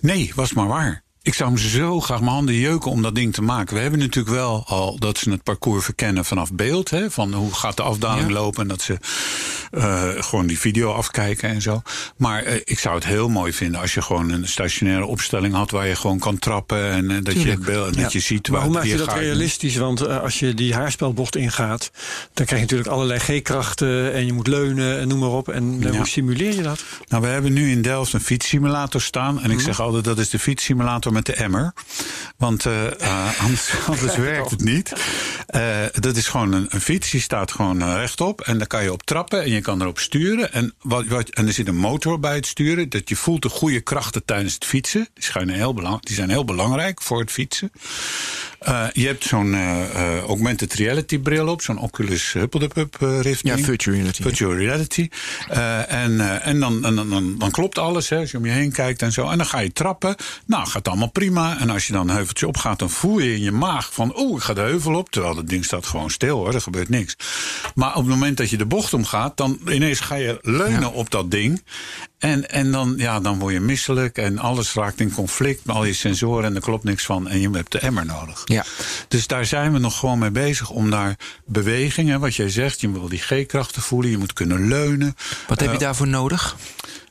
Nee, 0.01 0.31
was 0.35 0.53
maar 0.53 0.67
waar. 0.67 1.03
Ik 1.27 1.33
zou 1.33 1.49
hem 1.49 1.57
zo 1.57 1.99
graag 2.01 2.19
mijn 2.19 2.31
handen 2.31 2.55
jeuken 2.55 2.91
om 2.91 3.01
dat 3.01 3.15
ding 3.15 3.33
te 3.33 3.41
maken. 3.41 3.75
We 3.75 3.81
hebben 3.81 3.99
natuurlijk 3.99 4.35
wel 4.35 4.63
al 4.67 4.99
dat 4.99 5.17
ze 5.17 5.29
het 5.29 5.43
parcours 5.43 5.85
verkennen 5.85 6.25
vanaf 6.25 6.53
beeld. 6.53 6.89
Hè, 6.89 7.11
van 7.11 7.33
hoe 7.33 7.53
gaat 7.53 7.77
de 7.77 7.83
afdaling 7.83 8.27
Ja. 8.27 8.33
lopen. 8.33 8.61
En 8.61 8.67
dat 8.67 8.81
ze 8.81 8.97
eh, 9.71 10.09
gewoon 10.17 10.47
die 10.47 10.59
video 10.59 10.91
afkijken 10.91 11.49
en 11.49 11.61
zo. 11.61 11.81
Maar 12.17 12.43
eh, 12.43 12.55
ik 12.63 12.79
zou 12.79 12.95
het 12.95 13.05
heel 13.05 13.29
mooi 13.29 13.53
vinden 13.53 13.81
als 13.81 13.93
je 13.93 14.01
gewoon 14.01 14.29
een 14.29 14.47
stationaire 14.47 15.05
opstelling 15.05 15.53
had. 15.53 15.71
Waar 15.71 15.87
je 15.87 15.95
gewoon 15.95 16.19
kan 16.19 16.39
trappen. 16.39 16.91
En 16.91 17.11
eh, 17.11 17.17
dat, 17.23 17.41
je, 17.41 17.57
beeld, 17.57 17.97
dat 17.97 18.11
je 18.11 18.19
ziet 18.19 18.47
Maar 18.49 18.57
waar 18.57 18.67
hoe 18.67 18.77
maak 18.77 18.85
je 18.85 18.97
dat 18.97 19.07
gaat. 19.07 19.17
realistisch? 19.17 19.75
Want 19.75 20.07
als 20.07 20.39
je 20.39 20.53
die 20.53 20.73
haarspelbocht 20.73 21.35
ingaat, 21.35 21.91
dan 22.33 22.45
krijg 22.45 22.61
je 22.61 22.67
natuurlijk 22.67 22.89
allerlei 22.89 23.19
G-krachten 23.19 24.13
en 24.13 24.25
je 24.25 24.33
moet 24.33 24.47
leunen 24.47 24.99
en 24.99 25.07
noem 25.07 25.19
maar 25.19 25.29
op. 25.29 25.49
En 25.49 25.77
Ja. 25.79 25.89
hoe 25.91 26.07
simuleer 26.07 26.55
je 26.55 26.61
dat? 26.61 26.83
Nou, 27.07 27.21
we 27.23 27.29
hebben 27.29 27.53
nu 27.53 27.71
in 27.71 27.81
Delft 27.81 28.13
een 28.13 28.21
fietssimulator 28.21 29.01
staan. 29.01 29.33
Mhm. 29.33 29.43
En 29.43 29.51
ik 29.51 29.59
zeg 29.59 29.79
altijd 29.79 30.03
dat 30.03 30.17
is 30.19 30.29
de 30.29 30.39
fietssimulator 30.39 31.11
met 31.17 31.25
de 31.25 31.33
emmer. 31.33 31.73
Want 32.37 32.65
eh, 32.65 33.01
eh, 33.01 33.41
anders, 33.41 33.69
anders 33.91 34.15
werkt 34.15 34.51
het 34.51 34.63
niet. 34.63 34.93
Eh, 35.47 35.85
dat 35.91 36.15
is 36.15 36.27
gewoon 36.27 36.53
een, 36.53 36.65
een 36.69 36.81
fiets, 36.81 37.09
die 37.09 37.21
staat 37.21 37.51
gewoon 37.51 37.95
rechtop. 37.95 38.41
En 38.41 38.57
daar 38.57 38.67
kan 38.67 38.83
je 38.83 38.91
op 38.91 39.03
trappen 39.03 39.43
en 39.43 39.51
je 39.51 39.61
kan 39.61 39.81
erop 39.81 39.99
sturen. 39.99 40.53
En, 40.53 40.73
wat, 40.81 41.05
wat, 41.05 41.29
en 41.29 41.47
er 41.47 41.53
zit 41.53 41.67
een 41.67 41.75
motor 41.75 42.19
bij 42.19 42.35
het 42.35 42.45
sturen. 42.45 42.89
Dat 42.89 43.09
je 43.09 43.15
voelt 43.15 43.41
de 43.41 43.49
goede 43.49 43.81
krachten 43.81 44.25
tijdens 44.25 44.53
het 44.53 44.65
fietsen. 44.65 45.07
Die, 45.13 45.23
schijnen 45.23 45.55
heel 45.55 45.73
belang, 45.73 46.01
die 46.01 46.15
zijn 46.15 46.29
heel 46.29 46.45
belangrijk 46.45 47.01
voor 47.01 47.19
het 47.19 47.31
fietsen. 47.31 47.71
Je 48.91 49.05
hebt 49.05 49.23
zo'n 49.23 49.55
augmented 50.27 50.73
reality 50.73 51.19
bril 51.19 51.47
op. 51.47 51.61
Zo'n 51.61 51.79
Oculus 51.79 52.33
Huppeldepup 52.33 52.97
uh, 53.01 53.33
Ja, 53.41 53.57
virtual 53.57 53.95
reality. 53.95 54.21
Virtual 54.21 54.55
reality. 54.55 55.09
En 55.87 56.17
en 56.41 56.59
dan, 56.59 56.85
en 56.85 56.95
dan, 56.95 57.09
dan, 57.09 57.37
dan 57.37 57.51
klopt 57.51 57.77
alles, 57.77 58.09
hè, 58.09 58.17
als 58.17 58.31
je 58.31 58.37
om 58.37 58.45
je 58.45 58.51
heen 58.51 58.71
kijkt 58.71 59.01
en 59.01 59.11
zo. 59.11 59.29
En 59.29 59.37
dan 59.37 59.45
ga 59.45 59.59
je 59.59 59.73
trappen. 59.73 60.15
Nou, 60.45 60.67
gaat 60.67 60.87
allemaal 60.87 61.06
prima. 61.11 61.59
En 61.59 61.69
als 61.69 61.87
je 61.87 61.93
dan 61.93 62.09
een 62.09 62.15
heuveltje 62.15 62.47
opgaat, 62.47 62.79
dan 62.79 62.89
voel 62.89 63.19
je 63.19 63.33
in 63.35 63.41
je 63.41 63.51
maag 63.51 63.93
van... 63.93 64.13
oeh, 64.19 64.37
ik 64.37 64.43
ga 64.43 64.53
de 64.53 64.61
heuvel 64.61 64.95
op. 64.95 65.09
Terwijl 65.09 65.35
dat 65.35 65.47
ding 65.47 65.65
staat 65.65 65.85
gewoon 65.85 66.09
stil, 66.09 66.37
hoor. 66.37 66.53
Er 66.53 66.61
gebeurt 66.61 66.89
niks. 66.89 67.15
Maar 67.75 67.89
op 67.89 67.95
het 67.95 68.05
moment 68.07 68.37
dat 68.37 68.49
je 68.49 68.57
de 68.57 68.65
bocht 68.65 68.93
omgaat... 68.93 69.37
dan 69.37 69.59
ineens 69.67 69.99
ga 69.99 70.15
je 70.15 70.37
leunen 70.41 70.93
op 70.93 71.09
dat 71.11 71.31
ding. 71.31 71.63
En, 72.17 72.49
en 72.49 72.71
dan, 72.71 72.93
ja, 72.97 73.19
dan 73.19 73.39
word 73.39 73.53
je 73.53 73.59
misselijk 73.59 74.17
en 74.17 74.37
alles 74.39 74.73
raakt 74.73 74.99
in 74.99 75.11
conflict... 75.13 75.65
met 75.65 75.75
al 75.75 75.83
je 75.85 75.93
sensoren 75.93 76.43
en 76.45 76.55
er 76.55 76.61
klopt 76.61 76.83
niks 76.83 77.05
van. 77.05 77.27
En 77.27 77.39
je 77.39 77.49
hebt 77.49 77.71
de 77.71 77.79
emmer 77.79 78.05
nodig. 78.05 78.41
Ja. 78.45 78.63
Dus 79.07 79.27
daar 79.27 79.45
zijn 79.45 79.73
we 79.73 79.79
nog 79.79 79.97
gewoon 79.99 80.19
mee 80.19 80.31
bezig 80.31 80.69
om 80.69 80.89
daar 80.89 81.15
beweging, 81.45 82.09
hè, 82.09 82.19
wat 82.19 82.35
jij 82.35 82.49
zegt, 82.49 82.81
je 82.81 82.91
wil 82.91 83.09
die 83.09 83.19
G-krachten 83.19 83.81
voelen, 83.81 84.11
je 84.11 84.17
moet 84.17 84.33
kunnen 84.33 84.67
leunen. 84.67 85.15
Wat 85.47 85.59
heb 85.59 85.69
je 85.69 85.75
Eh, 85.75 85.79
daarvoor 85.81 86.07
nodig? 86.07 86.55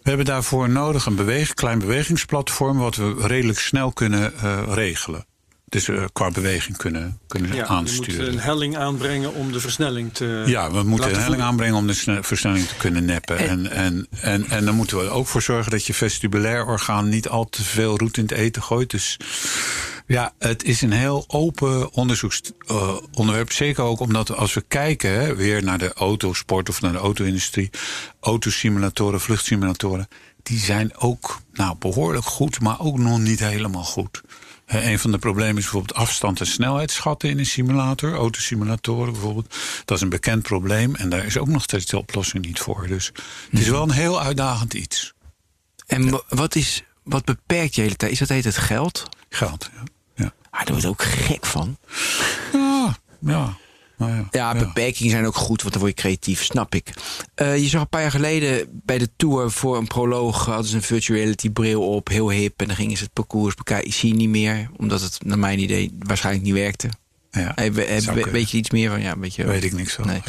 We 0.06 0.12
hebben 0.12 0.34
daarvoor 0.34 0.68
nodig 0.68 1.06
een 1.06 1.14
beweeg, 1.14 1.54
klein 1.54 1.78
bewegingsplatform, 1.78 2.78
wat 2.78 2.96
we 2.96 3.14
redelijk 3.18 3.58
snel 3.58 3.92
kunnen 3.92 4.34
eh, 4.38 4.62
regelen. 4.68 5.26
Dus 5.64 5.88
eh, 5.88 6.04
qua 6.12 6.30
beweging 6.30 6.76
kunnen, 6.76 7.18
kunnen 7.26 7.50
je 7.52 7.56
moet 7.56 7.66
aansturen. 7.66 8.32
een 8.32 8.38
helling 8.38 8.76
aanbrengen 8.76 9.34
om 9.34 9.52
de 9.52 9.60
versnelling 9.60 10.14
te. 10.14 10.42
Ja, 10.46 10.70
we 10.70 10.82
moeten 10.82 10.98
laten 10.98 11.16
een 11.16 11.22
helling 11.22 11.42
aanbrengen 11.42 11.76
om 11.76 11.86
de 11.86 11.94
sne- 11.94 12.22
versnelling 12.22 12.66
te 12.66 12.74
kunnen 12.76 13.04
neppen. 13.04 13.38
En, 13.38 13.70
en, 13.70 14.06
en, 14.20 14.48
en 14.48 14.64
dan 14.64 14.74
moeten 14.74 14.98
we 14.98 15.04
er 15.04 15.10
ook 15.10 15.26
voor 15.26 15.42
zorgen 15.42 15.70
dat 15.70 15.86
je 15.86 15.94
vestibulair 15.94 16.66
orgaan 16.66 17.08
niet 17.08 17.28
al 17.28 17.44
te 17.44 17.62
veel 17.62 17.98
roet 17.98 18.16
in 18.16 18.22
het 18.22 18.32
eten 18.32 18.62
gooit. 18.62 18.90
Dus 18.90 19.16
ja, 20.06 20.32
het 20.38 20.64
is 20.64 20.82
een 20.82 20.92
heel 20.92 21.24
open 21.26 21.92
onderzoeksonderwerp. 21.92 23.52
Zeker 23.52 23.84
ook 23.84 24.00
omdat 24.00 24.36
als 24.36 24.54
we 24.54 24.64
kijken 24.68 25.10
hè, 25.10 25.34
weer 25.34 25.64
naar 25.64 25.78
de 25.78 25.92
autosport 25.92 26.68
of 26.68 26.80
naar 26.80 26.92
de 26.92 26.98
auto-industrie, 26.98 27.70
autosimulatoren, 28.20 29.20
vluchtsimulatoren, 29.20 30.08
die 30.42 30.58
zijn 30.58 30.96
ook 30.96 31.40
nou, 31.52 31.76
behoorlijk 31.78 32.24
goed, 32.24 32.60
maar 32.60 32.80
ook 32.80 32.98
nog 32.98 33.18
niet 33.18 33.40
helemaal 33.40 33.84
goed. 33.84 34.22
Eh, 34.66 34.90
een 34.90 34.98
van 34.98 35.10
de 35.10 35.18
problemen 35.18 35.56
is 35.56 35.62
bijvoorbeeld 35.62 35.98
afstand 35.98 36.40
en 36.40 36.46
snelheid 36.46 36.90
schatten 36.90 37.28
in 37.28 37.38
een 37.38 37.46
simulator. 37.46 38.14
Autosimulatoren 38.14 39.12
bijvoorbeeld. 39.12 39.56
Dat 39.84 39.96
is 39.96 40.02
een 40.02 40.08
bekend 40.08 40.42
probleem. 40.42 40.94
En 40.94 41.08
daar 41.08 41.24
is 41.24 41.38
ook 41.38 41.48
nog 41.48 41.62
steeds 41.62 41.86
de 41.86 41.98
oplossing 41.98 42.44
niet 42.44 42.60
voor. 42.60 42.86
Dus 42.86 43.12
het 43.50 43.60
is 43.60 43.68
wel 43.68 43.82
een 43.82 43.90
heel 43.90 44.20
uitdagend 44.20 44.74
iets. 44.74 45.12
En 45.86 46.10
wa- 46.10 46.22
wat, 46.28 46.54
is, 46.54 46.84
wat 47.02 47.24
beperkt 47.24 47.74
je 47.74 47.82
hele 47.82 47.96
tijd? 47.96 48.12
Is 48.12 48.18
dat 48.18 48.28
heet 48.28 48.44
het 48.44 48.56
geld? 48.56 49.02
Geld. 49.28 49.70
Ja. 49.74 49.82
Ja. 50.56 50.62
Ah, 50.62 50.66
daar 50.66 50.72
word 50.72 50.82
ik 50.84 50.90
ook 50.90 51.02
gek 51.02 51.46
van. 51.46 51.76
Ja. 52.52 52.96
ja. 53.20 53.56
Nou 53.98 54.12
ja. 54.12 54.28
Ja, 54.30 54.54
beperkingen 54.54 55.10
zijn 55.10 55.26
ook 55.26 55.36
goed, 55.36 55.60
want 55.60 55.72
dan 55.72 55.82
word 55.82 55.94
je 55.96 56.02
creatief, 56.02 56.44
snap 56.44 56.74
ik. 56.74 56.90
Eh, 57.34 57.56
je 57.58 57.68
zag 57.68 57.80
een 57.80 57.88
paar 57.88 58.00
jaar 58.00 58.10
geleden 58.10 58.80
bij 58.84 58.98
de 58.98 59.08
Tour 59.16 59.50
voor 59.50 59.76
een 59.76 59.86
proloog... 59.86 60.44
hadden 60.44 60.66
ze 60.66 60.76
een 60.76 60.82
virtual 60.82 61.18
reality 61.18 61.50
bril 61.50 61.82
op, 61.94 62.08
heel 62.08 62.30
hip... 62.30 62.60
en 62.60 62.66
dan 62.66 62.76
gingen 62.76 62.96
ze 62.96 63.02
het 63.04 63.12
parcours 63.12 63.54
bekijken. 63.54 63.86
Ik 63.86 63.94
zie 63.94 64.14
niet 64.14 64.28
meer, 64.28 64.70
omdat 64.76 65.00
het 65.00 65.18
naar 65.24 65.38
mijn 65.38 65.58
idee 65.58 65.96
waarschijnlijk 65.98 66.44
niet 66.44 66.54
werkte. 66.54 66.88
Ja, 67.30 67.52
Hey, 67.54 67.72
we- 67.72 67.84
zou 67.86 68.00
we- 68.00 68.12
kunnen. 68.12 68.32
weet 68.32 68.50
je 68.50 68.56
iets 68.56 68.70
meer 68.70 68.90
van? 68.90 69.00
Ja, 69.02 69.18
weet, 69.18 69.34
je, 69.34 69.46
Weet 69.46 69.64
ik 69.64 69.72
niks 69.72 69.92
van. 69.94 70.06
Nee. 70.06 70.20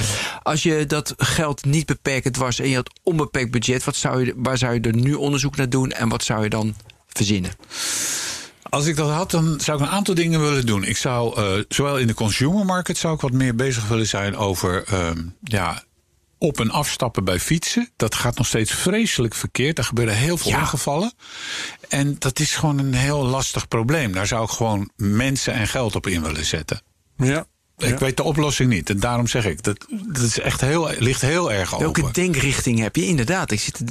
Als 0.43 0.63
je 0.63 0.85
dat 0.85 1.13
geld 1.17 1.65
niet 1.65 1.85
beperkt 1.85 2.37
was 2.37 2.59
en 2.59 2.69
je 2.69 2.75
had 2.75 2.99
onbeperkt 3.03 3.51
budget... 3.51 3.83
Wat 3.83 3.95
zou 3.95 4.25
je, 4.25 4.33
waar 4.37 4.57
zou 4.57 4.73
je 4.73 4.79
er 4.79 4.95
nu 4.95 5.13
onderzoek 5.13 5.55
naar 5.55 5.69
doen 5.69 5.91
en 5.91 6.09
wat 6.09 6.23
zou 6.23 6.43
je 6.43 6.49
dan 6.49 6.75
verzinnen? 7.07 7.51
Als 8.69 8.85
ik 8.85 8.95
dat 8.95 9.09
had, 9.09 9.31
dan 9.31 9.59
zou 9.63 9.77
ik 9.79 9.85
een 9.85 9.91
aantal 9.91 10.13
dingen 10.15 10.41
willen 10.41 10.65
doen. 10.65 10.83
Ik 10.83 10.97
zou, 10.97 11.35
eh, 11.41 11.63
zowel 11.69 11.97
in 11.97 12.07
de 12.07 12.13
consumer 12.13 12.65
market, 12.65 12.97
zou 12.97 13.13
ik 13.15 13.21
wat 13.21 13.31
meer 13.31 13.55
bezig 13.55 13.87
willen 13.87 14.07
zijn 14.07 14.35
over 14.35 14.83
ehm, 14.83 15.23
ja, 15.43 15.83
op- 16.37 16.59
en 16.59 16.71
afstappen 16.71 17.23
bij 17.23 17.39
fietsen. 17.39 17.89
Dat 17.95 18.15
gaat 18.15 18.37
nog 18.37 18.47
steeds 18.47 18.71
vreselijk 18.71 19.33
verkeerd. 19.35 19.75
Daar 19.75 19.85
gebeuren 19.85 20.15
heel 20.15 20.37
veel 20.37 20.51
Ja. 20.51 20.59
ongevallen. 20.59 21.13
En 21.89 22.15
dat 22.19 22.39
is 22.39 22.55
gewoon 22.55 22.77
een 22.77 22.93
heel 22.93 23.25
lastig 23.25 23.67
probleem. 23.67 24.11
Daar 24.11 24.27
zou 24.27 24.43
ik 24.43 24.49
gewoon 24.49 24.89
mensen 24.95 25.53
en 25.53 25.67
geld 25.67 25.95
op 25.95 26.07
in 26.07 26.21
willen 26.23 26.45
zetten. 26.45 26.81
Ja. 27.17 27.45
Ik 27.77 27.87
Ja. 27.89 27.97
weet 27.97 28.17
de 28.17 28.23
oplossing 28.23 28.69
niet. 28.69 28.89
En 28.89 28.99
daarom 28.99 29.27
zeg 29.27 29.45
ik, 29.45 29.63
dat, 29.63 29.85
dat 30.07 30.21
is 30.23 30.39
echt 30.39 30.61
heel, 30.61 30.89
ligt 30.99 31.21
heel 31.21 31.51
erg 31.51 31.69
Welke 31.77 32.01
open. 32.01 32.13
denkrichting 32.13 32.79
heb 32.79 32.95
je? 32.95 33.05
Inderdaad, 33.05 33.51
ik 33.51 33.59
zit... 33.59 33.81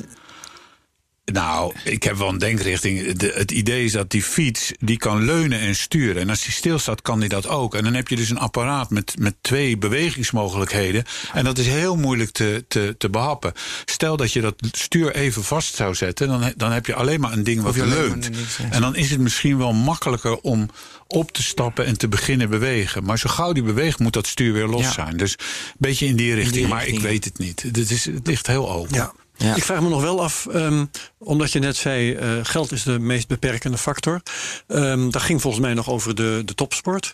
Nou, 1.32 1.74
ik 1.84 2.02
heb 2.02 2.16
wel 2.16 2.28
een 2.28 2.38
denkrichting. 2.38 3.12
De, 3.12 3.32
het 3.34 3.50
idee 3.50 3.84
is 3.84 3.92
dat 3.92 4.10
die 4.10 4.22
fiets, 4.22 4.72
die 4.78 4.96
kan 4.96 5.24
leunen 5.24 5.60
en 5.60 5.74
sturen. 5.74 6.22
En 6.22 6.30
als 6.30 6.44
die 6.44 6.52
stilstaat, 6.52 7.02
kan 7.02 7.20
die 7.20 7.28
dat 7.28 7.46
ook. 7.48 7.74
En 7.74 7.84
dan 7.84 7.94
heb 7.94 8.08
je 8.08 8.16
dus 8.16 8.30
een 8.30 8.38
apparaat 8.38 8.90
met, 8.90 9.14
met 9.18 9.34
twee 9.40 9.78
bewegingsmogelijkheden. 9.78 11.04
En 11.32 11.44
dat 11.44 11.58
is 11.58 11.66
heel 11.66 11.96
moeilijk 11.96 12.30
te, 12.30 12.64
te, 12.68 12.94
te 12.98 13.10
behappen. 13.10 13.52
Stel 13.84 14.16
dat 14.16 14.32
je 14.32 14.40
dat 14.40 14.54
stuur 14.72 15.14
even 15.14 15.44
vast 15.44 15.74
zou 15.74 15.94
zetten... 15.94 16.28
dan, 16.28 16.52
dan 16.56 16.72
heb 16.72 16.86
je 16.86 16.94
alleen 16.94 17.20
maar 17.20 17.32
een 17.32 17.44
ding 17.44 17.62
wat 17.62 17.76
maar 17.76 17.86
leunt. 17.86 18.30
En 18.70 18.80
dan 18.80 18.96
is 18.96 19.10
het 19.10 19.20
misschien 19.20 19.58
wel 19.58 19.72
makkelijker 19.72 20.36
om 20.40 20.70
op 21.06 21.32
te 21.32 21.42
stappen 21.42 21.84
en 21.86 21.98
te 21.98 22.08
beginnen 22.08 22.50
bewegen. 22.50 23.04
Maar 23.04 23.18
zo 23.18 23.28
gauw 23.28 23.52
die 23.52 23.62
beweegt, 23.62 23.98
moet 23.98 24.12
dat 24.12 24.26
stuur 24.26 24.52
weer 24.52 24.66
los 24.66 24.82
Ja. 24.82 24.92
zijn. 24.92 25.16
Dus 25.16 25.32
een 25.38 25.74
beetje 25.78 26.06
in 26.06 26.16
die 26.16 26.34
richting. 26.34 26.68
maar 26.68 26.80
ik 26.82 26.86
richting. 26.88 27.10
weet 27.10 27.24
het 27.24 27.38
niet. 27.38 27.62
Het, 27.62 27.90
is, 27.90 28.04
het 28.04 28.26
ligt 28.26 28.46
heel 28.46 28.70
open. 28.70 28.94
Ja. 28.94 29.12
Ja. 29.36 29.54
Ik 29.54 29.64
vraag 29.64 29.80
me 29.80 29.88
nog 29.88 30.02
wel 30.02 30.22
af, 30.22 30.46
ehm, 30.46 30.84
omdat 31.18 31.52
je 31.52 31.58
net 31.58 31.76
zei, 31.76 32.14
eh, 32.14 32.28
geld 32.42 32.72
is 32.72 32.82
de 32.82 32.98
meest 32.98 33.28
beperkende 33.28 33.78
factor. 33.78 34.22
Ehm 34.66 35.10
dat 35.10 35.22
ging 35.22 35.40
volgens 35.40 35.62
mij 35.62 35.74
nog 35.74 35.88
over 35.88 36.14
de, 36.14 36.42
de 36.44 36.54
topsport. 36.54 37.12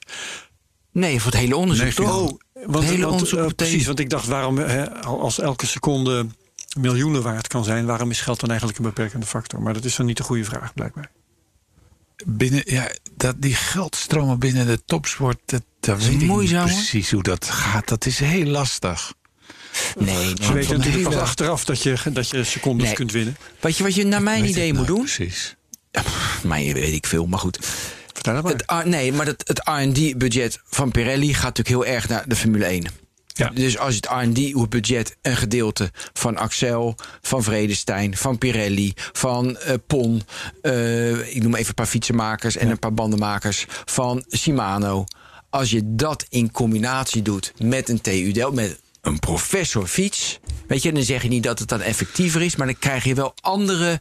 Nee, 0.93 1.21
voor 1.21 1.31
het 1.31 1.41
hele 1.41 1.57
onderzoek 1.57 1.85
Nee, 1.85 1.95
toch? 1.95 2.21
Oh, 2.21 2.39
want, 2.67 2.85
hele 2.85 3.01
want, 3.03 3.13
onderzoek 3.13 3.39
eh, 3.39 3.47
precies, 3.57 3.87
want 3.87 3.99
ik 3.99 4.11
dacht, 4.11 4.27
waarom, 4.27 4.59
hè, 4.59 5.01
als 5.01 5.41
elke 5.41 5.67
seconde 5.67 6.27
miljoenen 6.79 7.23
waard 7.23 7.49
kan 7.49 7.65
zijn, 7.65 7.87
waarom 7.87 8.11
is 8.11 8.21
geld 8.21 8.41
dan 8.41 8.49
eigenlijk 8.49 8.79
een 8.79 8.85
beperkende 8.85 9.27
factor? 9.27 9.63
Maar 9.63 9.75
dat 9.75 9.85
is 9.85 9.97
dan 9.97 10.07
niet 10.07 10.17
de 10.17 10.23
goede 10.23 10.45
vraag, 10.45 10.75
blijkbaar. 10.75 11.11
Binnen, 12.27 12.63
ja, 12.65 12.89
dat 13.17 13.35
die 13.39 13.55
geldstromen 13.55 14.39
binnen 14.39 14.67
de 14.67 14.85
topsport, 14.85 15.39
dat, 15.45 15.63
dat 15.81 15.99
is 15.99 16.07
weet 16.07 16.23
ik 16.23 16.27
moeizaam, 16.27 16.65
niet 16.65 16.75
precies 16.75 17.11
hoe 17.11 17.23
dat 17.23 17.51
gaat. 17.51 17.89
Dat 17.89 18.07
is 18.07 18.19
heel 18.19 18.47
lastig. 18.47 19.13
Nee, 19.99 20.17
nee. 20.17 20.27
Ze 20.27 20.43
van 20.43 20.55
weten 20.55 20.79
natuurlijk 20.79 21.05
pas 21.05 21.15
achteraf 21.15 21.65
dat 21.65 21.83
je, 21.83 21.97
dat 22.13 22.31
je 22.31 22.45
secondes 22.45 22.87
Nee. 22.87 22.95
kunt 22.95 23.13
winnen. 23.13 23.37
Weet 23.61 23.77
je 23.77 23.83
wat 23.83 23.95
je 23.95 24.05
naar 24.05 24.23
mijn 24.23 24.45
idee 24.45 24.73
moet 24.73 24.87
nou 24.87 24.87
doen? 24.87 24.99
Precies. 25.05 25.57
Ja, 25.91 26.03
mijn 26.43 26.73
weet 26.73 26.95
ik 26.95 27.07
veel, 27.07 27.27
maar 27.27 27.39
goed. 27.39 27.59
Maar. 28.27 28.45
Het, 28.45 28.85
nee, 28.85 29.13
maar 29.13 29.27
het, 29.27 29.43
het 29.47 29.59
R&D-budget 29.65 30.61
van 30.65 30.91
Pirelli 30.91 31.35
gaat 31.35 31.57
natuurlijk 31.57 31.87
heel 31.87 31.95
erg 31.95 32.09
naar 32.09 32.25
de 32.29 32.37
Formule 32.37 32.65
1. 32.65 32.87
Ja. 33.27 33.49
Dus 33.49 33.79
als 33.79 33.95
het 33.95 34.07
R&D-budget 34.11 35.17
een 35.23 35.37
gedeelte 35.37 35.91
van 36.13 36.37
Axel, 36.37 36.95
van 37.21 37.43
Vredestein, 37.43 38.17
van 38.17 38.39
Pirelli, 38.39 38.93
van 39.13 39.57
eh, 39.57 39.75
Pon, 39.87 40.23
eh, 40.63 41.35
ik 41.35 41.43
noem 41.43 41.55
even 41.55 41.69
een 41.69 41.75
paar 41.75 41.87
fietsenmakers 41.87 42.57
en 42.57 42.71
een 42.71 42.79
paar 42.79 42.95
bandenmakers, 42.95 43.67
van 43.85 44.25
Shimano. 44.37 45.05
Als 45.51 45.71
je 45.71 45.81
dat 45.85 46.27
in 46.29 46.51
combinatie 46.51 47.23
doet 47.23 47.53
met 47.59 47.89
een 47.89 48.01
TU 48.01 48.33
Delft, 48.33 48.55
met 48.55 48.81
een 49.03 49.19
professor 49.19 49.87
fiets, 49.87 50.41
weet 50.67 50.83
je, 50.83 50.93
dan 50.93 51.03
zeg 51.03 51.23
je 51.23 51.29
niet 51.29 51.43
dat 51.43 51.59
het 51.59 51.69
dan 51.69 51.81
effectiever 51.81 52.43
is, 52.43 52.57
maar 52.57 52.67
dan 52.67 52.79
krijg 52.79 53.05
je 53.05 53.15
wel 53.15 53.35
andere. 53.41 54.01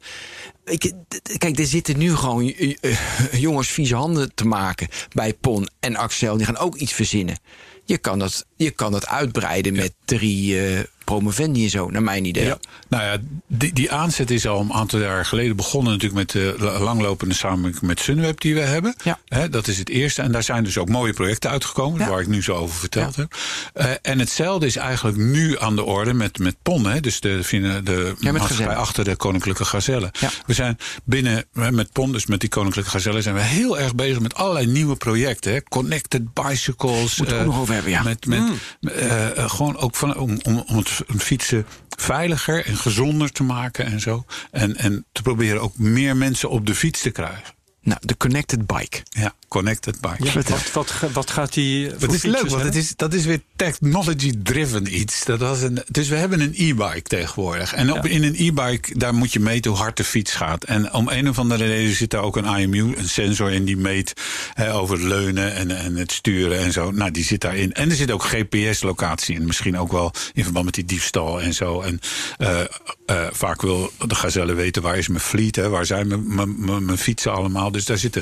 Ik, 0.66 0.94
kijk, 1.38 1.60
er 1.60 1.66
zitten 1.66 1.98
nu 1.98 2.16
gewoon 2.16 2.54
eh, 2.54 2.76
eh, 2.82 2.98
jongens 3.32 3.68
vieze 3.68 3.96
handen 3.96 4.36
te 4.36 4.46
maken 4.46 4.88
bij 5.14 5.34
Pon 5.34 5.70
en 5.80 5.96
Axel. 5.96 6.38
Die 6.38 6.46
gaan 6.46 6.58
ook 6.58 6.76
iets 6.76 6.94
verzinnen. 6.94 7.40
Je 7.86 7.98
kan 7.98 8.20
dat, 8.20 8.46
je 8.56 8.72
kan 8.72 8.92
dat 8.92 9.08
uitbreiden 9.08 9.74
met 9.74 9.94
drie 10.06 10.68
eh, 10.68 10.80
promovendi 11.04 11.64
en 11.64 11.70
zo, 11.70 11.90
naar 11.90 12.04
mijn 12.04 12.26
idee. 12.26 12.46
Ja. 12.46 12.58
Nou 12.88 13.04
ja, 13.04 13.18
die, 13.48 13.74
die 13.74 13.92
aanzet 13.92 14.32
is 14.32 14.48
al 14.48 14.60
een 14.62 14.74
aantal 14.74 15.00
jaar 15.00 15.26
geleden 15.26 15.56
begonnen 15.56 15.92
natuurlijk 15.94 16.20
met 16.20 16.32
de 16.32 16.56
la- 16.64 16.80
langlopende 16.80 17.36
samenwerking 17.36 17.82
met 17.82 18.00
Sunweb 18.00 18.42
die 18.42 18.54
we 18.54 18.60
hebben. 18.60 18.96
Ja. 19.04 19.48
Dat 19.48 19.68
is 19.68 19.78
het 19.78 19.90
eerste. 19.90 20.22
En 20.22 20.32
daar 20.32 20.44
zijn 20.44 20.64
dus 20.64 20.78
ook 20.78 20.90
mooie 20.90 21.14
projecten 21.14 21.50
uitgekomen, 21.50 22.00
Ja. 22.00 22.10
waar 22.10 22.22
ik 22.22 22.28
nu 22.28 22.44
zo 22.44 22.54
over 22.56 22.76
verteld 22.76 23.16
heb. 23.16 23.36
Eh, 23.74 23.90
en 24.02 24.20
hetzelfde 24.20 24.66
is 24.66 24.76
eigenlijk 24.76 25.18
nu 25.18 25.60
aan 25.60 25.76
de 25.76 25.84
orde 25.84 26.14
met, 26.14 26.40
met 26.40 26.56
PON, 26.62 26.86
hè, 26.86 27.00
dus 27.00 27.20
de, 27.20 27.40
de, 27.50 27.82
de 28.20 28.32
maatschappij 28.32 28.76
achter 28.76 29.04
de 29.04 29.16
Koninklijke 29.16 29.66
Gazelle. 29.66 30.12
Ja. 30.20 30.30
We 30.46 30.54
zijn 30.54 30.78
binnen, 31.04 31.46
met 31.54 31.92
PON, 31.92 32.12
dus 32.12 32.26
met 32.26 32.40
die 32.40 32.50
Koninklijke 32.50 32.90
Gazelle, 32.90 33.22
zijn 33.22 33.36
we 33.36 33.42
heel 33.42 33.80
erg 33.80 33.96
bezig 33.96 34.20
met 34.20 34.36
allerlei 34.36 34.66
nieuwe 34.68 34.96
projecten. 34.96 35.52
Hè. 35.54 35.64
Connected 35.64 36.34
bicycles. 36.34 37.18
Moeten 37.18 37.26
we 37.26 37.34
ook 37.34 37.40
eh, 37.40 37.46
nog 37.46 37.60
over 37.60 37.74
hebben, 37.74 37.92
ja. 37.92 38.04
Met, 38.04 38.26
met, 38.26 38.42
eh, 38.82 39.38
eh, 39.38 39.50
gewoon 39.50 39.78
ook 39.78 39.96
van, 39.96 40.18
om, 40.18 40.40
om, 40.44 40.64
om 40.68 40.78
het 40.78 41.01
fietsen 41.18 41.66
veiliger 41.90 42.66
en 42.66 42.78
gezonder 42.78 43.32
te 43.32 43.44
maken 43.44 43.86
en 43.86 44.00
zo. 44.00 44.26
En, 44.52 44.78
en 44.78 45.06
te 45.12 45.22
proberen 45.22 45.62
ook 45.62 45.78
meer 45.78 46.18
mensen 46.18 46.50
op 46.50 46.66
de 46.66 46.76
fiets 46.76 47.02
te 47.02 47.10
krijgen. 47.10 47.54
Nou, 47.82 48.00
de 48.02 48.18
connected 48.18 48.66
bike. 48.68 49.04
Ja, 49.10 49.34
connected 49.52 50.02
bike. 50.02 50.24
Ja, 50.24 50.34
wat, 50.50 50.72
wat, 50.72 50.94
wat 51.14 51.32
gaat 51.32 51.54
die. 51.54 51.88
Het 52.00 52.14
is 52.14 52.24
leuk, 52.24 52.50
want 52.50 52.64
het 52.64 52.76
is, 52.76 52.94
dat 52.96 53.14
is 53.14 53.26
weer 53.26 53.42
technology-driven 53.56 55.00
iets. 55.00 55.26
Dat 55.26 55.40
was 55.40 55.62
een, 55.62 55.82
dus 55.88 56.08
we 56.08 56.16
hebben 56.16 56.40
een 56.42 56.54
e-bike 56.56 57.02
tegenwoordig. 57.02 57.74
En 57.74 57.94
op, 57.94 58.06
in 58.06 58.24
een 58.24 58.36
e-bike, 58.38 58.98
daar 58.98 59.14
moet 59.14 59.34
je 59.34 59.40
meten 59.40 59.72
hoe 59.72 59.80
hard 59.80 59.98
de 59.98 60.04
fiets 60.04 60.34
gaat. 60.34 60.64
En 60.64 60.94
om 60.94 61.08
een 61.10 61.30
of 61.30 61.40
andere 61.40 61.66
reden 61.66 61.96
zit 61.96 62.10
daar 62.10 62.22
ook 62.22 62.36
een 62.38 62.58
IMU, 62.60 62.96
een 62.98 63.10
sensor 63.10 63.52
in 63.52 63.66
die 63.66 63.78
meet 63.78 64.14
hè, 64.54 64.74
over 64.74 64.96
het 64.98 65.04
leunen 65.08 65.54
en, 65.54 65.78
en 65.78 65.96
het 65.96 66.12
sturen 66.12 66.60
en 66.60 66.72
zo. 66.72 66.92
Nou, 66.92 67.12
die 67.12 67.24
zit 67.24 67.42
daarin. 67.42 67.74
En 67.74 67.90
er 67.90 67.96
zit 67.96 68.12
ook 68.12 68.24
GPS-locatie 68.24 69.36
in. 69.36 69.46
Misschien 69.46 69.78
ook 69.78 69.92
wel 69.92 70.12
in 70.34 70.44
verband 70.44 70.66
met 70.66 70.74
die 70.74 70.86
diefstal 70.86 71.42
en 71.42 71.54
zo. 71.54 71.82
En 71.82 72.00
eh, 72.38 72.60
eh, 73.06 73.28
vaak 73.32 73.62
wil 73.62 73.92
de 74.08 74.16
gazelle 74.16 74.54
weten 74.54 74.82
waar 74.82 74.98
is 74.98 75.08
mijn 75.08 75.20
fleet, 75.22 75.56
hè, 75.56 75.70
waar 75.70 75.86
zijn 75.86 76.08
mijn- 76.08 76.36
mijn 76.36 76.56
mijn- 76.66 76.86
mijn 76.86 76.98
fietsen 76.98 77.34
allemaal. 77.34 77.72
Dus 77.72 77.86
daar 77.86 77.98
zit 77.98 78.16
een 78.16 78.22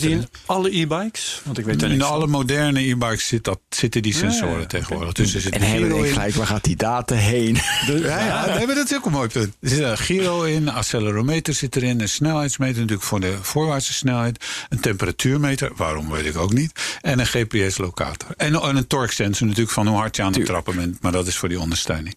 die 0.00 0.10
in. 0.10 0.28
Alle 0.46 0.76
e-bikes? 0.78 1.40
Want 1.44 1.58
ik 1.58 1.64
weet 1.64 1.82
In 1.82 1.88
niks 1.88 2.02
van. 2.04 2.12
alle 2.12 2.26
moderne 2.26 2.80
e-bikes 2.80 3.26
zit 3.26 3.44
dat, 3.44 3.58
zitten 3.68 4.02
die 4.02 4.14
sensoren 4.14 4.60
ja, 4.60 4.66
tegenwoordig. 4.66 5.12
Dus 5.12 5.34
er 5.34 5.40
zit 5.40 5.52
En 5.54 5.62
hebben 5.62 5.88
we 6.00 6.06
in. 6.06 6.12
gelijk, 6.12 6.34
waar 6.34 6.46
gaat 6.46 6.64
die 6.64 6.76
data 6.76 7.14
heen? 7.14 7.58
Ja, 7.86 8.26
ja, 8.26 8.46
nee, 8.56 8.66
maar 8.66 8.74
dat 8.74 8.90
is 8.90 8.96
ook 8.96 9.06
een 9.06 9.12
mooi 9.12 9.28
punt. 9.28 9.54
Er 9.60 9.68
zit 9.68 9.78
een 9.78 9.98
gyro 9.98 10.42
in, 10.42 10.66
een 10.66 10.74
accelerometer 10.74 11.54
zit 11.54 11.76
erin, 11.76 12.00
een 12.00 12.08
snelheidsmeter 12.08 12.80
natuurlijk 12.80 13.02
voor 13.08 13.20
de 13.20 13.36
voorwaartse 13.42 13.92
snelheid, 13.92 14.44
een 14.68 14.80
temperatuurmeter, 14.80 15.72
waarom 15.76 16.10
weet 16.10 16.26
ik 16.26 16.36
ook 16.36 16.52
niet, 16.52 16.98
en 17.00 17.18
een 17.18 17.26
GPS-locator. 17.26 18.28
En, 18.36 18.54
en 18.54 18.76
een 18.76 18.86
torque 18.86 19.14
sensor 19.14 19.46
natuurlijk 19.46 19.74
van 19.74 19.86
hoe 19.86 19.96
hard 19.96 20.16
je 20.16 20.22
aan 20.22 20.32
het 20.32 20.46
trappen 20.46 20.76
bent, 20.76 21.00
maar 21.02 21.12
dat 21.12 21.26
is 21.26 21.36
voor 21.36 21.48
die 21.48 21.60
ondersteuning. 21.60 22.16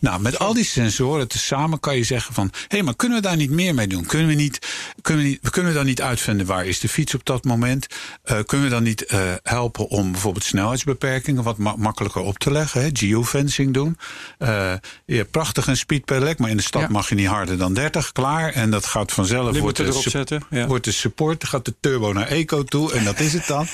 Nou, 0.00 0.20
met 0.20 0.38
al 0.38 0.54
die 0.54 0.64
sensoren 0.64 1.28
tezamen 1.28 1.80
kan 1.80 1.96
je 1.96 2.04
zeggen 2.04 2.34
van, 2.34 2.50
hé, 2.52 2.64
hey, 2.68 2.82
maar 2.82 2.96
kunnen 2.96 3.16
we 3.18 3.22
daar 3.22 3.36
niet 3.36 3.50
meer 3.50 3.74
mee 3.74 3.86
doen? 3.86 4.06
Kunnen 4.06 4.26
we 4.28 4.34
niet, 4.34 4.58
kunnen 5.02 5.24
we 5.24 5.28
niet, 5.30 5.38
we 5.42 5.50
kunnen 5.50 5.74
dan 5.74 5.86
niet 5.86 6.02
uitvinden 6.02 6.46
waar 6.46 6.66
is 6.66 6.80
de 6.80 6.88
fiets 6.88 7.14
op 7.14 7.24
dat 7.24 7.44
moment? 7.44 7.56
Eh, 7.64 8.38
kunnen 8.46 8.66
we 8.66 8.72
dan 8.72 8.82
niet 8.82 9.04
eh, 9.06 9.20
helpen 9.42 9.88
om 9.88 10.12
bijvoorbeeld 10.12 10.44
snelheidsbeperkingen 10.44 11.42
wat 11.42 11.58
ma- 11.58 11.76
makkelijker 11.76 12.20
op 12.22 12.38
te 12.38 12.50
leggen? 12.52 12.80
Hè? 12.82 12.88
Geofencing 12.92 13.74
doen. 13.74 13.98
Eh, 14.38 14.72
je 15.06 15.16
hebt 15.16 15.30
prachtig 15.30 15.66
een 15.66 15.76
speed 15.76 16.04
pedelec, 16.04 16.38
maar 16.38 16.50
in 16.50 16.56
de 16.56 16.62
stad 16.62 16.82
Ja. 16.82 16.88
mag 16.88 17.08
je 17.08 17.14
niet 17.14 17.26
harder 17.26 17.58
dan 17.58 17.74
30. 17.74 18.12
Klaar. 18.12 18.52
En 18.52 18.70
dat 18.70 18.86
gaat 18.86 19.12
vanzelf. 19.12 19.58
Wordt 19.58 19.76
de, 19.76 19.84
erop 19.84 20.02
sup- 20.02 20.12
zetten, 20.12 20.42
ja. 20.50 20.66
wordt 20.66 20.84
de 20.84 20.92
support, 20.92 21.44
gaat 21.44 21.64
de 21.64 21.74
turbo 21.80 22.12
naar 22.12 22.26
eco 22.26 22.64
toe. 22.64 22.92
En 22.92 23.04
dat 23.04 23.20
is 23.20 23.32
het 23.32 23.46
dan. 23.46 23.66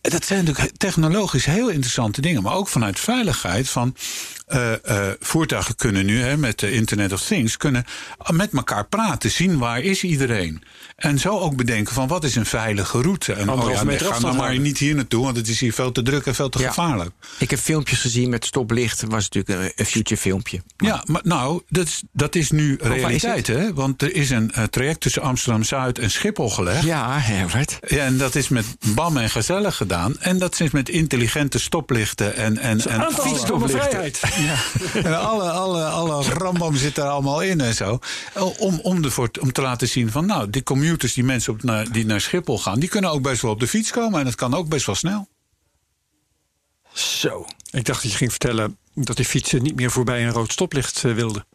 Dat 0.00 0.24
zijn 0.24 0.44
natuurlijk 0.44 0.76
technologisch 0.76 1.44
heel 1.44 1.68
interessante 1.68 2.20
dingen. 2.20 2.42
Maar 2.42 2.54
ook 2.54 2.68
vanuit 2.68 3.00
veiligheid 3.00 3.68
van... 3.68 3.94
eh, 4.52 4.72
eh, 5.08 5.14
voertuigen 5.20 5.76
kunnen 5.76 6.06
nu 6.06 6.20
hè, 6.20 6.36
met 6.36 6.58
de 6.58 6.72
Internet 6.72 7.12
of 7.12 7.22
Things... 7.22 7.56
kunnen 7.56 7.84
met 8.30 8.52
elkaar 8.52 8.86
praten, 8.86 9.30
zien 9.30 9.58
waar 9.58 9.80
is 9.80 10.02
iedereen. 10.02 10.62
En 10.96 11.18
zo 11.18 11.38
ook 11.38 11.56
bedenken 11.56 11.94
van 11.94 12.08
wat 12.08 12.24
is 12.24 12.34
een 12.34 12.46
veilige 12.46 13.00
route. 13.02 13.32
En 13.32 13.50
oh 13.50 13.70
ja, 13.70 13.74
nee, 13.74 13.84
meter 13.84 14.06
ga 14.06 14.12
afstand 14.12 14.36
nou 14.36 14.46
maar 14.46 14.58
niet 14.58 14.78
hier 14.78 14.94
naartoe... 14.94 15.24
want 15.24 15.36
het 15.36 15.48
is 15.48 15.60
hier 15.60 15.72
veel 15.72 15.92
te 15.92 16.02
druk 16.02 16.26
en 16.26 16.34
veel 16.34 16.48
te 16.48 16.58
Ja. 16.58 16.68
gevaarlijk. 16.68 17.10
Ik 17.38 17.50
heb 17.50 17.58
filmpjes 17.58 18.00
gezien 18.00 18.30
met 18.30 18.44
stoplicht. 18.44 19.02
was 19.02 19.28
natuurlijk 19.28 19.62
een, 19.62 19.72
een 19.76 19.86
future 19.86 20.20
filmpje. 20.20 20.62
Ja, 20.76 21.02
maar 21.06 21.20
nou, 21.24 21.62
dat 21.68 21.86
is, 21.86 22.02
dat 22.12 22.34
is 22.34 22.50
nu 22.50 22.76
is 22.76 22.86
realiteit, 22.86 23.46
hè? 23.46 23.74
Want 23.74 24.02
er 24.02 24.14
is 24.14 24.30
een 24.30 24.52
eh, 24.52 24.64
traject 24.64 25.00
tussen 25.00 25.22
Amsterdam-Zuid 25.22 25.98
en 25.98 26.10
Schiphol 26.10 26.50
gelegd. 26.50 26.84
Ja, 26.84 27.18
Herbert. 27.18 27.78
Ja, 27.86 28.04
en 28.04 28.16
dat 28.16 28.34
is 28.34 28.48
met 28.48 28.64
BAM 28.94 29.16
en 29.16 29.30
Gezellig 29.30 29.76
gedaan. 29.76 30.16
En 30.20 30.38
dat 30.38 30.60
is 30.60 30.70
met 30.70 30.88
intelligente 30.88 31.58
stoplichten 31.58 32.36
en, 32.36 32.58
en, 32.58 32.80
en 32.80 33.12
fietsstoplichten. 33.12 34.12
Vrijheid. 34.46 35.06
En 35.06 35.20
alle, 35.20 35.50
alle, 35.50 35.84
alle 35.84 36.22
rambam 36.24 36.76
zit 36.76 36.96
er 36.96 37.04
allemaal 37.04 37.40
in 37.42 37.60
en 37.60 37.74
zo. 37.74 37.98
Om, 38.58 38.80
om, 38.80 39.04
ervoor, 39.04 39.30
om 39.40 39.52
te 39.52 39.60
laten 39.62 39.88
zien 39.88 40.10
van, 40.10 40.26
nou, 40.26 40.50
die 40.50 40.62
commuters, 40.62 41.14
die 41.14 41.24
mensen 41.24 41.52
op, 41.52 41.62
naar, 41.62 41.92
die 41.92 42.06
naar 42.06 42.20
Schiphol 42.20 42.58
gaan, 42.58 42.80
die 42.80 42.88
kunnen 42.88 43.10
ook 43.10 43.22
best 43.22 43.42
wel 43.42 43.50
op 43.50 43.60
de 43.60 43.68
fiets 43.68 43.90
komen. 43.90 44.18
En 44.18 44.24
dat 44.24 44.34
kan 44.34 44.54
ook 44.54 44.68
best 44.68 44.86
wel 44.86 44.94
snel. 44.94 45.28
Zo. 46.92 47.46
Ik 47.70 47.84
dacht 47.84 48.02
dat 48.02 48.10
je 48.10 48.16
ging 48.16 48.30
vertellen 48.30 48.76
dat 48.94 49.16
die 49.16 49.24
fietsen 49.24 49.62
niet 49.62 49.74
meer 49.76 49.90
voorbij 49.90 50.24
een 50.26 50.32
rood 50.32 50.52
stoplicht 50.52 51.04
eh, 51.04 51.14
wilden. 51.14 51.46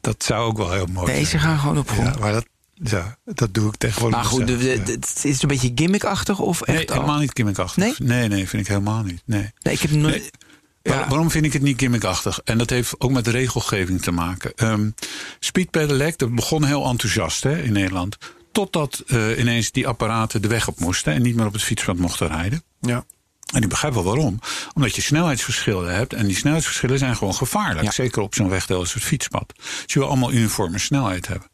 Dat 0.00 0.24
zou 0.24 0.44
ook 0.46 0.56
wel 0.56 0.72
heel 0.72 0.86
mooi 0.86 1.12
Nee, 1.12 1.22
ze 1.24 1.28
zijn. 1.30 1.42
gaan 1.42 1.58
gewoon 1.58 1.78
op 1.78 1.90
grond. 1.90 2.14
Ja, 2.14 2.20
maar 2.20 2.32
dat, 2.32 2.46
ja, 2.74 3.16
dat 3.24 3.54
doe 3.54 3.68
ik 3.68 3.76
tegenwoordig. 3.76 4.18
maar 4.18 4.28
goed, 4.28 4.46
de, 4.46 4.52
zelf, 4.58 4.62
de- 4.62 4.68
ja. 4.78 4.84
de- 4.84 4.92
het 4.92 5.24
is 5.24 5.42
een 5.42 5.48
beetje 5.48 5.72
gimmickachtig 5.74 6.38
of 6.38 6.60
echt 6.62 6.78
Nee, 6.78 6.88
al? 6.88 6.94
helemaal 6.94 7.18
niet 7.18 7.30
gimmickachtig. 7.34 7.76
Nee? 7.82 7.94
nee, 7.98 8.28
nee, 8.28 8.48
vind 8.48 8.62
ik 8.62 8.68
helemaal 8.68 9.02
niet. 9.02 9.22
Nee. 9.24 9.50
Nee, 9.62 9.74
ik 9.74 9.80
heb 9.80 9.90
nooit... 9.90 10.14
Nee. 10.20 10.30
Waar- 10.82 11.08
Waarom 11.08 11.30
vind 11.30 11.44
ik 11.44 11.52
het 11.52 11.62
niet 11.62 11.80
gimmickachtig? 11.80 12.40
En 12.44 12.58
dat 12.58 12.70
heeft 12.70 12.94
ook 13.00 13.10
met 13.10 13.26
regelgeving 13.26 14.02
te 14.02 14.10
maken. 14.10 14.52
Ehm 14.54 14.90
Speed 15.40 15.70
Pedelec, 15.70 16.18
dat 16.18 16.34
begon 16.34 16.64
heel 16.64 16.84
enthousiast 16.86 17.42
hè, 17.42 17.62
in 17.62 17.72
Nederland. 17.72 18.16
Totdat 18.52 19.02
eh, 19.06 19.38
ineens 19.38 19.70
die 19.70 19.86
apparaten 19.88 20.42
de 20.42 20.48
weg 20.48 20.68
op 20.68 20.80
moesten 20.80 21.12
en 21.12 21.22
niet 21.22 21.36
meer 21.36 21.46
op 21.46 21.52
het 21.52 21.62
fietspad 21.62 21.96
mochten 21.96 22.28
rijden. 22.28 22.62
Ja. 22.80 23.04
En 23.54 23.62
ik 23.62 23.68
begrijp 23.68 23.94
wel 23.94 24.02
waarom. 24.04 24.38
Omdat 24.74 24.94
je 24.96 25.02
snelheidsverschillen 25.02 25.94
hebt. 25.94 26.12
En 26.12 26.26
die 26.26 26.36
snelheidsverschillen 26.36 26.98
zijn 26.98 27.16
gewoon 27.16 27.34
gevaarlijk. 27.34 27.84
Ja. 27.84 27.90
Zeker 27.90 28.22
op 28.22 28.34
zo'n 28.34 28.48
wegdeel 28.48 28.78
als 28.78 28.94
het 28.94 29.02
fietspad. 29.02 29.52
Dus 29.56 29.92
je 29.92 29.98
wil 29.98 30.08
allemaal 30.08 30.32
uniforme 30.32 30.78
snelheid 30.78 31.26
hebben. 31.26 31.48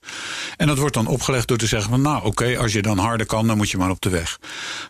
En 0.57 0.66
dat 0.66 0.79
wordt 0.79 0.95
dan 0.95 1.07
opgelegd 1.07 1.49
door 1.49 1.57
te 1.57 1.66
zeggen 1.66 1.91
van... 1.91 2.03
nou 2.03 2.24
oké, 2.24 2.59
als 2.59 2.72
je 2.72 2.83
dan 2.83 2.99
harder 2.99 3.26
kan, 3.26 3.47
dan 3.47 3.57
moet 3.57 3.70
je 3.70 3.79
maar 3.79 3.91
op 3.91 4.01
de 4.01 4.09
weg. 4.11 4.39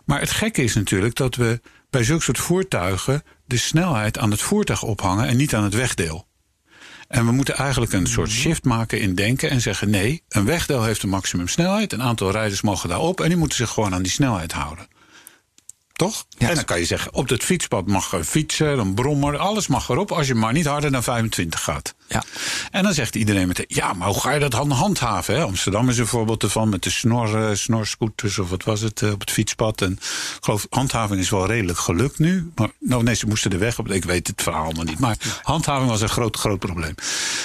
Maar 0.04 0.20
het 0.20 0.30
gekke 0.30 0.62
is 0.62 0.74
natuurlijk 0.74 1.14
dat 1.14 1.34
we 1.34 1.60
bij 1.90 2.04
zulke 2.04 2.22
soort 2.22 2.38
voertuigen... 2.38 3.22
de 3.48 3.56
snelheid 3.56 4.18
aan 4.18 4.30
het 4.30 4.42
voertuig 4.42 4.82
ophangen 4.82 5.26
en 5.26 5.36
niet 5.36 5.54
aan 5.54 5.64
het 5.64 5.74
wegdeel. 5.74 6.26
En 7.08 7.26
we 7.26 7.32
moeten 7.32 7.56
eigenlijk 7.56 7.92
een 7.92 8.06
soort 8.06 8.30
shift 8.30 8.64
maken 8.64 9.00
in 9.00 9.14
denken 9.14 9.50
en 9.50 9.60
zeggen: 9.60 9.90
nee, 9.90 10.22
een 10.28 10.44
wegdeel 10.44 10.82
heeft 10.82 11.02
een 11.02 11.08
maximum 11.08 11.48
snelheid. 11.48 11.92
Een 11.92 12.02
aantal 12.02 12.30
rijders 12.30 12.60
mogen 12.60 12.88
daarop 12.88 13.20
en 13.20 13.28
die 13.28 13.36
moeten 13.36 13.56
zich 13.58 13.70
gewoon 13.70 13.94
aan 13.94 14.02
die 14.02 14.12
snelheid 14.12 14.52
houden. 14.52 14.88
Toch? 15.92 16.26
Ja. 16.28 16.48
En 16.48 16.54
dan 16.54 16.64
kan 16.64 16.78
je 16.78 16.84
zeggen: 16.84 17.14
op 17.14 17.28
het 17.28 17.44
fietspad 17.44 17.86
mag 17.86 18.12
een 18.12 18.24
fietser, 18.24 18.78
een 18.78 18.94
brommer, 18.94 19.38
alles 19.38 19.66
mag 19.66 19.88
erop. 19.88 20.12
Als 20.12 20.26
je 20.26 20.34
maar 20.34 20.52
niet 20.52 20.66
harder 20.66 20.90
dan 20.90 21.02
25 21.02 21.62
gaat. 21.62 21.94
Ja. 22.08 22.24
En 22.70 22.82
dan 22.82 22.94
zegt 22.94 23.14
iedereen 23.14 23.46
meteen: 23.46 23.64
ja, 23.68 23.92
maar 23.92 24.08
hoe 24.08 24.20
ga 24.20 24.32
je 24.32 24.40
dat 24.40 24.50
dan 24.50 24.70
handhaven? 24.70 25.34
Hè? 25.34 25.42
Amsterdam 25.42 25.88
is 25.88 25.98
een 25.98 26.06
voorbeeld 26.06 26.42
ervan 26.42 26.68
met 26.68 26.82
de 26.82 26.90
snor, 26.90 27.48
eh, 27.48 27.54
snorscooters 27.54 28.38
of 28.38 28.50
wat 28.50 28.64
was 28.64 28.80
het 28.80 29.02
eh, 29.02 29.12
op 29.12 29.20
het 29.20 29.30
fietspad. 29.30 29.82
En 29.82 29.92
ik 29.92 30.38
geloof, 30.40 30.66
handhaving 30.70 31.20
is 31.20 31.30
wel 31.30 31.46
redelijk 31.46 31.78
gelukt 31.78 32.18
nu. 32.18 32.50
Maar 32.54 32.70
nou, 32.80 33.02
nee, 33.02 33.14
ze 33.14 33.26
moesten 33.26 33.50
de 33.50 33.58
weg 33.58 33.78
op. 33.78 33.90
Ik 33.90 34.04
weet 34.04 34.26
het 34.26 34.42
verhaal 34.42 34.64
allemaal 34.64 34.84
niet. 34.84 34.98
Maar 34.98 35.16
handhaving 35.42 35.90
was 35.90 36.00
een 36.00 36.08
groot, 36.08 36.36
groot 36.36 36.58
probleem. 36.58 36.94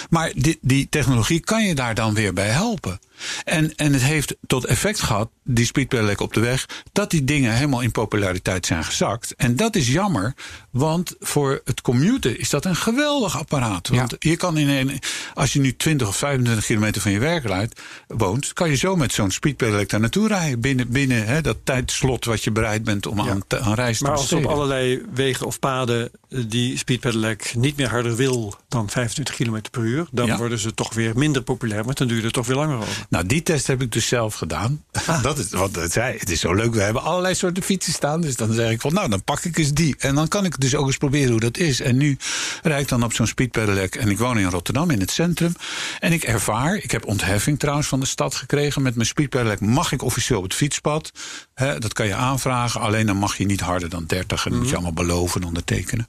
Maar 0.10 0.32
die, 0.36 0.58
die 0.62 0.90
technologie 0.90 1.40
kan 1.40 1.64
je 1.64 1.76
daar 1.76 1.96
dan 1.96 2.14
weer 2.14 2.34
bij 2.34 2.50
helpen. 2.50 3.00
En, 3.44 3.76
en 3.76 3.94
het 3.94 4.02
heeft 4.02 4.36
tot 4.48 4.66
effect 4.66 5.02
gehad, 5.02 5.30
die 5.44 5.66
speedpedelec 5.66 6.20
op 6.20 6.34
de 6.34 6.40
weg, 6.40 6.66
dat 6.92 7.10
die 7.10 7.24
dingen 7.24 7.54
helemaal 7.54 7.82
in 7.82 7.92
populariteit 7.92 8.66
zijn 8.66 8.84
gezakt. 8.84 9.36
En 9.36 9.56
dat 9.56 9.76
is 9.76 9.88
jammer, 9.88 10.34
want 10.70 11.16
voor 11.20 11.62
het 11.66 11.82
commuten 11.82 12.40
is 12.40 12.50
dat 12.50 12.66
een 12.66 12.76
geweldig 12.76 13.38
apparaat. 13.38 13.88
Want 13.88 14.16
je 14.20 14.36
kan 14.36 14.53
in 14.58 14.70
een, 14.70 15.00
als 15.34 15.54
je 15.54 15.60
nu 15.60 15.76
20 15.76 16.08
of 16.08 16.16
25 16.16 16.66
kilometer 16.66 17.02
van 17.02 17.12
je 17.12 17.20
werk 17.20 17.46
rijdt, 17.46 17.82
woont, 18.08 18.54
kan 18.54 18.70
je 18.70 18.76
zo 18.76 18.96
met 18.96 19.12
zo'n 19.14 19.32
speedpedelec 19.32 19.90
daar 19.90 20.00
naartoe 20.00 20.28
rijden. 20.28 20.60
Binnen, 20.60 20.90
binnen 20.90 21.26
hè, 21.26 21.42
dat 21.42 21.58
tijdslot 21.64 22.26
wat 22.26 22.44
je 22.44 22.52
bereid 22.52 22.84
bent 22.84 23.06
om 23.06 23.22
aan, 23.22 23.44
te- 23.48 23.60
aan 23.60 23.74
reis 23.74 23.98
te 23.98 24.04
Maar 24.04 24.12
als 24.14 24.34
op 24.34 24.46
allerlei 24.46 25.02
wegen 25.14 25.46
of 25.46 25.60
paden 25.60 26.12
eh, 26.30 26.40
die 26.48 26.78
speed 26.78 27.00
pedelec 27.00 27.54
niet 27.56 27.78
meer 27.78 27.90
harder 27.90 28.16
wil 28.16 28.56
dan 28.68 28.90
25 28.90 29.36
km 29.36 29.58
per 29.72 29.82
uur, 29.82 30.08
dan 30.12 30.26
Ja. 30.26 30.38
worden 30.38 30.60
ze 30.60 30.74
toch 30.74 30.94
weer 30.94 31.12
minder 31.18 31.42
populair, 31.42 31.86
maar 31.86 31.96
dan 31.96 32.08
duurt 32.08 32.24
het 32.24 32.34
toch 32.34 32.46
weer 32.48 32.56
langer 32.56 32.78
over. 32.78 33.06
Nou, 33.10 33.26
die 33.26 33.44
test 33.44 33.68
heb 33.68 33.82
ik 33.82 33.92
dus 33.92 34.08
zelf 34.08 34.34
gedaan. 34.36 34.84
Dat 35.22 35.38
is 35.38 35.50
wat 35.50 35.76
het 35.76 35.92
zei. 35.92 36.18
Het 36.18 36.30
is 36.30 36.40
zo 36.40 36.54
leuk. 36.54 36.74
We 36.74 36.82
hebben 36.82 37.02
allerlei 37.02 37.36
soorten 37.36 37.64
fietsen 37.64 37.94
staan. 37.94 38.22
Dus 38.22 38.36
dan 38.36 38.54
zeg 38.54 38.72
ik 38.72 38.82
van, 38.82 38.94
nou, 38.94 39.10
dan 39.10 39.24
pak 39.24 39.44
ik 39.44 39.58
eens 39.58 39.74
die. 39.74 39.96
En 39.98 40.16
dan 40.16 40.28
kan 40.28 40.46
ik 40.46 40.60
dus 40.60 40.76
ook 40.76 40.86
eens 40.88 40.98
proberen 40.98 41.32
hoe 41.32 41.40
dat 41.40 41.58
is. 41.58 41.82
En 41.82 41.98
nu 41.98 42.18
rijd 42.64 42.82
ik 42.82 42.88
dan 42.88 43.04
op 43.04 43.14
zo'n 43.14 43.28
speedpedelec. 43.28 43.96
En 43.96 44.10
ik 44.10 44.18
woon 44.18 44.38
in 44.38 44.43
Rotterdam, 44.50 44.90
in 44.92 45.00
het 45.00 45.12
centrum. 45.12 45.54
En 46.00 46.12
ik 46.14 46.24
ervaar, 46.24 46.76
ik 46.76 46.92
heb 46.92 47.06
ontheffing 47.06 47.60
trouwens 47.60 47.88
van 47.88 48.00
de 48.00 48.06
stad 48.06 48.36
gekregen. 48.36 48.82
Met 48.82 48.96
mijn 48.96 49.08
speedpedelec 49.08 49.60
mag 49.60 49.92
ik 49.92 50.02
officieel 50.02 50.38
op 50.38 50.44
het 50.44 50.54
fietspad. 50.54 51.12
Dat 51.56 51.94
kan 51.94 52.08
je 52.08 52.16
aanvragen. 52.16 52.82
Alleen 52.82 53.06
dan 53.06 53.18
mag 53.18 53.38
je 53.38 53.46
niet 53.46 53.60
harder 53.62 53.90
dan 53.90 54.04
30. 54.06 54.46
En 54.46 54.52
dat 54.52 54.60
moet 54.60 54.70
je 54.70 54.76
allemaal 54.76 54.94
beloven 54.94 55.42
en 55.42 55.48
ondertekenen. 55.48 56.08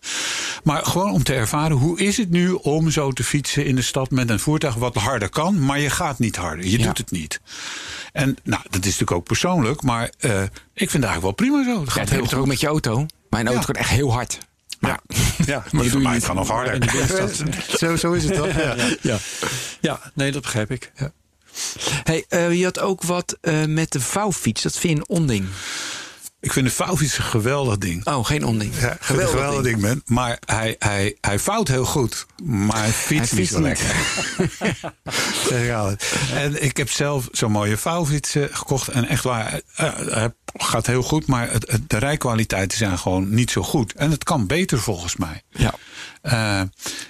Maar 0.64 0.84
gewoon 0.86 1.10
om 1.10 1.22
te 1.22 1.34
ervaren, 1.34 1.76
hoe 1.76 2.00
is 2.00 2.16
het 2.16 2.30
nu 2.30 2.50
om 2.52 2.90
zo 2.90 3.12
te 3.12 3.24
fietsen 3.24 3.66
in 3.66 3.76
de 3.76 3.82
stad 3.82 4.10
met 4.10 4.30
een 4.30 4.40
voertuig 4.40 4.74
wat 4.74 4.94
harder 4.94 5.28
kan, 5.28 5.64
maar 5.64 5.80
je 5.80 5.90
gaat 5.90 6.18
niet 6.18 6.36
harder. 6.36 6.64
Je 6.66 6.78
Ja. 6.78 6.84
doet 6.86 6.98
het 6.98 7.10
niet. 7.10 7.40
En 8.12 8.36
nou, 8.44 8.62
dat 8.62 8.80
is 8.80 8.84
natuurlijk 8.84 9.10
ook 9.12 9.24
persoonlijk, 9.24 9.82
maar 9.82 10.10
eh, 10.18 10.42
ik 10.42 10.90
vind 10.90 10.92
het 10.92 11.04
eigenlijk 11.04 11.22
wel 11.22 11.32
prima 11.32 11.64
zo. 11.64 11.78
Het 11.78 11.86
Ja, 11.86 11.92
gaat 11.92 12.00
dat 12.00 12.08
heel 12.14 12.22
toch 12.22 12.32
ook 12.32 12.38
goed. 12.38 12.48
met 12.48 12.60
je 12.60 12.66
auto? 12.66 13.06
Mijn 13.30 13.46
auto 13.46 13.60
Ja. 13.60 13.66
gaat 13.66 13.76
echt 13.76 13.90
heel 13.90 14.12
hard. 14.12 14.38
Maar 14.80 15.00
Ja, 15.08 15.16
Maar 15.46 15.62
doe 15.70 15.90
voor 15.90 16.00
je 16.00 16.06
mij 16.06 16.14
niet. 16.14 16.24
gaat 16.24 16.34
nog 16.34 16.48
harder. 16.48 16.78
Zo, 17.78 17.96
zo 17.96 18.12
is 18.12 18.24
het 18.24 18.34
toch? 18.34 18.56
Ja. 18.56 18.76
ja. 19.00 19.18
ja, 19.80 20.00
nee, 20.14 20.32
dat 20.32 20.42
begrijp 20.42 20.70
ik. 20.70 20.92
hey, 22.04 22.24
eh, 22.28 22.52
je 22.52 22.64
had 22.64 22.78
ook 22.78 23.02
wat 23.02 23.38
eh, 23.40 23.64
met 23.64 23.92
de 23.92 24.00
vouwfiets. 24.00 24.62
Dat 24.62 24.78
vind 24.78 24.92
je 24.92 24.98
een 24.98 25.08
onding. 25.16 25.46
Ik 26.44 26.52
vind 26.52 26.66
de 26.66 26.72
vouwfiets 26.72 27.18
een 27.18 27.24
geweldig 27.24 27.78
ding. 27.78 28.06
Oh, 28.06 28.24
geen 28.24 28.44
onding. 28.44 28.72
Ja, 28.80 28.96
het 29.00 29.18
een 29.18 29.28
geweldig 29.28 29.62
ding, 29.62 29.80
man. 29.80 30.02
Maar 30.06 30.38
hij, 30.44 30.76
hij, 30.78 31.16
hij 31.20 31.38
vouwt 31.38 31.68
heel 31.68 31.84
goed. 31.84 32.26
Maar 32.44 32.78
hij 32.78 32.90
fietst, 32.90 33.30
Hij 33.30 33.40
niet 33.40 33.48
zo 33.48 33.60
lekker. 33.60 33.94
En 36.34 36.62
ik 36.62 36.76
heb 36.76 36.90
zelf 36.90 37.28
zo'n 37.32 37.52
mooie 37.52 37.76
vouwfiets 37.76 38.34
eh, 38.34 38.44
gekocht. 38.50 38.88
En 38.88 39.08
echt 39.08 39.24
waar, 39.24 39.60
eh, 39.74 39.92
hij 39.94 40.32
gaat 40.54 40.86
heel 40.86 41.02
goed. 41.02 41.26
Maar 41.26 41.50
het, 41.50 41.70
het- 41.70 41.90
de 41.90 41.96
rijkwaliteiten 41.98 42.78
zijn 42.78 42.98
gewoon 42.98 43.34
niet 43.34 43.50
zo 43.50 43.62
goed. 43.62 43.92
En 43.92 44.10
het 44.10 44.24
kan 44.24 44.46
beter 44.46 44.78
volgens 44.80 45.16
mij. 45.16 45.42
Ja. 45.50 45.74
Eh, 46.22 46.60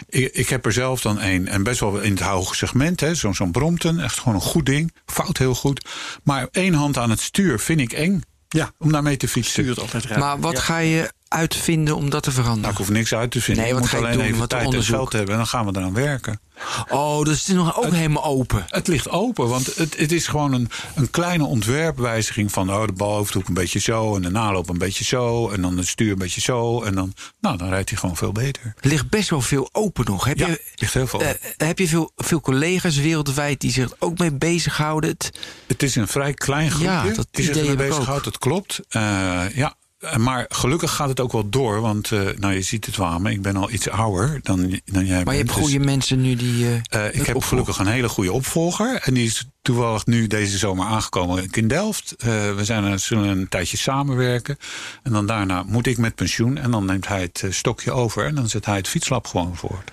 ik, 0.08 0.34
ik 0.34 0.48
heb 0.48 0.66
er 0.66 0.72
zelf 0.72 1.00
dan 1.00 1.20
een. 1.20 1.48
En 1.48 1.62
best 1.62 1.80
wel 1.80 1.98
in 2.00 2.10
het 2.12 2.20
hoge 2.22 2.54
segment. 2.54 3.02
Zo'n 3.12 3.34
zo'n 3.34 3.52
Brompton. 3.52 4.00
Echt 4.00 4.18
gewoon 4.18 4.34
een 4.34 4.40
goed 4.40 4.66
ding. 4.66 4.94
Vouwt 5.06 5.38
heel 5.38 5.54
goed. 5.54 5.88
Maar 6.22 6.48
één 6.50 6.74
hand 6.74 6.98
aan 6.98 7.10
het 7.10 7.20
stuur 7.20 7.60
vind 7.60 7.80
ik 7.80 7.92
eng. 7.92 8.22
Ja, 8.54 8.72
Om 8.78 8.92
daarmee 8.92 9.16
te 9.16 9.28
fietsen. 9.28 9.62
stuurt 9.62 9.78
altijd 9.80 10.04
raar. 10.04 10.18
Maar 10.18 10.40
wat 10.40 10.52
Ja. 10.52 10.60
ga 10.60 10.78
je 10.78 11.12
uitvinden 11.34 11.96
om 11.96 12.10
dat 12.10 12.22
te 12.22 12.30
veranderen? 12.30 12.60
Nou, 12.60 12.72
ik 12.72 12.78
hoef 12.78 12.90
niks 12.90 13.14
uit 13.14 13.30
te 13.30 13.40
vinden. 13.40 13.62
Nee, 13.64 13.72
ik 13.72 13.78
wat 13.78 13.82
moet 13.88 14.00
ga 14.00 14.06
alleen 14.06 14.12
doen? 14.18 14.22
even 14.22 14.38
Wat 14.38 14.48
tijd 14.48 14.74
en 14.74 14.82
geld 14.82 15.12
hebben. 15.12 15.30
En 15.30 15.36
dan 15.36 15.46
gaan 15.46 15.66
we 15.66 15.78
eraan 15.78 15.94
werken. 15.94 16.40
Oh, 16.88 17.22
dus 17.24 17.38
het 17.38 17.48
is 17.48 17.54
nog 17.54 17.76
ook 17.84 17.92
helemaal 17.92 18.24
open. 18.24 18.64
Het 18.68 18.86
ligt 18.86 19.08
open, 19.10 19.48
want 19.48 19.76
het, 19.76 19.96
het 19.98 20.12
is 20.12 20.26
gewoon 20.26 20.52
een, 20.52 20.70
een 20.94 21.10
kleine 21.10 21.44
ontwerpwijziging 21.44 22.52
van 22.52 22.70
oh, 22.74 22.86
de 22.86 22.92
balhoofdhoek 22.92 23.48
een 23.48 23.54
beetje 23.54 23.78
zo 23.78 24.16
en 24.16 24.22
de 24.22 24.30
naloop 24.30 24.68
een 24.68 24.78
beetje 24.78 25.04
zo 25.04 25.48
en 25.50 25.62
dan 25.62 25.76
het 25.78 25.86
stuur 25.86 26.12
een 26.12 26.18
beetje 26.18 26.40
zo 26.40 26.82
en 26.82 26.94
dan, 26.94 27.14
nou, 27.40 27.56
dan 27.56 27.68
rijdt 27.68 27.90
hij 27.90 27.98
gewoon 27.98 28.16
veel 28.16 28.32
beter. 28.32 28.74
Er 28.80 28.88
ligt 28.88 29.08
best 29.08 29.30
wel 29.30 29.40
veel 29.40 29.68
open 29.72 30.04
nog. 30.04 30.24
Heb 30.24 30.38
Ja, 30.38 30.46
je, 30.46 30.62
ligt 30.74 30.94
heel 30.94 31.06
veel 31.06 31.20
eh, 31.22 31.30
heb 31.56 31.78
je 31.78 31.88
veel, 31.88 32.12
veel 32.16 32.40
collega's 32.40 32.96
wereldwijd 32.96 33.60
die 33.60 33.70
zich 33.72 33.90
er 33.90 33.96
ook 33.98 34.18
mee 34.18 34.32
bezighouden? 34.32 35.10
Het, 35.10 35.30
Het 35.66 35.82
is 35.82 35.96
een 35.96 36.08
vrij 36.08 36.34
klein 36.34 36.70
groepje 36.70 36.90
Ja, 36.90 37.14
dat 37.14 37.26
die 37.30 37.44
zich 37.44 37.56
ermee 37.56 37.70
ook. 37.72 37.76
bezighoudt. 37.76 38.24
Dat 38.24 38.38
klopt. 38.38 38.80
Eh, 38.88 39.42
ja. 39.54 39.74
Maar 40.16 40.44
gelukkig 40.48 40.94
gaat 40.94 41.08
het 41.08 41.20
ook 41.20 41.32
wel 41.32 41.48
door. 41.48 41.80
Want 41.80 42.10
uh, 42.10 42.28
nou, 42.36 42.54
je 42.54 42.62
ziet 42.62 42.86
het 42.86 42.96
wel 42.96 43.18
me. 43.18 43.30
Ik 43.30 43.42
ben 43.42 43.56
al 43.56 43.70
iets 43.70 43.88
ouder 43.88 44.38
dan, 44.42 44.80
dan 44.84 45.06
jij 45.06 45.14
maar 45.14 45.24
bent. 45.24 45.36
je 45.36 45.42
hebt 45.42 45.50
goede 45.50 45.76
dus, 45.76 45.86
mensen 45.86 46.20
nu 46.20 46.34
die. 46.34 46.64
Uh, 46.64 46.74
uh, 46.74 47.14
ik 47.14 47.26
heb 47.26 47.42
gelukkig 47.42 47.78
een 47.78 47.86
hele 47.86 48.08
goede 48.08 48.32
opvolger. 48.32 49.00
En 49.02 49.14
die 49.14 49.26
is 49.26 49.48
toevallig 49.62 50.06
nu 50.06 50.26
deze 50.26 50.58
zomer 50.58 50.86
aangekomen 50.86 51.48
in 51.50 51.68
Delft. 51.68 52.14
Uh, 52.18 52.26
we 52.54 52.64
zijn 52.64 52.84
er, 52.84 52.98
zullen 52.98 53.28
een 53.28 53.48
tijdje 53.48 53.76
samenwerken. 53.76 54.58
En 55.02 55.12
dan 55.12 55.26
daarna 55.26 55.62
moet 55.62 55.86
ik 55.86 55.98
met 55.98 56.14
pensioen. 56.14 56.58
En 56.58 56.70
dan 56.70 56.84
neemt 56.84 57.08
hij 57.08 57.20
het 57.20 57.44
stokje 57.54 57.92
over. 57.92 58.26
En 58.26 58.34
dan 58.34 58.48
zet 58.48 58.66
hij 58.66 58.76
het 58.76 58.88
fietslab 58.88 59.26
gewoon 59.26 59.56
voort. 59.56 59.92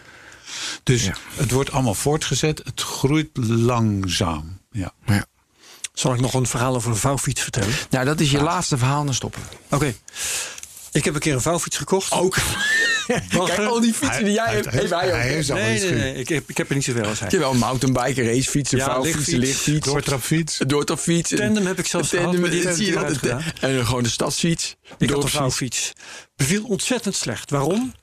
Dus 0.83 1.05
ja. 1.05 1.15
het 1.35 1.51
wordt 1.51 1.71
allemaal 1.71 1.93
voortgezet. 1.93 2.61
Het 2.63 2.81
groeit 2.81 3.29
langzaam. 3.47 4.59
Ja. 4.71 4.93
ja. 5.05 5.25
Zal 5.93 6.13
ik 6.13 6.19
nog 6.19 6.33
een 6.33 6.47
verhaal 6.47 6.75
over 6.75 6.89
een 6.89 6.97
vouwfiets 6.97 7.41
vertellen? 7.41 7.73
Nou, 7.89 8.05
dat 8.05 8.19
is 8.19 8.31
je 8.31 8.37
ja. 8.37 8.43
laatste 8.43 8.77
verhaal, 8.77 9.05
dan 9.05 9.13
stoppen. 9.13 9.41
Oké. 9.65 9.75
Okay. 9.75 9.95
Ik 10.91 11.05
heb 11.05 11.13
een 11.13 11.19
keer 11.19 11.33
een 11.33 11.41
vouwfiets 11.41 11.77
gekocht. 11.77 12.11
Ook. 12.11 12.37
Kijk, 13.45 13.59
al 13.59 13.79
die 13.79 13.93
fietsen 13.93 14.23
die 14.23 14.33
jij 14.33 14.53
hebt, 14.53 14.69
heeft 14.69 14.89
hij 14.89 15.05
ook. 15.05 15.11
Hij 15.11 15.27
heeft 15.27 15.47
nee, 15.47 15.79
nee, 15.79 15.91
nee, 15.91 16.15
ik 16.15 16.29
heb, 16.29 16.49
ik 16.49 16.57
heb 16.57 16.69
er 16.69 16.75
niet 16.75 16.83
zoveel 16.83 17.05
als 17.05 17.19
hij. 17.19 17.29
Je 17.31 17.37
wel 17.37 17.51
een 17.51 17.57
mountainbiker, 17.57 18.25
racefiets, 18.25 18.71
een 18.71 18.77
ja, 18.77 18.85
vouwfiets, 18.85 19.31
een 19.31 19.39
lichtfiets. 19.39 19.87
Doortrapfiets. 19.87 20.59
Een 20.59 20.67
doortrapfiets. 20.67 21.29
Tandem 21.29 21.65
heb 21.65 21.79
ik 21.79 21.87
zelfs 21.87 22.09
tandem, 22.09 22.29
gehad, 22.29 22.41
maar 22.41 22.51
die 22.51 22.67
heb 22.67 22.75
zie 22.75 22.85
je 22.85 23.19
dat. 23.21 23.43
En 23.59 23.85
gewoon 23.85 24.03
de 24.03 24.09
stadsfiets. 24.09 24.75
Ik 24.97 25.09
had 25.09 25.23
een 25.23 25.29
vouwfiets. 25.29 25.93
Beviel 26.35 26.63
ontzettend 26.63 27.15
slecht. 27.15 27.49
Waarom? 27.49 27.93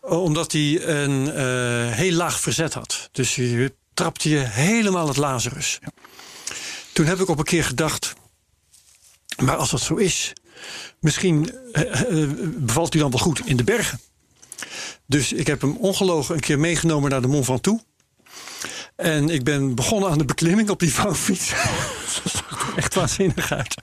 Omdat 0.00 0.52
hij 0.52 0.82
een 0.86 1.26
uh, 1.26 1.94
heel 1.94 2.12
laag 2.12 2.40
verzet 2.40 2.74
had. 2.74 3.08
Dus 3.12 3.34
je 3.34 3.74
trapte 3.94 4.28
je 4.28 4.38
helemaal 4.38 5.08
het 5.08 5.16
Lazarus. 5.16 5.78
Ja. 5.80 5.88
Toen 7.00 7.08
heb 7.08 7.20
ik 7.20 7.28
op 7.28 7.38
een 7.38 7.44
keer 7.44 7.64
gedacht... 7.64 8.14
maar 9.42 9.56
als 9.56 9.70
dat 9.70 9.80
zo 9.80 9.94
is... 9.94 10.32
misschien 10.98 11.50
uh, 11.72 12.28
bevalt 12.56 12.92
hij 12.92 13.02
dan 13.02 13.10
wel 13.10 13.20
goed 13.20 13.46
in 13.46 13.56
de 13.56 13.64
bergen. 13.64 14.00
Dus 15.06 15.32
ik 15.32 15.46
heb 15.46 15.60
hem 15.60 15.76
ongelogen 15.76 16.34
een 16.34 16.40
keer 16.40 16.58
meegenomen 16.58 17.10
naar 17.10 17.20
de 17.20 17.28
Mont 17.28 17.44
Ventoux. 17.44 17.82
En 18.96 19.30
ik 19.30 19.44
ben 19.44 19.74
begonnen 19.74 20.10
aan 20.10 20.18
de 20.18 20.24
beklimming 20.24 20.70
op 20.70 20.78
die 20.78 20.94
vouwfiets. 20.94 21.50
dat 22.22 22.32
zag 22.32 22.72
echt 22.76 22.94
waanzinnig 22.94 23.52
uit. 23.52 23.74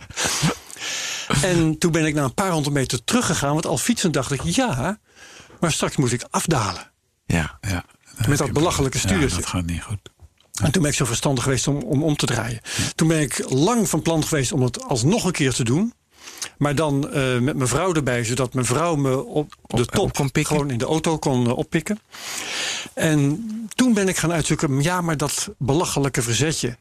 En 1.41 1.77
toen 1.77 1.91
ben 1.91 2.05
ik 2.05 2.13
na 2.13 2.23
een 2.23 2.33
paar 2.33 2.51
honderd 2.51 2.75
meter 2.75 3.03
teruggegaan. 3.03 3.53
Want 3.53 3.65
al 3.65 3.77
fietsend 3.77 4.13
dacht 4.13 4.31
ik, 4.31 4.41
ja, 4.41 4.99
maar 5.59 5.71
straks 5.71 5.95
moet 5.95 6.11
ik 6.11 6.25
afdalen. 6.29 6.91
Ja, 7.25 7.57
ja. 7.61 7.85
Met 8.27 8.37
dat 8.37 8.53
belachelijke 8.53 8.97
stuur. 8.97 9.29
Ja, 9.29 9.35
dat 9.35 9.45
gaat 9.45 9.65
niet 9.65 9.83
goed. 9.83 10.09
En 10.63 10.71
toen 10.71 10.81
ben 10.81 10.91
ik 10.91 10.97
zo 10.97 11.05
verstandig 11.05 11.43
geweest 11.43 11.67
om, 11.67 11.81
om 11.81 12.03
om 12.03 12.15
te 12.15 12.25
draaien. 12.25 12.61
Toen 12.95 13.07
ben 13.07 13.21
ik 13.21 13.45
lang 13.49 13.89
van 13.89 14.01
plan 14.01 14.23
geweest 14.23 14.51
om 14.51 14.61
het 14.61 14.83
alsnog 14.83 15.23
een 15.23 15.31
keer 15.31 15.53
te 15.53 15.63
doen. 15.63 15.93
Maar 16.57 16.75
dan 16.75 17.09
uh, 17.13 17.39
met 17.39 17.55
mijn 17.55 17.67
vrouw 17.67 17.93
erbij, 17.93 18.23
zodat 18.23 18.53
mijn 18.53 18.65
vrouw 18.65 18.95
me 18.95 19.25
op 19.25 19.55
de 19.67 19.85
top 19.85 20.13
kon 20.13 20.31
pikken. 20.31 20.55
gewoon 20.55 20.71
in 20.71 20.77
de 20.77 20.85
auto 20.85 21.17
kon 21.17 21.45
uh, 21.45 21.57
oppikken. 21.57 21.99
En 22.93 23.45
toen 23.75 23.93
ben 23.93 24.07
ik 24.07 24.17
gaan 24.17 24.31
uitzoeken, 24.31 24.81
ja, 24.81 25.01
maar 25.01 25.17
dat 25.17 25.49
belachelijke 25.57 26.21
verzetje. 26.21 26.77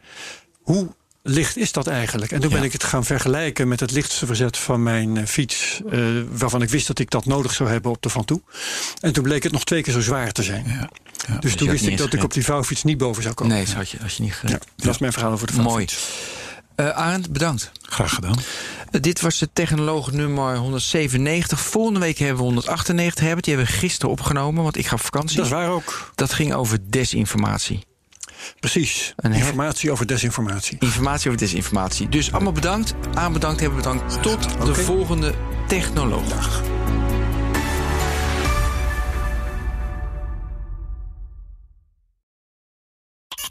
Hoe 0.62 0.89
licht 1.29 1.57
is 1.57 1.72
dat 1.72 1.87
eigenlijk? 1.87 2.33
En 2.33 2.41
toen 2.41 2.51
ben 2.51 2.62
ik 2.62 2.72
het 2.72 2.85
gaan 2.85 3.05
vergelijken 3.05 3.68
met 3.68 3.81
het 3.81 3.91
lichtste 3.91 4.27
verzet 4.27 4.59
van 4.59 4.83
mijn 4.83 5.16
eh, 5.16 5.24
fiets, 5.24 5.81
eh, 5.91 6.01
waarvan 6.31 6.62
ik 6.62 6.68
wist 6.68 6.87
dat 6.87 6.99
ik 6.99 7.11
dat 7.11 7.24
nodig 7.24 7.53
zou 7.53 7.68
hebben 7.68 7.91
op 7.91 8.03
de 8.03 8.09
Van 8.09 8.24
Toe. 8.24 8.41
En 9.01 9.12
toen 9.12 9.22
bleek 9.22 9.43
het 9.43 9.53
nog 9.53 9.64
twee 9.64 9.83
keer 9.83 9.93
zo 9.93 10.01
zwaar 10.01 10.33
te 10.33 10.43
zijn. 10.43 10.64
Ja. 10.68 10.91
Ja. 11.29 11.39
Dus, 11.39 11.55
toen 11.55 11.68
wist 11.68 11.87
ik 11.87 11.97
dat 11.97 12.12
ik 12.12 12.22
op 12.22 12.33
die 12.33 12.45
vouwfiets 12.45 12.83
niet 12.83 12.99
boven 12.99 13.22
zou 13.22 13.35
komen. 13.35 13.55
Nee, 13.55 13.64
dat 13.64 13.74
had 13.74 13.91
je, 13.91 13.99
had 14.01 14.14
je 14.14 14.22
niet. 14.22 14.41
Ja, 14.47 14.59
dat 14.77 14.95
is 14.95 14.99
mijn 14.99 15.12
verhaal 15.12 15.33
over 15.33 15.47
de 15.47 15.53
Mooi. 15.53 15.66
vouwfiets. 15.66 16.09
Eh, 16.74 16.89
Arend, 16.89 17.33
bedankt. 17.33 17.70
Graag 17.83 18.14
gedaan. 18.14 18.39
Dit 18.91 19.20
was 19.20 19.39
de 19.39 19.49
technoloog 19.53 20.12
nummer 20.12 20.57
197. 20.57 21.61
Volgende 21.61 22.01
week 22.01 22.18
hebben 22.18 22.37
we 22.37 22.43
198 22.43 23.24
hebben. 23.24 23.43
Die 23.43 23.55
hebben 23.55 23.72
we 23.72 23.79
gisteren 23.79 24.11
opgenomen, 24.11 24.62
want 24.62 24.77
ik 24.77 24.87
ga 24.87 24.95
op 24.95 25.01
vakantie. 25.01 25.37
Dat 25.37 25.45
is 25.45 25.53
waar 25.53 25.70
ook. 25.70 26.12
Dat 26.14 26.33
ging 26.33 26.55
over 26.55 26.79
desinformatie. 26.91 27.85
Precies. 28.61 29.12
Een 29.16 29.32
Informatie 29.32 29.91
over 29.91 30.07
desinformatie. 30.07 30.76
Informatie 30.80 31.26
over 31.26 31.41
desinformatie. 31.41 32.09
Dus 32.09 32.32
allemaal 32.32 32.53
bedankt. 32.53 32.95
Aan 33.14 33.32
bedankt, 33.32 33.61
hebben 33.61 33.78
bedankt. 33.78 34.22
Tot 34.22 34.66
de 34.66 34.74
volgende 34.74 35.34
technoloog. 35.66 36.62